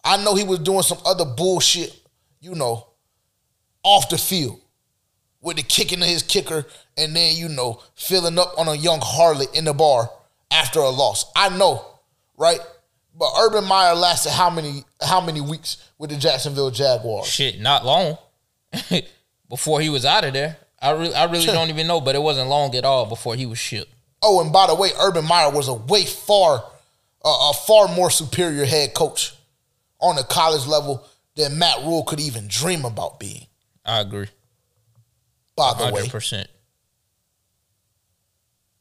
I 0.04 0.22
know 0.22 0.34
he 0.34 0.44
was 0.44 0.58
doing 0.58 0.82
some 0.82 0.98
other 1.06 1.24
bullshit, 1.24 1.98
you 2.40 2.54
know, 2.54 2.86
off 3.82 4.08
the 4.08 4.18
field 4.18 4.60
with 5.40 5.56
the 5.56 5.62
kicking 5.62 6.02
of 6.02 6.08
his 6.08 6.22
kicker 6.22 6.66
and 6.96 7.14
then, 7.14 7.36
you 7.36 7.48
know, 7.48 7.80
filling 7.94 8.38
up 8.38 8.54
on 8.58 8.68
a 8.68 8.74
young 8.74 9.00
harlot 9.00 9.54
in 9.54 9.64
the 9.64 9.72
bar 9.72 10.10
after 10.50 10.80
a 10.80 10.88
loss. 10.88 11.30
I 11.36 11.56
know, 11.56 11.86
right? 12.36 12.60
But 13.18 13.30
Urban 13.38 13.64
Meyer 13.64 13.94
lasted 13.94 14.30
how 14.30 14.50
many 14.50 14.84
how 15.00 15.20
many 15.20 15.40
weeks 15.40 15.90
with 15.98 16.10
the 16.10 16.16
Jacksonville 16.16 16.70
Jaguars? 16.70 17.26
Shit, 17.26 17.60
not 17.60 17.84
long. 17.84 18.18
before 19.48 19.80
he 19.80 19.90
was 19.90 20.04
out 20.04 20.24
of 20.24 20.32
there. 20.32 20.56
I 20.80 20.90
really 20.92 21.14
I 21.14 21.24
really 21.24 21.46
don't 21.46 21.68
even 21.68 21.86
know, 21.86 22.00
but 22.00 22.14
it 22.14 22.22
wasn't 22.22 22.48
long 22.48 22.74
at 22.74 22.84
all 22.84 23.06
before 23.06 23.34
he 23.34 23.46
was 23.46 23.58
shipped. 23.58 23.92
Oh, 24.22 24.40
and 24.40 24.52
by 24.52 24.66
the 24.66 24.74
way, 24.74 24.90
Urban 25.00 25.26
Meyer 25.26 25.50
was 25.50 25.68
a 25.68 25.74
way 25.74 26.04
far 26.04 26.64
uh, 27.24 27.50
a 27.50 27.52
far 27.52 27.88
more 27.88 28.10
superior 28.10 28.64
head 28.64 28.94
coach 28.94 29.34
on 30.00 30.16
the 30.16 30.24
college 30.24 30.66
level 30.66 31.04
than 31.36 31.58
Matt 31.58 31.78
Rhule 31.80 32.02
could 32.04 32.20
even 32.20 32.48
dream 32.48 32.84
about 32.84 33.20
being. 33.20 33.46
I 33.84 34.00
agree 34.00 34.28
by 35.56 35.74
the 35.78 35.84
100%. 35.84 36.32
way. 36.32 36.44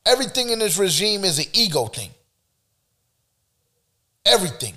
Everything 0.06 0.50
in 0.50 0.60
this 0.60 0.78
regime 0.78 1.24
is 1.24 1.40
an 1.40 1.46
ego 1.54 1.86
thing. 1.86 2.10
Everything. 4.26 4.76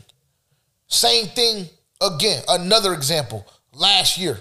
Same 0.87 1.27
thing 1.27 1.69
again. 2.01 2.43
Another 2.49 2.93
example. 2.93 3.47
Last 3.73 4.19
year, 4.19 4.41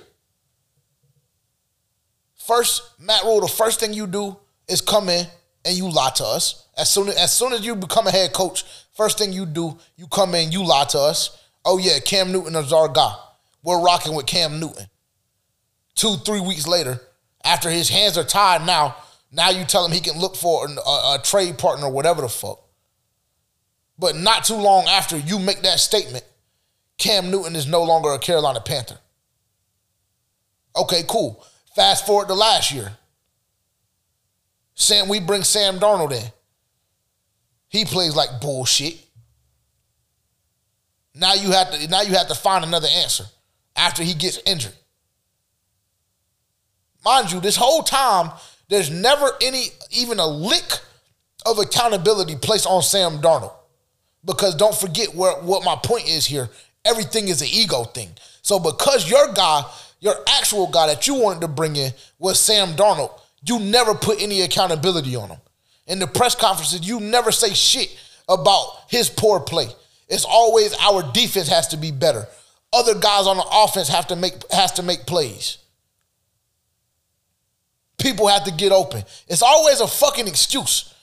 First, 2.43 2.99
Matt 2.99 3.23
Rhule, 3.23 3.39
the 3.39 3.47
first 3.47 3.79
thing 3.79 3.93
you 3.93 4.05
do 4.05 4.35
is 4.67 4.81
come 4.81 5.07
in 5.07 5.25
and 5.63 5.77
you 5.77 5.89
lie 5.89 6.11
to 6.15 6.25
us. 6.25 6.67
As 6.77 6.89
soon 6.89 7.07
as, 7.07 7.15
as 7.15 7.31
soon 7.31 7.53
as 7.53 7.65
you 7.65 7.73
become 7.73 8.05
a 8.05 8.11
head 8.11 8.33
coach, 8.33 8.65
first 8.91 9.17
thing 9.17 9.31
you 9.31 9.45
do, 9.45 9.77
you 9.95 10.07
come 10.07 10.35
in, 10.35 10.51
you 10.51 10.65
lie 10.65 10.83
to 10.89 10.99
us. 10.99 11.41
Oh 11.63 11.77
yeah, 11.77 11.99
Cam 11.99 12.33
Newton 12.33 12.55
is 12.57 12.73
our 12.73 12.89
guy. 12.89 13.15
We're 13.63 13.81
rocking 13.81 14.13
with 14.13 14.25
Cam 14.25 14.59
Newton. 14.59 14.87
Two, 15.95 16.17
three 16.17 16.41
weeks 16.41 16.67
later, 16.67 16.99
after 17.45 17.69
his 17.69 17.87
hands 17.87 18.17
are 18.17 18.25
tied 18.25 18.65
now, 18.65 18.97
now 19.31 19.49
you 19.49 19.63
tell 19.63 19.85
him 19.85 19.93
he 19.93 20.01
can 20.01 20.19
look 20.19 20.35
for 20.35 20.67
a, 20.67 20.69
a, 20.69 21.15
a 21.15 21.21
trade 21.23 21.57
partner 21.57 21.85
or 21.85 21.91
whatever 21.93 22.23
the 22.23 22.29
fuck. 22.29 22.59
But 23.97 24.15
not 24.15 24.43
too 24.43 24.55
long 24.55 24.85
after 24.87 25.17
you 25.17 25.39
make 25.39 25.61
that 25.61 25.79
statement, 25.79 26.23
Cam 26.97 27.29
Newton 27.31 27.55
is 27.55 27.67
no 27.67 27.83
longer 27.83 28.11
a 28.11 28.19
Carolina 28.19 28.59
Panther. 28.59 28.97
Okay, 30.75 31.03
cool. 31.07 31.43
Fast 31.75 32.05
forward 32.05 32.27
to 32.27 32.33
last 32.33 32.71
year. 32.71 32.91
Sam, 34.75 35.07
we 35.07 35.19
bring 35.19 35.43
Sam 35.43 35.79
Darnold 35.79 36.11
in. 36.11 36.31
He 37.69 37.85
plays 37.85 38.15
like 38.15 38.41
bullshit. 38.41 38.99
Now 41.15 41.33
you 41.35 41.51
have 41.51 41.71
to 41.71 41.87
now 41.87 42.01
you 42.01 42.13
have 42.13 42.27
to 42.27 42.35
find 42.35 42.65
another 42.65 42.87
answer 42.91 43.25
after 43.75 44.03
he 44.03 44.13
gets 44.13 44.39
injured. 44.45 44.73
Mind 47.05 47.31
you, 47.31 47.39
this 47.39 47.55
whole 47.55 47.83
time, 47.83 48.31
there's 48.69 48.89
never 48.89 49.29
any, 49.41 49.67
even 49.91 50.19
a 50.19 50.25
lick 50.25 50.79
of 51.45 51.59
accountability 51.59 52.35
placed 52.35 52.65
on 52.65 52.81
Sam 52.81 53.19
Darnold. 53.19 53.53
Because 54.25 54.55
don't 54.55 54.75
forget 54.75 55.13
where 55.13 55.33
what 55.41 55.65
my 55.65 55.75
point 55.75 56.07
is 56.07 56.25
here. 56.25 56.49
Everything 56.85 57.27
is 57.27 57.41
an 57.41 57.47
ego 57.51 57.83
thing. 57.83 58.09
So 58.41 58.59
because 58.59 59.09
your 59.09 59.33
guy, 59.33 59.63
your 59.99 60.15
actual 60.27 60.67
guy 60.67 60.87
that 60.87 61.07
you 61.07 61.15
wanted 61.15 61.41
to 61.41 61.47
bring 61.47 61.75
in 61.75 61.91
was 62.19 62.39
Sam 62.39 62.69
Darnold, 62.69 63.11
you 63.45 63.59
never 63.59 63.93
put 63.93 64.21
any 64.21 64.41
accountability 64.41 65.15
on 65.15 65.29
him. 65.29 65.39
In 65.87 65.99
the 65.99 66.07
press 66.07 66.35
conferences, 66.35 66.87
you 66.87 66.99
never 66.99 67.31
say 67.31 67.53
shit 67.53 67.97
about 68.29 68.83
his 68.87 69.09
poor 69.09 69.39
play. 69.39 69.67
It's 70.07 70.25
always 70.25 70.73
our 70.79 71.03
defense 71.11 71.47
has 71.49 71.69
to 71.69 71.77
be 71.77 71.91
better. 71.91 72.25
Other 72.71 72.95
guys 72.95 73.27
on 73.27 73.37
the 73.37 73.45
offense 73.51 73.87
have 73.89 74.07
to 74.07 74.15
make 74.15 74.33
has 74.51 74.71
to 74.73 74.83
make 74.83 75.05
plays. 75.05 75.57
People 77.97 78.27
have 78.27 78.43
to 78.45 78.51
get 78.51 78.71
open. 78.71 79.03
It's 79.27 79.41
always 79.41 79.79
a 79.79 79.87
fucking 79.87 80.27
excuse 80.27 80.93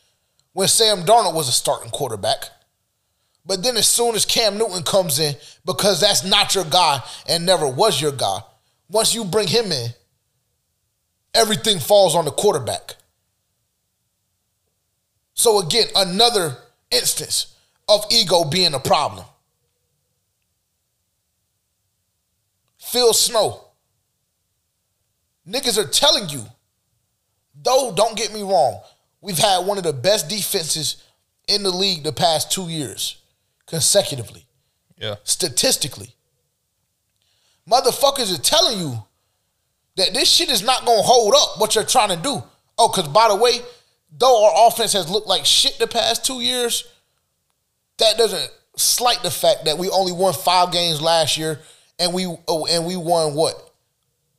when 0.52 0.68
Sam 0.68 1.04
Darnold 1.04 1.34
was 1.34 1.48
a 1.48 1.52
starting 1.52 1.90
quarterback. 1.90 2.44
But 3.44 3.62
then 3.62 3.76
as 3.76 3.88
soon 3.88 4.14
as 4.14 4.24
Cam 4.24 4.58
Newton 4.58 4.82
comes 4.82 5.18
in, 5.18 5.34
because 5.64 6.00
that's 6.00 6.24
not 6.24 6.54
your 6.54 6.64
guy 6.64 7.02
and 7.28 7.46
never 7.46 7.66
was 7.66 8.00
your 8.00 8.12
guy, 8.12 8.40
once 8.88 9.14
you 9.14 9.24
bring 9.24 9.48
him 9.48 9.72
in, 9.72 9.88
everything 11.34 11.78
falls 11.78 12.14
on 12.14 12.24
the 12.24 12.30
quarterback. 12.30 12.96
So 15.34 15.60
again, 15.60 15.86
another 15.96 16.56
instance 16.90 17.56
of 17.88 18.04
ego 18.10 18.44
being 18.44 18.74
a 18.74 18.80
problem. 18.80 19.24
Phil 22.78 23.14
Snow. 23.14 23.64
Niggas 25.48 25.78
are 25.78 25.88
telling 25.88 26.28
you, 26.28 26.44
though, 27.54 27.92
don't 27.96 28.16
get 28.16 28.32
me 28.32 28.42
wrong, 28.42 28.80
we've 29.20 29.38
had 29.38 29.66
one 29.66 29.78
of 29.78 29.84
the 29.84 29.92
best 29.92 30.28
defenses 30.28 31.02
in 31.48 31.62
the 31.62 31.70
league 31.70 32.04
the 32.04 32.12
past 32.12 32.52
two 32.52 32.68
years 32.68 33.19
consecutively. 33.70 34.44
Yeah. 34.98 35.14
Statistically. 35.24 36.14
Motherfuckers 37.68 38.36
are 38.36 38.42
telling 38.42 38.78
you 38.78 39.02
that 39.96 40.12
this 40.12 40.28
shit 40.28 40.50
is 40.50 40.62
not 40.62 40.84
gonna 40.84 41.02
hold 41.02 41.34
up 41.34 41.60
what 41.60 41.74
you're 41.74 41.84
trying 41.84 42.10
to 42.10 42.16
do. 42.16 42.42
Oh, 42.76 42.88
because 42.88 43.08
by 43.08 43.28
the 43.28 43.36
way, 43.36 43.60
though 44.16 44.44
our 44.44 44.68
offense 44.68 44.92
has 44.92 45.08
looked 45.08 45.28
like 45.28 45.46
shit 45.46 45.78
the 45.78 45.86
past 45.86 46.24
two 46.24 46.40
years, 46.40 46.84
that 47.98 48.18
doesn't 48.18 48.50
slight 48.76 49.22
the 49.22 49.30
fact 49.30 49.66
that 49.66 49.78
we 49.78 49.88
only 49.90 50.12
won 50.12 50.32
five 50.32 50.72
games 50.72 51.00
last 51.00 51.36
year 51.38 51.60
and 51.98 52.12
we 52.12 52.26
oh, 52.48 52.66
and 52.66 52.86
we 52.86 52.96
won 52.96 53.34
what? 53.34 53.72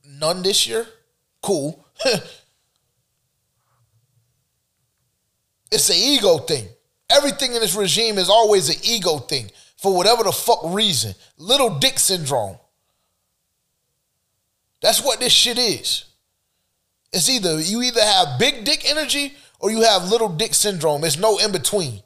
None 0.06 0.42
this 0.44 0.68
year? 0.68 0.86
Cool. 1.42 1.86
it's 5.72 5.90
an 5.90 5.96
ego 5.96 6.40
thing. 6.40 6.68
Everything 7.12 7.54
in 7.54 7.62
this 7.62 7.76
regime 7.76 8.18
is 8.18 8.30
always 8.30 8.70
an 8.70 8.78
ego 8.84 9.18
thing 9.18 9.50
for 9.78 9.96
whatever 9.96 10.24
the 10.24 10.32
fuck 10.32 10.60
reason. 10.66 11.14
Little 11.38 11.78
dick 11.80 12.00
syndrome. 12.00 12.58
That's 14.82 15.04
what 15.04 15.20
this 15.20 15.34
shit 15.34 15.58
is. 15.58 16.06
It's 17.14 17.30
either 17.30 17.60
you 17.60 17.82
either 17.82 18.02
have 18.02 18.40
big 18.40 18.64
dick 18.64 18.90
energy 18.90 19.34
or 19.60 19.70
you 19.72 19.82
have 19.82 20.10
little 20.10 20.30
dick 20.30 20.54
syndrome. 20.54 21.02
There's 21.02 21.20
no 21.20 21.38
in 21.38 21.52
between. 21.52 22.02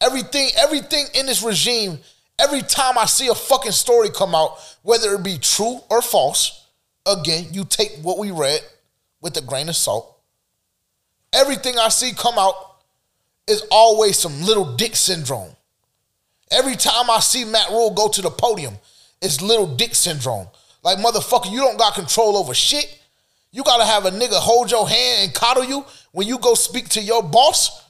Everything, 0.00 0.50
everything 0.56 1.06
in 1.14 1.26
this 1.26 1.42
regime, 1.42 1.98
every 2.38 2.62
time 2.62 2.98
I 2.98 3.06
see 3.06 3.28
a 3.28 3.34
fucking 3.34 3.72
story 3.72 4.10
come 4.10 4.34
out, 4.34 4.58
whether 4.82 5.14
it 5.14 5.22
be 5.22 5.38
true 5.38 5.80
or 5.88 6.02
false, 6.02 6.66
again, 7.06 7.46
you 7.52 7.64
take 7.64 7.92
what 8.02 8.18
we 8.18 8.30
read 8.30 8.60
with 9.20 9.36
a 9.36 9.40
grain 9.40 9.68
of 9.68 9.76
salt. 9.76 10.20
Everything 11.32 11.78
I 11.78 11.88
see 11.88 12.12
come 12.12 12.34
out 12.38 12.54
is 13.46 13.64
always 13.70 14.18
some 14.18 14.42
little 14.42 14.76
dick 14.76 14.96
syndrome. 14.96 15.50
Every 16.50 16.76
time 16.76 17.10
I 17.10 17.20
see 17.20 17.44
Matt 17.44 17.70
Rhule 17.70 17.92
go 17.92 18.08
to 18.08 18.22
the 18.22 18.30
podium, 18.30 18.74
it's 19.20 19.40
little 19.40 19.66
dick 19.66 19.94
syndrome. 19.94 20.46
Like 20.82 20.98
motherfucker, 20.98 21.50
you 21.50 21.60
don't 21.60 21.78
got 21.78 21.94
control 21.94 22.36
over 22.36 22.54
shit. 22.54 23.00
You 23.50 23.62
gotta 23.62 23.84
have 23.84 24.04
a 24.04 24.10
nigga 24.10 24.34
hold 24.34 24.70
your 24.70 24.88
hand 24.88 25.24
and 25.24 25.34
coddle 25.34 25.64
you 25.64 25.84
when 26.12 26.26
you 26.26 26.38
go 26.38 26.54
speak 26.54 26.88
to 26.90 27.00
your 27.00 27.22
boss. 27.22 27.82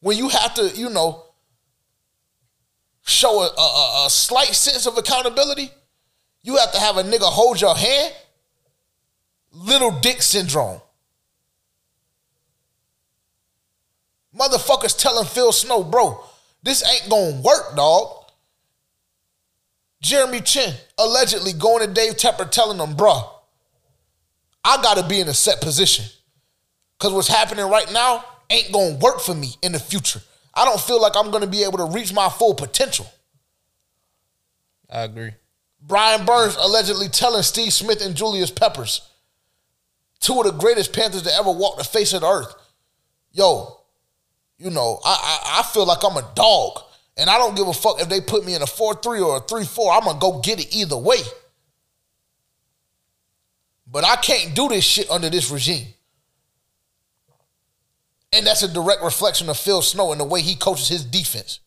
When 0.00 0.16
you 0.16 0.28
have 0.28 0.54
to, 0.54 0.68
you 0.74 0.90
know, 0.90 1.24
show 3.04 3.40
a, 3.40 3.46
a, 3.46 4.06
a 4.06 4.10
slight 4.10 4.54
sense 4.54 4.86
of 4.86 4.96
accountability, 4.96 5.70
you 6.42 6.56
have 6.56 6.72
to 6.72 6.78
have 6.78 6.96
a 6.98 7.02
nigga 7.02 7.22
hold 7.22 7.60
your 7.60 7.74
hand. 7.74 8.14
Little 9.52 9.90
dick 9.90 10.22
syndrome. 10.22 10.80
Motherfuckers 14.38 14.96
telling 14.96 15.26
Phil 15.26 15.52
Snow, 15.52 15.82
bro, 15.82 16.24
this 16.62 16.84
ain't 16.88 17.10
gonna 17.10 17.40
work, 17.40 17.76
dog. 17.76 18.14
Jeremy 20.00 20.40
Chinn 20.40 20.74
allegedly 20.96 21.52
going 21.52 21.86
to 21.86 21.92
Dave 21.92 22.14
Tepper 22.14 22.48
telling 22.48 22.78
him, 22.78 22.96
bruh, 22.96 23.28
I 24.64 24.80
gotta 24.82 25.06
be 25.06 25.20
in 25.20 25.28
a 25.28 25.34
set 25.34 25.60
position. 25.60 26.04
Cause 26.98 27.12
what's 27.12 27.28
happening 27.28 27.68
right 27.68 27.90
now 27.92 28.24
ain't 28.50 28.72
gonna 28.72 28.96
work 28.96 29.20
for 29.20 29.34
me 29.34 29.54
in 29.62 29.72
the 29.72 29.78
future. 29.78 30.20
I 30.54 30.64
don't 30.64 30.80
feel 30.80 31.00
like 31.00 31.12
I'm 31.16 31.30
gonna 31.30 31.46
be 31.46 31.64
able 31.64 31.78
to 31.78 31.86
reach 31.86 32.12
my 32.12 32.28
full 32.28 32.54
potential. 32.54 33.06
I 34.90 35.02
agree. 35.02 35.32
Brian 35.80 36.24
Burns 36.24 36.56
allegedly 36.56 37.08
telling 37.08 37.42
Steve 37.42 37.72
Smith 37.72 38.04
and 38.04 38.16
Julius 38.16 38.50
Peppers, 38.50 39.08
two 40.20 40.40
of 40.40 40.46
the 40.46 40.52
greatest 40.52 40.92
Panthers 40.92 41.22
to 41.22 41.34
ever 41.34 41.52
walk 41.52 41.78
the 41.78 41.84
face 41.84 42.12
of 42.12 42.22
the 42.22 42.28
earth. 42.28 42.54
Yo, 43.32 43.77
you 44.58 44.70
know, 44.70 45.00
I, 45.04 45.40
I, 45.44 45.60
I 45.60 45.62
feel 45.62 45.86
like 45.86 46.04
I'm 46.04 46.16
a 46.16 46.30
dog. 46.34 46.82
And 47.16 47.28
I 47.28 47.36
don't 47.36 47.56
give 47.56 47.66
a 47.66 47.72
fuck 47.72 48.00
if 48.00 48.08
they 48.08 48.20
put 48.20 48.44
me 48.44 48.54
in 48.54 48.62
a 48.62 48.66
4-3 48.66 49.26
or 49.26 49.38
a 49.38 49.40
3-4. 49.40 49.96
I'm 49.96 50.04
gonna 50.04 50.18
go 50.20 50.40
get 50.40 50.60
it 50.60 50.74
either 50.74 50.96
way. 50.96 51.18
But 53.90 54.04
I 54.04 54.16
can't 54.16 54.54
do 54.54 54.68
this 54.68 54.84
shit 54.84 55.10
under 55.10 55.28
this 55.28 55.50
regime. 55.50 55.88
And 58.32 58.46
that's 58.46 58.62
a 58.62 58.72
direct 58.72 59.02
reflection 59.02 59.48
of 59.48 59.56
Phil 59.56 59.82
Snow 59.82 60.12
and 60.12 60.20
the 60.20 60.24
way 60.24 60.42
he 60.42 60.54
coaches 60.54 60.88
his 60.88 61.04
defense. 61.04 61.60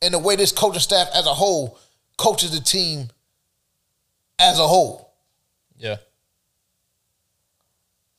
And 0.00 0.14
the 0.14 0.18
way 0.18 0.34
this 0.34 0.50
coaching 0.50 0.80
staff 0.80 1.08
as 1.14 1.26
a 1.26 1.34
whole 1.34 1.78
coaches 2.16 2.50
the 2.50 2.60
team 2.60 3.08
as 4.38 4.58
a 4.58 4.66
whole. 4.66 5.14
Yeah. 5.76 5.96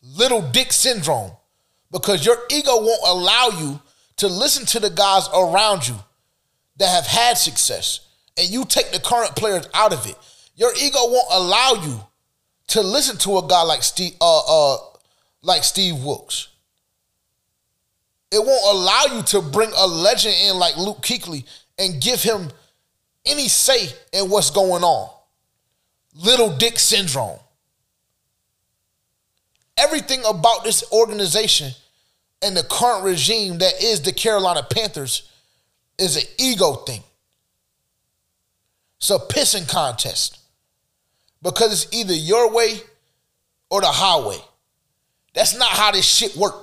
Little 0.02 0.42
dick 0.42 0.72
syndrome. 0.72 1.32
Because 1.94 2.26
your 2.26 2.38
ego 2.50 2.76
won't 2.76 3.02
allow 3.06 3.60
you 3.60 3.80
to 4.18 4.28
listen 4.28 4.66
to 4.66 4.80
the 4.80 4.90
guys 4.90 5.30
around 5.34 5.88
you 5.88 5.96
that 6.78 6.90
have 6.90 7.06
had 7.06 7.38
success. 7.38 8.02
And 8.36 8.50
you 8.50 8.66
take 8.66 8.92
the 8.92 9.00
current 9.00 9.36
players 9.36 9.68
out 9.76 9.94
of 9.94 10.06
it. 10.08 10.18
Your 10.56 10.72
ego 10.76 10.98
won't 11.04 11.28
allow 11.32 11.84
you 11.86 12.04
to 12.70 12.82
listen 12.82 13.18
to 13.20 13.38
a 13.38 13.48
guy 13.48 13.62
like 13.62 13.84
Steve 13.84 14.14
uh 14.20 14.74
uh 14.74 14.78
like 15.44 15.64
Steve 15.64 16.04
Wilks. 16.04 16.48
It 18.32 18.40
won't 18.44 18.76
allow 18.76 19.16
you 19.16 19.24
to 19.24 19.42
bring 19.42 19.70
a 19.78 19.86
legend 19.86 20.34
in 20.44 20.58
like 20.58 20.76
Luke 20.78 21.02
Kuechly 21.02 21.46
and 21.78 22.02
give 22.02 22.24
him 22.24 22.50
any 23.26 23.48
say 23.48 23.88
in 24.12 24.32
what's 24.32 24.50
going 24.50 24.84
on. 24.84 25.12
Little 26.16 26.56
dick 26.58 26.80
syndrome. 26.80 27.38
Everything 29.78 30.22
about 30.26 30.64
this 30.64 30.84
organization 30.92 31.72
and 32.44 32.56
the 32.56 32.64
current 32.64 33.04
regime 33.04 33.60
that 33.60 33.82
is 33.82 34.02
the 34.02 34.12
Carolina 34.12 34.64
Panthers 34.70 35.30
is 35.98 36.18
an 36.18 36.24
ego 36.38 36.74
thing. 36.74 37.04
It's 38.98 39.10
a 39.10 39.20
pissing 39.20 39.68
contest 39.68 40.40
because 41.42 41.84
it's 41.84 41.94
either 41.94 42.14
your 42.14 42.52
way 42.52 42.78
or 43.70 43.82
the 43.82 43.88
highway. 43.88 44.38
That's 45.34 45.58
not 45.58 45.70
how 45.70 45.92
this 45.92 46.06
shit 46.06 46.36
works. 46.36 46.58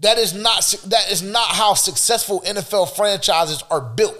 That 0.00 0.16
is 0.16 0.32
not 0.32 0.62
that 0.86 1.10
is 1.10 1.22
not 1.22 1.48
how 1.48 1.74
successful 1.74 2.40
NFL 2.46 2.96
franchises 2.96 3.62
are 3.70 3.82
built. 3.82 4.16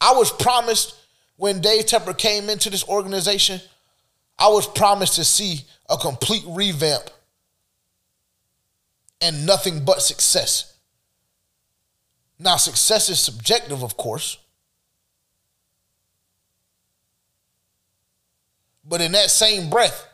I 0.00 0.12
was 0.14 0.32
promised 0.32 0.96
when 1.36 1.60
Dave 1.60 1.86
Tepper 1.86 2.16
came 2.16 2.50
into 2.50 2.68
this 2.68 2.86
organization, 2.88 3.60
I 4.38 4.48
was 4.48 4.66
promised 4.66 5.14
to 5.16 5.24
see 5.24 5.60
a 5.88 5.96
complete 5.96 6.42
revamp 6.48 7.10
and 9.24 9.46
nothing 9.46 9.82
but 9.84 10.02
success. 10.02 10.74
Now, 12.38 12.56
success 12.56 13.08
is 13.08 13.18
subjective, 13.18 13.82
of 13.82 13.96
course. 13.96 14.36
But 18.84 19.00
in 19.00 19.12
that 19.12 19.30
same 19.30 19.70
breath, 19.70 20.06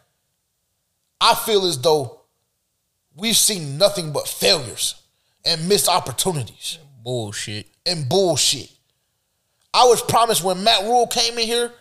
I 1.21 1.35
feel 1.35 1.67
as 1.67 1.81
though 1.81 2.21
we've 3.17 3.37
seen 3.37 3.79
nothing 3.79 4.13
but 4.13 4.29
failures 4.29 5.03
and 5.45 5.69
missed 5.69 5.89
opportunities. 5.89 6.79
Bullshit. 7.03 7.67
And 7.85 8.09
bullshit. 8.09 8.71
I 9.75 9.87
was 9.87 10.03
promised 10.03 10.45
when 10.45 10.63
Matt 10.63 10.83
Rhule 10.83 11.09
came 11.09 11.37
in 11.37 11.47
here 11.47 11.73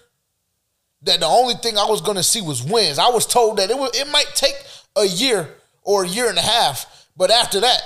that 1.04 1.20
the 1.20 1.28
only 1.28 1.54
thing 1.54 1.78
I 1.78 1.86
was 1.86 2.02
going 2.02 2.18
to 2.18 2.24
see 2.24 2.42
was 2.42 2.64
wins. 2.64 2.98
I 2.98 3.10
was 3.10 3.28
told 3.28 3.58
that 3.58 3.70
it 3.70 3.78
would, 3.78 3.96
it 3.96 4.10
might 4.12 4.32
take 4.34 4.56
a 4.96 5.06
year 5.06 5.48
or 5.84 6.06
a 6.06 6.08
year 6.08 6.28
and 6.28 6.38
a 6.40 6.42
half, 6.42 6.99
but 7.20 7.32
after 7.32 7.60
that, 7.60 7.82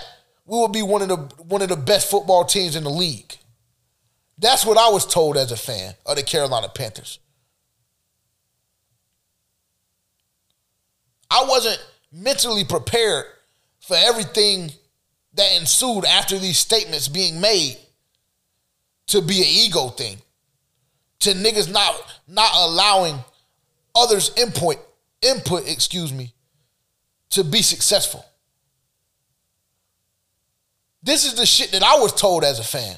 we 0.45 0.55
will 0.55 0.68
be 0.68 0.84
one 0.84 1.01
of 1.01 1.07
the 1.07 1.18
one 1.43 1.64
of 1.64 1.69
the 1.69 1.76
best 1.76 2.10
football 2.10 2.45
teams 2.45 2.76
in 2.76 2.84
the 2.84 2.89
league. 2.89 3.35
That's 4.38 4.64
what 4.64 4.77
I 4.77 4.89
was 4.89 5.07
told 5.07 5.38
as 5.38 5.51
a 5.51 5.57
fan 5.57 5.95
of 6.05 6.18
the 6.18 6.23
Carolina 6.23 6.69
Panthers. 6.69 7.18
I 11.31 11.45
wasn't 11.47 11.84
mentally 12.11 12.64
prepared 12.64 13.26
for 13.80 13.97
everything 13.97 14.72
that 15.34 15.60
ensued 15.60 16.05
after 16.05 16.38
these 16.38 16.60
statements 16.60 17.07
being 17.07 17.41
made 17.41 17.77
to 19.07 19.19
be 19.19 19.39
an 19.39 19.47
ego 19.47 19.88
thing. 19.88 20.18
To 21.22 21.31
niggas 21.31 21.72
not 21.72 21.95
not 22.27 22.51
allowing 22.53 23.15
others 23.95 24.31
input 24.38 24.77
input, 25.23 25.68
excuse 25.68 26.14
me, 26.14 26.34
to 27.31 27.43
be 27.43 27.64
successful. 27.64 28.23
This 31.04 31.26
is 31.26 31.36
the 31.36 31.46
shit 31.46 31.72
that 31.74 31.84
I 31.84 32.00
was 32.00 32.14
told 32.14 32.46
as 32.46 32.60
a 32.60 32.64
fan. 32.64 32.96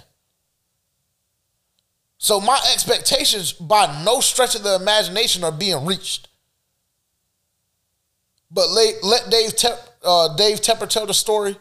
So 2.17 2.39
my 2.39 2.59
expectations 2.71 3.51
by 3.51 4.03
no 4.03 4.19
stretch 4.19 4.55
of 4.55 4.63
the 4.63 4.75
imagination 4.75 5.43
are 5.43 5.51
being 5.51 5.85
reached. 5.85 6.27
But 8.51 8.69
let, 8.69 9.03
let 9.03 9.29
Dave, 9.29 9.55
Tep, 9.55 9.79
uh, 10.03 10.35
Dave 10.35 10.61
Tepper 10.61 10.87
tell 10.87 11.05
the 11.05 11.13
story. 11.13 11.57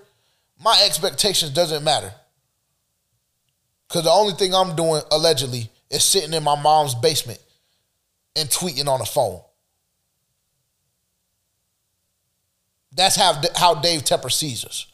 My 0.63 0.81
expectations 0.87 1.51
doesn't 1.51 1.83
matter. 1.83 2.13
Because 3.89 4.05
the 4.05 4.11
only 4.11 4.35
thing 4.35 4.55
I'm 4.55 4.77
doing, 4.77 5.03
allegedly, 5.11 5.71
is 5.91 6.05
sitting 6.05 6.33
in 6.33 6.43
my 6.45 6.61
mom's 6.61 6.95
basement 6.95 7.41
and 8.37 8.49
tweeting 8.49 8.87
on 8.87 9.01
the 9.01 9.07
phone. 9.07 9.41
That's 12.93 13.17
how, 13.17 13.41
how 13.57 13.75
Dave 13.75 14.05
Tepper 14.05 14.31
sees 14.31 14.65
us. 14.65 14.87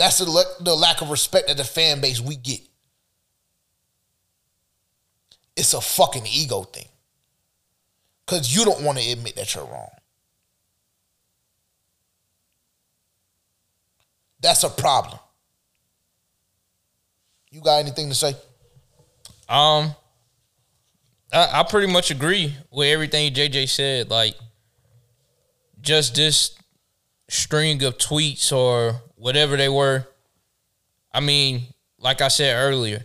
That's 0.00 0.16
the, 0.16 0.46
the 0.60 0.74
lack 0.74 1.02
of 1.02 1.10
respect 1.10 1.48
that 1.48 1.58
the 1.58 1.64
fan 1.64 2.00
base 2.00 2.22
we 2.22 2.34
get. 2.34 2.60
It's 5.54 5.74
a 5.74 5.80
fucking 5.82 6.24
ego 6.26 6.62
thing. 6.62 6.88
Because 8.24 8.56
you 8.56 8.64
don't 8.64 8.82
want 8.82 8.96
to 8.96 9.12
admit 9.12 9.36
that 9.36 9.54
you're 9.54 9.66
wrong. 9.66 9.90
That's 14.40 14.64
a 14.64 14.70
problem. 14.70 15.18
You 17.50 17.60
got 17.60 17.80
anything 17.80 18.08
to 18.08 18.14
say? 18.14 18.34
Um, 19.50 19.94
I, 21.30 21.60
I 21.60 21.66
pretty 21.68 21.92
much 21.92 22.10
agree 22.10 22.56
with 22.70 22.88
everything 22.88 23.34
JJ 23.34 23.68
said. 23.68 24.08
Like, 24.08 24.34
just 25.82 26.14
this 26.14 26.56
string 27.28 27.82
of 27.82 27.98
tweets 27.98 28.50
or 28.50 29.02
whatever 29.20 29.56
they 29.56 29.68
were. 29.68 30.06
I 31.12 31.20
mean, 31.20 31.62
like 31.98 32.20
I 32.20 32.28
said 32.28 32.56
earlier, 32.56 33.04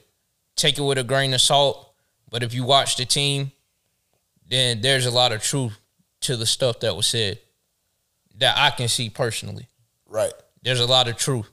take 0.56 0.78
it 0.78 0.82
with 0.82 0.98
a 0.98 1.04
grain 1.04 1.34
of 1.34 1.42
salt. 1.42 1.94
But 2.30 2.42
if 2.42 2.54
you 2.54 2.64
watch 2.64 2.96
the 2.96 3.06
team, 3.06 3.52
then 4.50 4.82
there's 4.82 5.06
a 5.06 5.12
lot 5.12 5.32
of 5.32 5.42
truth 5.44 5.78
to 6.22 6.38
the 6.38 6.46
stuff 6.46 6.80
that 6.80 6.96
was 6.96 7.08
said 7.08 7.40
that 8.38 8.58
I 8.58 8.70
can 8.72 8.88
see 8.88 9.10
personally. 9.10 9.68
Right. 10.08 10.34
There's 10.64 10.80
a 10.80 10.86
lot 10.86 11.08
of 11.08 11.18
truth. 11.18 11.48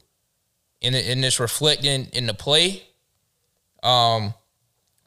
in 0.81 0.95
in 0.95 1.21
this 1.21 1.39
reflecting 1.41 2.07
in 2.13 2.27
the 2.27 2.35
play. 2.35 2.83
Um, 3.83 4.35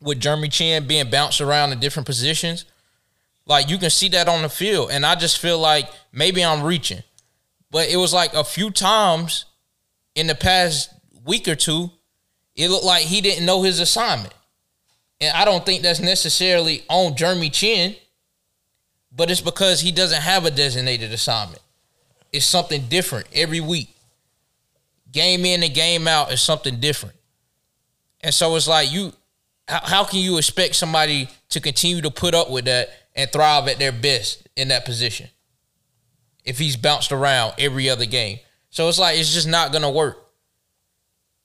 with 0.02 0.20
Jeremy 0.20 0.50
Chinn 0.50 0.86
being 0.88 1.10
bounced 1.10 1.40
around 1.42 1.72
in 1.72 1.80
different 1.80 2.06
positions, 2.06 2.66
like 3.46 3.70
you 3.70 3.78
can 3.78 3.90
see 3.90 4.10
that 4.10 4.28
on 4.28 4.42
the 4.42 4.50
field. 4.50 4.92
And 4.92 5.06
I 5.06 5.16
just 5.16 5.40
feel 5.40 5.58
like 5.58 5.90
maybe 6.12 6.44
I'm 6.44 6.62
reaching. 6.62 7.04
But 7.76 7.90
it 7.90 7.98
was 7.98 8.14
like 8.14 8.34
a 8.34 8.46
few 8.46 8.72
times 8.72 9.44
in 10.16 10.28
the 10.28 10.34
past 10.34 10.92
week 11.26 11.46
or 11.50 11.56
two, 11.56 11.92
it 12.56 12.70
looked 12.70 12.86
like 12.86 13.04
he 13.04 13.20
didn't 13.20 13.46
know 13.46 13.64
his 13.64 13.82
assignment. 13.82 14.34
And 15.20 15.36
I 15.36 15.44
don't 15.44 15.66
think 15.66 15.84
that's 15.84 16.00
necessarily 16.00 16.86
on 16.88 17.18
Jeremy 17.18 17.50
Chinn, 17.50 17.98
but 19.14 19.30
it's 19.30 19.42
because 19.42 19.82
he 19.82 19.92
doesn't 19.92 20.22
have 20.22 20.46
a 20.46 20.52
designated 20.52 21.12
assignment. 21.12 21.62
It's 22.32 22.46
something 22.46 22.88
different 22.88 23.28
every 23.34 23.60
week. 23.60 23.90
Game 25.12 25.44
in 25.44 25.62
and 25.62 25.74
game 25.74 26.08
out 26.08 26.32
is 26.32 26.42
something 26.42 26.80
different. 26.80 27.18
And 28.22 28.34
so 28.34 28.56
it's 28.56 28.70
like 28.70 28.90
you 28.90 29.12
how, 29.68 29.82
how 29.84 30.04
can 30.06 30.20
you 30.20 30.38
expect 30.38 30.76
somebody 30.76 31.28
to 31.50 31.60
continue 31.60 32.02
to 32.04 32.10
put 32.10 32.34
up 32.34 32.50
with 32.50 32.64
that 32.64 32.88
and 33.18 33.30
thrive 33.30 33.68
at 33.68 33.80
their 33.80 33.92
best 33.92 34.48
in 34.56 34.70
that 34.70 34.86
position? 34.86 35.28
If 36.46 36.60
he's 36.60 36.78
bounced 36.78 37.12
around 37.12 37.54
every 37.58 37.90
other 37.90 38.06
game. 38.06 38.40
So 38.70 38.88
it's 38.88 39.00
like 39.00 39.18
it's 39.18 39.34
just 39.34 39.48
not 39.48 39.72
gonna 39.72 39.92
work. 39.92 40.18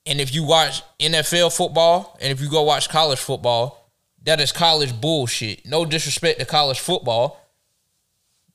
And 0.05 0.19
if 0.19 0.33
you 0.33 0.43
watch 0.43 0.81
NFL 0.99 1.55
football 1.55 2.17
and 2.21 2.31
if 2.31 2.41
you 2.41 2.49
go 2.49 2.63
watch 2.63 2.89
college 2.89 3.19
football, 3.19 3.91
that 4.23 4.39
is 4.39 4.51
college 4.51 4.99
bullshit. 4.99 5.65
No 5.65 5.85
disrespect 5.85 6.39
to 6.39 6.45
college 6.45 6.79
football, 6.79 7.39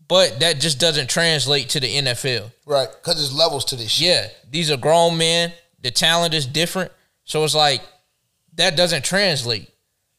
but 0.09 0.41
that 0.41 0.61
just 0.61 0.79
doesn't 0.79 1.11
translate 1.11 1.69
to 1.71 1.81
the 1.81 1.97
NFL. 1.97 2.53
Right, 2.65 2.89
because 2.91 3.17
there's 3.17 3.37
levels 3.37 3.65
to 3.67 3.77
this 3.77 3.91
shit. 3.91 4.07
Yeah, 4.07 4.29
these 4.51 4.71
are 4.71 4.77
grown 4.77 5.19
men. 5.19 5.53
The 5.81 5.91
talent 5.91 6.35
is 6.35 6.47
different. 6.47 6.93
So 7.25 7.45
it's 7.45 7.55
like 7.55 7.83
that 8.55 8.77
doesn't 8.77 9.05
translate. 9.05 9.69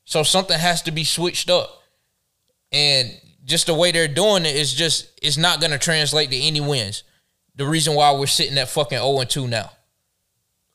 So 0.06 0.24
something 0.24 0.58
has 0.58 0.82
to 0.84 0.92
be 0.92 1.04
switched 1.04 1.50
up. 1.50 1.82
And 2.72 3.12
just 3.48 3.68
the 3.68 3.74
way 3.74 3.92
they're 3.92 4.10
doing 4.10 4.46
it 4.46 4.56
is 4.56 4.74
just 4.74 5.10
it's 5.22 5.38
not 5.38 5.62
gonna 5.62 5.80
translate 5.80 6.30
to 6.30 6.38
any 6.38 6.60
wins. 6.60 7.04
The 7.56 7.66
reason 7.66 7.96
why 7.96 8.12
we're 8.12 8.28
sitting 8.28 8.58
at 8.58 8.70
fucking 8.70 9.00
0 9.00 9.20
and 9.20 9.30
2 9.30 9.48
now. 9.48 9.72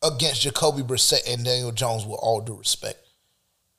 Against 0.03 0.43
Jacoby 0.43 0.82
Brissett 0.82 1.32
and 1.32 1.44
Daniel 1.44 1.70
Jones 1.70 2.05
with 2.05 2.19
all 2.20 2.40
due 2.40 2.57
respect. 2.57 2.99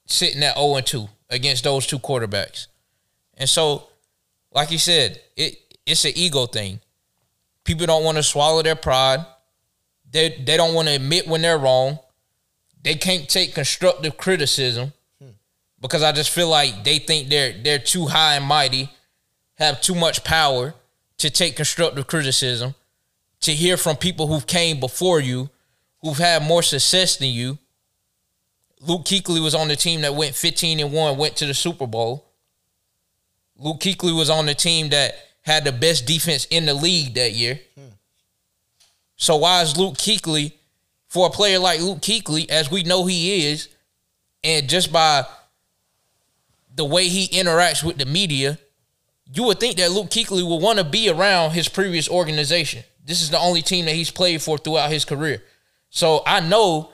Sitting 0.05 0.41
at 0.43 0.55
0 0.55 0.75
and 0.75 0.85
2 0.85 1.09
against 1.29 1.65
those 1.65 1.85
two 1.85 1.99
quarterbacks. 1.99 2.67
And 3.35 3.49
so, 3.49 3.87
like 4.53 4.71
you 4.71 4.77
said, 4.77 5.19
it 5.35 5.57
it's 5.85 6.05
an 6.05 6.13
ego 6.15 6.45
thing. 6.45 6.79
People 7.65 7.87
don't 7.87 8.03
want 8.03 8.17
to 8.17 8.23
swallow 8.23 8.61
their 8.61 8.75
pride. 8.75 9.25
They 10.09 10.29
they 10.29 10.55
don't 10.55 10.75
want 10.75 10.87
to 10.87 10.95
admit 10.95 11.27
when 11.27 11.41
they're 11.41 11.57
wrong. 11.57 11.97
They 12.83 12.95
can't 12.95 13.27
take 13.27 13.55
constructive 13.55 14.17
criticism 14.17 14.93
because 15.83 16.01
I 16.01 16.13
just 16.13 16.29
feel 16.29 16.47
like 16.47 16.85
they 16.85 16.97
think 16.97 17.27
they're 17.29 17.51
they're 17.51 17.77
too 17.77 18.07
high 18.07 18.35
and 18.37 18.45
mighty, 18.45 18.89
have 19.55 19.81
too 19.81 19.93
much 19.93 20.23
power 20.23 20.73
to 21.17 21.29
take 21.29 21.57
constructive 21.57 22.07
criticism, 22.07 22.73
to 23.41 23.51
hear 23.51 23.75
from 23.75 23.97
people 23.97 24.27
who've 24.27 24.47
came 24.47 24.79
before 24.79 25.19
you, 25.19 25.49
who've 26.01 26.17
had 26.17 26.41
more 26.41 26.63
success 26.63 27.17
than 27.17 27.29
you. 27.29 27.59
Luke 28.79 29.03
Kuechly 29.03 29.43
was 29.43 29.53
on 29.53 29.67
the 29.67 29.75
team 29.75 30.01
that 30.01 30.15
went 30.15 30.35
15 30.35 30.79
and 30.79 30.91
1, 30.91 31.17
went 31.17 31.35
to 31.37 31.45
the 31.45 31.53
Super 31.53 31.85
Bowl. 31.85 32.25
Luke 33.57 33.79
Kuechly 33.79 34.17
was 34.17 34.29
on 34.29 34.45
the 34.45 34.55
team 34.55 34.89
that 34.89 35.15
had 35.41 35.65
the 35.65 35.71
best 35.71 36.05
defense 36.05 36.45
in 36.49 36.65
the 36.65 36.73
league 36.73 37.13
that 37.15 37.33
year. 37.33 37.59
Hmm. 37.75 37.93
So 39.17 39.35
why 39.37 39.61
is 39.61 39.77
Luke 39.77 39.95
Kuechly, 39.95 40.53
for 41.07 41.27
a 41.27 41.29
player 41.29 41.59
like 41.59 41.81
Luke 41.81 41.99
Kuechly, 41.99 42.49
as 42.49 42.71
we 42.71 42.83
know 42.83 43.05
he 43.05 43.47
is, 43.47 43.67
and 44.43 44.67
just 44.67 44.91
by 44.91 45.25
the 46.75 46.85
way 46.85 47.07
he 47.07 47.27
interacts 47.27 47.83
with 47.83 47.97
the 47.97 48.05
media, 48.05 48.57
you 49.31 49.43
would 49.43 49.59
think 49.59 49.77
that 49.77 49.91
Luke 49.91 50.09
Kuechly 50.09 50.47
would 50.47 50.61
want 50.61 50.79
to 50.79 50.85
be 50.85 51.09
around 51.09 51.51
his 51.51 51.69
previous 51.69 52.09
organization. 52.09 52.83
This 53.05 53.21
is 53.21 53.29
the 53.29 53.39
only 53.39 53.61
team 53.61 53.85
that 53.85 53.95
he's 53.95 54.11
played 54.11 54.41
for 54.41 54.57
throughout 54.57 54.91
his 54.91 55.05
career. 55.05 55.43
So 55.89 56.23
I 56.25 56.39
know 56.39 56.91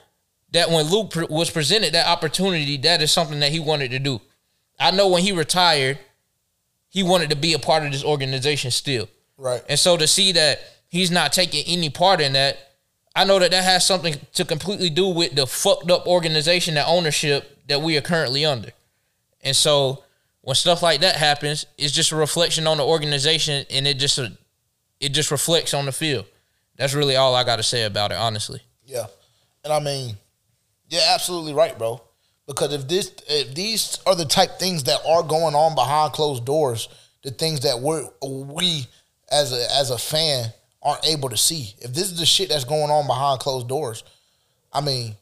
that 0.52 0.70
when 0.70 0.86
Luke 0.86 1.14
was 1.30 1.50
presented 1.50 1.94
that 1.94 2.06
opportunity, 2.06 2.76
that 2.78 3.00
is 3.00 3.12
something 3.12 3.40
that 3.40 3.52
he 3.52 3.60
wanted 3.60 3.90
to 3.92 3.98
do. 3.98 4.20
I 4.78 4.90
know 4.90 5.08
when 5.08 5.22
he 5.22 5.32
retired, 5.32 5.98
he 6.88 7.02
wanted 7.02 7.30
to 7.30 7.36
be 7.36 7.52
a 7.52 7.58
part 7.58 7.84
of 7.84 7.92
this 7.92 8.04
organization 8.04 8.70
still. 8.70 9.08
Right. 9.36 9.62
And 9.68 9.78
so 9.78 9.96
to 9.96 10.06
see 10.06 10.32
that 10.32 10.60
he's 10.88 11.10
not 11.10 11.32
taking 11.32 11.64
any 11.66 11.88
part 11.88 12.20
in 12.20 12.32
that, 12.32 12.58
I 13.14 13.24
know 13.24 13.38
that 13.38 13.50
that 13.52 13.64
has 13.64 13.86
something 13.86 14.16
to 14.34 14.44
completely 14.44 14.90
do 14.90 15.08
with 15.08 15.34
the 15.34 15.46
fucked 15.46 15.90
up 15.90 16.06
organization 16.06 16.76
and 16.76 16.86
ownership 16.86 17.66
that 17.68 17.82
we 17.82 17.96
are 17.96 18.02
currently 18.02 18.44
under. 18.44 18.70
And 19.42 19.56
so 19.56 20.04
when 20.42 20.56
stuff 20.56 20.82
like 20.82 21.00
that 21.00 21.16
happens, 21.16 21.66
it's 21.78 21.92
just 21.92 22.12
a 22.12 22.16
reflection 22.16 22.66
on 22.66 22.78
the 22.78 22.84
organization 22.84 23.64
and 23.70 23.86
it 23.86 23.98
just 23.98 24.18
it 25.00 25.10
just 25.10 25.30
reflects 25.30 25.74
on 25.74 25.86
the 25.86 25.92
field. 25.92 26.26
That's 26.76 26.94
really 26.94 27.16
all 27.16 27.34
I 27.34 27.44
got 27.44 27.56
to 27.56 27.62
say 27.62 27.84
about 27.84 28.10
it, 28.10 28.16
honestly. 28.16 28.62
Yeah, 28.86 29.06
and 29.64 29.72
I 29.72 29.80
mean, 29.80 30.16
you're 30.88 31.02
absolutely 31.08 31.54
right, 31.54 31.76
bro. 31.78 32.02
Because 32.46 32.72
if 32.72 32.88
this, 32.88 33.12
if 33.28 33.54
these 33.54 33.98
are 34.06 34.16
the 34.16 34.24
type 34.24 34.58
things 34.58 34.84
that 34.84 35.00
are 35.06 35.22
going 35.22 35.54
on 35.54 35.74
behind 35.74 36.12
closed 36.12 36.44
doors, 36.44 36.88
the 37.22 37.30
things 37.30 37.60
that 37.60 37.78
we're 37.80 38.08
we 38.22 38.86
as 39.30 39.52
a 39.52 39.76
as 39.76 39.90
a 39.90 39.98
fan 39.98 40.46
aren't 40.82 41.06
able 41.06 41.28
to 41.28 41.36
see. 41.36 41.74
If 41.78 41.92
this 41.92 42.10
is 42.10 42.18
the 42.18 42.26
shit 42.26 42.48
that's 42.48 42.64
going 42.64 42.90
on 42.90 43.06
behind 43.06 43.40
closed 43.40 43.68
doors, 43.68 44.02
I 44.72 44.80
mean, 44.80 45.14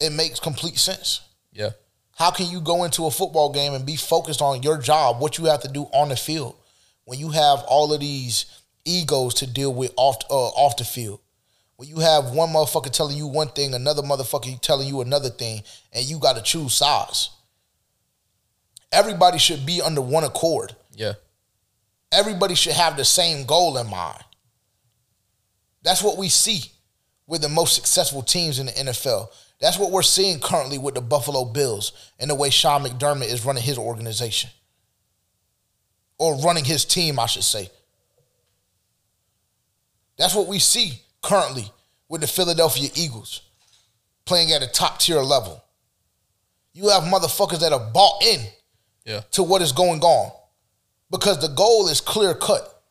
it 0.00 0.10
makes 0.10 0.40
complete 0.40 0.78
sense. 0.78 1.22
Yeah. 1.52 1.70
How 2.16 2.30
can 2.30 2.46
you 2.46 2.60
go 2.60 2.84
into 2.84 3.06
a 3.06 3.10
football 3.10 3.52
game 3.52 3.74
and 3.74 3.86
be 3.86 3.96
focused 3.96 4.42
on 4.42 4.62
your 4.62 4.78
job, 4.78 5.20
what 5.20 5.38
you 5.38 5.46
have 5.46 5.62
to 5.62 5.68
do 5.68 5.84
on 5.92 6.10
the 6.10 6.16
field, 6.16 6.56
when 7.04 7.18
you 7.18 7.30
have 7.30 7.60
all 7.66 7.92
of 7.92 8.00
these 8.00 8.46
egos 8.84 9.34
to 9.34 9.46
deal 9.46 9.72
with 9.72 9.92
off 9.96 10.18
uh, 10.30 10.48
off 10.48 10.76
the 10.76 10.84
field? 10.84 11.20
When 11.76 11.88
you 11.88 11.98
have 11.98 12.30
one 12.30 12.50
motherfucker 12.50 12.92
telling 12.92 13.16
you 13.16 13.26
one 13.26 13.48
thing, 13.48 13.74
another 13.74 14.02
motherfucker 14.02 14.60
telling 14.60 14.86
you 14.86 15.00
another 15.00 15.30
thing, 15.30 15.62
and 15.92 16.04
you 16.04 16.18
got 16.18 16.36
to 16.36 16.42
choose 16.42 16.74
sides. 16.74 17.30
Everybody 18.92 19.38
should 19.38 19.64
be 19.64 19.80
under 19.80 20.02
one 20.02 20.22
accord. 20.22 20.76
Yeah. 20.94 21.14
Everybody 22.12 22.54
should 22.54 22.74
have 22.74 22.96
the 22.96 23.04
same 23.06 23.46
goal 23.46 23.78
in 23.78 23.88
mind. 23.88 24.22
That's 25.82 26.02
what 26.02 26.18
we 26.18 26.28
see 26.28 26.70
with 27.26 27.40
the 27.40 27.48
most 27.48 27.74
successful 27.74 28.22
teams 28.22 28.58
in 28.58 28.66
the 28.66 28.72
NFL. 28.72 29.28
That's 29.62 29.78
what 29.78 29.92
we're 29.92 30.02
seeing 30.02 30.40
currently 30.40 30.76
with 30.76 30.96
the 30.96 31.00
Buffalo 31.00 31.44
Bills 31.44 31.92
and 32.18 32.28
the 32.28 32.34
way 32.34 32.50
Sean 32.50 32.82
McDermott 32.82 33.32
is 33.32 33.44
running 33.46 33.62
his 33.62 33.78
organization. 33.78 34.50
Or 36.18 36.34
running 36.40 36.64
his 36.64 36.84
team, 36.84 37.20
I 37.20 37.26
should 37.26 37.44
say. 37.44 37.70
That's 40.18 40.34
what 40.34 40.48
we 40.48 40.58
see 40.58 41.00
currently 41.22 41.70
with 42.08 42.22
the 42.22 42.26
Philadelphia 42.26 42.90
Eagles 42.96 43.42
playing 44.24 44.50
at 44.50 44.64
a 44.64 44.66
top 44.66 44.98
tier 44.98 45.20
level. 45.20 45.62
You 46.72 46.88
have 46.88 47.04
motherfuckers 47.04 47.60
that 47.60 47.72
are 47.72 47.90
bought 47.92 48.20
in 48.24 48.44
Yeah. 49.04 49.20
to 49.32 49.44
what 49.44 49.62
is 49.62 49.70
going 49.70 50.02
on 50.02 50.32
because 51.08 51.38
the 51.40 51.48
goal 51.48 51.86
is 51.86 52.00
clear 52.00 52.34
cut. 52.34 52.82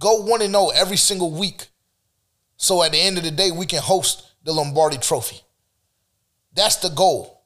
Go 0.00 0.16
1 0.22 0.42
and 0.42 0.52
0 0.52 0.70
every 0.70 0.96
single 0.96 1.30
week. 1.30 1.68
So 2.56 2.82
at 2.82 2.90
the 2.90 2.98
end 2.98 3.18
of 3.18 3.24
the 3.24 3.30
day, 3.30 3.52
we 3.52 3.66
can 3.66 3.82
host 3.82 4.24
the 4.44 4.52
Lombardi 4.52 4.98
trophy. 4.98 5.40
That's 6.54 6.76
the 6.76 6.90
goal. 6.90 7.42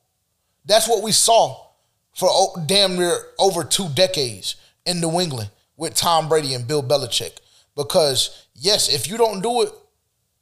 That's 0.64 0.88
what 0.88 1.02
we 1.02 1.12
saw 1.12 1.66
for 2.14 2.30
damn 2.66 2.96
near 2.96 3.16
over 3.38 3.62
two 3.62 3.88
decades 3.90 4.56
in 4.84 5.00
New 5.00 5.20
England 5.20 5.50
with 5.76 5.94
Tom 5.94 6.28
Brady 6.28 6.54
and 6.54 6.66
Bill 6.66 6.82
Belichick. 6.82 7.32
Because, 7.76 8.46
yes, 8.54 8.92
if 8.92 9.08
you 9.08 9.16
don't 9.16 9.42
do 9.42 9.62
it 9.62 9.70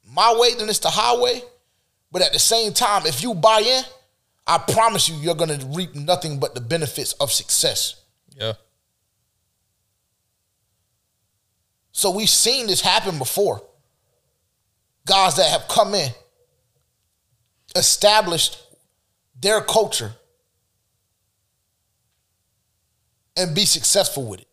my 0.08 0.34
way, 0.38 0.54
then 0.54 0.68
it's 0.68 0.78
the 0.78 0.90
highway. 0.90 1.42
But 2.12 2.22
at 2.22 2.32
the 2.32 2.38
same 2.38 2.72
time, 2.72 3.06
if 3.06 3.22
you 3.22 3.34
buy 3.34 3.60
in, 3.60 3.82
I 4.46 4.58
promise 4.58 5.08
you, 5.08 5.16
you're 5.16 5.34
going 5.34 5.58
to 5.58 5.66
reap 5.66 5.94
nothing 5.94 6.38
but 6.38 6.54
the 6.54 6.60
benefits 6.60 7.12
of 7.14 7.32
success. 7.32 8.00
Yeah. 8.36 8.52
So 11.90 12.10
we've 12.10 12.28
seen 12.28 12.66
this 12.66 12.80
happen 12.80 13.18
before. 13.18 13.62
Guys 15.06 15.36
that 15.36 15.50
have 15.50 15.66
come 15.68 15.94
in, 15.94 16.10
established 17.74 18.58
their 19.40 19.60
culture, 19.60 20.12
and 23.36 23.54
be 23.54 23.64
successful 23.64 24.26
with 24.26 24.40
it. 24.40 24.48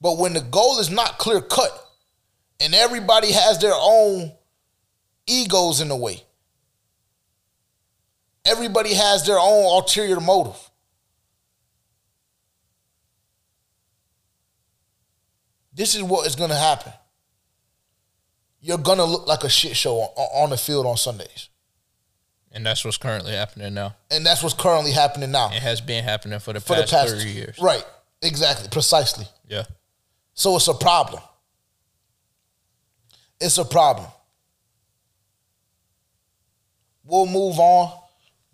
But 0.00 0.18
when 0.18 0.34
the 0.34 0.40
goal 0.40 0.78
is 0.80 0.90
not 0.90 1.18
clear 1.18 1.40
cut 1.40 1.70
and 2.60 2.74
everybody 2.74 3.32
has 3.32 3.58
their 3.58 3.72
own 3.74 4.32
egos 5.26 5.80
in 5.80 5.88
the 5.88 5.96
way, 5.96 6.22
everybody 8.44 8.92
has 8.92 9.26
their 9.26 9.38
own 9.38 9.64
ulterior 9.64 10.20
motive. 10.20 10.58
This 15.72 15.94
is 15.94 16.02
what 16.02 16.26
is 16.26 16.36
going 16.36 16.50
to 16.50 16.56
happen. 16.56 16.92
You're 18.60 18.78
going 18.78 18.98
to 18.98 19.04
look 19.04 19.26
like 19.26 19.42
a 19.42 19.48
shit 19.48 19.76
show 19.76 19.96
on, 19.96 20.42
on 20.44 20.50
the 20.50 20.56
field 20.56 20.86
on 20.86 20.96
Sundays. 20.96 21.48
And 22.54 22.64
that's 22.64 22.84
what's 22.84 22.96
currently 22.96 23.32
happening 23.32 23.74
now. 23.74 23.96
And 24.10 24.24
that's 24.24 24.42
what's 24.42 24.54
currently 24.54 24.92
happening 24.92 25.32
now. 25.32 25.48
It 25.52 25.60
has 25.62 25.80
been 25.80 26.04
happening 26.04 26.38
for 26.38 26.52
the 26.52 26.60
for 26.60 26.74
past, 26.76 26.90
the 26.90 26.96
past 26.96 27.16
30 27.16 27.30
years. 27.30 27.58
Right. 27.60 27.84
Exactly. 28.22 28.68
Precisely. 28.70 29.26
Yeah. 29.48 29.64
So 30.34 30.54
it's 30.56 30.68
a 30.68 30.74
problem. 30.74 31.20
It's 33.40 33.58
a 33.58 33.64
problem. 33.64 34.06
We'll 37.04 37.26
move 37.26 37.58
on 37.58 37.92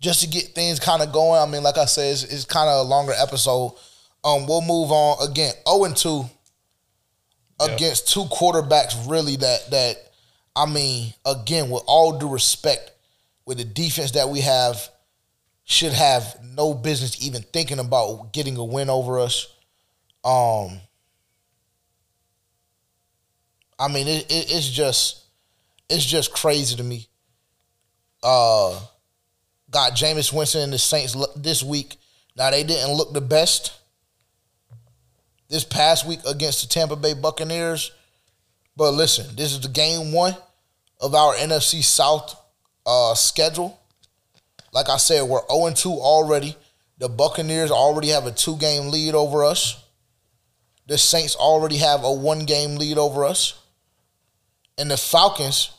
just 0.01 0.21
to 0.21 0.27
get 0.27 0.45
things 0.55 0.79
kind 0.79 1.01
of 1.01 1.13
going. 1.13 1.39
I 1.41 1.45
mean, 1.45 1.63
like 1.63 1.77
I 1.77 1.85
said, 1.85 2.11
it's, 2.11 2.23
it's 2.23 2.45
kind 2.45 2.69
of 2.69 2.85
a 2.85 2.89
longer 2.89 3.13
episode. 3.15 3.75
Um, 4.23 4.45
we'll 4.47 4.61
move 4.61 4.91
on 4.91 5.29
again. 5.29 5.53
0 5.67 5.85
and 5.85 5.95
2 5.95 6.25
Yeah. 7.61 7.67
against 7.67 8.09
two 8.11 8.25
quarterbacks, 8.25 9.09
really 9.09 9.35
that 9.37 9.69
that 9.71 9.95
I 10.55 10.65
mean, 10.65 11.13
again, 11.25 11.69
with 11.69 11.83
all 11.85 12.17
due 12.19 12.27
respect, 12.27 12.91
with 13.45 13.57
the 13.57 13.65
defense 13.65 14.11
that 14.11 14.29
we 14.29 14.41
have, 14.41 14.89
should 15.63 15.93
have 15.93 16.37
no 16.43 16.73
business 16.73 17.23
even 17.25 17.41
thinking 17.41 17.79
about 17.79 18.33
getting 18.33 18.57
a 18.57 18.63
win 18.63 18.89
over 18.89 19.19
us. 19.19 19.47
Um, 20.23 20.79
I 23.79 23.87
mean, 23.87 24.07
it, 24.07 24.25
it, 24.31 24.51
it's 24.51 24.69
just 24.69 25.23
it's 25.89 26.05
just 26.05 26.33
crazy 26.33 26.75
to 26.75 26.83
me. 26.83 27.07
Uh, 28.23 28.79
got 29.69 29.93
Jameis 29.93 30.31
Winston 30.31 30.61
and 30.61 30.73
the 30.73 30.77
Saints 30.77 31.15
this 31.35 31.63
week. 31.63 31.97
Now 32.35 32.51
they 32.51 32.63
didn't 32.63 32.93
look 32.93 33.13
the 33.13 33.21
best 33.21 33.73
this 35.49 35.63
past 35.63 36.07
week 36.07 36.19
against 36.27 36.61
the 36.61 36.67
Tampa 36.67 36.95
Bay 36.95 37.13
Buccaneers, 37.13 37.91
but 38.77 38.91
listen, 38.91 39.35
this 39.35 39.51
is 39.51 39.59
the 39.59 39.67
game 39.67 40.13
one 40.13 40.35
of 41.01 41.13
our 41.13 41.33
NFC 41.33 41.83
South 41.83 42.40
uh, 42.85 43.13
schedule. 43.15 43.79
Like 44.73 44.89
I 44.89 44.97
said, 44.97 45.23
we're 45.23 45.41
0 45.51 45.73
2 45.73 45.89
already. 45.89 46.55
The 46.97 47.09
Buccaneers 47.09 47.71
already 47.71 48.09
have 48.09 48.25
a 48.25 48.31
two 48.31 48.57
game 48.57 48.91
lead 48.91 49.15
over 49.15 49.43
us. 49.43 49.83
The 50.87 50.97
Saints 50.97 51.35
already 51.35 51.77
have 51.77 52.03
a 52.03 52.11
one 52.11 52.45
game 52.45 52.75
lead 52.75 52.97
over 52.97 53.25
us. 53.25 53.55
And 54.77 54.89
the 54.89 54.97
Falcons, 54.97 55.71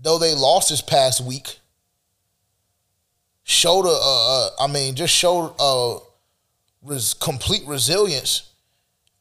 though 0.00 0.18
they 0.18 0.34
lost 0.34 0.70
this 0.70 0.80
past 0.80 1.20
week, 1.20 1.58
showed 3.44 3.86
a, 3.86 3.98
uh, 4.00 4.48
I 4.60 4.66
mean, 4.66 4.94
just 4.94 5.14
showed 5.14 5.54
a 5.58 5.98
res- 6.82 7.14
complete 7.14 7.62
resilience 7.66 8.50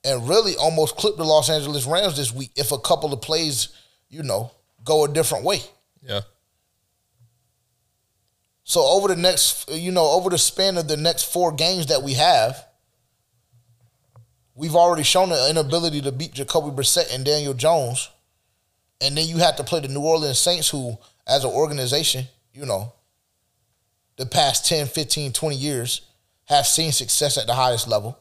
and 0.03 0.29
really 0.29 0.55
almost 0.55 0.95
clipped 0.95 1.17
the 1.17 1.23
Los 1.23 1.49
Angeles 1.49 1.85
Rams 1.85 2.15
this 2.15 2.33
week 2.33 2.51
if 2.55 2.71
a 2.71 2.79
couple 2.79 3.11
of 3.13 3.21
plays, 3.21 3.69
you 4.09 4.23
know, 4.23 4.51
go 4.83 5.03
a 5.03 5.07
different 5.07 5.43
way. 5.43 5.59
Yeah. 6.01 6.21
So 8.65 8.81
over 8.83 9.07
the 9.07 9.15
next, 9.15 9.69
you 9.71 9.91
know, 9.91 10.09
over 10.11 10.31
the 10.31 10.39
span 10.39 10.77
of 10.77 10.87
the 10.87 10.97
next 10.97 11.31
four 11.31 11.51
games 11.51 11.85
that 11.85 12.01
we 12.01 12.13
have, 12.13 12.65
we've 14.55 14.75
already 14.75 15.03
shown 15.03 15.31
an 15.31 15.51
inability 15.51 16.01
to 16.01 16.11
beat 16.11 16.33
Jacoby 16.33 16.75
Brissett 16.75 17.13
and 17.13 17.23
Daniel 17.23 17.53
Jones. 17.53 18.09
And 18.99 19.15
then 19.15 19.27
you 19.27 19.37
have 19.37 19.55
to 19.57 19.63
play 19.63 19.81
the 19.81 19.87
New 19.87 20.01
Orleans 20.01 20.39
Saints, 20.39 20.69
who, 20.69 20.97
as 21.27 21.43
an 21.43 21.51
organization, 21.51 22.25
you 22.53 22.65
know, 22.65 22.91
the 24.17 24.25
past 24.25 24.65
10, 24.65 24.87
15, 24.87 25.31
20 25.31 25.55
years 25.55 26.01
have 26.45 26.65
seen 26.65 26.91
success 26.91 27.37
at 27.37 27.45
the 27.45 27.53
highest 27.53 27.87
level. 27.87 28.17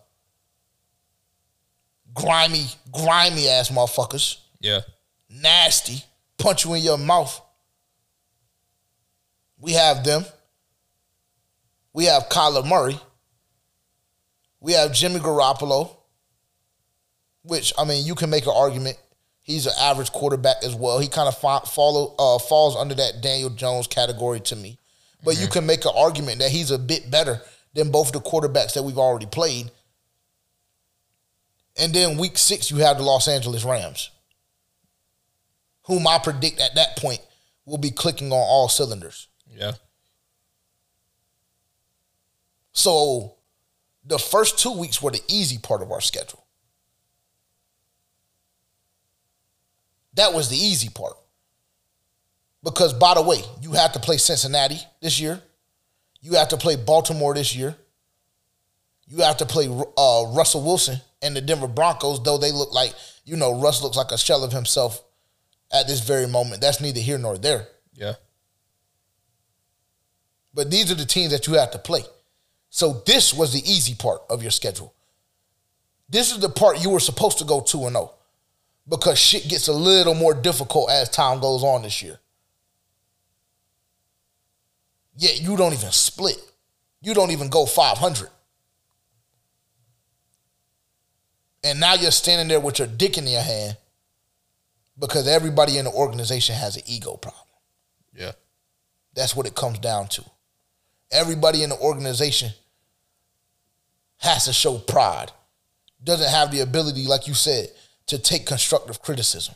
Grimy, 2.13 2.67
grimy 2.93 3.49
ass 3.49 3.71
motherfuckers. 3.71 4.39
Yeah. 4.61 4.81
Nasty. 5.31 6.05
Punch 6.37 6.67
you 6.67 6.75
in 6.75 6.83
your 6.83 6.99
mouth. 6.99 7.41
We 9.65 9.73
have 9.73 10.05
them. 10.05 10.27
We 11.95 12.05
have 12.05 12.29
Kyler 12.29 12.69
Murray. 12.69 13.01
We 14.61 14.75
have 14.75 14.93
Jimmy 14.93 15.21
Garoppolo, 15.21 15.97
which 17.45 17.73
I 17.79 17.87
mean, 17.87 18.05
you 18.05 18.15
can 18.15 18.29
make 18.29 18.45
an 18.45 18.53
argument. 18.55 18.99
He's 19.41 19.65
an 19.65 19.73
average 19.81 20.13
quarterback 20.13 20.57
as 20.65 20.75
well. 20.75 20.99
He 20.99 21.09
kind 21.09 21.29
of 21.29 21.39
follow 21.39 22.15
uh, 22.19 22.39
falls 22.41 22.77
under 22.77 22.95
that 22.97 23.23
Daniel 23.23 23.49
Jones 23.49 23.87
category 23.87 24.41
to 24.41 24.55
me. 24.55 24.79
But 25.25 25.41
you 25.41 25.47
can 25.47 25.65
make 25.65 25.87
an 25.87 25.93
argument 25.97 26.41
that 26.41 26.51
he's 26.51 26.71
a 26.71 26.79
bit 26.79 27.11
better 27.11 27.41
than 27.73 27.91
both 27.91 28.13
the 28.13 28.21
quarterbacks 28.21 28.75
that 28.75 28.83
we've 28.83 28.99
already 28.99 29.25
played. 29.25 29.71
And 31.81 31.95
then 31.95 32.19
week 32.19 32.37
six, 32.37 32.71
you 32.71 32.77
have 32.79 32.99
the 32.99 33.03
Los 33.03 33.29
Angeles 33.29 33.65
Rams, 33.65 34.11
whom 35.85 36.07
I 36.07 36.19
predict 36.19 36.61
at 36.61 36.75
that 36.75 36.99
point 36.99 37.21
will 37.65 37.79
be 37.79 37.91
clicking 37.91 38.31
on 38.31 38.37
all 38.39 38.69
cylinders. 38.69 39.29
Yeah. 39.57 39.73
So 42.73 43.37
the 44.05 44.19
first 44.19 44.59
two 44.59 44.79
weeks 44.79 45.01
were 45.01 45.11
the 45.11 45.23
easy 45.29 45.59
part 45.59 45.83
of 45.83 45.91
our 45.91 46.01
schedule. 46.01 46.45
That 50.15 50.33
was 50.33 50.49
the 50.49 50.57
easy 50.57 50.89
part. 50.89 51.15
Because, 52.63 52.95
by 52.95 53.15
the 53.15 53.23
way, 53.23 53.43
you 53.61 53.73
have 53.73 53.93
to 53.93 53.99
play 53.99 54.17
Cincinnati 54.17 54.79
this 55.03 55.21
year. 55.21 55.43
You 56.21 56.35
have 56.35 56.49
to 56.49 56.57
play 56.57 56.77
Baltimore 56.77 57.35
this 57.35 57.55
year. 57.55 57.77
You 59.07 59.19
have 59.19 59.37
to 59.39 59.47
play 59.47 59.67
uh, 59.67 60.25
Russell 60.29 60.63
Wilson 60.63 60.99
and 61.21 61.37
the 61.37 61.43
Denver 61.43 61.69
Broncos, 61.69 62.23
though 62.23 62.39
they 62.39 62.53
look 62.53 62.73
like, 62.73 62.95
you 63.25 63.37
know, 63.37 63.61
Russ 63.61 63.83
looks 63.83 63.97
like 63.97 64.13
a 64.13 64.19
shell 64.19 64.43
of 64.45 64.53
himself 64.53 65.03
at 65.73 65.87
this 65.87 66.01
very 66.01 66.27
moment. 66.27 66.63
That's 66.63 66.81
neither 66.81 67.01
here 67.01 67.19
nor 67.19 67.37
there. 67.37 67.69
Yeah. 67.95 68.15
But 70.55 70.71
these 70.71 70.91
are 70.91 70.95
the 70.95 71.05
teams 71.05 71.33
that 71.33 71.47
you 71.47 71.55
have 71.55 71.73
to 71.73 71.79
play. 71.79 72.05
So 72.71 73.03
this 73.07 73.35
was 73.35 73.53
the 73.53 73.69
easy 73.71 73.95
part 73.95 74.23
of 74.31 74.43
your 74.43 74.51
schedule. 74.51 74.95
This 76.09 76.33
is 76.33 76.39
the 76.39 76.49
part 76.49 76.83
you 76.83 76.91
were 76.91 77.01
supposed 77.01 77.39
to 77.39 77.45
go 77.45 77.61
2 77.61 77.87
and 77.87 77.97
0 77.97 78.13
because 78.89 79.19
shit 79.19 79.49
gets 79.49 79.69
a 79.69 79.73
little 79.73 80.15
more 80.15 80.35
difficult 80.35 80.91
as 80.91 81.09
time 81.09 81.41
goes 81.41 81.63
on 81.63 81.83
this 81.83 82.03
year. 82.03 82.19
Yet 85.17 85.41
you 85.41 85.57
don't 85.57 85.73
even 85.73 85.93
split. 85.93 86.39
You 87.01 87.15
don't 87.15 87.31
even 87.31 87.49
go 87.49 87.67
500. 87.67 88.29
And 91.63 91.81
now 91.81 91.95
you're 91.95 92.11
standing 92.11 92.49
there 92.49 92.61
with 92.61 92.79
your 92.79 92.89
dick 92.89 93.17
in 93.17 93.27
your 93.27 93.41
hand 93.41 93.77
because 94.99 95.27
everybody 95.27 95.79
in 95.79 95.87
the 95.87 95.93
organization 95.93 96.55
has 96.55 96.77
an 96.77 96.83
ego 96.87 97.17
problem. 97.17 97.43
Yeah. 98.15 98.33
That's 99.15 99.35
what 99.35 99.47
it 99.47 99.55
comes 99.55 99.79
down 99.79 100.09
to. 100.09 100.25
Everybody 101.11 101.63
in 101.63 101.71
the 101.71 101.79
organization 101.79 102.51
has 104.19 104.47
to 104.47 104.53
show 104.53 104.79
pride. 104.79 105.31
Doesn't 106.03 106.31
have 106.31 106.51
the 106.51 106.61
ability, 106.61 107.07
like 107.07 107.27
you 107.29 107.35
said, 107.35 107.69
to 108.07 108.19
take 108.19 108.47
constructive 108.47 109.01
criticism. 109.01 109.55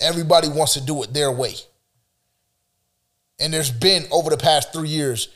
Everybody 0.00 0.48
wants 0.48 0.74
to 0.74 0.80
do 0.80 1.02
it 1.02 1.12
their 1.12 1.32
way. 1.32 1.54
And 3.40 3.52
there's 3.52 3.70
been 3.70 4.04
over 4.10 4.30
the 4.30 4.36
past 4.36 4.72
three 4.72 4.88
years, 4.88 5.28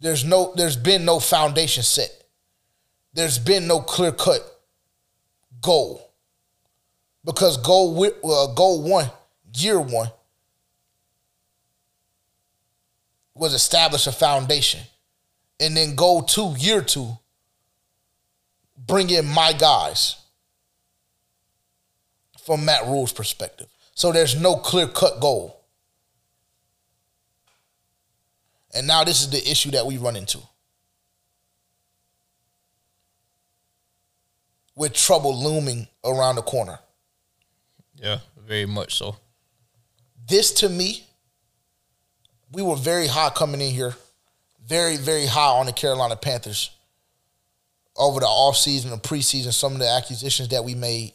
there's 0.00 0.24
no 0.24 0.52
there's 0.54 0.76
been 0.76 1.04
no 1.04 1.18
foundation 1.18 1.82
set. 1.82 2.10
There's 3.14 3.38
been 3.38 3.66
no 3.66 3.80
clear 3.80 4.12
cut 4.12 4.42
goal. 5.60 6.04
Because 7.24 7.56
goal 7.56 8.04
uh, 8.04 8.46
goal 8.54 8.82
one, 8.82 9.10
year 9.54 9.80
one, 9.80 10.08
was 13.38 13.54
establish 13.54 14.06
a 14.06 14.12
foundation. 14.12 14.80
And 15.60 15.76
then 15.76 15.94
go 15.94 16.22
to 16.22 16.54
year 16.58 16.82
two, 16.82 17.18
bring 18.76 19.10
in 19.10 19.26
my 19.26 19.52
guys 19.52 20.16
from 22.44 22.64
Matt 22.64 22.86
Rhule's 22.86 23.12
perspective. 23.12 23.66
So 23.94 24.12
there's 24.12 24.40
no 24.40 24.56
clear 24.56 24.86
cut 24.86 25.20
goal. 25.20 25.60
And 28.74 28.86
now 28.86 29.02
this 29.02 29.20
is 29.20 29.30
the 29.30 29.50
issue 29.50 29.70
that 29.72 29.86
we 29.86 29.96
run 29.96 30.14
into. 30.14 30.38
With 34.76 34.92
trouble 34.92 35.36
looming 35.36 35.88
around 36.04 36.36
the 36.36 36.42
corner. 36.42 36.78
Yeah, 37.96 38.20
very 38.46 38.66
much 38.66 38.94
so. 38.94 39.16
This 40.28 40.52
to 40.52 40.68
me, 40.68 41.07
we 42.52 42.62
were 42.62 42.76
very 42.76 43.06
high 43.06 43.30
coming 43.30 43.60
in 43.60 43.72
here. 43.72 43.94
Very, 44.66 44.96
very 44.96 45.26
high 45.26 45.58
on 45.58 45.66
the 45.66 45.72
Carolina 45.72 46.16
Panthers 46.16 46.70
over 47.96 48.20
the 48.20 48.26
offseason 48.26 48.92
and 48.92 49.02
preseason, 49.02 49.52
some 49.52 49.72
of 49.72 49.78
the 49.78 49.88
acquisitions 49.88 50.48
that 50.50 50.64
we 50.64 50.74
made. 50.74 51.12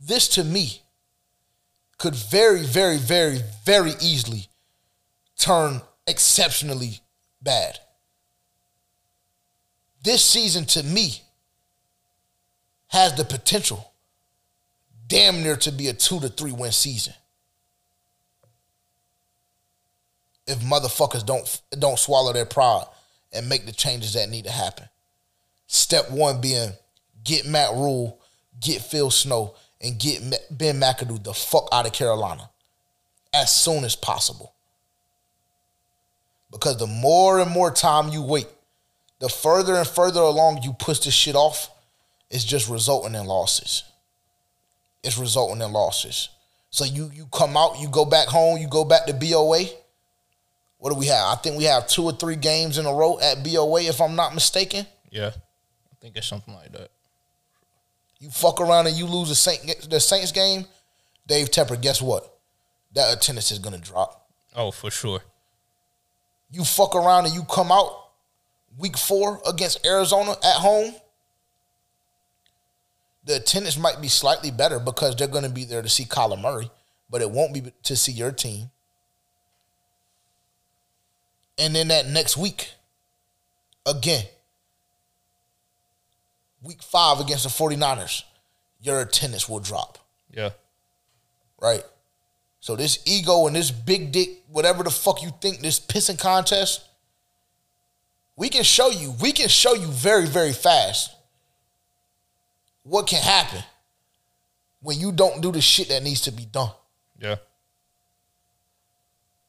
This 0.00 0.28
to 0.28 0.44
me 0.44 0.82
could 1.98 2.14
very, 2.14 2.62
very, 2.62 2.98
very, 2.98 3.40
very 3.64 3.92
easily 4.00 4.46
turn 5.38 5.80
exceptionally 6.06 7.00
bad. 7.42 7.78
This 10.02 10.24
season 10.24 10.64
to 10.66 10.82
me 10.82 11.22
has 12.88 13.14
the 13.14 13.24
potential 13.24 13.92
damn 15.06 15.42
near 15.42 15.56
to 15.56 15.72
be 15.72 15.88
a 15.88 15.92
two 15.92 16.20
to 16.20 16.28
three 16.28 16.52
win 16.52 16.72
season. 16.72 17.14
If 20.48 20.58
motherfuckers 20.60 21.24
don't 21.24 21.60
don't 21.78 21.98
swallow 21.98 22.32
their 22.32 22.46
pride 22.46 22.86
and 23.32 23.48
make 23.48 23.66
the 23.66 23.72
changes 23.72 24.14
that 24.14 24.30
need 24.30 24.44
to 24.44 24.50
happen. 24.50 24.88
Step 25.66 26.10
one 26.10 26.40
being 26.40 26.70
get 27.24 27.46
Matt 27.46 27.72
Rhule, 27.74 28.18
get 28.60 28.80
Phil 28.80 29.10
Snow, 29.10 29.54
and 29.80 29.98
get 29.98 30.22
Ben 30.50 30.80
McAdoo 30.80 31.22
the 31.22 31.34
fuck 31.34 31.68
out 31.72 31.86
of 31.86 31.92
Carolina 31.92 32.50
as 33.32 33.54
soon 33.54 33.84
as 33.84 33.94
possible. 33.94 34.54
Because 36.50 36.78
the 36.78 36.86
more 36.86 37.38
and 37.38 37.50
more 37.50 37.70
time 37.70 38.08
you 38.08 38.22
wait, 38.22 38.46
the 39.18 39.28
further 39.28 39.74
and 39.74 39.86
further 39.86 40.20
along 40.20 40.62
you 40.62 40.72
push 40.72 41.00
this 41.00 41.14
shit 41.14 41.34
off, 41.34 41.70
it's 42.30 42.44
just 42.44 42.68
resulting 42.68 43.14
in 43.14 43.26
losses. 43.26 43.82
It's 45.04 45.18
resulting 45.18 45.60
in 45.60 45.72
losses. 45.72 46.30
So 46.70 46.84
you 46.84 47.10
you 47.12 47.26
come 47.32 47.56
out, 47.56 47.78
you 47.80 47.88
go 47.88 48.04
back 48.04 48.28
home, 48.28 48.58
you 48.58 48.68
go 48.68 48.84
back 48.84 49.06
to 49.06 49.12
BOA. 49.12 49.64
What 50.78 50.92
do 50.92 50.98
we 50.98 51.06
have? 51.06 51.26
I 51.26 51.34
think 51.36 51.56
we 51.56 51.64
have 51.64 51.88
two 51.88 52.04
or 52.04 52.12
three 52.12 52.36
games 52.36 52.78
in 52.78 52.86
a 52.86 52.92
row 52.92 53.18
at 53.20 53.42
BOA, 53.44 53.82
if 53.82 54.00
I'm 54.00 54.16
not 54.16 54.34
mistaken. 54.34 54.86
Yeah, 55.10 55.32
I 55.34 55.94
think 56.00 56.16
it's 56.16 56.28
something 56.28 56.54
like 56.54 56.72
that. 56.72 56.90
You 58.20 58.30
fuck 58.30 58.60
around 58.60 58.86
and 58.86 58.96
you 58.96 59.06
lose 59.06 59.28
the 59.28 59.34
Saint 59.34 59.88
the 59.90 60.00
Saints 60.00 60.32
game, 60.32 60.66
Dave 61.26 61.50
Tepper. 61.50 61.80
Guess 61.80 62.00
what? 62.00 62.32
That 62.94 63.16
attendance 63.16 63.50
is 63.50 63.58
gonna 63.58 63.78
drop. 63.78 64.28
Oh, 64.54 64.70
for 64.70 64.90
sure. 64.90 65.20
You 66.50 66.64
fuck 66.64 66.94
around 66.94 67.26
and 67.26 67.34
you 67.34 67.42
come 67.44 67.70
out 67.70 68.08
week 68.78 68.96
four 68.96 69.40
against 69.46 69.84
Arizona 69.86 70.32
at 70.32 70.56
home. 70.56 70.94
The 73.24 73.36
attendance 73.36 73.76
might 73.76 74.00
be 74.00 74.08
slightly 74.08 74.50
better 74.50 74.78
because 74.78 75.14
they're 75.14 75.28
going 75.28 75.44
to 75.44 75.50
be 75.50 75.64
there 75.64 75.82
to 75.82 75.88
see 75.88 76.04
Kyler 76.04 76.40
Murray, 76.40 76.70
but 77.10 77.20
it 77.20 77.30
won't 77.30 77.52
be 77.52 77.72
to 77.82 77.96
see 77.96 78.12
your 78.12 78.32
team. 78.32 78.70
And 81.58 81.74
then 81.74 81.88
that 81.88 82.06
next 82.06 82.36
week, 82.36 82.70
again, 83.84 84.24
week 86.62 86.82
five 86.82 87.20
against 87.20 87.44
the 87.44 87.50
49ers, 87.50 88.22
your 88.80 89.00
attendance 89.00 89.48
will 89.48 89.60
drop. 89.60 89.98
Yeah. 90.32 90.50
Right? 91.60 91.82
So 92.60 92.76
this 92.76 93.00
ego 93.06 93.46
and 93.46 93.56
this 93.56 93.70
big 93.70 94.12
dick, 94.12 94.42
whatever 94.48 94.82
the 94.82 94.90
fuck 94.90 95.22
you 95.22 95.30
think, 95.40 95.60
this 95.60 95.80
pissing 95.80 96.18
contest, 96.18 96.84
we 98.36 98.48
can 98.48 98.62
show 98.62 98.90
you, 98.90 99.14
we 99.20 99.32
can 99.32 99.48
show 99.48 99.74
you 99.74 99.86
very, 99.88 100.26
very 100.26 100.52
fast 100.52 101.10
what 102.84 103.06
can 103.06 103.22
happen 103.22 103.62
when 104.80 104.98
you 104.98 105.12
don't 105.12 105.40
do 105.40 105.50
the 105.52 105.60
shit 105.60 105.88
that 105.88 106.02
needs 106.02 106.20
to 106.22 106.30
be 106.30 106.44
done. 106.44 106.70
Yeah. 107.20 107.36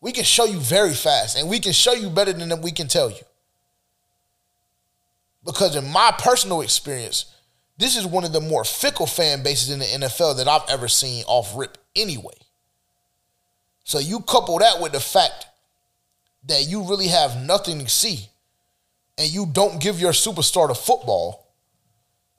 We 0.02 0.12
can 0.12 0.24
show 0.24 0.46
you 0.46 0.60
very 0.60 0.94
fast, 0.94 1.38
and 1.38 1.50
we 1.50 1.60
can 1.60 1.74
show 1.74 1.94
you 1.94 2.10
better 2.10 2.34
than 2.34 2.62
we 2.62 2.72
can 2.72 2.88
tell 2.88 3.10
you. 3.10 3.22
Because 5.44 5.76
in 5.76 5.90
my 5.90 6.14
personal 6.18 6.62
experience, 6.62 7.34
this 7.78 7.96
is 7.96 8.06
one 8.06 8.24
of 8.24 8.34
the 8.34 8.42
more 8.42 8.64
fickle 8.64 9.08
fan 9.08 9.42
bases 9.42 9.72
in 9.72 9.80
the 9.80 9.86
NFL 9.86 10.38
that 10.38 10.48
I've 10.48 10.70
ever 10.70 10.88
seen 10.88 11.24
off 11.28 11.56
rip 11.56 11.78
anyway. 11.96 12.36
So 13.84 14.00
you 14.00 14.20
couple 14.20 14.60
that 14.60 14.82
with 14.82 14.92
the 14.92 15.00
fact 15.00 15.48
that 16.46 16.68
you 16.68 16.84
really 16.84 17.08
have 17.08 17.42
nothing 17.42 17.80
to 17.80 17.90
see 17.90 18.30
and 19.18 19.30
you 19.30 19.46
don't 19.46 19.82
give 19.82 20.00
your 20.00 20.12
superstar 20.12 20.68
the 20.68 20.76
football 20.76 21.48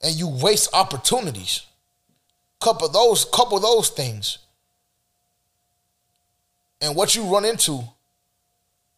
and 0.03 0.15
you 0.15 0.29
waste 0.29 0.71
opportunities. 0.73 1.63
Couple 2.61 2.89
those, 2.89 3.25
couple 3.25 3.59
those 3.59 3.89
things. 3.89 4.39
And 6.81 6.97
what 6.97 7.15
you 7.15 7.25
run 7.25 7.45
into 7.45 7.83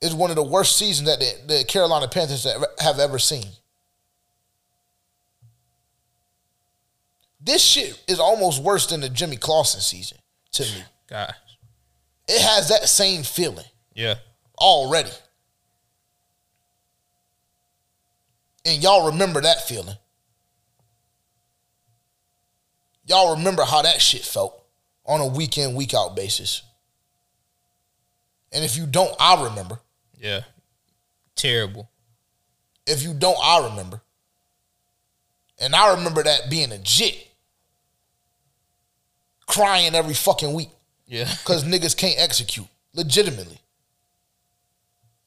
is 0.01 0.15
one 0.15 0.31
of 0.31 0.37
the 0.37 0.43
worst 0.43 0.77
seasons 0.77 1.09
that 1.09 1.19
the, 1.21 1.55
the 1.59 1.65
Carolina 1.65 2.09
Panthers 2.09 2.47
have 2.81 2.99
ever 2.99 3.19
seen. 3.19 3.47
This 7.41 7.63
shit 7.63 8.01
is 8.07 8.21
almost 8.21 8.63
worse 8.63 8.87
than 8.87 9.01
the 9.01 9.09
Jimmy 9.09 9.37
Clausen 9.37 9.81
season 9.81 10.19
to 10.53 10.63
me. 10.63 10.85
God. 11.09 11.35
It 12.29 12.41
has 12.41 12.69
that 12.69 12.89
same 12.89 13.25
feeling 13.25 13.65
Yeah. 13.95 14.15
already. 14.59 15.11
And 18.65 18.81
y'all 18.81 19.07
remember 19.11 19.41
that 19.41 19.67
feeling. 19.67 19.97
Y'all 23.07 23.35
remember 23.37 23.65
how 23.65 23.83
that 23.83 24.01
shit 24.01 24.23
felt 24.23 24.63
on 25.05 25.21
a 25.21 25.27
week 25.27 25.59
in, 25.59 25.75
week 25.75 25.95
out 25.95 26.15
basis. 26.15 26.63
And 28.53 28.65
if 28.65 28.77
you 28.77 28.87
don't, 28.87 29.15
I'll 29.19 29.45
remember. 29.49 29.81
Yeah. 30.21 30.43
Terrible. 31.35 31.91
If 32.87 33.03
you 33.03 33.15
don't, 33.15 33.39
I'll 33.41 33.71
remember. 33.71 34.01
And 35.59 35.75
I 35.75 35.95
remember 35.95 36.23
that 36.23 36.51
being 36.51 36.73
a 36.73 36.79
jit. 36.79 37.29
Crying 39.47 39.95
every 39.95 40.15
fucking 40.15 40.53
week. 40.53 40.71
Yeah. 41.07 41.29
Because 41.43 41.65
niggas 41.65 41.97
can't 41.97 42.19
execute. 42.19 42.67
Legitimately. 42.95 43.59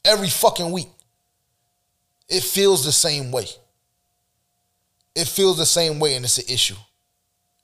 Every 0.03 0.29
fucking 0.29 0.71
week. 0.71 0.89
It 2.29 2.43
feels 2.43 2.85
the 2.85 2.91
same 2.91 3.31
way. 3.31 3.45
It 5.15 5.27
feels 5.27 5.57
the 5.57 5.65
same 5.65 5.99
way 5.99 6.15
and 6.15 6.25
it's 6.25 6.37
an 6.37 6.45
issue. 6.49 6.75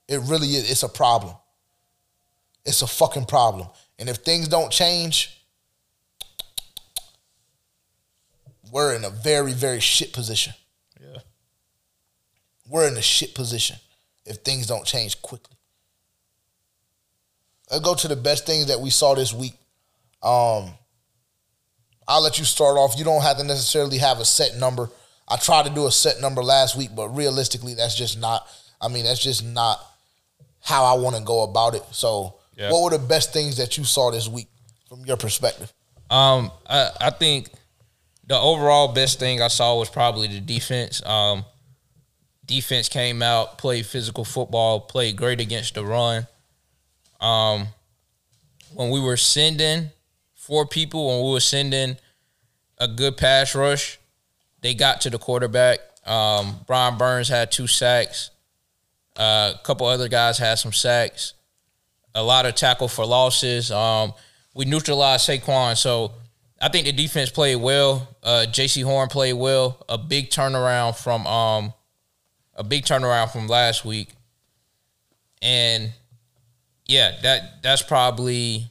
It 0.08 0.20
really 0.22 0.48
is. 0.48 0.70
It's 0.70 0.82
a 0.82 0.88
problem. 0.88 1.34
It's 2.64 2.82
a 2.82 2.86
fucking 2.86 3.26
problem. 3.26 3.68
And 3.98 4.08
if 4.08 4.16
things 4.18 4.48
don't 4.48 4.70
change, 4.72 5.41
we're 8.72 8.94
in 8.94 9.04
a 9.04 9.10
very, 9.10 9.52
very 9.52 9.80
shit 9.80 10.12
position. 10.14 10.54
Yeah. 10.98 11.18
We're 12.68 12.88
in 12.88 12.96
a 12.96 13.02
shit 13.02 13.34
position 13.34 13.76
if 14.24 14.38
things 14.38 14.66
don't 14.66 14.86
change 14.86 15.20
quickly. 15.20 15.56
Let's 17.70 17.84
go 17.84 17.94
to 17.94 18.08
the 18.08 18.16
best 18.16 18.46
things 18.46 18.66
that 18.66 18.80
we 18.80 18.88
saw 18.88 19.14
this 19.14 19.32
week. 19.32 19.52
Um, 20.22 20.70
I'll 22.08 22.22
let 22.22 22.38
you 22.38 22.44
start 22.46 22.78
off. 22.78 22.94
You 22.96 23.04
don't 23.04 23.22
have 23.22 23.36
to 23.38 23.44
necessarily 23.44 23.98
have 23.98 24.18
a 24.20 24.24
set 24.24 24.56
number. 24.56 24.88
I 25.28 25.36
tried 25.36 25.66
to 25.66 25.70
do 25.70 25.86
a 25.86 25.92
set 25.92 26.20
number 26.20 26.42
last 26.42 26.74
week, 26.76 26.90
but 26.96 27.08
realistically, 27.10 27.74
that's 27.74 27.94
just 27.94 28.18
not. 28.18 28.46
I 28.80 28.88
mean, 28.88 29.04
that's 29.04 29.22
just 29.22 29.44
not 29.44 29.80
how 30.60 30.84
I 30.84 30.98
want 30.98 31.16
to 31.16 31.22
go 31.22 31.42
about 31.42 31.74
it. 31.74 31.82
So, 31.92 32.36
Yeah. 32.56 32.70
what 32.72 32.82
were 32.82 32.98
the 32.98 33.04
best 33.04 33.32
things 33.34 33.56
that 33.58 33.76
you 33.76 33.84
saw 33.84 34.10
this 34.10 34.28
week 34.28 34.48
from 34.88 35.04
your 35.04 35.16
perspective? 35.18 35.72
Um, 36.10 36.50
I, 36.66 36.90
I 37.00 37.10
think 37.10 37.50
the 38.26 38.38
overall 38.38 38.88
best 38.88 39.18
thing 39.18 39.42
I 39.42 39.48
saw 39.48 39.78
was 39.78 39.88
probably 39.88 40.28
the 40.28 40.40
defense. 40.40 41.04
Um, 41.04 41.44
defense 42.44 42.88
came 42.88 43.22
out, 43.22 43.58
played 43.58 43.86
physical 43.86 44.24
football, 44.24 44.80
played 44.80 45.16
great 45.16 45.40
against 45.40 45.74
the 45.74 45.84
run. 45.84 46.26
Um, 47.20 47.68
when 48.74 48.90
we 48.90 49.00
were 49.00 49.16
sending 49.16 49.90
four 50.34 50.66
people, 50.66 51.08
when 51.08 51.26
we 51.26 51.32
were 51.32 51.40
sending 51.40 51.96
a 52.78 52.88
good 52.88 53.16
pass 53.16 53.54
rush, 53.54 53.98
they 54.60 54.74
got 54.74 55.00
to 55.02 55.10
the 55.10 55.18
quarterback. 55.18 55.80
Um, 56.06 56.60
Brian 56.66 56.96
Burns 56.96 57.28
had 57.28 57.52
two 57.52 57.66
sacks. 57.66 58.30
Uh, 59.16 59.52
a 59.54 59.60
couple 59.62 59.86
other 59.86 60.08
guys 60.08 60.38
had 60.38 60.54
some 60.56 60.72
sacks. 60.72 61.34
A 62.14 62.22
lot 62.22 62.46
of 62.46 62.54
tackle 62.54 62.88
for 62.88 63.04
losses. 63.06 63.70
Um, 63.70 64.14
we 64.54 64.64
neutralized 64.64 65.28
Saquon, 65.28 65.76
so 65.76 66.12
I 66.62 66.68
think 66.68 66.86
the 66.86 66.92
defense 66.92 67.28
played 67.28 67.56
well. 67.56 68.08
Uh, 68.22 68.46
Jaycee 68.48 68.84
Horn 68.84 69.08
played 69.08 69.32
well. 69.32 69.84
A 69.88 69.98
big 69.98 70.30
turnaround 70.30 70.96
from 70.96 71.26
um, 71.26 71.74
a 72.54 72.62
big 72.62 72.84
turnaround 72.84 73.32
from 73.32 73.48
last 73.48 73.84
week, 73.84 74.10
and 75.42 75.90
yeah, 76.86 77.16
that 77.22 77.62
that's 77.64 77.82
probably 77.82 78.70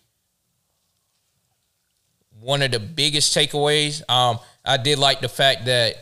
one 2.40 2.62
of 2.62 2.72
the 2.72 2.80
biggest 2.80 3.36
takeaways. 3.36 4.02
Um, 4.10 4.40
I 4.64 4.78
did 4.78 4.98
like 4.98 5.20
the 5.20 5.30
fact 5.30 5.66
that 5.66 5.96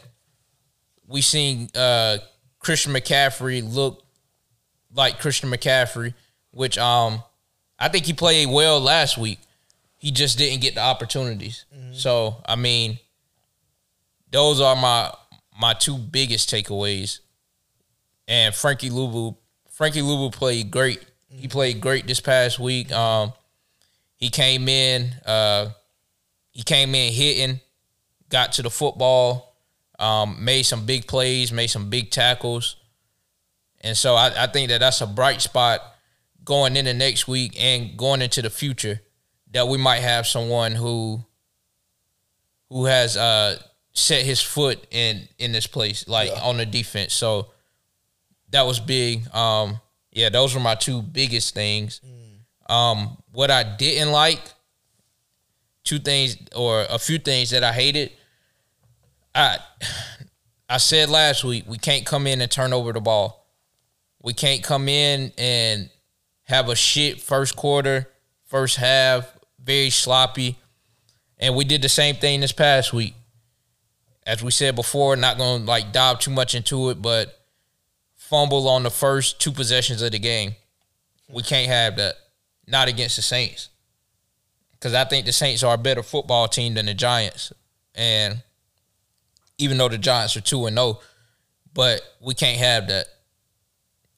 we 1.08 1.22
seen 1.22 1.70
uh, 1.74 2.20
Christian 2.60 2.94
McCaffrey 2.94 3.64
look 3.68 4.04
like 4.94 5.20
Christian 5.20 5.50
McCaffrey, 5.50 6.14
which 6.52 6.78
um 6.78 7.24
I 7.80 7.90
think 7.90 8.06
he 8.06 8.14
played 8.14 8.48
well 8.48 8.80
last 8.80 9.18
week. 9.18 9.40
He 10.00 10.12
just 10.12 10.38
didn't 10.38 10.62
get 10.62 10.76
the 10.76 10.82
opportunities. 10.82 11.66
So 11.92 12.42
I 12.46 12.56
mean, 12.56 13.00
those 14.32 14.62
are 14.62 14.76
my 14.76 15.14
my 15.60 15.74
two 15.74 15.98
biggest 15.98 16.50
takeaways. 16.50 17.20
And 18.28 18.56
Frankie 18.56 18.90
Luvu, 18.90 19.36
Frankie 19.70 20.02
Luvu 20.02 20.32
played 20.32 20.72
great. 20.72 21.04
He 21.28 21.48
played 21.48 21.82
great 21.82 22.08
this 22.08 22.22
past 22.22 22.60
week. 22.60 22.92
Um, 22.92 23.34
he 24.16 24.30
came 24.30 24.70
in, 24.70 25.16
uh, 25.26 25.70
he 26.52 26.64
came 26.64 26.96
in 26.96 27.12
hitting, 27.12 27.60
got 28.30 28.54
to 28.54 28.62
the 28.62 28.70
football, 28.70 29.56
um, 29.98 30.44
made 30.44 30.64
some 30.64 30.86
big 30.86 31.08
plays, 31.08 31.52
made 31.52 31.68
some 31.68 31.90
big 31.90 32.10
tackles. 32.10 32.78
And 33.82 33.98
so 33.98 34.16
I, 34.16 34.44
I 34.44 34.48
think 34.48 34.70
that 34.70 34.80
that's 34.80 35.02
a 35.02 35.08
bright 35.08 35.42
spot 35.42 35.82
going 36.46 36.78
into 36.78 36.94
next 36.94 37.28
week 37.28 37.62
and 37.62 37.98
going 37.98 38.22
into 38.22 38.42
the 38.42 38.50
future 38.50 39.02
that 39.52 39.68
we 39.68 39.78
might 39.78 40.00
have 40.00 40.28
someone 40.28 40.74
who 40.74 41.24
who 42.70 42.86
has 42.86 43.18
uh 43.18 43.58
set 43.94 44.24
his 44.24 44.42
foot 44.42 44.86
in 44.92 45.28
in 45.38 45.52
this 45.52 45.68
place 45.68 46.08
like 46.08 46.32
on 46.42 46.58
the 46.58 46.66
defense. 46.66 47.14
So 47.14 47.50
that 48.52 48.66
was 48.66 48.80
big. 48.80 49.28
Um 49.34 49.80
yeah, 50.12 50.30
those 50.30 50.54
were 50.54 50.62
my 50.62 50.76
two 50.76 51.02
biggest 51.02 51.54
things. 51.54 52.02
Um 52.68 53.18
what 53.32 53.52
I 53.52 53.64
didn't 53.64 54.12
like 54.12 54.40
two 55.84 56.00
things 56.00 56.38
or 56.56 56.86
a 56.90 57.00
few 57.00 57.18
things 57.18 57.50
that 57.50 57.64
I 57.64 57.74
hated. 57.74 58.12
I 59.34 59.58
I 60.70 60.78
said 60.78 61.10
last 61.10 61.44
week 61.44 61.66
we 61.68 61.78
can't 61.78 62.06
come 62.06 62.28
in 62.28 62.42
and 62.42 62.52
turn 62.52 62.74
over 62.74 62.94
the 62.94 63.02
ball. 63.02 63.48
We 64.22 64.34
can't 64.34 64.62
come 64.62 64.90
in 64.90 65.32
and 65.38 65.90
have 66.44 66.70
a 66.70 66.76
shit 66.76 67.22
first 67.22 67.56
quarter, 67.56 68.10
first 68.46 68.76
half, 68.76 69.39
very 69.70 69.92
sloppy. 69.92 70.58
And 71.38 71.56
we 71.56 71.64
did 71.64 71.84
the 71.84 71.90
same 71.90 72.16
thing 72.16 72.42
this 72.42 72.52
past 72.52 72.92
week. 72.92 73.14
As 74.26 74.44
we 74.44 74.52
said 74.52 74.76
before, 74.76 75.16
not 75.16 75.38
going 75.38 75.62
to 75.62 75.68
like 75.68 75.94
dive 75.94 76.20
too 76.20 76.32
much 76.32 76.56
into 76.56 76.90
it, 76.90 77.02
but 77.02 77.40
fumble 78.16 78.68
on 78.68 78.84
the 78.84 78.90
first 78.90 79.40
two 79.40 79.52
possessions 79.52 80.02
of 80.02 80.12
the 80.12 80.20
game. 80.20 80.56
We 81.30 81.44
can't 81.44 81.70
have 81.70 81.98
that. 81.98 82.16
Not 82.68 82.88
against 82.88 83.16
the 83.16 83.22
Saints. 83.22 83.70
Because 84.72 84.94
I 84.94 85.04
think 85.04 85.26
the 85.26 85.32
Saints 85.32 85.64
are 85.64 85.76
a 85.76 85.78
better 85.78 86.04
football 86.04 86.48
team 86.48 86.74
than 86.74 86.88
the 86.88 86.94
Giants. 86.94 87.54
And 87.94 88.42
even 89.58 89.78
though 89.78 89.90
the 89.90 89.98
Giants 89.98 90.36
are 90.36 90.42
2 90.42 90.66
and 90.66 90.78
0, 90.78 91.00
but 91.74 92.02
we 92.22 92.34
can't 92.34 92.60
have 92.60 92.88
that. 92.88 93.06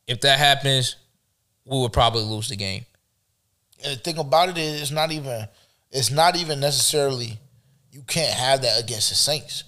If 0.07 0.21
that 0.21 0.39
happens, 0.39 0.95
we 1.65 1.77
would 1.79 1.93
probably 1.93 2.23
lose 2.23 2.49
the 2.49 2.55
game. 2.55 2.85
And 3.83 3.97
the 3.97 4.01
thing 4.01 4.17
about 4.17 4.49
it 4.49 4.57
is, 4.57 4.81
it's 4.81 4.91
not 4.91 5.11
even 5.11 5.47
it's 5.91 6.11
not 6.11 6.35
even 6.35 6.59
necessarily 6.59 7.37
you 7.91 8.01
can't 8.03 8.33
have 8.33 8.61
that 8.61 8.81
against 8.81 9.09
the 9.09 9.15
Saints. 9.15 9.63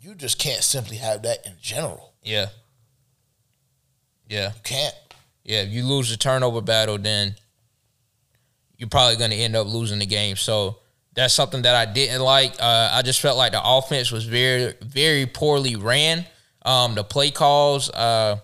You 0.00 0.14
just 0.14 0.38
can't 0.38 0.62
simply 0.62 0.98
have 0.98 1.22
that 1.22 1.44
in 1.46 1.54
general. 1.60 2.12
Yeah. 2.22 2.46
Yeah. 4.28 4.48
You 4.48 4.60
can't. 4.62 4.94
Yeah. 5.44 5.62
If 5.62 5.70
you 5.70 5.84
lose 5.84 6.10
the 6.10 6.16
turnover 6.16 6.60
battle, 6.60 6.98
then 6.98 7.34
you're 8.76 8.88
probably 8.88 9.16
going 9.16 9.30
to 9.30 9.36
end 9.36 9.56
up 9.56 9.66
losing 9.66 9.98
the 9.98 10.06
game. 10.06 10.36
So 10.36 10.78
that's 11.14 11.32
something 11.32 11.62
that 11.62 11.74
I 11.74 11.90
didn't 11.90 12.20
like. 12.20 12.54
Uh, 12.60 12.90
I 12.92 13.02
just 13.02 13.20
felt 13.20 13.38
like 13.38 13.52
the 13.52 13.62
offense 13.64 14.12
was 14.12 14.26
very, 14.26 14.74
very 14.82 15.26
poorly 15.26 15.74
ran. 15.74 16.26
Um, 16.62 16.94
the 16.94 17.04
play 17.04 17.30
calls, 17.30 17.88
uh, 17.90 18.36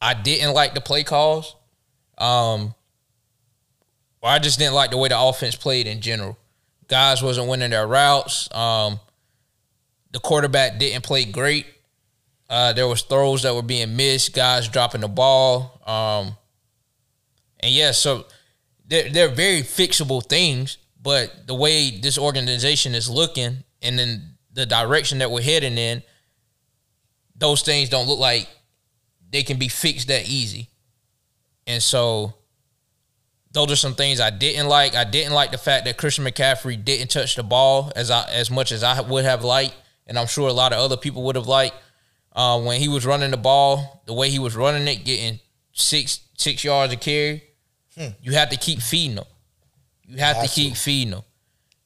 I 0.00 0.14
didn't 0.14 0.54
like 0.54 0.74
the 0.74 0.80
play 0.80 1.02
calls. 1.02 1.54
Um, 2.18 2.74
or 4.26 4.30
I 4.30 4.40
just 4.40 4.58
didn't 4.58 4.74
like 4.74 4.90
the 4.90 4.96
way 4.96 5.08
the 5.08 5.20
offense 5.20 5.54
played 5.54 5.86
in 5.86 6.00
general. 6.00 6.36
Guys 6.88 7.22
wasn't 7.22 7.46
winning 7.46 7.70
their 7.70 7.86
routes. 7.86 8.52
Um, 8.52 8.98
the 10.10 10.18
quarterback 10.18 10.80
didn't 10.80 11.04
play 11.04 11.24
great. 11.24 11.64
Uh, 12.50 12.72
there 12.72 12.88
was 12.88 13.02
throws 13.02 13.44
that 13.44 13.54
were 13.54 13.62
being 13.62 13.94
missed, 13.94 14.34
guys 14.34 14.68
dropping 14.68 15.02
the 15.02 15.08
ball. 15.08 15.80
Um, 15.86 16.36
and 17.60 17.72
yeah, 17.72 17.92
so 17.92 18.26
they're, 18.84 19.08
they're 19.10 19.28
very 19.28 19.60
fixable 19.60 20.28
things, 20.28 20.78
but 21.00 21.46
the 21.46 21.54
way 21.54 21.96
this 21.96 22.18
organization 22.18 22.96
is 22.96 23.08
looking 23.08 23.58
and 23.80 23.96
then 23.96 24.34
the 24.52 24.66
direction 24.66 25.18
that 25.18 25.30
we're 25.30 25.40
heading 25.40 25.78
in, 25.78 26.02
those 27.36 27.62
things 27.62 27.90
don't 27.90 28.08
look 28.08 28.18
like 28.18 28.48
they 29.30 29.44
can 29.44 29.56
be 29.56 29.68
fixed 29.68 30.08
that 30.08 30.28
easy. 30.28 30.68
And 31.68 31.80
so 31.80 32.34
those 33.56 33.72
are 33.72 33.76
some 33.76 33.94
things 33.94 34.20
I 34.20 34.28
didn't 34.28 34.68
like. 34.68 34.94
I 34.94 35.04
didn't 35.04 35.32
like 35.32 35.50
the 35.50 35.56
fact 35.58 35.86
that 35.86 35.96
Christian 35.96 36.24
McCaffrey 36.26 36.84
didn't 36.84 37.08
touch 37.10 37.36
the 37.36 37.42
ball 37.42 37.90
as 37.96 38.10
I, 38.10 38.28
as 38.30 38.50
much 38.50 38.70
as 38.70 38.82
I 38.82 39.00
would 39.00 39.24
have 39.24 39.42
liked, 39.42 39.74
and 40.06 40.18
I'm 40.18 40.26
sure 40.26 40.46
a 40.48 40.52
lot 40.52 40.74
of 40.74 40.78
other 40.78 40.96
people 40.98 41.22
would 41.24 41.36
have 41.36 41.46
liked. 41.46 41.74
Uh, 42.34 42.60
when 42.60 42.80
he 42.80 42.88
was 42.88 43.06
running 43.06 43.30
the 43.30 43.38
ball, 43.38 44.02
the 44.04 44.12
way 44.12 44.28
he 44.28 44.38
was 44.38 44.54
running 44.54 44.86
it, 44.86 45.04
getting 45.06 45.40
six 45.72 46.20
six 46.36 46.62
yards 46.64 46.92
of 46.92 47.00
carry, 47.00 47.44
you 48.20 48.32
have 48.32 48.50
to 48.50 48.56
keep 48.58 48.82
feeding 48.82 49.16
him. 49.16 49.24
You 50.06 50.18
have, 50.18 50.36
Have 50.36 50.44
to 50.46 50.52
keep 50.52 50.76
feeding 50.76 51.14
him, 51.14 51.22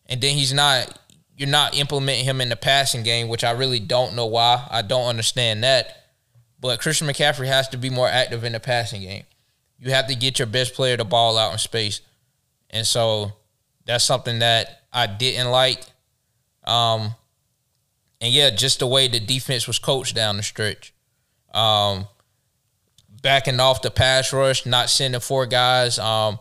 and 0.07 0.21
then 0.21 0.35
he's 0.37 0.53
not. 0.53 0.99
you're 1.37 1.49
not 1.49 1.79
implementing 1.79 2.25
him 2.25 2.41
in 2.41 2.49
the 2.49 2.57
passing 2.57 3.05
game, 3.05 3.29
which 3.29 3.45
I 3.45 3.53
really 3.53 3.79
don't 3.81 4.17
know 4.17 4.27
why. 4.27 4.67
I 4.71 4.83
don't 4.83 5.07
understand 5.07 5.63
that. 5.63 5.97
But 6.61 6.81
Christian 6.81 7.07
McCaffrey 7.07 7.47
has 7.47 7.69
to 7.69 7.79
be 7.79 7.89
more 7.89 8.09
active 8.09 8.43
in 8.45 8.53
the 8.53 8.61
passing 8.61 9.03
game. 9.03 9.23
You 9.81 9.91
have 9.93 10.07
to 10.09 10.15
get 10.15 10.39
your 10.39 10.47
best 10.47 10.75
player 10.75 10.97
the 10.97 11.05
ball 11.05 11.39
out 11.39 11.53
in 11.53 11.59
space. 11.59 12.03
And 12.69 12.87
so 12.87 13.33
that's 13.87 14.05
something 14.05 14.39
that 14.41 14.83
I 14.93 15.07
didn't 15.07 15.51
like. 15.51 15.83
Um, 16.65 17.15
and 18.21 18.33
yeah, 18.33 18.51
just 18.51 18.81
the 18.81 18.87
way 18.87 19.09
the 19.09 19.19
defense 19.19 19.67
was 19.67 19.79
coached 19.79 20.15
down 20.15 20.37
the 20.37 20.43
stretch. 20.43 20.93
Um, 21.53 22.07
backing 23.23 23.59
off 23.59 23.83
the 23.83 23.91
pass 23.91 24.33
rush, 24.33 24.67
not 24.67 24.91
sending 24.91 25.21
four 25.21 25.47
guys. 25.47 25.99
Um, 25.99 26.39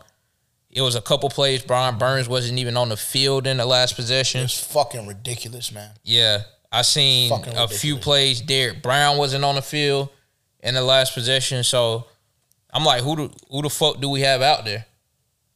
it 0.70 0.82
was 0.82 0.94
a 0.94 1.00
couple 1.00 1.28
plays. 1.30 1.62
Brian 1.62 1.98
Burns 1.98 2.28
wasn't 2.28 2.58
even 2.58 2.76
on 2.76 2.90
the 2.90 2.96
field 2.96 3.46
in 3.46 3.56
the 3.56 3.66
last 3.66 3.96
possession. 3.96 4.42
It's 4.42 4.62
fucking 4.62 5.06
ridiculous, 5.06 5.72
man. 5.72 5.90
Yeah, 6.04 6.42
I 6.70 6.82
seen 6.82 7.32
a 7.56 7.66
few 7.66 7.96
plays. 7.96 8.40
Derrick 8.40 8.82
Brown 8.82 9.16
wasn't 9.16 9.44
on 9.44 9.56
the 9.56 9.62
field 9.62 10.10
in 10.60 10.74
the 10.74 10.82
last 10.82 11.14
possession, 11.14 11.64
so 11.64 12.06
I'm 12.72 12.84
like, 12.84 13.02
who 13.02 13.16
the 13.16 13.34
who 13.50 13.62
the 13.62 13.70
fuck 13.70 14.00
do 14.00 14.08
we 14.08 14.20
have 14.22 14.42
out 14.42 14.64
there? 14.64 14.86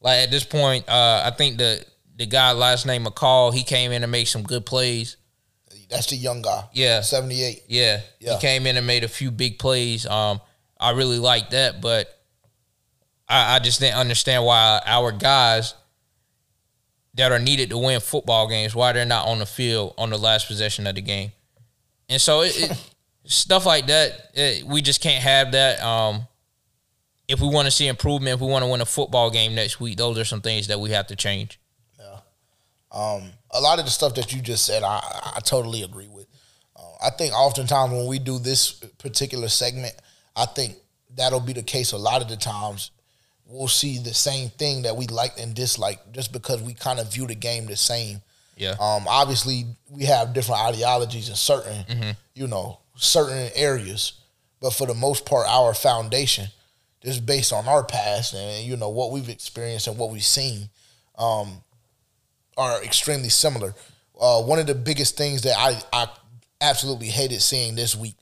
Like 0.01 0.19
at 0.24 0.31
this 0.31 0.45
point, 0.45 0.89
uh, 0.89 1.23
I 1.24 1.31
think 1.31 1.59
the 1.59 1.85
the 2.16 2.27
guy 2.27 2.53
last 2.53 2.86
name 2.86 3.05
McCall, 3.05 3.53
he 3.53 3.62
came 3.65 3.91
in 3.93 4.03
and 4.03 4.12
made 4.12 4.27
some 4.27 4.43
good 4.43 4.65
plays. 4.66 5.16
That's 5.91 6.07
the 6.07 6.16
young 6.16 6.43
guy. 6.43 6.65
Yeah. 6.73 7.03
78. 7.03 7.65
Yeah, 7.69 8.01
Yeah. 8.19 8.35
he 8.35 8.41
came 8.41 8.66
in 8.66 8.77
and 8.77 8.86
made 8.86 9.05
a 9.05 9.09
few 9.09 9.31
big 9.31 9.59
plays. 9.59 10.07
Um, 10.07 10.41
I 10.78 10.91
really 10.91 11.19
like 11.19 11.51
that, 11.51 11.81
but 11.81 12.09
I, 13.28 13.57
I 13.57 13.59
just 13.59 13.81
didn't 13.81 13.97
understand 13.99 14.45
why 14.45 14.81
our 14.86 15.12
guys 15.12 15.74
that 17.15 17.31
are 17.32 17.39
needed 17.39 17.70
to 17.70 17.78
win 17.78 18.01
football 18.01 18.49
games 18.49 18.74
why 18.74 18.93
they're 18.93 19.05
not 19.05 19.27
on 19.28 19.39
the 19.39 19.47
field 19.47 19.95
on 19.99 20.11
the 20.11 20.19
last 20.19 20.49
possession 20.49 20.86
of 20.86 20.95
the 20.97 21.03
game. 21.03 21.31
And 22.09 22.20
so 22.20 22.43
it, 22.43 22.59
it 22.70 22.91
stuff 23.24 23.66
like 23.66 23.86
that, 23.86 24.31
it, 24.35 24.65
we 24.65 24.82
just 24.82 25.01
can't 25.01 25.23
have 25.23 25.53
that. 25.53 25.81
Um, 25.82 26.27
if 27.28 27.40
we 27.40 27.48
want 27.48 27.66
to 27.66 27.70
see 27.70 27.86
improvement, 27.88 28.34
if 28.34 28.40
we 28.40 28.46
want 28.46 28.64
to 28.64 28.70
win 28.70 28.80
a 28.80 28.86
football 28.86 29.30
game 29.30 29.55
next 29.55 29.80
week, 29.80 29.96
those 29.96 30.18
are 30.18 30.24
some 30.24 30.40
things 30.40 30.66
that 30.68 30.80
we 30.80 30.90
have 30.90 31.06
to 31.09 31.16
change. 31.16 31.59
Um, 32.94 33.24
a 33.51 33.60
lot 33.60 33.80
of 33.80 33.84
the 33.84 33.90
stuff 33.90 34.14
that 34.14 34.32
you 34.32 34.40
just 34.40 34.64
said, 34.64 34.84
I, 34.84 35.01
I 35.36 35.40
totally 35.40 35.82
agree 35.82 36.06
with. 36.06 36.28
Uh, 36.76 36.82
I 37.05 37.10
think 37.10 37.34
oftentimes 37.34 37.92
when 37.92 38.06
we 38.06 38.20
do 38.20 38.38
this 38.38 38.70
particular 38.70 39.48
segment, 39.48 39.94
I 40.36 40.46
think 40.46 40.76
that'll 41.16 41.40
be 41.40 41.52
the 41.52 41.62
case 41.62 41.90
a 41.90 41.98
lot 41.98 42.22
of 42.22 42.28
the 42.28 42.36
times. 42.36 42.92
We'll 43.46 43.68
see 43.68 43.98
the 43.98 44.14
same 44.14 44.48
thing 44.48 44.82
that 44.82 44.96
we 44.96 45.09
like 45.09 45.40
and 45.40 45.55
dislike 45.55 46.12
just 46.12 46.32
because 46.32 46.62
we 46.62 46.72
kind 46.72 47.01
of 47.01 47.12
view 47.12 47.26
the 47.26 47.34
game 47.34 47.66
the 47.66 47.76
same. 47.76 48.22
Yeah. 48.56 48.76
Um, 48.80 49.06
obviously, 49.09 49.66
we 49.90 50.05
have 50.05 50.32
different 50.32 50.60
ideologies 50.62 51.28
in 51.28 51.34
certain, 51.34 51.84
you 52.34 52.46
know, 52.46 52.78
certain 52.94 53.51
areas, 53.56 54.12
but 54.60 54.72
for 54.72 54.86
the 54.86 54.94
most 54.94 55.26
part, 55.26 55.48
our 55.48 55.74
foundation, 55.74 56.46
just 57.05 57.26
based 57.26 57.52
on 57.52 57.68
our 57.68 57.85
past 57.85 58.35
and 58.35 58.64
you 58.64 58.76
know 58.76 58.89
what 58.89 59.12
we've 59.12 59.28
experienced 59.28 59.86
and 59.86 59.98
what 59.98 60.10
we've 60.10 60.24
seen, 60.24 60.68
um, 61.18 61.62
are 62.56 62.82
extremely 62.82 63.28
similar. 63.28 63.74
Uh, 64.18 64.43
one 64.43 64.59
of 64.59 64.66
the 64.66 64.74
biggest 64.74 65.16
things 65.16 65.43
that 65.43 65.56
I 65.56 65.81
I 65.93 66.09
absolutely 66.60 67.09
hated 67.09 67.43
seeing 67.43 67.74
this 67.74 67.94
week 67.94 68.14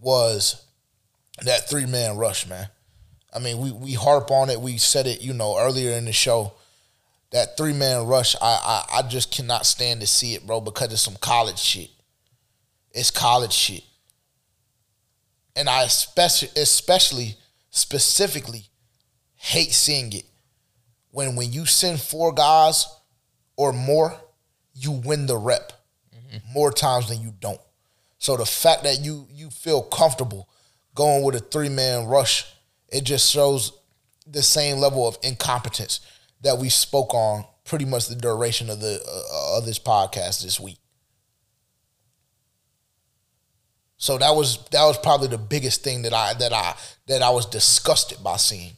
was 0.00 0.64
that 1.42 1.68
three 1.68 1.86
man 1.86 2.16
rush, 2.16 2.46
man. 2.46 2.68
I 3.32 3.38
mean, 3.38 3.58
we 3.58 3.70
we 3.70 3.92
harp 3.92 4.30
on 4.30 4.50
it. 4.50 4.60
We 4.60 4.78
said 4.78 5.06
it, 5.06 5.22
you 5.22 5.32
know, 5.32 5.56
earlier 5.58 5.92
in 5.92 6.04
the 6.04 6.12
show. 6.12 6.52
That 7.30 7.56
three 7.56 7.72
man 7.72 8.06
rush, 8.06 8.36
I, 8.40 8.84
I 8.92 8.98
I 8.98 9.02
just 9.02 9.32
cannot 9.32 9.66
stand 9.66 10.00
to 10.00 10.06
see 10.06 10.34
it, 10.34 10.46
bro, 10.46 10.60
because 10.60 10.92
it's 10.92 11.02
some 11.02 11.16
college 11.16 11.58
shit. 11.58 11.90
It's 12.92 13.10
college 13.10 13.52
shit, 13.52 13.82
and 15.56 15.68
I 15.68 15.82
especially 15.82 16.50
especially 16.56 17.36
specifically 17.74 18.68
hate 19.34 19.72
seeing 19.72 20.12
it 20.12 20.24
when 21.10 21.34
when 21.36 21.52
you 21.52 21.66
send 21.66 22.00
four 22.00 22.32
guys 22.32 22.86
or 23.56 23.72
more, 23.72 24.16
you 24.74 24.92
win 24.92 25.26
the 25.26 25.36
rep 25.36 25.72
more 26.52 26.72
times 26.72 27.08
than 27.08 27.20
you 27.20 27.32
don't. 27.40 27.60
So 28.18 28.36
the 28.36 28.46
fact 28.46 28.84
that 28.84 29.00
you 29.00 29.26
you 29.30 29.50
feel 29.50 29.82
comfortable 29.82 30.48
going 30.94 31.24
with 31.24 31.34
a 31.34 31.40
three 31.40 31.68
man 31.68 32.06
rush, 32.06 32.46
it 32.88 33.04
just 33.04 33.30
shows 33.30 33.72
the 34.26 34.42
same 34.42 34.78
level 34.78 35.06
of 35.06 35.18
incompetence 35.22 36.00
that 36.42 36.58
we 36.58 36.68
spoke 36.68 37.12
on 37.12 37.44
pretty 37.64 37.84
much 37.84 38.08
the 38.08 38.14
duration 38.14 38.70
of 38.70 38.80
the 38.80 39.00
uh, 39.06 39.58
of 39.58 39.66
this 39.66 39.78
podcast 39.78 40.42
this 40.42 40.60
week. 40.60 40.78
So 44.04 44.18
that 44.18 44.36
was 44.36 44.58
that 44.70 44.84
was 44.84 44.98
probably 44.98 45.28
the 45.28 45.38
biggest 45.38 45.82
thing 45.82 46.02
that 46.02 46.12
I 46.12 46.34
that 46.34 46.52
I 46.52 46.74
that 47.06 47.22
I 47.22 47.30
was 47.30 47.46
disgusted 47.46 48.22
by 48.22 48.36
seeing. 48.36 48.72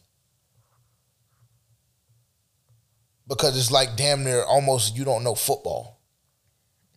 Because 3.27 3.59
it's 3.59 3.73
like 3.73 3.97
damn 3.97 4.23
near 4.23 4.45
almost 4.45 4.97
you 4.97 5.05
don't 5.05 5.25
know 5.25 5.35
football 5.35 6.01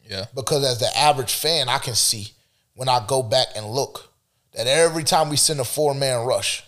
Yeah. 0.08 0.26
because 0.36 0.64
as 0.64 0.80
the 0.80 0.96
average 0.96 1.34
fan, 1.34 1.70
I 1.70 1.80
can 1.80 1.96
see 1.96 2.34
when 2.76 2.88
I 2.88 3.04
go 3.08 3.24
back 3.24 3.48
and 3.56 3.66
look 3.66 4.14
that 4.54 4.68
every 4.68 5.04
time 5.04 5.30
we 5.30 5.36
send 5.36 5.60
a 5.60 5.66
four 5.66 5.96
man 5.96 6.24
rush, 6.24 6.64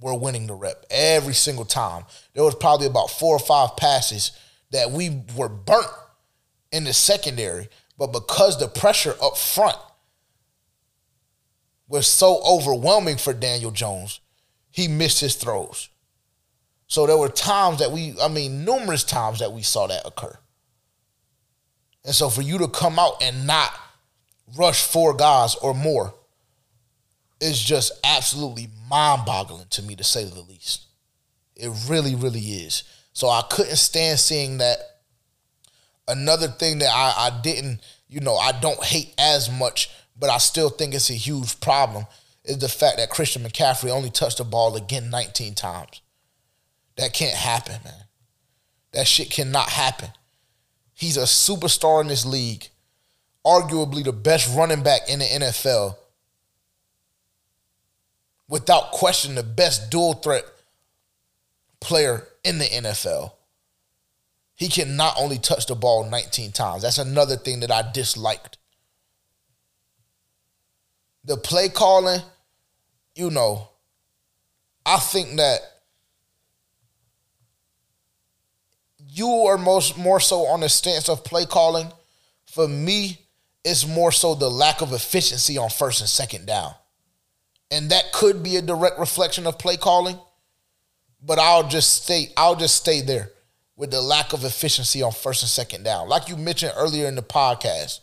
we're 0.00 0.16
winning 0.16 0.46
the 0.46 0.54
rep 0.54 0.86
every 0.90 1.34
single 1.34 1.66
time. 1.66 2.06
There 2.32 2.44
was 2.44 2.54
probably 2.54 2.86
about 2.86 3.10
four 3.10 3.36
or 3.36 3.40
five 3.40 3.76
passes 3.76 4.32
that 4.70 4.90
we 4.90 5.20
were 5.36 5.50
burnt 5.50 5.92
in 6.72 6.84
the 6.84 6.94
secondary, 6.94 7.68
but 7.98 8.06
because 8.06 8.58
the 8.58 8.68
pressure 8.68 9.14
up 9.20 9.36
front 9.36 9.76
was 11.88 12.06
so 12.06 12.40
overwhelming 12.46 13.16
for 13.16 13.32
Daniel 13.32 13.70
Jones, 13.70 14.20
he 14.70 14.88
missed 14.88 15.20
his 15.20 15.34
throws. 15.34 15.88
So 16.86 17.06
there 17.06 17.16
were 17.16 17.28
times 17.28 17.80
that 17.80 17.90
we, 17.92 18.14
I 18.22 18.28
mean, 18.28 18.64
numerous 18.64 19.04
times 19.04 19.40
that 19.40 19.52
we 19.52 19.62
saw 19.62 19.86
that 19.86 20.06
occur. 20.06 20.36
And 22.04 22.14
so 22.14 22.30
for 22.30 22.42
you 22.42 22.58
to 22.58 22.68
come 22.68 22.98
out 22.98 23.22
and 23.22 23.46
not 23.46 23.72
rush 24.56 24.82
four 24.82 25.14
guys 25.14 25.54
or 25.56 25.74
more 25.74 26.14
is 27.40 27.60
just 27.60 27.92
absolutely 28.04 28.68
mind 28.88 29.22
boggling 29.26 29.66
to 29.70 29.82
me, 29.82 29.94
to 29.96 30.04
say 30.04 30.24
the 30.24 30.40
least. 30.40 30.86
It 31.56 31.70
really, 31.88 32.14
really 32.14 32.40
is. 32.40 32.84
So 33.12 33.28
I 33.28 33.42
couldn't 33.50 33.76
stand 33.76 34.18
seeing 34.18 34.58
that. 34.58 34.78
Another 36.06 36.48
thing 36.48 36.78
that 36.78 36.90
I, 36.90 37.26
I 37.26 37.40
didn't, 37.42 37.80
you 38.08 38.20
know, 38.20 38.36
I 38.36 38.52
don't 38.52 38.82
hate 38.82 39.12
as 39.18 39.50
much, 39.50 39.90
but 40.18 40.30
I 40.30 40.38
still 40.38 40.68
think 40.68 40.94
it's 40.94 41.10
a 41.10 41.14
huge 41.14 41.60
problem 41.60 42.06
is 42.44 42.58
the 42.58 42.68
fact 42.68 42.96
that 42.96 43.10
Christian 43.10 43.42
McCaffrey 43.42 43.90
only 43.90 44.10
touched 44.10 44.38
the 44.38 44.44
ball 44.44 44.76
again 44.76 45.10
19 45.10 45.54
times. 45.54 46.00
That 46.96 47.12
can't 47.12 47.36
happen, 47.36 47.76
man. 47.84 48.04
That 48.92 49.06
shit 49.06 49.30
cannot 49.30 49.68
happen. 49.68 50.08
He's 50.94 51.16
a 51.16 51.22
superstar 51.22 52.00
in 52.00 52.08
this 52.08 52.26
league, 52.26 52.68
arguably 53.46 54.02
the 54.02 54.12
best 54.12 54.54
running 54.56 54.82
back 54.82 55.02
in 55.08 55.20
the 55.20 55.24
NFL. 55.24 55.96
Without 58.48 58.92
question, 58.92 59.34
the 59.34 59.42
best 59.42 59.90
dual 59.90 60.14
threat 60.14 60.44
player 61.80 62.26
in 62.42 62.58
the 62.58 62.64
NFL. 62.64 63.32
He 64.56 64.68
can 64.68 64.96
not 64.96 65.14
only 65.16 65.38
touch 65.38 65.66
the 65.66 65.76
ball 65.76 66.08
19 66.08 66.50
times. 66.50 66.82
That's 66.82 66.98
another 66.98 67.36
thing 67.36 67.60
that 67.60 67.70
I 67.70 67.88
disliked. 67.92 68.57
The 71.28 71.36
play 71.36 71.68
calling, 71.68 72.20
you 73.14 73.30
know, 73.30 73.68
I 74.86 74.96
think 74.96 75.36
that 75.36 75.60
you 79.06 79.28
are 79.28 79.58
most 79.58 79.98
more 79.98 80.20
so 80.20 80.46
on 80.46 80.60
the 80.60 80.70
stance 80.70 81.10
of 81.10 81.24
play 81.24 81.44
calling. 81.44 81.92
For 82.46 82.66
me, 82.66 83.18
it's 83.62 83.86
more 83.86 84.10
so 84.10 84.34
the 84.34 84.48
lack 84.48 84.80
of 84.80 84.94
efficiency 84.94 85.58
on 85.58 85.68
first 85.68 86.00
and 86.00 86.08
second 86.08 86.46
down. 86.46 86.72
And 87.70 87.90
that 87.90 88.10
could 88.12 88.42
be 88.42 88.56
a 88.56 88.62
direct 88.62 88.98
reflection 88.98 89.46
of 89.46 89.58
play 89.58 89.76
calling, 89.76 90.18
but 91.22 91.38
I'll 91.38 91.68
just 91.68 92.04
stay 92.04 92.32
I'll 92.38 92.56
just 92.56 92.76
stay 92.76 93.02
there 93.02 93.32
with 93.76 93.90
the 93.90 94.00
lack 94.00 94.32
of 94.32 94.44
efficiency 94.44 95.02
on 95.02 95.12
first 95.12 95.42
and 95.42 95.50
second 95.50 95.82
down. 95.82 96.08
Like 96.08 96.30
you 96.30 96.38
mentioned 96.38 96.72
earlier 96.74 97.06
in 97.06 97.16
the 97.16 97.22
podcast, 97.22 98.00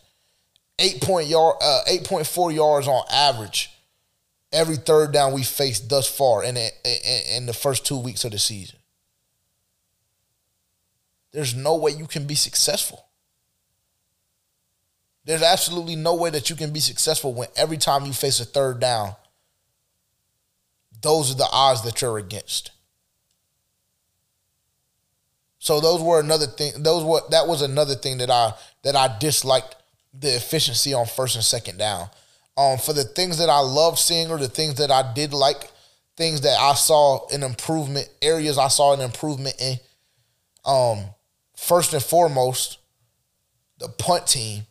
8 0.78 1.00
point 1.02 1.28
yard 1.28 1.56
uh, 1.62 1.80
8.4 1.88 2.54
yards 2.54 2.88
on 2.88 3.04
average 3.10 3.70
every 4.52 4.76
third 4.76 5.12
down 5.12 5.32
we 5.32 5.42
faced 5.42 5.88
thus 5.88 6.08
far 6.08 6.44
in, 6.44 6.56
in, 6.56 6.70
in 7.36 7.46
the 7.46 7.52
first 7.52 7.86
2 7.86 7.98
weeks 7.98 8.24
of 8.24 8.32
the 8.32 8.38
season. 8.38 8.78
There's 11.32 11.54
no 11.54 11.76
way 11.76 11.90
you 11.90 12.06
can 12.06 12.26
be 12.26 12.34
successful. 12.34 13.06
There's 15.26 15.42
absolutely 15.42 15.96
no 15.96 16.14
way 16.14 16.30
that 16.30 16.48
you 16.48 16.56
can 16.56 16.72
be 16.72 16.80
successful 16.80 17.34
when 17.34 17.48
every 17.56 17.76
time 17.76 18.06
you 18.06 18.12
face 18.12 18.38
a 18.40 18.44
third 18.44 18.80
down, 18.80 19.16
those 21.02 21.32
are 21.32 21.36
the 21.36 21.48
odds 21.50 21.82
that 21.82 22.00
you're 22.00 22.16
against. 22.16 22.70
So 25.58 25.80
those 25.80 26.00
were 26.00 26.20
another 26.20 26.46
thing. 26.46 26.72
Those 26.78 27.02
were 27.02 27.22
that 27.30 27.48
was 27.48 27.60
another 27.60 27.96
thing 27.96 28.18
that 28.18 28.30
I 28.30 28.54
that 28.84 28.94
I 28.94 29.18
disliked 29.18 29.74
the 30.20 30.34
efficiency 30.34 30.94
on 30.94 31.06
first 31.06 31.36
and 31.36 31.44
second 31.44 31.78
down. 31.78 32.08
Um, 32.56 32.78
for 32.78 32.92
the 32.92 33.04
things 33.04 33.38
that 33.38 33.50
I 33.50 33.60
love 33.60 33.98
seeing 33.98 34.30
or 34.30 34.38
the 34.38 34.48
things 34.48 34.76
that 34.76 34.90
I 34.90 35.12
did 35.12 35.34
like, 35.34 35.70
things 36.16 36.40
that 36.42 36.58
I 36.58 36.74
saw 36.74 37.26
an 37.28 37.42
improvement 37.42 38.08
areas 38.22 38.56
I 38.56 38.68
saw 38.68 38.94
an 38.94 39.00
improvement 39.00 39.56
in. 39.60 39.76
Um, 40.64 41.04
first 41.56 41.92
and 41.92 42.02
foremost, 42.02 42.78
the 43.78 43.88
punt 43.88 44.26
team 44.26 44.62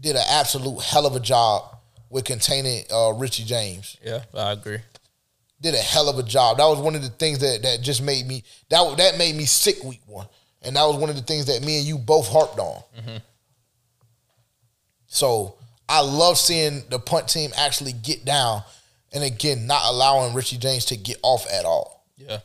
did 0.00 0.16
an 0.16 0.24
absolute 0.28 0.82
hell 0.82 1.06
of 1.06 1.14
a 1.14 1.20
job 1.20 1.76
with 2.10 2.24
containing 2.24 2.84
uh, 2.92 3.12
Richie 3.12 3.44
James. 3.44 3.96
Yeah, 4.02 4.22
I 4.34 4.52
agree. 4.52 4.78
Did 5.60 5.74
a 5.74 5.78
hell 5.78 6.08
of 6.08 6.18
a 6.18 6.22
job. 6.22 6.58
That 6.58 6.66
was 6.66 6.80
one 6.80 6.94
of 6.94 7.02
the 7.02 7.08
things 7.08 7.38
that 7.38 7.62
that 7.62 7.80
just 7.80 8.02
made 8.02 8.26
me 8.26 8.42
that 8.68 8.96
that 8.98 9.16
made 9.16 9.34
me 9.36 9.46
sick 9.46 9.82
week 9.84 10.02
one, 10.06 10.26
and 10.62 10.76
that 10.76 10.84
was 10.84 10.96
one 10.96 11.08
of 11.08 11.16
the 11.16 11.22
things 11.22 11.46
that 11.46 11.64
me 11.64 11.78
and 11.78 11.86
you 11.86 11.96
both 11.96 12.28
harped 12.28 12.58
on. 12.58 12.82
Mm-hmm. 12.98 13.16
So 15.16 15.54
I 15.88 16.02
love 16.02 16.36
seeing 16.36 16.82
the 16.90 16.98
punt 16.98 17.28
team 17.28 17.50
actually 17.56 17.94
get 17.94 18.26
down, 18.26 18.62
and 19.14 19.24
again, 19.24 19.66
not 19.66 19.80
allowing 19.86 20.34
Richie 20.34 20.58
James 20.58 20.84
to 20.86 20.96
get 20.96 21.18
off 21.22 21.50
at 21.50 21.64
all. 21.64 22.04
Yeah, 22.18 22.40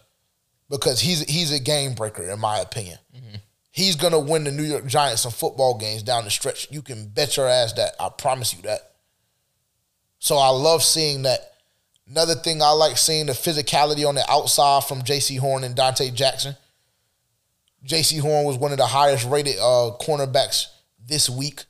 because 0.70 1.02
he's 1.02 1.20
he's 1.24 1.52
a 1.52 1.60
game 1.60 1.96
breaker 1.96 2.24
in 2.24 2.40
my 2.40 2.60
opinion. 2.60 2.98
Mm-hmm. 3.14 3.36
He's 3.72 3.98
gonna 3.98 4.22
win 4.22 4.46
the 4.46 4.52
New 4.52 4.64
York 4.64 4.86
Giants 4.86 5.24
some 5.24 5.34
football 5.34 5.78
games 5.78 6.02
down 6.02 6.24
the 6.24 6.30
stretch. 6.30 6.72
You 6.72 6.82
can 6.82 7.10
bet 7.10 7.36
your 7.36 7.46
ass 7.46 7.74
that. 7.74 7.92
I 8.00 8.08
promise 8.08 8.56
you 8.56 8.62
that. 8.62 8.94
So 10.20 10.38
I 10.38 10.48
love 10.48 10.82
seeing 10.82 11.24
that. 11.24 11.52
Another 12.08 12.36
thing 12.36 12.62
I 12.62 12.72
like 12.72 12.98
seeing 12.98 13.26
the 13.26 13.34
physicality 13.34 14.08
on 14.08 14.16
the 14.16 14.24
outside 14.32 14.86
from 14.86 15.02
Jaycee 15.02 15.40
Horn 15.40 15.66
and 15.66 15.76
Donte 15.76 16.14
Jackson. 16.14 16.56
Jaycee 17.86 18.22
Horn 18.22 18.46
was 18.46 18.58
one 18.58 18.72
of 18.72 18.78
the 18.78 18.88
highest 18.88 19.28
rated 19.28 19.58
uh, 19.58 19.92
cornerbacks 20.00 20.68
this 21.06 21.30
week. 21.30 21.66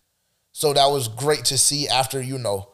So 0.61 0.73
that 0.73 0.91
was 0.91 1.07
great 1.07 1.45
to 1.45 1.57
see 1.57 1.87
after, 1.87 2.21
you 2.21 2.37
know, 2.37 2.69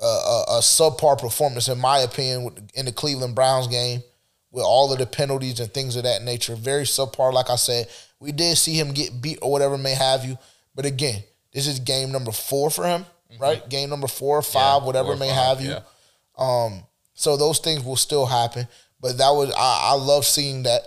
a, 0.00 0.06
a, 0.06 0.44
a 0.50 0.58
subpar 0.60 1.18
performance, 1.18 1.66
in 1.66 1.80
my 1.80 1.98
opinion, 1.98 2.68
in 2.74 2.86
the 2.86 2.92
Cleveland 2.92 3.34
Browns 3.34 3.66
game 3.66 4.04
with 4.52 4.62
all 4.64 4.92
of 4.92 5.00
the 5.00 5.06
penalties 5.06 5.58
and 5.58 5.74
things 5.74 5.96
of 5.96 6.04
that 6.04 6.22
nature. 6.22 6.54
Very 6.54 6.84
subpar, 6.84 7.32
like 7.32 7.50
I 7.50 7.56
said. 7.56 7.88
We 8.20 8.30
did 8.30 8.56
see 8.56 8.74
him 8.74 8.92
get 8.92 9.20
beat 9.20 9.40
or 9.42 9.50
whatever 9.50 9.76
may 9.76 9.94
have 9.94 10.24
you. 10.24 10.38
But 10.76 10.86
again, 10.86 11.24
this 11.52 11.66
is 11.66 11.80
game 11.80 12.12
number 12.12 12.30
four 12.30 12.70
for 12.70 12.86
him, 12.86 13.04
mm-hmm. 13.32 13.42
right? 13.42 13.68
Game 13.68 13.90
number 13.90 14.06
four 14.06 14.38
or 14.38 14.42
five, 14.42 14.82
yeah, 14.82 14.86
whatever 14.86 15.16
may 15.16 15.30
five, 15.30 15.58
have 15.58 15.60
you. 15.60 15.70
Yeah. 15.70 15.80
Um, 16.38 16.84
so 17.14 17.36
those 17.36 17.58
things 17.58 17.82
will 17.82 17.96
still 17.96 18.26
happen. 18.26 18.68
But 19.00 19.18
that 19.18 19.30
was 19.30 19.52
I, 19.56 19.90
I 19.90 19.94
love 19.94 20.24
seeing 20.24 20.62
that 20.62 20.82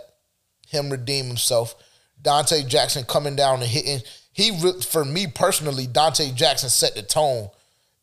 him 0.70 0.92
redeem 0.92 1.26
himself. 1.26 1.76
Donte 2.24 2.66
Jackson 2.70 3.04
coming 3.04 3.36
down 3.36 3.56
and 3.56 3.70
hitting. 3.70 4.00
He 4.42 4.72
for 4.82 5.06
me 5.06 5.28
personally, 5.28 5.88
Donte 5.88 6.34
Jackson 6.36 6.70
set 6.70 6.96
the 6.96 7.02
tone. 7.02 7.50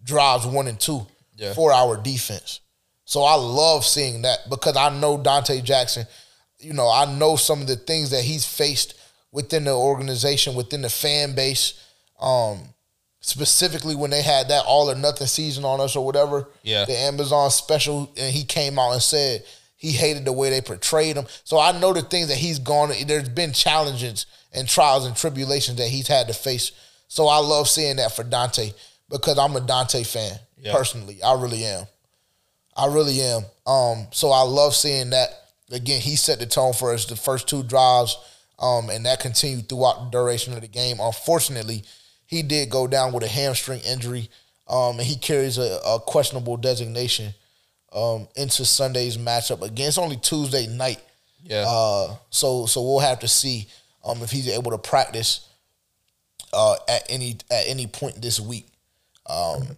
Drives 0.05 0.47
one 0.47 0.69
and 0.69 0.78
two 0.78 1.06
yeah. 1.36 1.55
for 1.55 1.73
our 1.73 1.97
defense. 1.97 2.60
So 3.05 3.23
I 3.23 3.35
love 3.35 3.85
seeing 3.85 4.23
that 4.23 4.48
because 4.48 4.77
I 4.77 4.97
know 4.97 5.19
Donte 5.19 5.62
Jackson. 5.65 6.06
You 6.59 6.73
know, 6.73 6.89
I 6.89 7.05
know 7.19 7.36
some 7.36 7.60
of 7.60 7.66
the 7.66 7.77
things 7.77 8.10
that 8.10 8.23
he's 8.23 8.44
faced 8.44 8.94
within 9.32 9.65
the 9.65 9.74
organization, 9.74 10.55
within 10.55 10.82
the 10.82 10.89
fan 10.89 11.35
base. 11.35 11.85
Um, 12.20 12.60
specifically 13.20 13.94
when 13.94 14.10
they 14.10 14.23
had 14.23 14.48
that 14.48 14.65
all 14.65 14.90
or 14.90 14.94
nothing 14.94 15.27
season 15.27 15.65
on 15.65 15.81
us 15.81 15.97
or 15.97 16.05
whatever. 16.05 16.48
Yeah. 16.62 16.85
The 16.85 16.97
Amazon 16.97 17.51
special, 17.51 18.10
and 18.16 18.35
he 18.35 18.44
came 18.44 18.78
out 18.78 18.93
and 18.93 19.02
said 19.02 19.44
he 19.79 19.93
hated 19.93 20.25
the 20.25 20.33
way 20.33 20.51
they 20.51 20.61
portrayed 20.61 21.17
him. 21.17 21.27
So 21.45 21.59
I 21.59 21.79
know 21.79 21.93
the 21.93 22.03
things 22.03 22.29
that 22.29 22.37
he's 22.37 22.59
gone. 22.59 22.93
There's 23.07 23.29
been 23.29 23.53
challenges 23.53 24.27
and 24.53 24.69
trials 24.69 25.07
and 25.07 25.17
tribulations 25.17 25.79
that 25.79 25.89
he's 25.89 26.09
had 26.09 26.27
to 26.27 26.35
face. 26.35 26.73
So 27.07 27.29
I 27.29 27.39
love 27.39 27.69
seeing 27.69 27.97
that 27.97 28.13
for 28.13 28.25
Donte 28.25 28.75
because 29.09 29.39
I'm 29.39 29.55
a 29.55 29.61
Donte 29.61 30.05
fan 30.05 30.37
yeah. 30.61 30.73
personally. 30.73 31.23
I 31.23 31.41
really 31.41 31.65
am. 31.65 31.87
I 32.77 32.87
really 32.87 33.21
am. 33.21 33.43
Um, 33.67 34.09
so 34.11 34.31
I 34.31 34.43
love 34.43 34.75
seeing 34.75 35.11
that. 35.11 35.31
Again, 35.71 36.01
he 36.01 36.17
set 36.17 36.39
the 36.39 36.47
tone 36.47 36.73
for 36.73 36.95
us 36.95 37.05
the 37.05 37.15
first 37.15 37.47
two 37.47 37.63
drives, 37.63 38.17
um, 38.59 38.89
and 38.89 39.05
that 39.05 39.21
continued 39.21 39.69
throughout 39.69 40.05
the 40.05 40.11
duration 40.11 40.55
of 40.55 40.63
the 40.63 40.67
game. 40.67 40.97
Unfortunately, 40.99 41.85
he 42.25 42.43
did 42.43 42.71
go 42.71 42.87
down 42.87 43.13
with 43.13 43.23
a 43.23 43.29
hamstring 43.29 43.81
injury, 43.81 44.31
um, 44.67 44.99
and 44.99 45.07
he 45.07 45.17
carries 45.17 45.59
a, 45.59 45.79
a 45.85 46.01
questionable 46.01 46.57
designation 46.57 47.35
um, 47.93 48.28
into 48.36 48.65
Sunday's 48.65 49.16
matchup 49.16 49.62
again. 49.62 49.89
It's 49.89 49.98
only 49.98 50.16
Tuesday 50.16 50.66
night, 50.66 51.01
yeah. 51.43 51.65
Uh, 51.66 52.16
so 52.31 52.66
so 52.66 52.82
we'll 52.82 52.98
have 53.01 53.20
to 53.20 53.28
see 53.28 53.66
um, 54.05 54.23
if 54.23 54.31
he's 54.31 54.48
able 54.48 54.70
to 54.70 54.78
practice 54.78 55.48
uh, 56.52 56.77
at 56.89 57.05
any 57.09 57.36
at 57.51 57.66
any 57.66 57.86
point 57.86 58.20
this 58.20 58.40
week. 58.40 58.66
Um, 59.28 59.77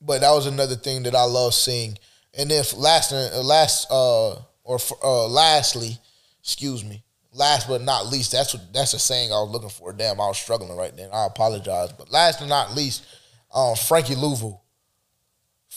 but 0.00 0.20
that 0.20 0.30
was 0.30 0.46
another 0.46 0.76
thing 0.76 1.02
that 1.04 1.14
I 1.14 1.24
love 1.24 1.54
seeing. 1.54 1.98
And 2.36 2.50
then 2.50 2.62
last, 2.76 3.12
uh, 3.12 3.42
last, 3.42 3.90
uh, 3.90 4.36
or 4.64 4.78
uh, 5.02 5.26
lastly, 5.26 5.98
excuse 6.40 6.84
me, 6.84 7.02
last 7.32 7.68
but 7.68 7.82
not 7.82 8.06
least, 8.06 8.32
that's 8.32 8.54
what 8.54 8.72
that's 8.72 8.94
a 8.94 8.98
saying 8.98 9.32
I 9.32 9.40
was 9.40 9.50
looking 9.50 9.70
for. 9.70 9.92
Damn, 9.92 10.20
I 10.20 10.26
was 10.26 10.38
struggling 10.38 10.76
right 10.76 10.94
then. 10.96 11.10
I 11.12 11.26
apologize. 11.26 11.92
But 11.92 12.10
last 12.10 12.40
but 12.40 12.48
not 12.48 12.74
least, 12.74 13.04
um, 13.52 13.74
Frankie 13.74 14.14
Luvu. 14.14 14.58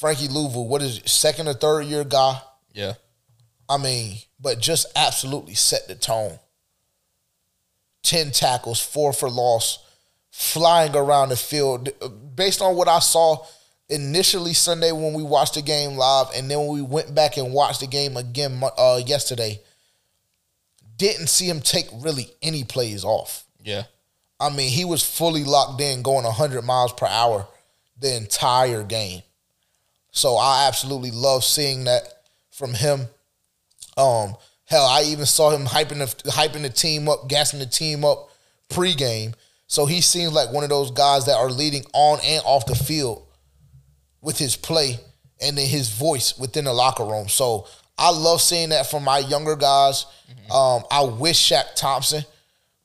Frankie 0.02 0.30
Luvu, 0.30 0.66
what 0.66 0.82
is 0.82 0.98
it, 0.98 1.08
second 1.08 1.48
or 1.48 1.54
third 1.54 1.84
year 1.84 2.04
guy? 2.04 2.42
Yeah. 2.74 2.94
I 3.70 3.78
mean, 3.78 4.18
but 4.40 4.60
just 4.60 4.88
absolutely 4.96 5.54
set 5.54 5.88
the 5.88 5.94
tone. 5.94 6.40
10 8.02 8.32
tackles, 8.32 8.80
four 8.80 9.14
for 9.14 9.30
loss, 9.30 9.86
flying 10.32 10.96
around 10.96 11.30
the 11.30 11.36
field. 11.36 11.90
Based 12.36 12.64
on 12.64 12.76
what 12.76 12.88
I 12.88 12.98
saw 12.98 13.46
initially 13.90 14.54
Sunday 14.54 14.92
when 14.92 15.14
we 15.14 15.22
watched 15.22 15.54
the 15.54 15.62
game 15.62 15.92
live, 15.92 16.30
and 16.36 16.50
then 16.50 16.58
when 16.58 16.70
we 16.70 16.82
went 16.82 17.14
back 17.14 17.38
and 17.38 17.54
watched 17.54 17.82
the 17.82 17.88
game 17.88 18.18
again 18.18 18.60
uh, 18.80 19.00
yesterday, 19.06 19.62
didn't 20.98 21.28
see 21.28 21.48
him 21.48 21.62
take 21.62 21.86
really 21.94 22.32
any 22.42 22.64
plays 22.64 23.04
off. 23.04 23.44
Yeah. 23.64 23.84
I 24.40 24.50
mean, 24.50 24.72
he 24.72 24.84
was 24.84 25.08
fully 25.08 25.44
locked 25.44 25.80
in, 25.80 26.02
going 26.02 26.26
100 26.26 26.64
miles 26.64 26.92
per 26.92 27.06
hour 27.06 27.48
the 28.00 28.18
entire 28.18 28.82
game. 28.82 29.22
So 30.12 30.36
I 30.36 30.68
absolutely 30.68 31.12
love 31.12 31.44
seeing 31.44 31.86
that 31.86 32.04
from 32.52 32.74
him. 32.74 33.02
Um, 33.98 34.36
hell, 34.66 34.86
I 34.86 35.04
even 35.08 35.26
saw 35.26 35.52
him 35.52 35.66
hyping 35.66 36.00
the 36.00 36.30
hyping 36.32 36.62
the 36.62 36.70
team 36.70 37.10
up, 37.10 37.28
gassing 37.28 37.60
the 37.60 37.66
team 37.66 38.06
up 38.06 38.30
pregame. 38.70 39.34
So 39.68 39.86
he 39.86 40.02
seems 40.02 40.34
like 40.34 40.52
one 40.52 40.64
of 40.64 40.70
those 40.70 40.92
guys 40.92 41.26
that 41.28 41.36
are 41.38 41.50
leading 41.50 41.86
on 41.94 42.20
and 42.26 42.42
off 42.46 42.66
the 42.66 42.76
field 42.76 43.26
with 44.22 44.38
his 44.38 44.56
play 44.56 45.00
and 45.42 45.58
then 45.58 45.68
his 45.68 45.90
voice 45.90 46.38
within 46.38 46.66
the 46.66 46.74
locker 46.74 47.06
room. 47.06 47.28
So 47.28 47.68
I 47.98 48.12
love 48.12 48.42
seeing 48.42 48.70
that 48.70 48.90
from 48.90 49.04
my 49.04 49.20
younger 49.20 49.56
guys. 49.56 50.06
Mm-hmm. 50.30 50.52
Um, 50.52 50.84
I 50.92 51.04
wish 51.04 51.38
Shaq 51.38 51.76
Thompson 51.76 52.24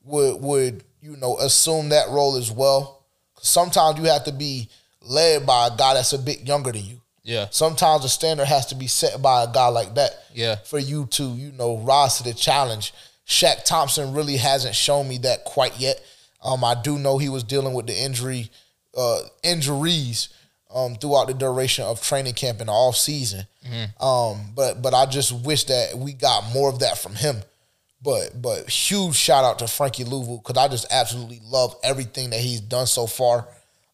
would 0.03 0.41
would 0.41 0.83
you 1.01 1.17
know 1.17 1.37
assume 1.37 1.89
that 1.89 2.09
role 2.09 2.37
as 2.37 2.51
well. 2.51 3.05
Sometimes 3.41 3.99
you 3.99 4.05
have 4.05 4.23
to 4.25 4.31
be 4.31 4.69
led 5.01 5.45
by 5.45 5.67
a 5.67 5.77
guy 5.77 5.93
that's 5.93 6.13
a 6.13 6.19
bit 6.19 6.47
younger 6.47 6.71
than 6.71 6.83
you. 6.83 7.01
Yeah. 7.27 7.47
Sometimes 7.51 8.03
the 8.03 8.09
standard 8.09 8.45
has 8.45 8.67
to 8.67 8.75
be 8.75 8.87
set 8.87 9.21
by 9.21 9.43
a 9.43 9.51
guy 9.51 9.67
like 9.67 9.95
that. 9.95 10.11
Yeah. 10.33 10.55
For 10.55 10.79
you 10.79 11.07
to 11.11 11.23
you 11.23 11.51
know 11.51 11.77
rise 11.79 12.17
to 12.17 12.23
the 12.23 12.33
challenge. 12.33 12.93
Shaq 13.27 13.65
Thompson 13.65 14.13
really 14.13 14.37
hasn't 14.37 14.73
shown 14.73 15.07
me 15.09 15.17
that 15.19 15.43
quite 15.43 15.77
yet. 15.77 16.01
Um, 16.41 16.63
I 16.63 16.75
do 16.81 16.97
know 16.97 17.17
he 17.17 17.27
was 17.27 17.43
dealing 17.43 17.73
with 17.73 17.87
the 17.87 17.99
injury, 17.99 18.49
uh, 18.95 19.19
injuries 19.43 20.29
um, 20.73 20.95
throughout 20.95 21.27
the 21.27 21.33
duration 21.33 21.83
of 21.83 22.01
training 22.01 22.33
camp 22.35 22.61
in 22.61 22.67
the 22.67 22.73
off 22.73 22.95
season. 22.95 23.45
Mm-hmm. 23.67 24.03
Um, 24.03 24.51
but 24.55 24.81
but 24.81 24.93
I 24.93 25.05
just 25.05 25.33
wish 25.33 25.65
that 25.65 25.97
we 25.97 26.13
got 26.13 26.53
more 26.53 26.69
of 26.69 26.79
that 26.79 26.97
from 26.97 27.15
him. 27.15 27.37
But 28.01 28.41
but 28.41 28.69
huge 28.69 29.15
shout 29.15 29.43
out 29.43 29.59
to 29.59 29.67
Frankie 29.67 30.05
Luvu 30.05 30.41
because 30.41 30.57
I 30.57 30.69
just 30.69 30.85
absolutely 30.89 31.41
love 31.43 31.75
everything 31.83 32.29
that 32.29 32.39
he's 32.39 32.61
done 32.61 32.87
so 32.87 33.05
far. 33.05 33.47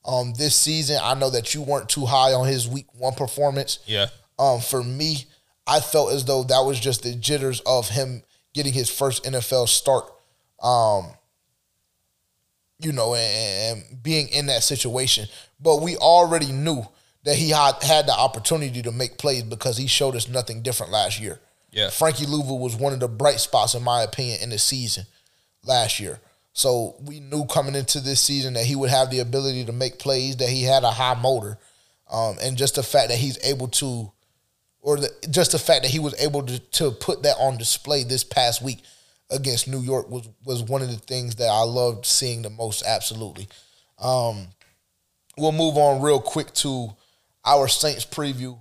Um, 0.05 0.33
this 0.33 0.55
season, 0.55 0.99
I 1.01 1.13
know 1.13 1.29
that 1.29 1.53
you 1.53 1.61
weren't 1.61 1.89
too 1.89 2.05
high 2.05 2.33
on 2.33 2.47
his 2.47 2.67
week 2.67 2.87
one 2.93 3.13
performance. 3.13 3.79
Yeah. 3.85 4.07
Um, 4.37 4.59
for 4.59 4.83
me, 4.83 5.25
I 5.65 5.79
felt 5.79 6.11
as 6.11 6.25
though 6.25 6.43
that 6.43 6.59
was 6.59 6.79
just 6.79 7.03
the 7.03 7.15
jitters 7.15 7.61
of 7.61 7.89
him 7.89 8.23
getting 8.53 8.73
his 8.73 8.89
first 8.89 9.23
NFL 9.23 9.69
start. 9.69 10.05
Um, 10.61 11.07
you 12.79 12.91
know, 12.91 13.15
and, 13.15 13.79
and 13.79 14.03
being 14.03 14.27
in 14.29 14.47
that 14.47 14.63
situation. 14.63 15.27
But 15.59 15.81
we 15.81 15.95
already 15.97 16.51
knew 16.51 16.85
that 17.23 17.35
he 17.35 17.49
had, 17.49 17.81
had 17.81 18.07
the 18.07 18.13
opportunity 18.13 18.81
to 18.81 18.91
make 18.91 19.17
plays 19.17 19.43
because 19.43 19.77
he 19.77 19.87
showed 19.87 20.15
us 20.15 20.27
nothing 20.27 20.61
different 20.61 20.91
last 20.91 21.19
year. 21.19 21.39
Yeah. 21.71 21.89
Frankie 21.89 22.25
Luvu 22.25 22.59
was 22.59 22.75
one 22.75 22.93
of 22.93 22.99
the 22.99 23.07
bright 23.07 23.39
spots, 23.39 23.73
in 23.73 23.83
my 23.83 24.03
opinion, 24.03 24.39
in 24.41 24.49
the 24.49 24.59
season 24.59 25.05
last 25.65 25.99
year. 25.99 26.19
So 26.53 26.95
we 27.03 27.19
knew 27.19 27.45
coming 27.45 27.73
into 27.75 27.99
this 27.99 28.21
season 28.21 28.53
that 28.53 28.65
he 28.65 28.75
would 28.75 28.91
have 28.91 29.09
the 29.09 29.19
ability 29.19 29.65
to 29.65 29.71
make 29.73 29.97
plays, 29.97 30.37
that 30.37 30.49
he 30.49 30.63
had 30.63 30.83
a 30.83 30.91
high 30.91 31.19
motor, 31.19 31.57
um, 32.11 32.37
and 32.41 32.57
just 32.57 32.75
the 32.75 32.83
fact 32.83 33.09
that 33.09 33.17
he's 33.17 33.43
able 33.43 33.67
to, 33.69 34.11
or 34.81 34.97
the, 34.97 35.09
just 35.31 35.53
the 35.53 35.59
fact 35.59 35.81
that 35.81 35.91
he 35.91 35.97
was 35.97 36.13
able 36.21 36.43
to, 36.43 36.59
to 36.59 36.91
put 36.91 37.23
that 37.23 37.35
on 37.39 37.57
display 37.57 38.03
this 38.03 38.23
past 38.23 38.61
week 38.61 38.83
against 39.31 39.67
New 39.67 39.79
York 39.79 40.09
was 40.09 40.29
was 40.45 40.61
one 40.61 40.83
of 40.83 40.89
the 40.89 40.97
things 40.97 41.35
that 41.35 41.49
I 41.49 41.63
loved 41.63 42.05
seeing 42.05 42.43
the 42.43 42.51
most. 42.51 42.83
Absolutely. 42.85 43.47
Um, 43.99 44.47
we'll 45.35 45.51
move 45.51 45.75
on 45.75 46.03
real 46.03 46.21
quick 46.21 46.53
to 46.55 46.89
our 47.43 47.67
Saints 47.67 48.05
preview, 48.05 48.59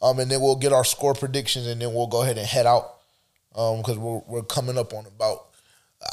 um, 0.00 0.18
and 0.18 0.30
then 0.30 0.40
we'll 0.40 0.56
get 0.56 0.72
our 0.72 0.84
score 0.84 1.12
predictions, 1.12 1.66
and 1.66 1.80
then 1.80 1.92
we'll 1.92 2.06
go 2.06 2.22
ahead 2.22 2.38
and 2.38 2.46
head 2.46 2.64
out 2.64 2.94
because 3.50 3.96
um, 3.98 4.02
we're 4.02 4.22
we're 4.26 4.42
coming 4.42 4.78
up 4.78 4.94
on 4.94 5.04
about 5.04 5.53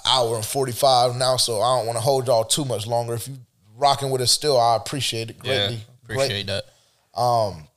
hour 0.05 0.35
and 0.35 0.45
forty 0.45 0.71
five 0.71 1.15
now, 1.15 1.37
so 1.37 1.61
I 1.61 1.77
don't 1.77 1.87
want 1.87 1.97
to 1.97 2.01
hold 2.01 2.27
y'all 2.27 2.43
too 2.43 2.65
much 2.65 2.87
longer. 2.87 3.13
If 3.13 3.27
you 3.27 3.37
rocking 3.75 4.09
with 4.11 4.21
us 4.21 4.31
still, 4.31 4.59
I 4.59 4.75
appreciate 4.75 5.29
it 5.29 5.39
greatly. 5.39 5.75
Yeah, 5.75 5.81
appreciate 6.03 6.47
that. 6.47 6.65
Um, 7.19 7.67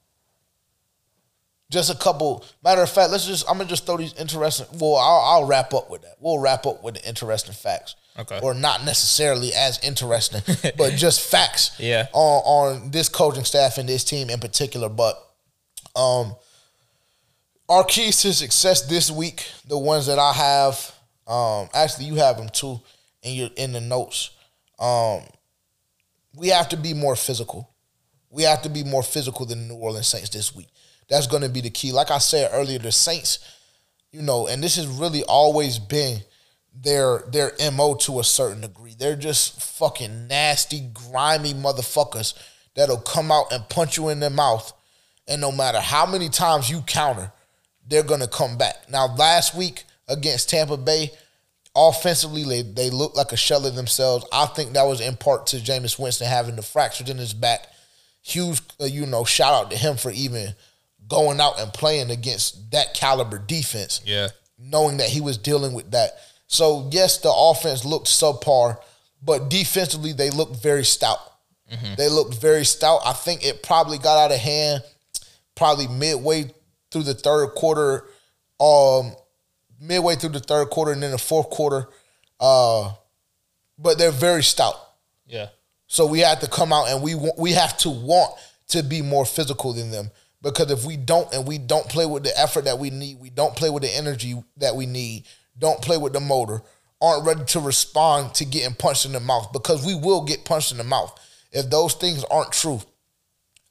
just 1.70 1.90
a 1.90 1.96
couple. 1.96 2.44
Matter 2.62 2.82
of 2.82 2.90
fact, 2.90 3.10
let's 3.10 3.26
just. 3.26 3.48
I'm 3.48 3.58
gonna 3.58 3.68
just 3.68 3.86
throw 3.86 3.96
these 3.96 4.14
interesting. 4.14 4.66
Well, 4.78 4.96
I'll, 4.96 5.42
I'll 5.42 5.46
wrap 5.46 5.74
up 5.74 5.90
with 5.90 6.02
that. 6.02 6.16
We'll 6.20 6.38
wrap 6.38 6.66
up 6.66 6.82
with 6.82 6.94
the 6.94 7.08
interesting 7.08 7.54
facts. 7.54 7.96
Okay. 8.16 8.38
Or 8.42 8.54
not 8.54 8.84
necessarily 8.84 9.52
as 9.52 9.80
interesting, 9.80 10.40
but 10.78 10.94
just 10.94 11.20
facts. 11.20 11.72
Yeah. 11.80 12.06
On 12.12 12.78
on 12.80 12.90
this 12.90 13.08
coaching 13.08 13.44
staff 13.44 13.78
and 13.78 13.88
this 13.88 14.04
team 14.04 14.30
in 14.30 14.38
particular, 14.38 14.88
but 14.88 15.20
um, 15.96 16.34
our 17.68 17.84
keys 17.84 18.20
to 18.22 18.32
success 18.32 18.82
this 18.82 19.10
week, 19.10 19.46
the 19.66 19.78
ones 19.78 20.06
that 20.06 20.18
I 20.18 20.32
have, 20.32 20.93
um, 21.26 21.68
actually 21.74 22.06
you 22.06 22.16
have 22.16 22.36
them 22.36 22.48
too 22.48 22.80
in 23.22 23.34
your 23.34 23.50
in 23.56 23.72
the 23.72 23.80
notes. 23.80 24.30
Um, 24.78 25.22
we 26.36 26.48
have 26.48 26.68
to 26.70 26.76
be 26.76 26.94
more 26.94 27.16
physical. 27.16 27.70
We 28.30 28.42
have 28.42 28.62
to 28.62 28.68
be 28.68 28.84
more 28.84 29.02
physical 29.02 29.46
than 29.46 29.68
the 29.68 29.74
New 29.74 29.80
Orleans 29.80 30.08
Saints 30.08 30.30
this 30.30 30.54
week. 30.54 30.68
That's 31.08 31.26
going 31.26 31.42
to 31.42 31.48
be 31.48 31.60
the 31.60 31.70
key. 31.70 31.92
Like 31.92 32.10
I 32.10 32.18
said 32.18 32.50
earlier, 32.52 32.78
the 32.78 32.90
Saints, 32.90 33.38
you 34.10 34.22
know, 34.22 34.48
and 34.48 34.62
this 34.62 34.76
has 34.76 34.86
really 34.86 35.22
always 35.24 35.78
been 35.78 36.18
their 36.74 37.20
their 37.30 37.52
mo 37.72 37.94
to 37.94 38.18
a 38.18 38.24
certain 38.24 38.60
degree. 38.62 38.94
They're 38.98 39.16
just 39.16 39.62
fucking 39.62 40.26
nasty, 40.26 40.80
grimy 40.92 41.54
motherfuckers 41.54 42.34
that'll 42.74 42.98
come 42.98 43.30
out 43.30 43.52
and 43.52 43.68
punch 43.68 43.96
you 43.96 44.08
in 44.08 44.20
the 44.20 44.30
mouth, 44.30 44.72
and 45.28 45.40
no 45.40 45.52
matter 45.52 45.78
how 45.78 46.06
many 46.06 46.28
times 46.28 46.68
you 46.68 46.82
counter, 46.82 47.30
they're 47.86 48.02
gonna 48.02 48.26
come 48.26 48.58
back. 48.58 48.90
Now, 48.90 49.14
last 49.14 49.54
week 49.54 49.83
against 50.08 50.50
Tampa 50.50 50.76
Bay, 50.76 51.10
offensively 51.74 52.44
they 52.44 52.62
they 52.62 52.90
looked 52.90 53.16
like 53.16 53.32
a 53.32 53.36
shell 53.36 53.66
of 53.66 53.74
themselves. 53.74 54.26
I 54.32 54.46
think 54.46 54.72
that 54.72 54.86
was 54.86 55.00
in 55.00 55.16
part 55.16 55.46
to 55.48 55.56
Jameis 55.56 55.98
Winston 55.98 56.28
having 56.28 56.56
the 56.56 56.62
fractures 56.62 57.10
in 57.10 57.18
his 57.18 57.34
back. 57.34 57.66
Huge, 58.22 58.60
uh, 58.80 58.86
you 58.86 59.06
know, 59.06 59.24
shout 59.24 59.52
out 59.52 59.70
to 59.70 59.76
him 59.76 59.96
for 59.96 60.10
even 60.10 60.54
going 61.06 61.40
out 61.40 61.60
and 61.60 61.72
playing 61.72 62.10
against 62.10 62.70
that 62.70 62.94
caliber 62.94 63.38
defense. 63.38 64.00
Yeah. 64.04 64.28
Knowing 64.58 64.96
that 64.96 65.08
he 65.08 65.20
was 65.20 65.36
dealing 65.36 65.74
with 65.74 65.90
that. 65.90 66.12
So, 66.46 66.88
yes, 66.90 67.18
the 67.18 67.32
offense 67.34 67.84
looked 67.84 68.06
subpar, 68.06 68.78
but 69.22 69.50
defensively, 69.50 70.12
they 70.12 70.30
looked 70.30 70.62
very 70.62 70.84
stout. 70.84 71.18
Mm-hmm. 71.70 71.94
They 71.96 72.08
looked 72.08 72.34
very 72.34 72.64
stout. 72.64 73.00
I 73.04 73.12
think 73.12 73.44
it 73.44 73.62
probably 73.62 73.98
got 73.98 74.16
out 74.16 74.32
of 74.32 74.40
hand 74.40 74.82
probably 75.54 75.88
midway 75.88 76.50
through 76.90 77.04
the 77.04 77.14
third 77.14 77.48
quarter, 77.48 78.06
um, 78.60 79.14
midway 79.86 80.16
through 80.16 80.30
the 80.30 80.40
third 80.40 80.70
quarter 80.70 80.92
and 80.92 81.02
then 81.02 81.10
the 81.10 81.18
fourth 81.18 81.50
quarter. 81.50 81.88
Uh, 82.40 82.92
but 83.78 83.98
they're 83.98 84.10
very 84.10 84.42
stout. 84.42 84.76
Yeah. 85.26 85.48
So 85.86 86.06
we 86.06 86.20
have 86.20 86.40
to 86.40 86.48
come 86.48 86.72
out 86.72 86.88
and 86.88 87.02
we 87.02 87.14
we 87.38 87.52
have 87.52 87.76
to 87.78 87.90
want 87.90 88.34
to 88.68 88.82
be 88.82 89.02
more 89.02 89.24
physical 89.24 89.72
than 89.72 89.90
them. 89.90 90.10
Because 90.42 90.70
if 90.70 90.84
we 90.84 90.96
don't 90.96 91.32
and 91.32 91.46
we 91.46 91.58
don't 91.58 91.88
play 91.88 92.04
with 92.04 92.22
the 92.22 92.38
effort 92.38 92.64
that 92.66 92.78
we 92.78 92.90
need, 92.90 93.18
we 93.18 93.30
don't 93.30 93.56
play 93.56 93.70
with 93.70 93.82
the 93.82 93.94
energy 93.94 94.42
that 94.58 94.76
we 94.76 94.86
need, 94.86 95.24
don't 95.58 95.80
play 95.80 95.96
with 95.96 96.12
the 96.12 96.20
motor, 96.20 96.62
aren't 97.00 97.26
ready 97.26 97.44
to 97.44 97.60
respond 97.60 98.34
to 98.34 98.44
getting 98.44 98.74
punched 98.74 99.06
in 99.06 99.12
the 99.12 99.20
mouth 99.20 99.52
because 99.52 99.86
we 99.86 99.94
will 99.94 100.22
get 100.22 100.44
punched 100.44 100.72
in 100.72 100.78
the 100.78 100.84
mouth. 100.84 101.18
If 101.50 101.70
those 101.70 101.94
things 101.94 102.24
aren't 102.24 102.52
true, 102.52 102.80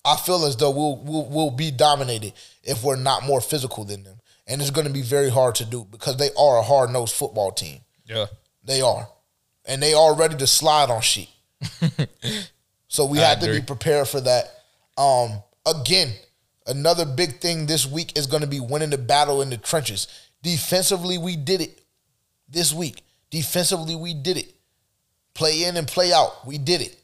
I 0.06 0.16
feel 0.16 0.46
as 0.46 0.58
though 0.58 0.72
we'll 0.72 0.98
we'll, 0.98 1.26
we'll 1.30 1.52
be 1.52 1.72
dominated 1.72 2.34
if 2.64 2.84
we're 2.84 2.96
not 2.96 3.24
more 3.24 3.42
physical 3.42 3.84
than 3.84 4.04
them. 4.04 4.18
And 4.54 4.62
it's 4.62 4.72
going 4.72 4.88
to 4.88 4.94
be 4.94 5.02
very 5.02 5.30
hard 5.30 5.56
to 5.56 5.66
do 5.66 5.86
because 5.90 6.18
they 6.18 6.30
are 6.38 6.58
a 6.58 6.62
hard 6.62 6.92
nosed 6.92 7.16
football 7.16 7.52
team. 7.52 7.80
Yeah. 8.06 8.28
They 8.64 8.82
are. 8.82 9.08
And 9.66 9.82
they 9.82 9.94
are 9.94 10.16
ready 10.16 10.38
to 10.38 10.48
slide 10.48 10.90
on 10.90 11.02
sheet. 11.02 11.30
so 12.88 13.06
we 13.06 13.20
I 13.20 13.30
have 13.30 13.42
agree. 13.42 13.56
to 13.56 13.62
be 13.62 13.66
prepared 13.66 14.08
for 14.08 14.22
that. 14.22 14.52
Um, 14.98 15.42
again, 15.66 16.14
Another 16.66 17.06
big 17.06 17.42
thing 17.42 17.66
this 17.66 17.86
week 17.86 18.18
is 18.18 18.28
going 18.28 18.42
to 18.42 18.48
be 18.48 18.60
winning 18.60 18.90
the 18.90 18.98
battle 18.98 19.42
in 19.42 19.50
the 19.50 19.58
trenches. 19.58 20.08
Defensively, 20.42 21.18
we 21.18 21.36
did 21.36 21.62
it 21.62 21.82
this 22.48 22.74
week. 22.74 23.04
Defensively, 23.30 23.96
we 23.96 24.14
did 24.14 24.38
it. 24.38 24.54
Play 25.34 25.64
in 25.66 25.76
and 25.78 25.88
play 25.88 26.14
out, 26.14 26.46
we 26.46 26.58
did 26.58 26.82
it. 26.82 26.96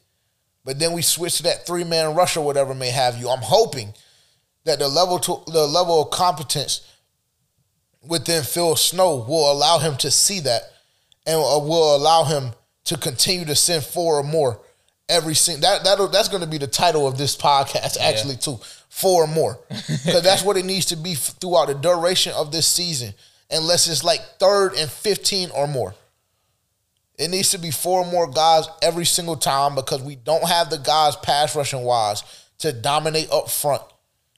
But 0.64 0.78
then 0.78 0.92
we 0.92 1.02
switched 1.02 1.38
to 1.38 1.42
that 1.44 1.66
three 1.66 1.84
man 1.84 2.14
rush 2.14 2.36
or 2.36 2.44
whatever 2.44 2.74
may 2.74 2.90
have 2.90 3.18
you. 3.18 3.28
I'm 3.28 3.42
hoping 3.42 3.92
that 4.64 4.78
the 4.78 4.88
level 4.88 5.18
to 5.18 5.42
the 5.50 5.66
level 5.66 6.02
of 6.02 6.10
competence 6.10 6.86
within 8.06 8.42
Phil 8.42 8.76
Snow 8.76 9.24
will 9.28 9.52
allow 9.52 9.78
him 9.78 9.96
to 9.98 10.10
see 10.10 10.40
that 10.40 10.62
and 11.26 11.36
uh, 11.36 11.58
will 11.58 11.96
allow 11.96 12.24
him 12.24 12.52
to 12.84 12.96
continue 12.96 13.44
to 13.44 13.54
send 13.54 13.84
four 13.84 14.18
or 14.18 14.22
more 14.22 14.60
every 15.08 15.34
single 15.34 15.62
that 15.62 15.84
that 15.84 16.12
that's 16.12 16.28
going 16.28 16.42
to 16.42 16.48
be 16.48 16.58
the 16.58 16.66
title 16.66 17.06
of 17.06 17.18
this 17.18 17.36
podcast 17.36 17.98
actually 18.00 18.34
yeah. 18.34 18.40
too. 18.40 18.58
Four 18.88 19.24
or 19.24 19.26
more. 19.26 19.58
Because 19.70 20.22
that's 20.22 20.42
what 20.42 20.56
it 20.56 20.64
needs 20.64 20.86
to 20.86 20.96
be 20.96 21.14
throughout 21.14 21.68
the 21.68 21.74
duration 21.74 22.32
of 22.32 22.50
this 22.52 22.66
season 22.66 23.14
unless 23.50 23.88
it's 23.88 24.04
like 24.04 24.20
third 24.38 24.74
and 24.74 24.90
15 24.90 25.50
or 25.54 25.66
more. 25.66 25.94
It 27.18 27.28
needs 27.28 27.50
to 27.50 27.58
be 27.58 27.70
four 27.70 28.00
or 28.00 28.10
more 28.10 28.30
guys 28.30 28.66
every 28.82 29.04
single 29.04 29.36
time 29.36 29.74
because 29.74 30.02
we 30.02 30.16
don't 30.16 30.48
have 30.48 30.70
the 30.70 30.78
guys 30.78 31.16
pass 31.16 31.54
rushing 31.54 31.82
wise 31.82 32.22
to 32.58 32.72
dominate 32.72 33.30
up 33.30 33.50
front 33.50 33.82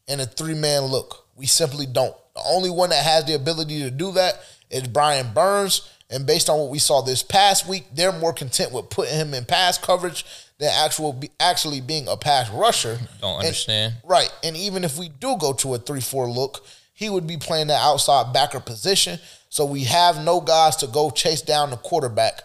in 0.08 0.20
a 0.20 0.26
three-man 0.26 0.82
look. 0.82 1.26
We 1.36 1.46
simply 1.46 1.86
don't 1.86 2.16
the 2.34 2.42
only 2.46 2.70
one 2.70 2.90
that 2.90 3.04
has 3.04 3.24
the 3.24 3.34
ability 3.34 3.80
to 3.82 3.90
do 3.90 4.12
that 4.12 4.40
is 4.70 4.86
Brian 4.88 5.32
Burns 5.32 5.88
and 6.12 6.26
based 6.26 6.50
on 6.50 6.58
what 6.58 6.68
we 6.68 6.78
saw 6.78 7.00
this 7.00 7.22
past 7.22 7.66
week, 7.66 7.86
they're 7.94 8.12
more 8.12 8.34
content 8.34 8.70
with 8.70 8.90
putting 8.90 9.14
him 9.14 9.32
in 9.32 9.46
pass 9.46 9.78
coverage 9.78 10.26
than 10.58 10.70
actual 10.70 11.14
be, 11.14 11.30
actually 11.40 11.80
being 11.80 12.06
a 12.06 12.18
pass 12.18 12.50
rusher. 12.50 12.98
Don't 13.22 13.38
understand. 13.38 13.94
And, 14.02 14.10
right. 14.10 14.30
And 14.44 14.54
even 14.54 14.84
if 14.84 14.98
we 14.98 15.08
do 15.08 15.36
go 15.40 15.54
to 15.54 15.74
a 15.74 15.78
3-4 15.78 16.32
look, 16.32 16.66
he 16.92 17.08
would 17.08 17.26
be 17.26 17.38
playing 17.38 17.68
the 17.68 17.76
outside 17.76 18.34
backer 18.34 18.60
position. 18.60 19.18
So 19.48 19.64
we 19.64 19.84
have 19.84 20.22
no 20.22 20.42
guys 20.42 20.76
to 20.76 20.86
go 20.86 21.10
chase 21.10 21.40
down 21.40 21.70
the 21.70 21.76
quarterback 21.78 22.42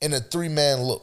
in 0.00 0.14
a 0.14 0.20
three-man 0.20 0.82
look. 0.82 1.02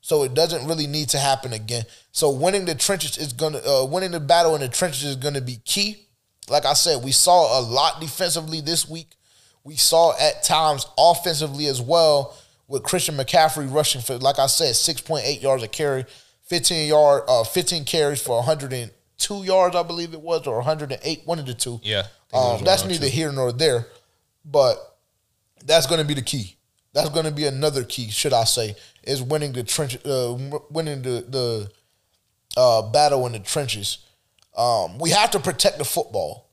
So 0.00 0.22
it 0.22 0.32
doesn't 0.32 0.68
really 0.68 0.86
need 0.86 1.08
to 1.10 1.18
happen 1.18 1.52
again. 1.52 1.82
So 2.12 2.30
winning 2.30 2.66
the 2.66 2.76
trenches 2.76 3.18
is 3.18 3.32
gonna 3.32 3.58
uh, 3.58 3.84
winning 3.84 4.12
the 4.12 4.20
battle 4.20 4.54
in 4.54 4.60
the 4.60 4.68
trenches 4.68 5.02
is 5.02 5.16
gonna 5.16 5.40
be 5.40 5.56
key. 5.64 6.05
Like 6.48 6.64
I 6.64 6.74
said, 6.74 7.02
we 7.02 7.12
saw 7.12 7.58
a 7.58 7.62
lot 7.62 8.00
defensively 8.00 8.60
this 8.60 8.88
week. 8.88 9.16
We 9.64 9.76
saw 9.76 10.16
at 10.18 10.44
times 10.44 10.86
offensively 10.96 11.66
as 11.66 11.80
well 11.80 12.36
with 12.68 12.82
Christian 12.82 13.16
McCaffrey 13.16 13.72
rushing 13.72 14.00
for, 14.00 14.16
like 14.18 14.38
I 14.38 14.46
said, 14.46 14.74
6.8 14.74 15.42
yards 15.42 15.62
a 15.62 15.68
carry, 15.68 16.04
15 16.44 16.88
yard, 16.88 17.22
uh, 17.28 17.44
15 17.44 17.84
carries 17.84 18.22
for 18.22 18.36
102 18.36 19.44
yards, 19.44 19.74
I 19.76 19.82
believe 19.82 20.14
it 20.14 20.20
was, 20.20 20.46
or 20.46 20.56
108, 20.56 21.22
one 21.24 21.38
of 21.38 21.46
the 21.46 21.54
two. 21.54 21.80
Yeah. 21.82 22.04
Um, 22.32 22.62
that's 22.64 22.84
neither 22.84 23.06
here 23.06 23.32
nor 23.32 23.52
there, 23.52 23.86
but 24.44 24.98
that's 25.64 25.86
going 25.86 26.00
to 26.00 26.06
be 26.06 26.14
the 26.14 26.22
key. 26.22 26.56
That's 26.92 27.10
going 27.10 27.26
to 27.26 27.32
be 27.32 27.44
another 27.44 27.84
key, 27.84 28.08
should 28.08 28.32
I 28.32 28.44
say, 28.44 28.74
is 29.02 29.22
winning 29.22 29.52
the 29.52 29.62
trench, 29.62 29.96
uh, 30.06 30.34
winning 30.70 31.02
the 31.02 31.24
the 31.28 31.70
uh, 32.56 32.90
battle 32.90 33.26
in 33.26 33.32
the 33.32 33.38
trenches. 33.38 33.98
Um, 34.56 34.98
we 34.98 35.10
have 35.10 35.30
to 35.32 35.40
protect 35.40 35.78
the 35.78 35.84
football. 35.84 36.50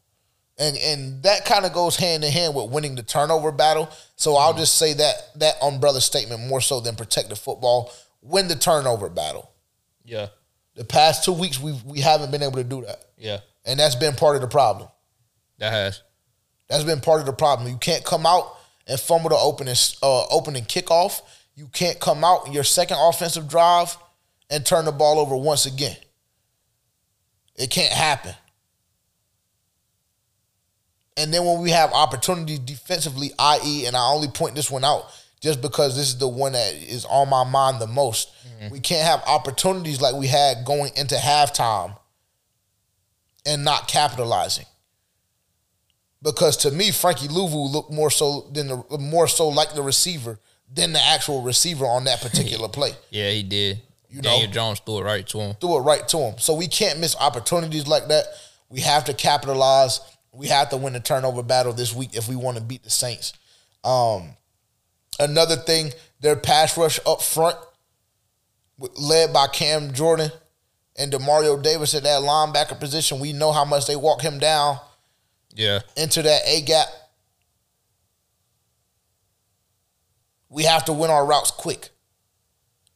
And 0.58 0.78
and 0.78 1.24
that 1.24 1.46
kind 1.46 1.66
of 1.66 1.74
goes 1.74 1.96
hand 1.96 2.24
in 2.24 2.32
hand 2.32 2.54
with 2.54 2.70
winning 2.70 2.94
the 2.96 3.02
turnover 3.02 3.52
battle. 3.52 3.90
So 4.16 4.36
I'll 4.36 4.54
just 4.54 4.78
say 4.78 4.94
that 4.94 5.16
that 5.38 5.56
umbrella 5.64 6.00
statement 6.00 6.48
more 6.48 6.62
so 6.62 6.80
than 6.80 6.96
protect 6.96 7.30
the 7.30 7.36
football, 7.36 7.92
win 8.22 8.48
the 8.48 8.56
turnover 8.56 9.10
battle. 9.10 9.50
Yeah. 10.06 10.28
The 10.76 10.84
past 10.84 11.24
two 11.24 11.34
weeks 11.34 11.60
we 11.60 11.74
we 11.86 12.02
haven't 12.02 12.30
been 12.30 12.44
able 12.44 12.58
to 12.58 12.64
do 12.64 12.84
that. 12.86 13.04
Yeah. 13.18 13.40
And 13.66 13.80
that's 13.80 13.96
been 13.96 14.14
part 14.16 14.36
of 14.36 14.42
the 14.42 14.48
problem. 14.48 14.90
That 15.58 15.72
has. 15.72 16.02
That's 16.68 16.84
been 16.84 17.02
part 17.02 17.20
of 17.20 17.26
the 17.26 17.34
problem. 17.34 17.70
You 17.70 17.78
can't 17.78 18.04
come 18.04 18.26
out 18.26 18.58
and 18.86 19.00
fumble 19.00 19.30
the 19.30 19.38
opening 19.38 19.76
uh, 20.02 20.26
opening 20.28 20.66
kickoff. 20.66 21.22
You 21.56 21.68
can't 21.68 22.00
come 22.00 22.24
out 22.24 22.48
in 22.48 22.54
your 22.54 22.64
second 22.64 22.98
offensive 23.00 23.48
drive 23.48 23.98
and 24.50 24.66
turn 24.66 24.86
the 24.86 24.92
ball 24.92 25.20
over 25.20 25.36
once 25.36 25.66
again. 25.66 25.96
It 27.56 27.70
can't 27.70 27.94
happen. 27.94 28.34
And 31.16 31.34
then 31.34 31.46
when 31.46 31.62
we 31.62 31.70
have 31.72 31.92
opportunities 31.94 32.60
defensively, 32.60 33.32
i.e., 33.38 33.86
and 33.86 33.96
I 33.96 34.10
only 34.10 34.28
point 34.28 34.56
this 34.56 34.72
one 34.72 34.84
out 34.84 35.06
just 35.42 35.62
because 35.62 35.96
this 35.96 36.08
is 36.08 36.18
the 36.18 36.28
one 36.28 36.54
that 36.54 36.74
is 36.74 37.06
on 37.06 37.30
my 37.30 37.44
mind 37.44 37.80
the 37.80 37.88
most. 37.88 38.30
Mm-hmm. 38.48 38.72
We 38.74 38.80
can't 38.80 39.06
have 39.06 39.22
opportunities 39.28 40.02
like 40.02 40.16
we 40.16 40.28
had 40.28 40.66
going 40.66 40.92
into 40.96 41.16
halftime 41.16 41.98
and 43.46 43.64
not 43.64 43.88
capitalizing. 43.88 44.66
because 46.24 46.56
to 46.58 46.72
me, 46.72 46.92
Frankie 46.92 47.28
Luvu 47.28 47.72
looked 47.72 47.92
more 47.92 48.10
so 48.10 48.50
than 48.54 48.68
the 48.70 48.98
more 48.98 49.28
so 49.28 49.50
like 49.50 49.74
the 49.76 49.82
receiver 49.82 50.40
than 50.74 50.94
the 50.94 51.02
actual 51.02 51.42
receiver 51.42 51.86
on 51.86 52.06
that 52.06 52.22
particular 52.22 52.68
play. 52.70 52.94
Yeah, 53.12 53.30
he 53.30 53.44
did. 53.44 53.82
You 54.14 54.22
Daniel 54.22 54.48
know. 54.48 54.54
Jones 54.54 54.80
threw 54.80 55.00
it 55.00 55.04
right 55.04 55.26
to 55.30 55.40
him. 55.40 55.56
Threw 55.60 55.76
it 55.78 55.82
right 55.82 56.08
to 56.10 56.18
him. 56.20 56.36
So 56.38 56.54
we 56.54 56.68
can't 56.68 57.00
miss 57.00 57.16
opportunities 57.20 57.88
like 57.88 58.08
that. 58.10 58.26
We 58.70 58.82
have 58.82 59.06
to 59.06 59.14
capitalize. 59.14 60.02
We 60.32 60.48
have 60.50 60.70
to 60.70 60.78
win 60.78 60.94
the 60.94 61.00
turnover 61.00 61.42
battle 61.42 61.74
this 61.74 61.96
week 61.96 62.12
if 62.16 62.28
we 62.30 62.36
want 62.36 62.58
to 62.58 62.64
beat 62.64 62.84
the 62.84 62.92
Saints. 62.92 63.34
Um, 63.84 64.36
another 65.20 65.56
thing, 65.56 65.94
their 66.22 66.36
pass 66.36 66.78
rush 66.78 67.00
up 67.08 67.24
front, 67.24 67.58
led 69.00 69.34
by 69.34 69.48
Cam 69.48 69.94
Jordan 69.94 70.32
and 70.96 71.12
Demario 71.12 71.62
Davis 71.62 71.96
at 71.96 72.04
that 72.04 72.22
linebacker 72.22 72.80
position. 72.80 73.20
We 73.20 73.34
know 73.34 73.52
how 73.52 73.66
much 73.66 73.88
they 73.88 73.96
walk 73.96 74.22
him 74.22 74.38
down 74.38 74.78
Yeah. 75.56 75.80
into 75.98 76.22
that 76.22 76.44
A 76.46 76.62
gap. 76.62 76.88
We 80.50 80.64
have 80.66 80.86
to 80.86 80.94
win 80.94 81.10
our 81.10 81.26
routes 81.26 81.50
quick. 81.50 81.90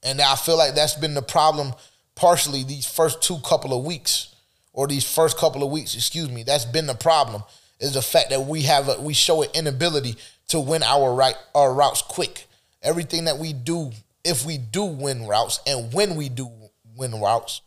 And 0.08 0.22
I 0.22 0.36
feel 0.36 0.58
like 0.58 0.74
that's 0.74 0.96
been 0.96 1.14
the 1.14 1.22
problem 1.22 1.74
partially 2.16 2.64
these 2.64 2.86
first 2.86 3.22
two 3.22 3.38
couple 3.44 3.78
of 3.78 3.86
weeks 3.86 4.34
or 4.74 4.88
these 4.88 5.04
first 5.04 5.38
couple 5.38 5.64
of 5.64 5.70
weeks, 5.70 5.96
excuse 5.96 6.30
me. 6.30 6.44
That's 6.44 6.66
been 6.66 6.88
the 6.88 6.96
problem 6.96 7.44
is 7.80 7.94
the 7.94 8.02
fact 8.02 8.32
that 8.32 8.42
we 8.42 8.62
have 8.64 8.90
a, 8.90 9.00
we 9.00 9.14
show 9.14 9.44
an 9.44 9.50
inability 9.54 10.16
to 10.48 10.60
win 10.60 10.82
our 10.82 11.14
right 11.14 11.36
our 11.54 11.74
routes 11.74 12.02
quick. 12.02 12.48
Everything 12.82 13.26
that 13.26 13.38
we 13.38 13.54
do 13.54 13.92
if 14.24 14.46
we 14.46 14.58
do 14.58 14.84
win 14.86 15.28
routes 15.28 15.60
and 15.68 15.94
when 15.94 16.16
we 16.16 16.30
do 16.30 16.50
win 16.96 17.20
routes, 17.20 17.62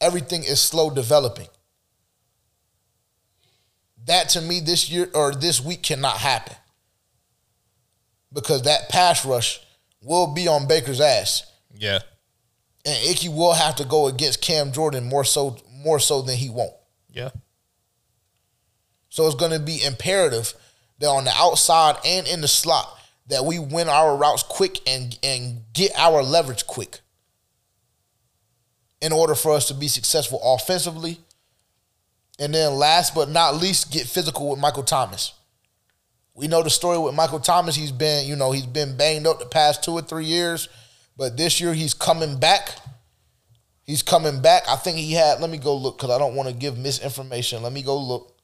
everything 0.00 0.42
is 0.42 0.60
slow 0.60 0.90
developing 0.90 1.48
that 4.08 4.30
to 4.30 4.40
me 4.40 4.60
this 4.60 4.90
year 4.90 5.08
or 5.14 5.32
this 5.32 5.62
week 5.62 5.82
cannot 5.82 6.16
happen 6.16 6.56
because 8.32 8.62
that 8.62 8.88
pass 8.88 9.24
rush 9.24 9.60
will 10.02 10.34
be 10.34 10.48
on 10.48 10.66
Baker's 10.66 11.00
ass, 11.00 11.44
Yeah. 11.74 12.00
and 12.84 12.96
Icky 13.10 13.28
will 13.28 13.52
have 13.52 13.76
to 13.76 13.84
go 13.84 14.06
against 14.06 14.40
Cam 14.40 14.72
Jordan 14.72 15.08
more 15.08 15.24
so 15.24 15.56
more 15.72 15.98
so 16.00 16.22
than 16.22 16.36
he 16.36 16.48
won't. 16.50 16.74
Yeah. 17.10 17.30
So 19.10 19.26
it's 19.26 19.36
going 19.36 19.52
to 19.52 19.60
be 19.60 19.82
imperative 19.84 20.54
that 20.98 21.06
on 21.08 21.24
the 21.24 21.32
outside 21.34 21.96
and 22.04 22.26
in 22.26 22.40
the 22.40 22.48
slot 22.48 22.88
that 23.28 23.44
we 23.44 23.58
win 23.58 23.88
our 23.88 24.16
routes 24.16 24.42
quick 24.42 24.80
and 24.88 25.18
and 25.22 25.60
get 25.72 25.92
our 25.96 26.22
leverage 26.22 26.66
quick 26.66 27.00
in 29.00 29.12
order 29.12 29.34
for 29.34 29.52
us 29.52 29.68
to 29.68 29.74
be 29.74 29.88
successful 29.88 30.40
offensively. 30.42 31.20
And 32.40 32.54
then 32.54 32.74
last 32.74 33.14
but 33.14 33.28
not 33.28 33.56
least, 33.56 33.92
get 33.92 34.06
physical 34.06 34.50
with 34.50 34.58
Michael 34.60 34.82
Thomas. 34.84 35.32
We 36.34 36.46
know 36.46 36.62
the 36.62 36.70
story 36.70 36.98
with 36.98 37.14
Michael 37.14 37.40
Thomas. 37.40 37.74
He's 37.74 37.90
been, 37.92 38.26
you 38.26 38.36
know, 38.36 38.52
he's 38.52 38.66
been 38.66 38.96
banged 38.96 39.26
up 39.26 39.40
the 39.40 39.46
past 39.46 39.82
two 39.82 39.92
or 39.92 40.02
three 40.02 40.24
years, 40.24 40.68
but 41.18 41.36
this 41.36 41.60
year 41.60 41.74
he's 41.74 41.92
coming 41.92 42.38
back. 42.38 42.76
He's 43.82 44.02
coming 44.04 44.40
back. 44.40 44.62
I 44.68 44.76
think 44.76 44.96
he 44.98 45.12
had. 45.12 45.40
Let 45.40 45.50
me 45.50 45.58
go 45.58 45.76
look 45.76 45.98
because 45.98 46.10
I 46.10 46.18
don't 46.18 46.36
want 46.36 46.48
to 46.48 46.54
give 46.54 46.78
misinformation. 46.78 47.62
Let 47.62 47.72
me 47.72 47.82
go 47.82 47.98
look. 47.98 48.36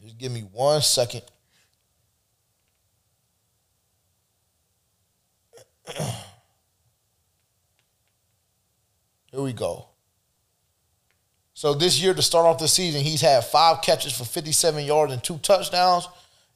Just 0.00 0.16
give 0.16 0.30
me 0.30 0.42
one 0.52 0.80
second. 0.80 1.22
Here 9.32 9.40
we 9.40 9.52
go. 9.52 9.88
So 11.54 11.74
this 11.74 12.00
year, 12.00 12.14
to 12.14 12.22
start 12.22 12.46
off 12.46 12.58
the 12.58 12.68
season, 12.68 13.02
he's 13.02 13.20
had 13.20 13.44
five 13.44 13.82
catches 13.82 14.12
for 14.12 14.24
57 14.24 14.84
yards 14.84 15.12
and 15.12 15.24
two 15.24 15.38
touchdowns. 15.38 16.06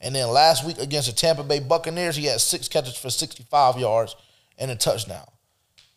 And 0.01 0.15
then 0.15 0.29
last 0.29 0.65
week 0.65 0.79
against 0.79 1.09
the 1.09 1.15
Tampa 1.15 1.43
Bay 1.43 1.59
Buccaneers, 1.61 2.17
he 2.17 2.27
had 2.27 2.41
six 2.41 2.69
catches 2.69 2.97
for 2.97 3.11
65 3.11 3.79
yards 3.79 4.15
and 4.59 4.71
a 4.71 4.77
touchdown. 4.77 5.27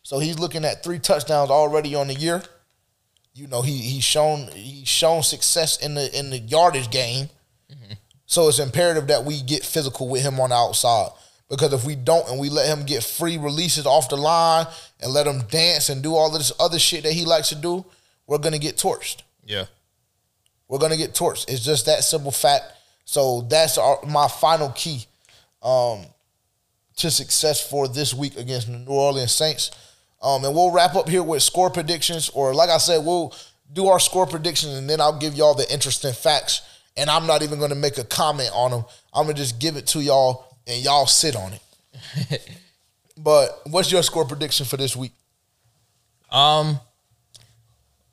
So 0.04 0.20
he's 0.20 0.40
looking 0.40 0.66
at 0.66 0.84
three 0.84 1.00
touchdowns 1.00 1.50
already 1.50 1.96
on 1.96 2.08
the 2.08 2.16
year. 2.16 2.42
You 3.34 3.48
know, 3.48 3.62
he 3.62 3.78
he's 3.78 4.04
shown 4.04 4.48
he's 4.54 4.88
shown 4.88 5.24
success 5.24 5.78
in 5.78 5.94
the 5.94 6.18
in 6.18 6.30
the 6.30 6.40
yardage 6.40 6.90
game. 6.90 7.30
So 8.26 8.48
it's 8.48 8.60
imperative 8.60 9.08
that 9.08 9.26
we 9.26 9.42
get 9.42 9.66
physical 9.66 10.08
with 10.08 10.22
him 10.22 10.40
on 10.40 10.50
the 10.50 10.56
outside. 10.56 11.10
Because 11.50 11.74
if 11.74 11.84
we 11.84 11.96
don't 11.96 12.30
and 12.30 12.40
we 12.40 12.50
let 12.50 12.68
him 12.68 12.86
get 12.86 13.04
free 13.04 13.40
releases 13.40 13.88
off 13.88 14.08
the 14.08 14.18
line 14.18 14.68
and 15.02 15.12
let 15.12 15.26
him 15.26 15.42
dance 15.50 15.90
and 15.90 16.04
do 16.04 16.14
all 16.14 16.30
this 16.30 16.52
other 16.60 16.78
shit 16.78 17.04
that 17.06 17.14
he 17.14 17.26
likes 17.26 17.50
to 17.50 17.56
do, 17.56 17.84
we're 18.28 18.38
gonna 18.38 18.60
get 18.60 18.78
torched. 18.78 19.24
Yeah. 19.44 19.66
We're 20.68 20.78
gonna 20.78 20.96
get 20.96 21.16
torched. 21.16 21.50
It's 21.50 21.66
just 21.66 21.88
that 21.88 22.04
simple 22.04 22.32
fact. 22.32 22.66
So 23.04 23.42
that's 23.50 23.80
our, 23.80 24.00
my 24.06 24.28
final 24.28 24.70
key 24.70 25.08
um, 25.64 26.06
to 27.00 27.12
success 27.12 27.68
for 27.68 27.88
this 27.88 28.14
week 28.14 28.38
against 28.38 28.68
the 28.68 28.78
New 28.78 28.92
Orleans 28.92 29.34
Saints. 29.34 29.72
Um, 30.22 30.44
and 30.44 30.54
we'll 30.54 30.72
wrap 30.72 30.96
up 30.96 31.08
here 31.08 31.24
with 31.24 31.42
score 31.44 31.70
predictions, 31.70 32.30
or 32.30 32.54
like 32.54 32.70
I 32.70 32.78
said, 32.78 33.06
we'll 33.06 33.34
do 33.72 33.88
our 33.88 34.00
score 34.00 34.26
predictions, 34.26 34.74
and 34.74 34.90
then 34.90 35.00
I'll 35.00 35.18
give 35.18 35.34
y'all 35.34 35.54
the 35.54 35.72
interesting 35.72 36.14
facts. 36.14 36.62
And 36.98 37.10
I'm 37.10 37.26
not 37.26 37.42
even 37.42 37.60
gonna 37.60 37.76
make 37.76 37.98
a 37.98 38.04
comment 38.04 38.52
on 38.54 38.72
them. 38.72 38.84
I'm 39.14 39.26
gonna 39.26 39.36
just 39.36 39.60
give 39.60 39.78
it 39.78 39.88
to 39.88 40.02
y'all, 40.02 40.58
and 40.68 40.84
y'all 40.84 41.06
sit 41.06 41.36
on 41.36 41.54
it. 41.54 42.60
but 43.18 43.62
what's 43.68 43.92
your 43.92 44.04
score 44.04 44.26
prediction 44.26 44.66
for 44.66 44.78
this 44.78 44.96
week? 44.96 45.14
Um. 46.32 46.80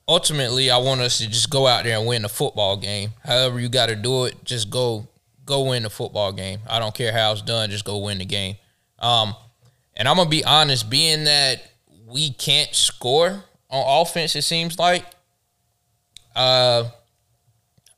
Ultimately, 0.08 0.70
I 0.70 0.78
want 0.78 1.00
us 1.00 1.18
to 1.18 1.26
just 1.26 1.50
go 1.50 1.66
out 1.66 1.82
there 1.82 1.98
and 1.98 2.06
win 2.06 2.22
the 2.22 2.28
football 2.28 2.76
game. 2.76 3.10
However, 3.24 3.58
you 3.58 3.68
got 3.68 3.86
to 3.86 3.96
do 3.96 4.26
it. 4.26 4.36
Just 4.44 4.70
go, 4.70 5.08
go 5.44 5.64
win 5.70 5.82
the 5.82 5.90
football 5.90 6.30
game. 6.30 6.60
I 6.68 6.78
don't 6.78 6.94
care 6.94 7.12
how 7.12 7.32
it's 7.32 7.42
done. 7.42 7.70
Just 7.70 7.84
go 7.84 7.98
win 7.98 8.18
the 8.18 8.24
game. 8.24 8.54
Um, 8.98 9.34
and 9.96 10.08
I'm 10.08 10.16
gonna 10.16 10.30
be 10.30 10.44
honest. 10.44 10.88
Being 10.90 11.24
that 11.24 11.62
we 12.06 12.30
can't 12.30 12.74
score 12.74 13.44
on 13.70 14.02
offense, 14.02 14.36
it 14.36 14.42
seems 14.42 14.78
like. 14.78 15.04
Uh, 16.34 16.84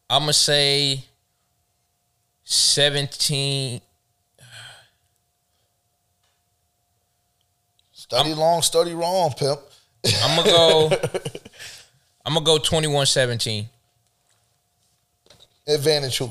I'm 0.09 0.23
gonna 0.23 0.33
say 0.33 1.05
seventeen. 2.45 3.81
Study 7.93 8.33
long, 8.33 8.63
study 8.63 8.95
wrong, 8.95 9.33
pimp. 9.37 9.61
I'm 10.23 10.37
gonna 10.37 10.51
go. 10.51 10.91
I'm 12.29 12.35
gonna 12.35 12.45
go 12.45 12.59
21-17. 12.59 13.65
Advantage 15.67 16.19
who? 16.19 16.31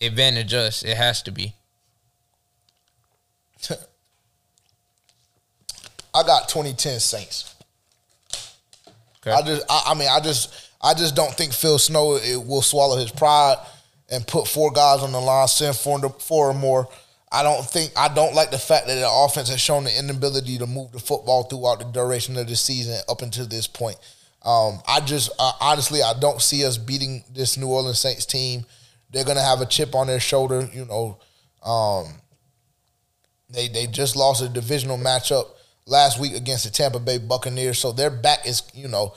Advantage 0.00 0.52
us. 0.52 0.82
It 0.82 0.96
has 0.96 1.22
to 1.22 1.30
be. 1.30 1.54
I 6.14 6.22
got 6.22 6.48
2010 6.48 7.00
Saints. 7.00 7.54
Okay. 9.20 9.32
I 9.32 9.42
just, 9.42 9.62
I, 9.68 9.82
I 9.88 9.94
mean, 9.94 10.08
I 10.10 10.20
just, 10.20 10.70
I 10.82 10.94
just 10.94 11.14
don't 11.14 11.34
think 11.34 11.52
Phil 11.52 11.78
Snow 11.78 12.16
it 12.16 12.42
will 12.44 12.62
swallow 12.62 12.96
his 12.96 13.10
pride 13.10 13.56
and 14.10 14.26
put 14.26 14.48
four 14.48 14.72
guys 14.72 15.02
on 15.02 15.12
the 15.12 15.20
line, 15.20 15.46
send 15.46 15.76
four, 15.76 16.00
four 16.18 16.50
or 16.50 16.54
more. 16.54 16.88
I 17.32 17.42
don't 17.44 17.64
think, 17.64 17.92
I 17.96 18.12
don't 18.12 18.34
like 18.34 18.50
the 18.50 18.58
fact 18.58 18.88
that 18.88 18.96
the 18.96 19.08
offense 19.08 19.48
has 19.50 19.60
shown 19.60 19.84
the 19.84 19.96
inability 19.96 20.58
to 20.58 20.66
move 20.66 20.90
the 20.90 20.98
football 20.98 21.44
throughout 21.44 21.78
the 21.78 21.84
duration 21.84 22.36
of 22.36 22.48
the 22.48 22.56
season 22.56 22.98
up 23.08 23.22
until 23.22 23.46
this 23.46 23.68
point. 23.68 23.96
Um, 24.42 24.80
I 24.88 25.00
just, 25.00 25.30
uh, 25.38 25.52
honestly, 25.60 26.02
I 26.02 26.14
don't 26.18 26.40
see 26.40 26.64
us 26.64 26.76
beating 26.76 27.22
this 27.32 27.56
New 27.56 27.68
Orleans 27.68 28.00
Saints 28.00 28.26
team. 28.26 28.64
They're 29.10 29.24
gonna 29.24 29.42
have 29.42 29.60
a 29.60 29.66
chip 29.66 29.94
on 29.94 30.06
their 30.06 30.18
shoulder, 30.18 30.68
you 30.72 30.86
know. 30.86 31.18
Um, 31.62 32.14
they 33.52 33.68
they 33.68 33.86
just 33.86 34.16
lost 34.16 34.42
a 34.42 34.48
divisional 34.48 34.98
matchup 34.98 35.46
last 35.86 36.18
week 36.18 36.34
against 36.34 36.64
the 36.64 36.70
Tampa 36.70 37.00
Bay 37.00 37.18
Buccaneers, 37.18 37.78
so 37.78 37.92
their 37.92 38.10
back 38.10 38.46
is 38.46 38.62
you 38.74 38.88
know 38.88 39.14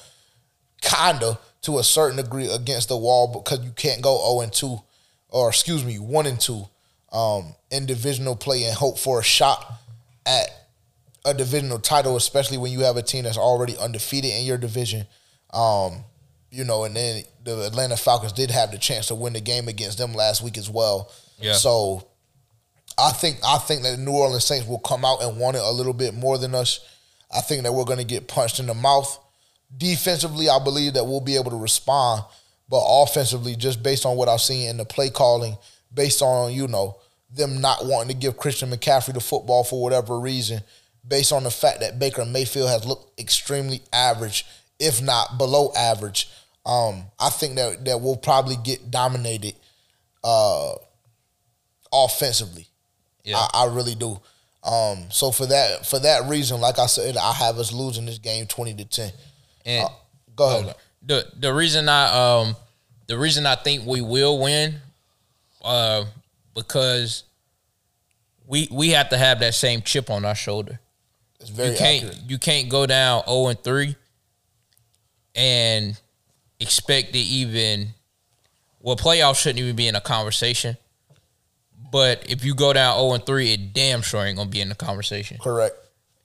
kinda 0.82 1.40
to 1.64 1.80
a 1.80 1.84
certain 1.84 2.18
degree 2.18 2.48
against 2.48 2.90
the 2.90 2.98
wall 2.98 3.28
because 3.28 3.64
you 3.64 3.72
can't 3.72 4.02
go 4.02 4.18
zero 4.18 4.42
and 4.42 4.54
two, 4.54 4.82
or 5.30 5.50
excuse 5.50 5.84
me, 5.84 5.98
one 5.98 6.26
and 6.26 6.40
two 6.40 6.68
um, 7.12 7.56
in 7.72 7.86
divisional 7.86 8.36
play 8.36 8.66
and 8.66 8.76
hope 8.76 9.00
for 9.00 9.20
a 9.20 9.24
shot 9.24 9.66
at 10.26 10.50
a 11.26 11.34
divisional 11.34 11.80
title, 11.80 12.18
especially 12.18 12.58
when 12.58 12.72
you 12.72 12.82
have 12.82 12.98
a 12.98 13.02
team 13.02 13.24
that's 13.24 13.38
already 13.38 13.78
undefeated 13.78 14.32
in 14.32 14.46
your 14.46 14.58
division. 14.58 15.06
Um, 15.54 16.04
you 16.52 16.64
know, 16.64 16.84
and 16.84 16.96
then 16.96 17.24
the 17.44 17.66
Atlanta 17.66 17.98
Falcons 17.98 18.34
did 18.34 18.52
have 18.52 18.72
the 18.72 18.78
chance 18.78 19.08
to 19.08 19.16
win 19.16 19.34
the 19.34 19.42
game 19.42 19.68
against 19.68 19.98
them 19.98 20.14
last 20.14 20.44
week 20.44 20.58
as 20.58 20.70
well. 20.70 21.12
Yeah. 21.40 21.54
So 21.54 22.08
I 22.98 23.12
think 23.12 23.40
I 23.46 23.58
think 23.58 23.84
that 23.84 23.98
the 23.98 24.04
New 24.04 24.12
Orleans 24.12 24.46
Saints 24.46 24.68
will 24.68 24.80
come 24.80 25.06
out 25.06 25.22
and 25.22 25.38
want 25.38 25.56
it 25.56 25.62
a 25.64 25.72
little 25.72 25.94
bit 25.94 26.14
more 26.14 26.38
than 26.38 26.54
us. 26.56 26.80
I 27.36 27.42
think 27.42 27.64
that 27.64 27.74
we're 27.74 27.86
going 27.86 28.00
to 28.00 28.06
get 28.06 28.28
punched 28.28 28.60
in 28.60 28.68
the 28.68 28.74
mouth. 28.74 29.20
Defensively, 29.76 30.50
I 30.50 30.60
believe 30.64 30.94
that 30.94 31.06
we'll 31.06 31.22
be 31.22 31.36
able 31.36 31.52
to 31.52 31.58
respond, 31.58 32.24
but 32.70 32.84
offensively, 32.86 33.56
just 33.56 33.82
based 33.82 34.06
on 34.06 34.18
what 34.18 34.30
I've 34.30 34.42
seen 34.42 34.70
in 34.70 34.78
the 34.78 34.86
play 34.86 35.10
calling, 35.10 35.58
based 35.94 36.22
on 36.22 36.54
you 36.54 36.68
know 36.68 36.98
them 37.32 37.60
not 37.60 37.86
wanting 37.86 38.10
to 38.10 38.22
give 38.22 38.38
Christian 38.38 38.70
McCaffrey 38.70 39.14
the 39.14 39.20
football 39.20 39.64
for 39.64 39.82
whatever 39.82 40.20
reason, 40.20 40.62
based 41.08 41.34
on 41.34 41.44
the 41.44 41.52
fact 41.52 41.80
that 41.80 41.98
Baker 41.98 42.26
Mayfield 42.26 42.70
has 42.70 42.86
looked 42.86 43.20
extremely 43.20 43.82
average, 43.92 44.46
if 44.80 45.02
not 45.02 45.38
below 45.40 45.72
average. 45.76 46.30
Um, 46.66 47.06
I 47.20 47.30
think 47.30 47.56
that 47.56 47.84
that 47.86 48.02
we'll 48.02 48.18
probably 48.18 48.56
get 48.64 48.92
dominated 48.92 49.56
uh, 50.24 50.74
offensively. 51.92 52.68
Yeah. 53.24 53.38
I, 53.38 53.64
I 53.64 53.66
really 53.74 53.96
do. 53.96 54.20
Um, 54.64 55.06
so 55.10 55.32
for 55.32 55.46
that 55.48 55.86
for 55.86 56.00
that 56.00 56.28
reason, 56.30 56.62
like 56.62 56.80
I 56.80 56.86
said, 56.86 57.18
I 57.18 57.34
have 57.34 57.58
us 57.58 57.72
losing 57.74 58.06
this 58.06 58.18
game 58.18 58.46
twenty 58.46 58.74
to 58.76 58.86
ten. 58.86 59.12
And 59.66 59.86
Uh, 59.86 59.90
Go 60.36 60.60
ahead. 60.60 60.76
the 61.06 61.28
the 61.38 61.54
reason 61.54 61.90
I 61.90 62.40
um 62.42 62.56
the 63.08 63.18
reason 63.18 63.46
I 63.46 63.56
think 63.56 63.86
we 63.86 64.00
will 64.02 64.40
win, 64.40 64.76
uh, 65.64 66.06
because 66.56 67.24
we 68.48 68.68
we 68.72 68.90
have 68.92 69.10
to 69.10 69.18
have 69.18 69.40
that 69.42 69.54
same 69.54 69.82
chip 69.82 70.10
on 70.10 70.24
our 70.26 70.36
shoulder. 70.36 70.80
It's 71.42 71.50
very 71.50 71.72
you 71.72 71.78
can't 71.78 72.04
accurate. 72.06 72.30
you 72.30 72.38
can't 72.38 72.70
go 72.70 72.86
down 72.86 73.24
zero 73.26 73.48
and 73.48 73.60
three 73.64 73.96
and 75.36 76.00
expect 76.60 77.14
to 77.14 77.20
even 77.20 77.90
well 78.80 78.96
playoffs 78.96 79.42
shouldn't 79.42 79.60
even 79.60 79.76
be 79.76 79.88
in 79.88 79.96
a 79.96 80.02
conversation. 80.02 80.78
But 81.94 82.26
if 82.28 82.44
you 82.44 82.56
go 82.56 82.74
down 82.74 82.98
zero 82.98 83.14
and 83.14 83.24
three, 83.24 83.54
it 83.54 83.72
damn 83.72 84.02
sure 84.02 84.26
ain't 84.26 84.36
gonna 84.36 84.50
be 84.50 84.62
in 84.62 84.70
the 84.70 84.76
conversation. 84.76 85.38
Correct. 85.40 85.76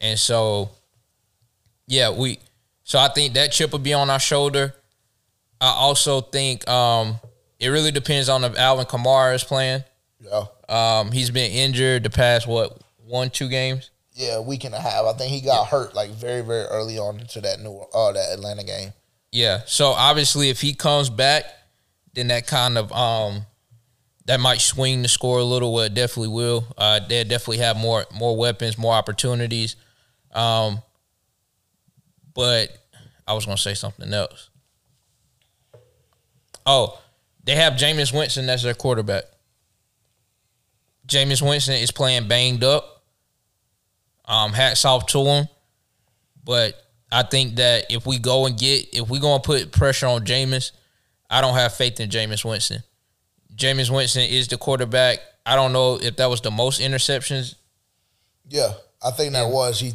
And 0.00 0.18
so, 0.18 0.70
yeah, 1.86 2.10
we. 2.10 2.38
So 2.84 2.98
I 2.98 3.08
think 3.08 3.34
that 3.34 3.52
chip 3.52 3.72
will 3.72 3.78
be 3.78 3.92
on 3.92 4.08
our 4.08 4.18
shoulder. 4.18 4.74
I 5.60 5.68
also 5.68 6.22
think 6.22 6.66
um, 6.66 7.20
it 7.60 7.68
really 7.68 7.90
depends 7.90 8.30
on 8.30 8.44
if 8.44 8.56
Alvin 8.56 8.86
Kamara 8.86 9.34
is 9.34 9.44
playing. 9.44 9.84
Yeah. 10.20 10.44
Um, 10.70 11.12
he's 11.12 11.30
been 11.30 11.50
injured 11.50 12.02
the 12.02 12.10
past 12.10 12.46
what 12.46 12.80
one 13.04 13.28
two 13.28 13.50
games. 13.50 13.90
Yeah, 14.14 14.36
a 14.36 14.42
week 14.42 14.64
and 14.64 14.74
a 14.74 14.80
half. 14.80 15.04
I 15.04 15.12
think 15.12 15.30
he 15.30 15.42
got 15.42 15.66
hurt 15.66 15.94
like 15.94 16.12
very, 16.12 16.40
very 16.40 16.64
early 16.64 16.98
on 16.98 17.20
into 17.20 17.42
that 17.42 17.60
new 17.60 17.76
uh 17.92 18.12
that 18.12 18.32
Atlanta 18.32 18.64
game. 18.64 18.94
Yeah. 19.32 19.60
So 19.66 19.88
obviously, 19.88 20.48
if 20.48 20.62
he 20.62 20.72
comes 20.72 21.10
back, 21.10 21.44
then 22.14 22.28
that 22.28 22.46
kind 22.46 22.78
of 22.78 22.90
um, 22.90 23.44
that 24.28 24.40
might 24.40 24.60
swing 24.60 25.00
the 25.02 25.08
score 25.08 25.38
a 25.38 25.44
little. 25.44 25.72
Well, 25.72 25.84
it 25.84 25.94
definitely 25.94 26.28
will. 26.28 26.64
Uh, 26.76 27.00
they 27.00 27.24
definitely 27.24 27.58
have 27.58 27.76
more 27.76 28.04
more 28.14 28.36
weapons, 28.36 28.78
more 28.78 28.92
opportunities. 28.92 29.74
Um, 30.32 30.80
but 32.34 32.68
I 33.26 33.32
was 33.32 33.46
gonna 33.46 33.56
say 33.56 33.74
something 33.74 34.12
else. 34.12 34.50
Oh, 36.66 37.00
they 37.44 37.54
have 37.54 37.72
Jameis 37.72 38.12
Winston 38.12 38.50
as 38.50 38.62
their 38.62 38.74
quarterback. 38.74 39.24
Jameis 41.06 41.40
Winston 41.40 41.76
is 41.76 41.90
playing 41.90 42.28
banged 42.28 42.62
up. 42.62 43.02
Um, 44.26 44.52
hats 44.52 44.84
off 44.84 45.06
to 45.06 45.24
him. 45.24 45.48
But 46.44 46.74
I 47.10 47.22
think 47.22 47.56
that 47.56 47.86
if 47.90 48.04
we 48.04 48.18
go 48.18 48.44
and 48.44 48.58
get, 48.58 48.88
if 48.92 49.08
we're 49.08 49.22
going 49.22 49.40
to 49.40 49.46
put 49.46 49.72
pressure 49.72 50.06
on 50.06 50.26
Jameis, 50.26 50.72
I 51.30 51.40
don't 51.40 51.54
have 51.54 51.74
faith 51.74 51.98
in 52.00 52.10
Jameis 52.10 52.44
Winston. 52.44 52.82
Jameis 53.58 53.94
Winston 53.94 54.22
is 54.22 54.48
the 54.48 54.56
quarterback. 54.56 55.18
I 55.44 55.56
don't 55.56 55.72
know 55.72 55.98
if 56.00 56.16
that 56.16 56.30
was 56.30 56.40
the 56.40 56.50
most 56.50 56.80
interceptions. 56.80 57.56
Yeah, 58.48 58.72
I 59.04 59.10
think 59.10 59.32
that 59.32 59.48
was 59.48 59.80
he 59.80 59.92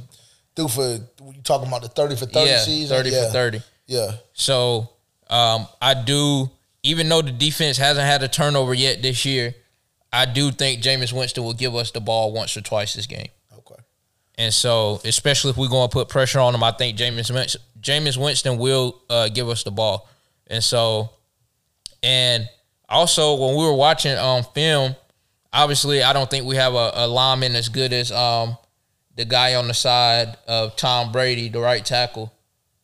threw 0.56 0.68
for 0.68 0.84
you 0.84 1.42
talking 1.44 1.68
about 1.68 1.82
the 1.82 1.88
thirty 1.88 2.16
for 2.16 2.26
thirty 2.26 2.50
yeah, 2.50 2.60
season. 2.60 2.98
30 2.98 3.10
yeah. 3.10 3.26
for 3.28 3.32
30. 3.32 3.62
Yeah, 3.86 4.12
So 4.34 4.90
um, 5.30 5.68
I 5.82 5.94
do, 5.94 6.50
even 6.84 7.10
though 7.10 7.22
the 7.22 7.32
defense 7.32 7.78
hasn't 7.78 8.06
had 8.06 8.24
a 8.24 8.28
turnover 8.28 8.74
yet 8.74 9.02
this 9.02 9.26
year, 9.26 9.56
I 10.12 10.26
do 10.26 10.52
think 10.52 10.82
Jameis 10.82 11.12
Winston 11.12 11.44
will 11.44 11.54
give 11.54 11.76
us 11.76 11.92
the 11.92 12.00
ball 12.00 12.32
once 12.32 12.56
or 12.56 12.62
twice 12.62 12.94
this 12.94 13.08
game. 13.08 13.28
okay. 13.58 13.82
And 14.38 14.54
so, 14.54 15.02
especially 15.04 15.52
if 15.52 15.58
we're 15.58 15.70
going 15.70 15.90
to 15.90 15.94
put 15.94 16.08
pressure 16.08 16.40
on 16.40 16.56
him, 16.56 16.64
I 16.64 16.72
think 16.72 16.98
Jameis 16.98 17.34
Winston, 17.34 17.62
Jameis 17.82 18.18
Winston 18.18 18.58
will 18.58 19.02
uh, 19.10 19.30
give 19.30 19.50
us 19.50 19.64
the 19.64 19.72
ball. 19.72 20.08
And 20.48 20.64
so, 20.64 21.10
and 22.02 22.48
also 22.94 23.36
when 23.36 23.56
we 23.58 23.64
were 23.66 23.74
watching 23.76 24.18
um 24.18 24.44
film, 24.54 24.96
obviously 25.52 26.04
I 26.04 26.14
don't 26.14 26.30
think 26.30 26.46
we 26.46 26.56
have 26.56 26.74
a, 26.74 26.92
a 26.96 27.08
lineman 27.08 27.56
as 27.56 27.70
good 27.70 27.92
as 27.94 28.12
um 28.12 28.58
the 29.16 29.26
guy 29.26 29.56
on 29.56 29.68
the 29.68 29.74
side 29.74 30.38
of 30.48 30.76
Tom 30.76 31.12
Brady, 31.12 31.50
the 31.50 31.60
right 31.60 31.86
tackle. 31.86 32.32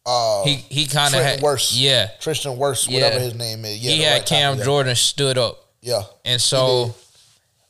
Uh, 0.06 0.44
He 0.44 0.56
he 0.56 0.86
kind 0.88 1.14
of 1.16 1.22
had 1.22 1.42
worse. 1.42 1.76
yeah. 1.76 2.10
Tristan 2.20 2.58
Wirfs, 2.58 2.88
Yeah. 2.90 2.96
whatever 3.04 3.20
his 3.24 3.36
name 3.36 3.64
is. 3.66 3.78
Yeah, 3.80 3.92
he 3.92 4.02
had 4.02 4.14
right 4.20 4.26
Cam 4.26 4.42
tackle, 4.54 4.58
yeah. 4.60 4.66
Jordan 4.66 4.96
stood 4.96 5.38
up. 5.38 5.66
Yeah, 5.82 6.04
And 6.26 6.42
so, 6.42 6.94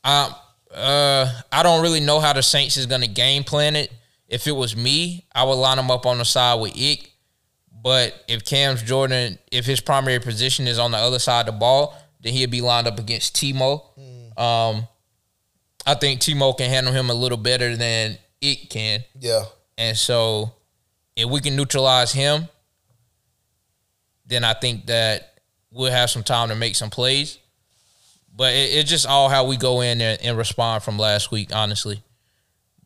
um, 0.03 0.33
uh, 0.73 1.31
I 1.51 1.61
don't 1.63 1.81
really 1.83 1.99
know 1.99 2.19
how 2.19 2.33
the 2.33 2.41
Saints 2.41 2.75
is 2.75 2.85
going 2.87 3.01
to 3.01 3.07
game 3.07 3.43
plan 3.43 3.75
it. 3.75 3.91
If 4.27 4.47
it 4.47 4.51
was 4.51 4.75
me, 4.75 5.25
I 5.33 5.43
would 5.43 5.53
line 5.53 5.77
him 5.77 5.91
up 5.91 6.05
on 6.07 6.17
the 6.17 6.25
side 6.25 6.55
with 6.59 6.75
Ick. 6.75 7.11
But 7.83 8.23
if 8.27 8.43
Cam's 8.45 8.81
Jordan, 8.81 9.37
if 9.51 9.65
his 9.65 9.79
primary 9.79 10.19
position 10.19 10.67
is 10.67 10.79
on 10.79 10.91
the 10.91 10.97
other 10.97 11.19
side 11.19 11.41
of 11.47 11.53
the 11.53 11.59
ball, 11.59 11.95
then 12.19 12.33
he'd 12.33 12.51
be 12.51 12.61
lined 12.61 12.87
up 12.87 12.99
against 12.99 13.35
Timo. 13.35 13.83
Um, 14.37 14.87
I 15.85 15.95
think 15.95 16.21
Timo 16.21 16.57
can 16.57 16.69
handle 16.69 16.93
him 16.93 17.09
a 17.09 17.13
little 17.13 17.37
better 17.37 17.75
than 17.75 18.17
it 18.41 18.69
can. 18.69 19.03
yeah, 19.19 19.45
And 19.77 19.97
so, 19.97 20.53
if 21.15 21.29
we 21.29 21.41
can 21.41 21.55
neutralize 21.55 22.13
him, 22.13 22.47
then 24.25 24.43
I 24.43 24.53
think 24.53 24.85
that 24.85 25.39
we'll 25.71 25.91
have 25.91 26.09
some 26.09 26.23
time 26.23 26.49
to 26.49 26.55
make 26.55 26.75
some 26.75 26.89
plays. 26.89 27.37
But 28.35 28.53
it, 28.53 28.69
it's 28.75 28.89
just 28.89 29.07
all 29.07 29.27
how 29.29 29.45
we 29.45 29.57
go 29.57 29.81
in 29.81 29.97
there 29.97 30.17
and 30.23 30.37
respond 30.37 30.83
from 30.83 30.97
last 30.97 31.31
week, 31.31 31.49
honestly. 31.53 32.01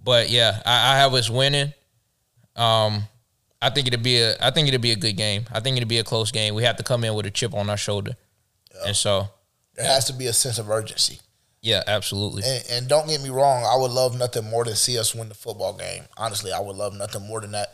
But 0.01 0.29
yeah, 0.29 0.61
I, 0.65 0.93
I 0.93 0.97
have 0.97 1.13
us 1.13 1.29
winning. 1.29 1.73
Um, 2.55 3.03
I 3.61 3.69
think 3.69 3.87
it'll 3.87 4.01
be 4.01 4.19
a 4.19 4.35
I 4.41 4.51
think 4.51 4.67
it'll 4.67 4.79
be 4.81 4.91
a 4.91 4.95
good 4.95 5.15
game. 5.15 5.45
I 5.51 5.59
think 5.59 5.77
it'll 5.77 5.87
be 5.87 5.99
a 5.99 6.03
close 6.03 6.31
game. 6.31 6.55
We 6.55 6.63
have 6.63 6.77
to 6.77 6.83
come 6.83 7.03
in 7.03 7.13
with 7.13 7.25
a 7.25 7.31
chip 7.31 7.53
on 7.53 7.69
our 7.69 7.77
shoulder, 7.77 8.15
and 8.85 8.95
so 8.95 9.27
there 9.75 9.85
has 9.85 10.05
to 10.05 10.13
be 10.13 10.27
a 10.27 10.33
sense 10.33 10.57
of 10.59 10.69
urgency. 10.69 11.19
yeah, 11.61 11.81
absolutely. 11.87 12.43
And, 12.45 12.63
and 12.71 12.87
don't 12.87 13.07
get 13.07 13.21
me 13.21 13.29
wrong, 13.29 13.63
I 13.63 13.79
would 13.79 13.91
love 13.91 14.17
nothing 14.17 14.45
more 14.49 14.65
than 14.65 14.75
see 14.75 14.97
us 14.99 15.15
win 15.15 15.29
the 15.29 15.35
football 15.35 15.73
game. 15.77 16.03
Honestly, 16.17 16.51
I 16.51 16.59
would 16.59 16.75
love 16.75 16.93
nothing 16.93 17.25
more 17.27 17.41
than 17.41 17.51
that. 17.51 17.69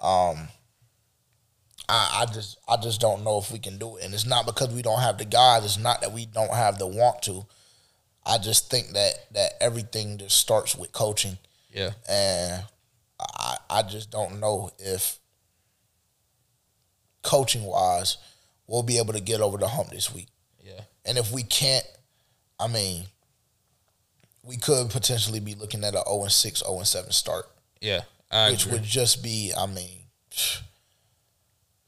Um, 0.00 0.48
I, 1.88 2.22
I 2.22 2.32
just 2.32 2.58
I 2.68 2.76
just 2.76 3.00
don't 3.00 3.24
know 3.24 3.38
if 3.38 3.50
we 3.50 3.58
can 3.58 3.78
do 3.78 3.96
it, 3.96 4.04
and 4.04 4.14
it's 4.14 4.26
not 4.26 4.46
because 4.46 4.68
we 4.72 4.82
don't 4.82 5.00
have 5.00 5.18
the 5.18 5.24
guys. 5.24 5.64
It's 5.64 5.78
not 5.78 6.00
that 6.00 6.12
we 6.12 6.26
don't 6.26 6.54
have 6.54 6.78
the 6.78 6.86
want 6.86 7.22
to. 7.22 7.44
I 8.24 8.38
just 8.38 8.70
think 8.70 8.92
that 8.92 9.14
that 9.32 9.52
everything 9.60 10.18
just 10.18 10.38
starts 10.38 10.76
with 10.76 10.92
coaching, 10.92 11.38
Yeah, 11.70 11.90
and 12.08 12.62
I 13.20 13.56
I 13.68 13.82
just 13.82 14.10
don't 14.10 14.38
know 14.40 14.70
if 14.78 15.18
coaching 17.22 17.64
wise 17.64 18.16
we'll 18.66 18.82
be 18.82 18.98
able 18.98 19.12
to 19.12 19.20
get 19.20 19.40
over 19.40 19.58
the 19.58 19.68
hump 19.68 19.90
this 19.90 20.14
week. 20.14 20.28
And 21.04 21.18
if 21.18 21.32
we 21.32 21.42
can't, 21.42 21.84
I 22.60 22.68
mean, 22.68 23.04
we 24.44 24.56
could 24.56 24.90
potentially 24.90 25.40
be 25.40 25.54
looking 25.54 25.84
at 25.84 25.94
a 25.94 26.02
0 26.08 26.22
and 26.22 26.32
6, 26.32 26.60
0 26.60 26.78
and 26.78 26.86
7 26.86 27.10
start, 27.12 27.46
yeah. 27.80 28.02
I 28.30 28.50
which 28.50 28.64
agree. 28.66 28.78
would 28.78 28.84
just 28.84 29.22
be, 29.22 29.52
I 29.56 29.66
mean, 29.66 29.98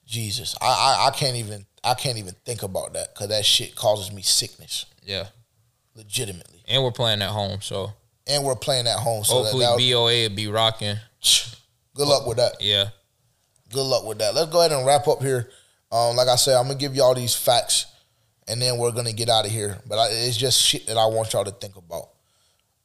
Jesus, 0.07 0.55
I, 0.61 0.67
I 0.67 1.09
I 1.09 1.11
can't 1.11 1.37
even 1.37 1.65
I 1.83 1.95
can't 1.95 2.19
even 2.19 2.35
think 2.45 2.63
about 2.63 2.93
that 2.93 3.15
because 3.15 3.29
that 3.29 3.45
shit 3.45 3.75
causes 3.75 4.13
me 4.13 4.23
sickness, 4.23 4.87
yeah, 5.03 5.29
legitimately. 5.97 6.63
and 6.69 6.83
we're 6.83 6.93
playing 6.93 7.23
at 7.23 7.31
home, 7.31 7.61
so 7.63 7.93
And 8.27 8.45
we're 8.45 8.55
playing 8.55 8.87
at 8.87 8.99
home, 8.99 9.25
so 9.25 9.43
that, 9.43 9.53
hopefully 9.53 9.65
that 9.65 9.93
BOA 9.95 10.29
will 10.29 10.37
be 10.37 10.47
rocking. 10.49 10.97
good 11.95 12.07
luck 12.07 12.27
with 12.27 12.37
that. 12.37 12.53
Yeah, 12.61 12.91
Good 13.73 13.83
luck 13.83 14.05
with 14.05 14.19
that. 14.19 14.35
Let's 14.35 14.53
go 14.53 14.61
ahead 14.61 14.73
and 14.73 14.87
wrap 14.87 15.09
up 15.09 15.21
here. 15.23 15.49
Um, 15.91 16.15
like 16.17 16.29
I 16.29 16.37
said, 16.37 16.57
I'm 16.57 16.67
gonna 16.67 16.79
give 16.79 16.95
y'all 16.95 17.15
these 17.15 17.35
facts, 17.35 17.87
and 18.49 18.61
then 18.61 18.79
we're 18.79 18.93
gonna 18.93 19.13
get 19.13 19.29
out 19.29 19.47
of 19.47 19.53
here. 19.53 19.79
But 19.87 19.99
I, 19.99 20.09
it's 20.11 20.37
just 20.37 20.61
shit 20.61 20.87
that 20.87 20.97
I 20.97 21.07
want 21.07 21.33
y'all 21.33 21.45
to 21.45 21.51
think 21.51 21.77
about. 21.77 22.11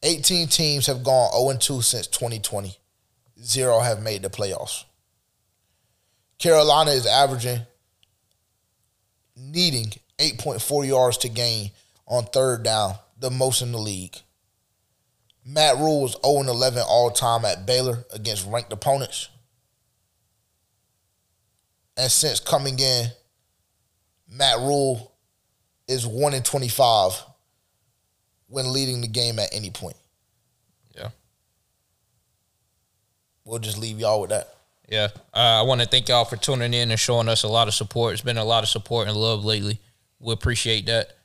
18 0.03 0.47
teams 0.47 0.87
have 0.87 1.03
gone 1.03 1.31
0 1.31 1.57
2 1.59 1.81
since 1.81 2.07
2020. 2.07 2.77
Zero 3.41 3.79
have 3.79 4.01
made 4.01 4.21
the 4.21 4.29
playoffs. 4.29 4.85
Carolina 6.37 6.91
is 6.91 7.05
averaging, 7.05 7.59
needing 9.35 9.91
8.4 10.17 10.87
yards 10.87 11.17
to 11.19 11.29
gain 11.29 11.71
on 12.07 12.25
third 12.25 12.63
down, 12.63 12.95
the 13.19 13.29
most 13.29 13.61
in 13.61 13.71
the 13.71 13.77
league. 13.77 14.15
Matt 15.45 15.77
Rhule 15.77 16.01
was 16.01 16.15
0 16.25 16.41
11 16.41 16.83
all 16.87 17.11
time 17.11 17.43
at 17.43 17.65
Baylor 17.65 18.05
against 18.13 18.47
ranked 18.47 18.71
opponents. 18.71 19.29
And 21.97 22.09
since 22.09 22.39
coming 22.39 22.79
in, 22.79 23.07
Matt 24.29 24.59
Rhule 24.59 25.11
is 25.89 26.05
1 26.05 26.33
in 26.33 26.43
25 26.43 27.23
when 28.47 28.71
leading 28.71 29.01
the 29.01 29.07
game 29.07 29.39
at 29.39 29.49
any 29.51 29.71
point. 29.71 29.95
yeah. 30.95 31.09
We'll 33.43 33.59
just 33.59 33.77
leave 33.77 33.99
y'all 33.99 34.21
with 34.21 34.29
that. 34.29 34.53
Yeah, 34.87 35.09
uh, 35.33 35.59
I 35.59 35.61
want 35.63 35.81
to 35.81 35.87
thank 35.87 36.09
y'all 36.09 36.25
for 36.25 36.35
tuning 36.35 36.73
in 36.73 36.89
and 36.89 36.99
showing 36.99 37.29
us 37.29 37.43
a 37.43 37.47
lot 37.47 37.67
of 37.67 37.75
support. 37.75 38.13
It's 38.13 38.23
been 38.23 38.37
a 38.37 38.43
lot 38.43 38.63
of 38.63 38.69
support 38.69 39.07
and 39.07 39.15
love 39.15 39.45
lately. 39.45 39.79
We 40.19 40.33
appreciate 40.33 40.87
that. 40.87 41.15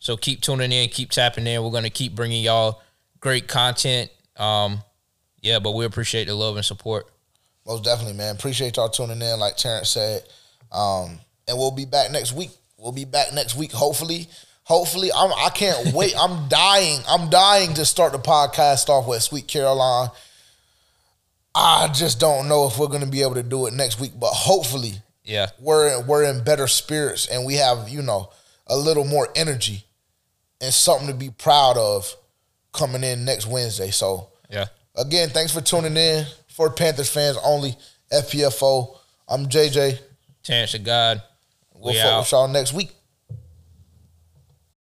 So 0.00 0.16
keep 0.16 0.40
tuning 0.40 0.72
in, 0.72 0.88
keep 0.88 1.10
tapping 1.10 1.46
in. 1.46 1.62
We're 1.62 1.70
gonna 1.70 1.90
keep 1.90 2.16
bringing 2.16 2.42
y'all 2.42 2.82
great 3.20 3.46
content. 3.46 4.10
Um, 4.36 4.82
yeah, 5.40 5.60
but 5.60 5.72
we 5.72 5.84
appreciate 5.84 6.26
the 6.26 6.34
love 6.34 6.56
and 6.56 6.64
support. 6.64 7.06
Most 7.64 7.84
definitely, 7.84 8.14
man. 8.14 8.34
Appreciate 8.34 8.76
y'all 8.76 8.88
tuning 8.88 9.22
in. 9.22 9.38
Like 9.38 9.56
Terrence 9.56 9.90
said, 9.90 10.24
um, 10.72 11.20
and 11.46 11.56
we'll 11.56 11.70
be 11.70 11.84
back 11.84 12.10
next 12.10 12.32
week. 12.32 12.50
We'll 12.82 12.90
be 12.90 13.04
back 13.04 13.32
next 13.32 13.54
week. 13.56 13.70
Hopefully, 13.70 14.26
hopefully. 14.64 15.10
I'm. 15.14 15.32
I 15.32 15.50
can't 15.54 15.94
wait. 15.94 16.14
I'm 16.18 16.48
dying. 16.48 16.98
I'm 17.08 17.30
dying 17.30 17.74
to 17.74 17.84
start 17.86 18.10
the 18.12 18.18
podcast 18.18 18.88
off 18.88 19.06
with 19.06 19.22
Sweet 19.22 19.46
Caroline. 19.46 20.08
I 21.54 21.88
just 21.94 22.18
don't 22.18 22.48
know 22.48 22.66
if 22.66 22.78
we're 22.78 22.88
going 22.88 23.02
to 23.04 23.06
be 23.10 23.22
able 23.22 23.34
to 23.34 23.42
do 23.44 23.66
it 23.66 23.74
next 23.74 24.00
week, 24.00 24.12
but 24.18 24.30
hopefully, 24.30 24.94
Yeah. 25.22 25.50
we're 25.60 26.00
we're 26.02 26.24
in 26.24 26.42
better 26.42 26.66
spirits 26.66 27.26
and 27.28 27.44
we 27.46 27.54
have 27.54 27.88
you 27.88 28.02
know 28.02 28.30
a 28.66 28.76
little 28.76 29.04
more 29.04 29.28
energy 29.36 29.84
and 30.60 30.74
something 30.74 31.06
to 31.08 31.14
be 31.14 31.30
proud 31.30 31.76
of 31.76 32.12
coming 32.72 33.04
in 33.04 33.24
next 33.24 33.46
Wednesday. 33.46 33.90
So 33.92 34.30
Yeah. 34.50 34.66
again, 34.96 35.28
thanks 35.30 35.52
for 35.52 35.60
tuning 35.60 35.96
in 35.96 36.26
for 36.48 36.68
Panthers 36.70 37.10
fans 37.10 37.36
only. 37.44 37.76
FPFO. 38.12 38.96
I'm 39.28 39.46
JJ. 39.48 39.98
Chance 40.42 40.74
of 40.74 40.84
God. 40.84 41.22
We'll 41.82 41.94
We 41.94 41.98
fuck 41.98 42.06
out. 42.12 42.20
with 42.20 42.32
y'all 42.32 42.48
next 42.48 42.72
week. 42.72 42.92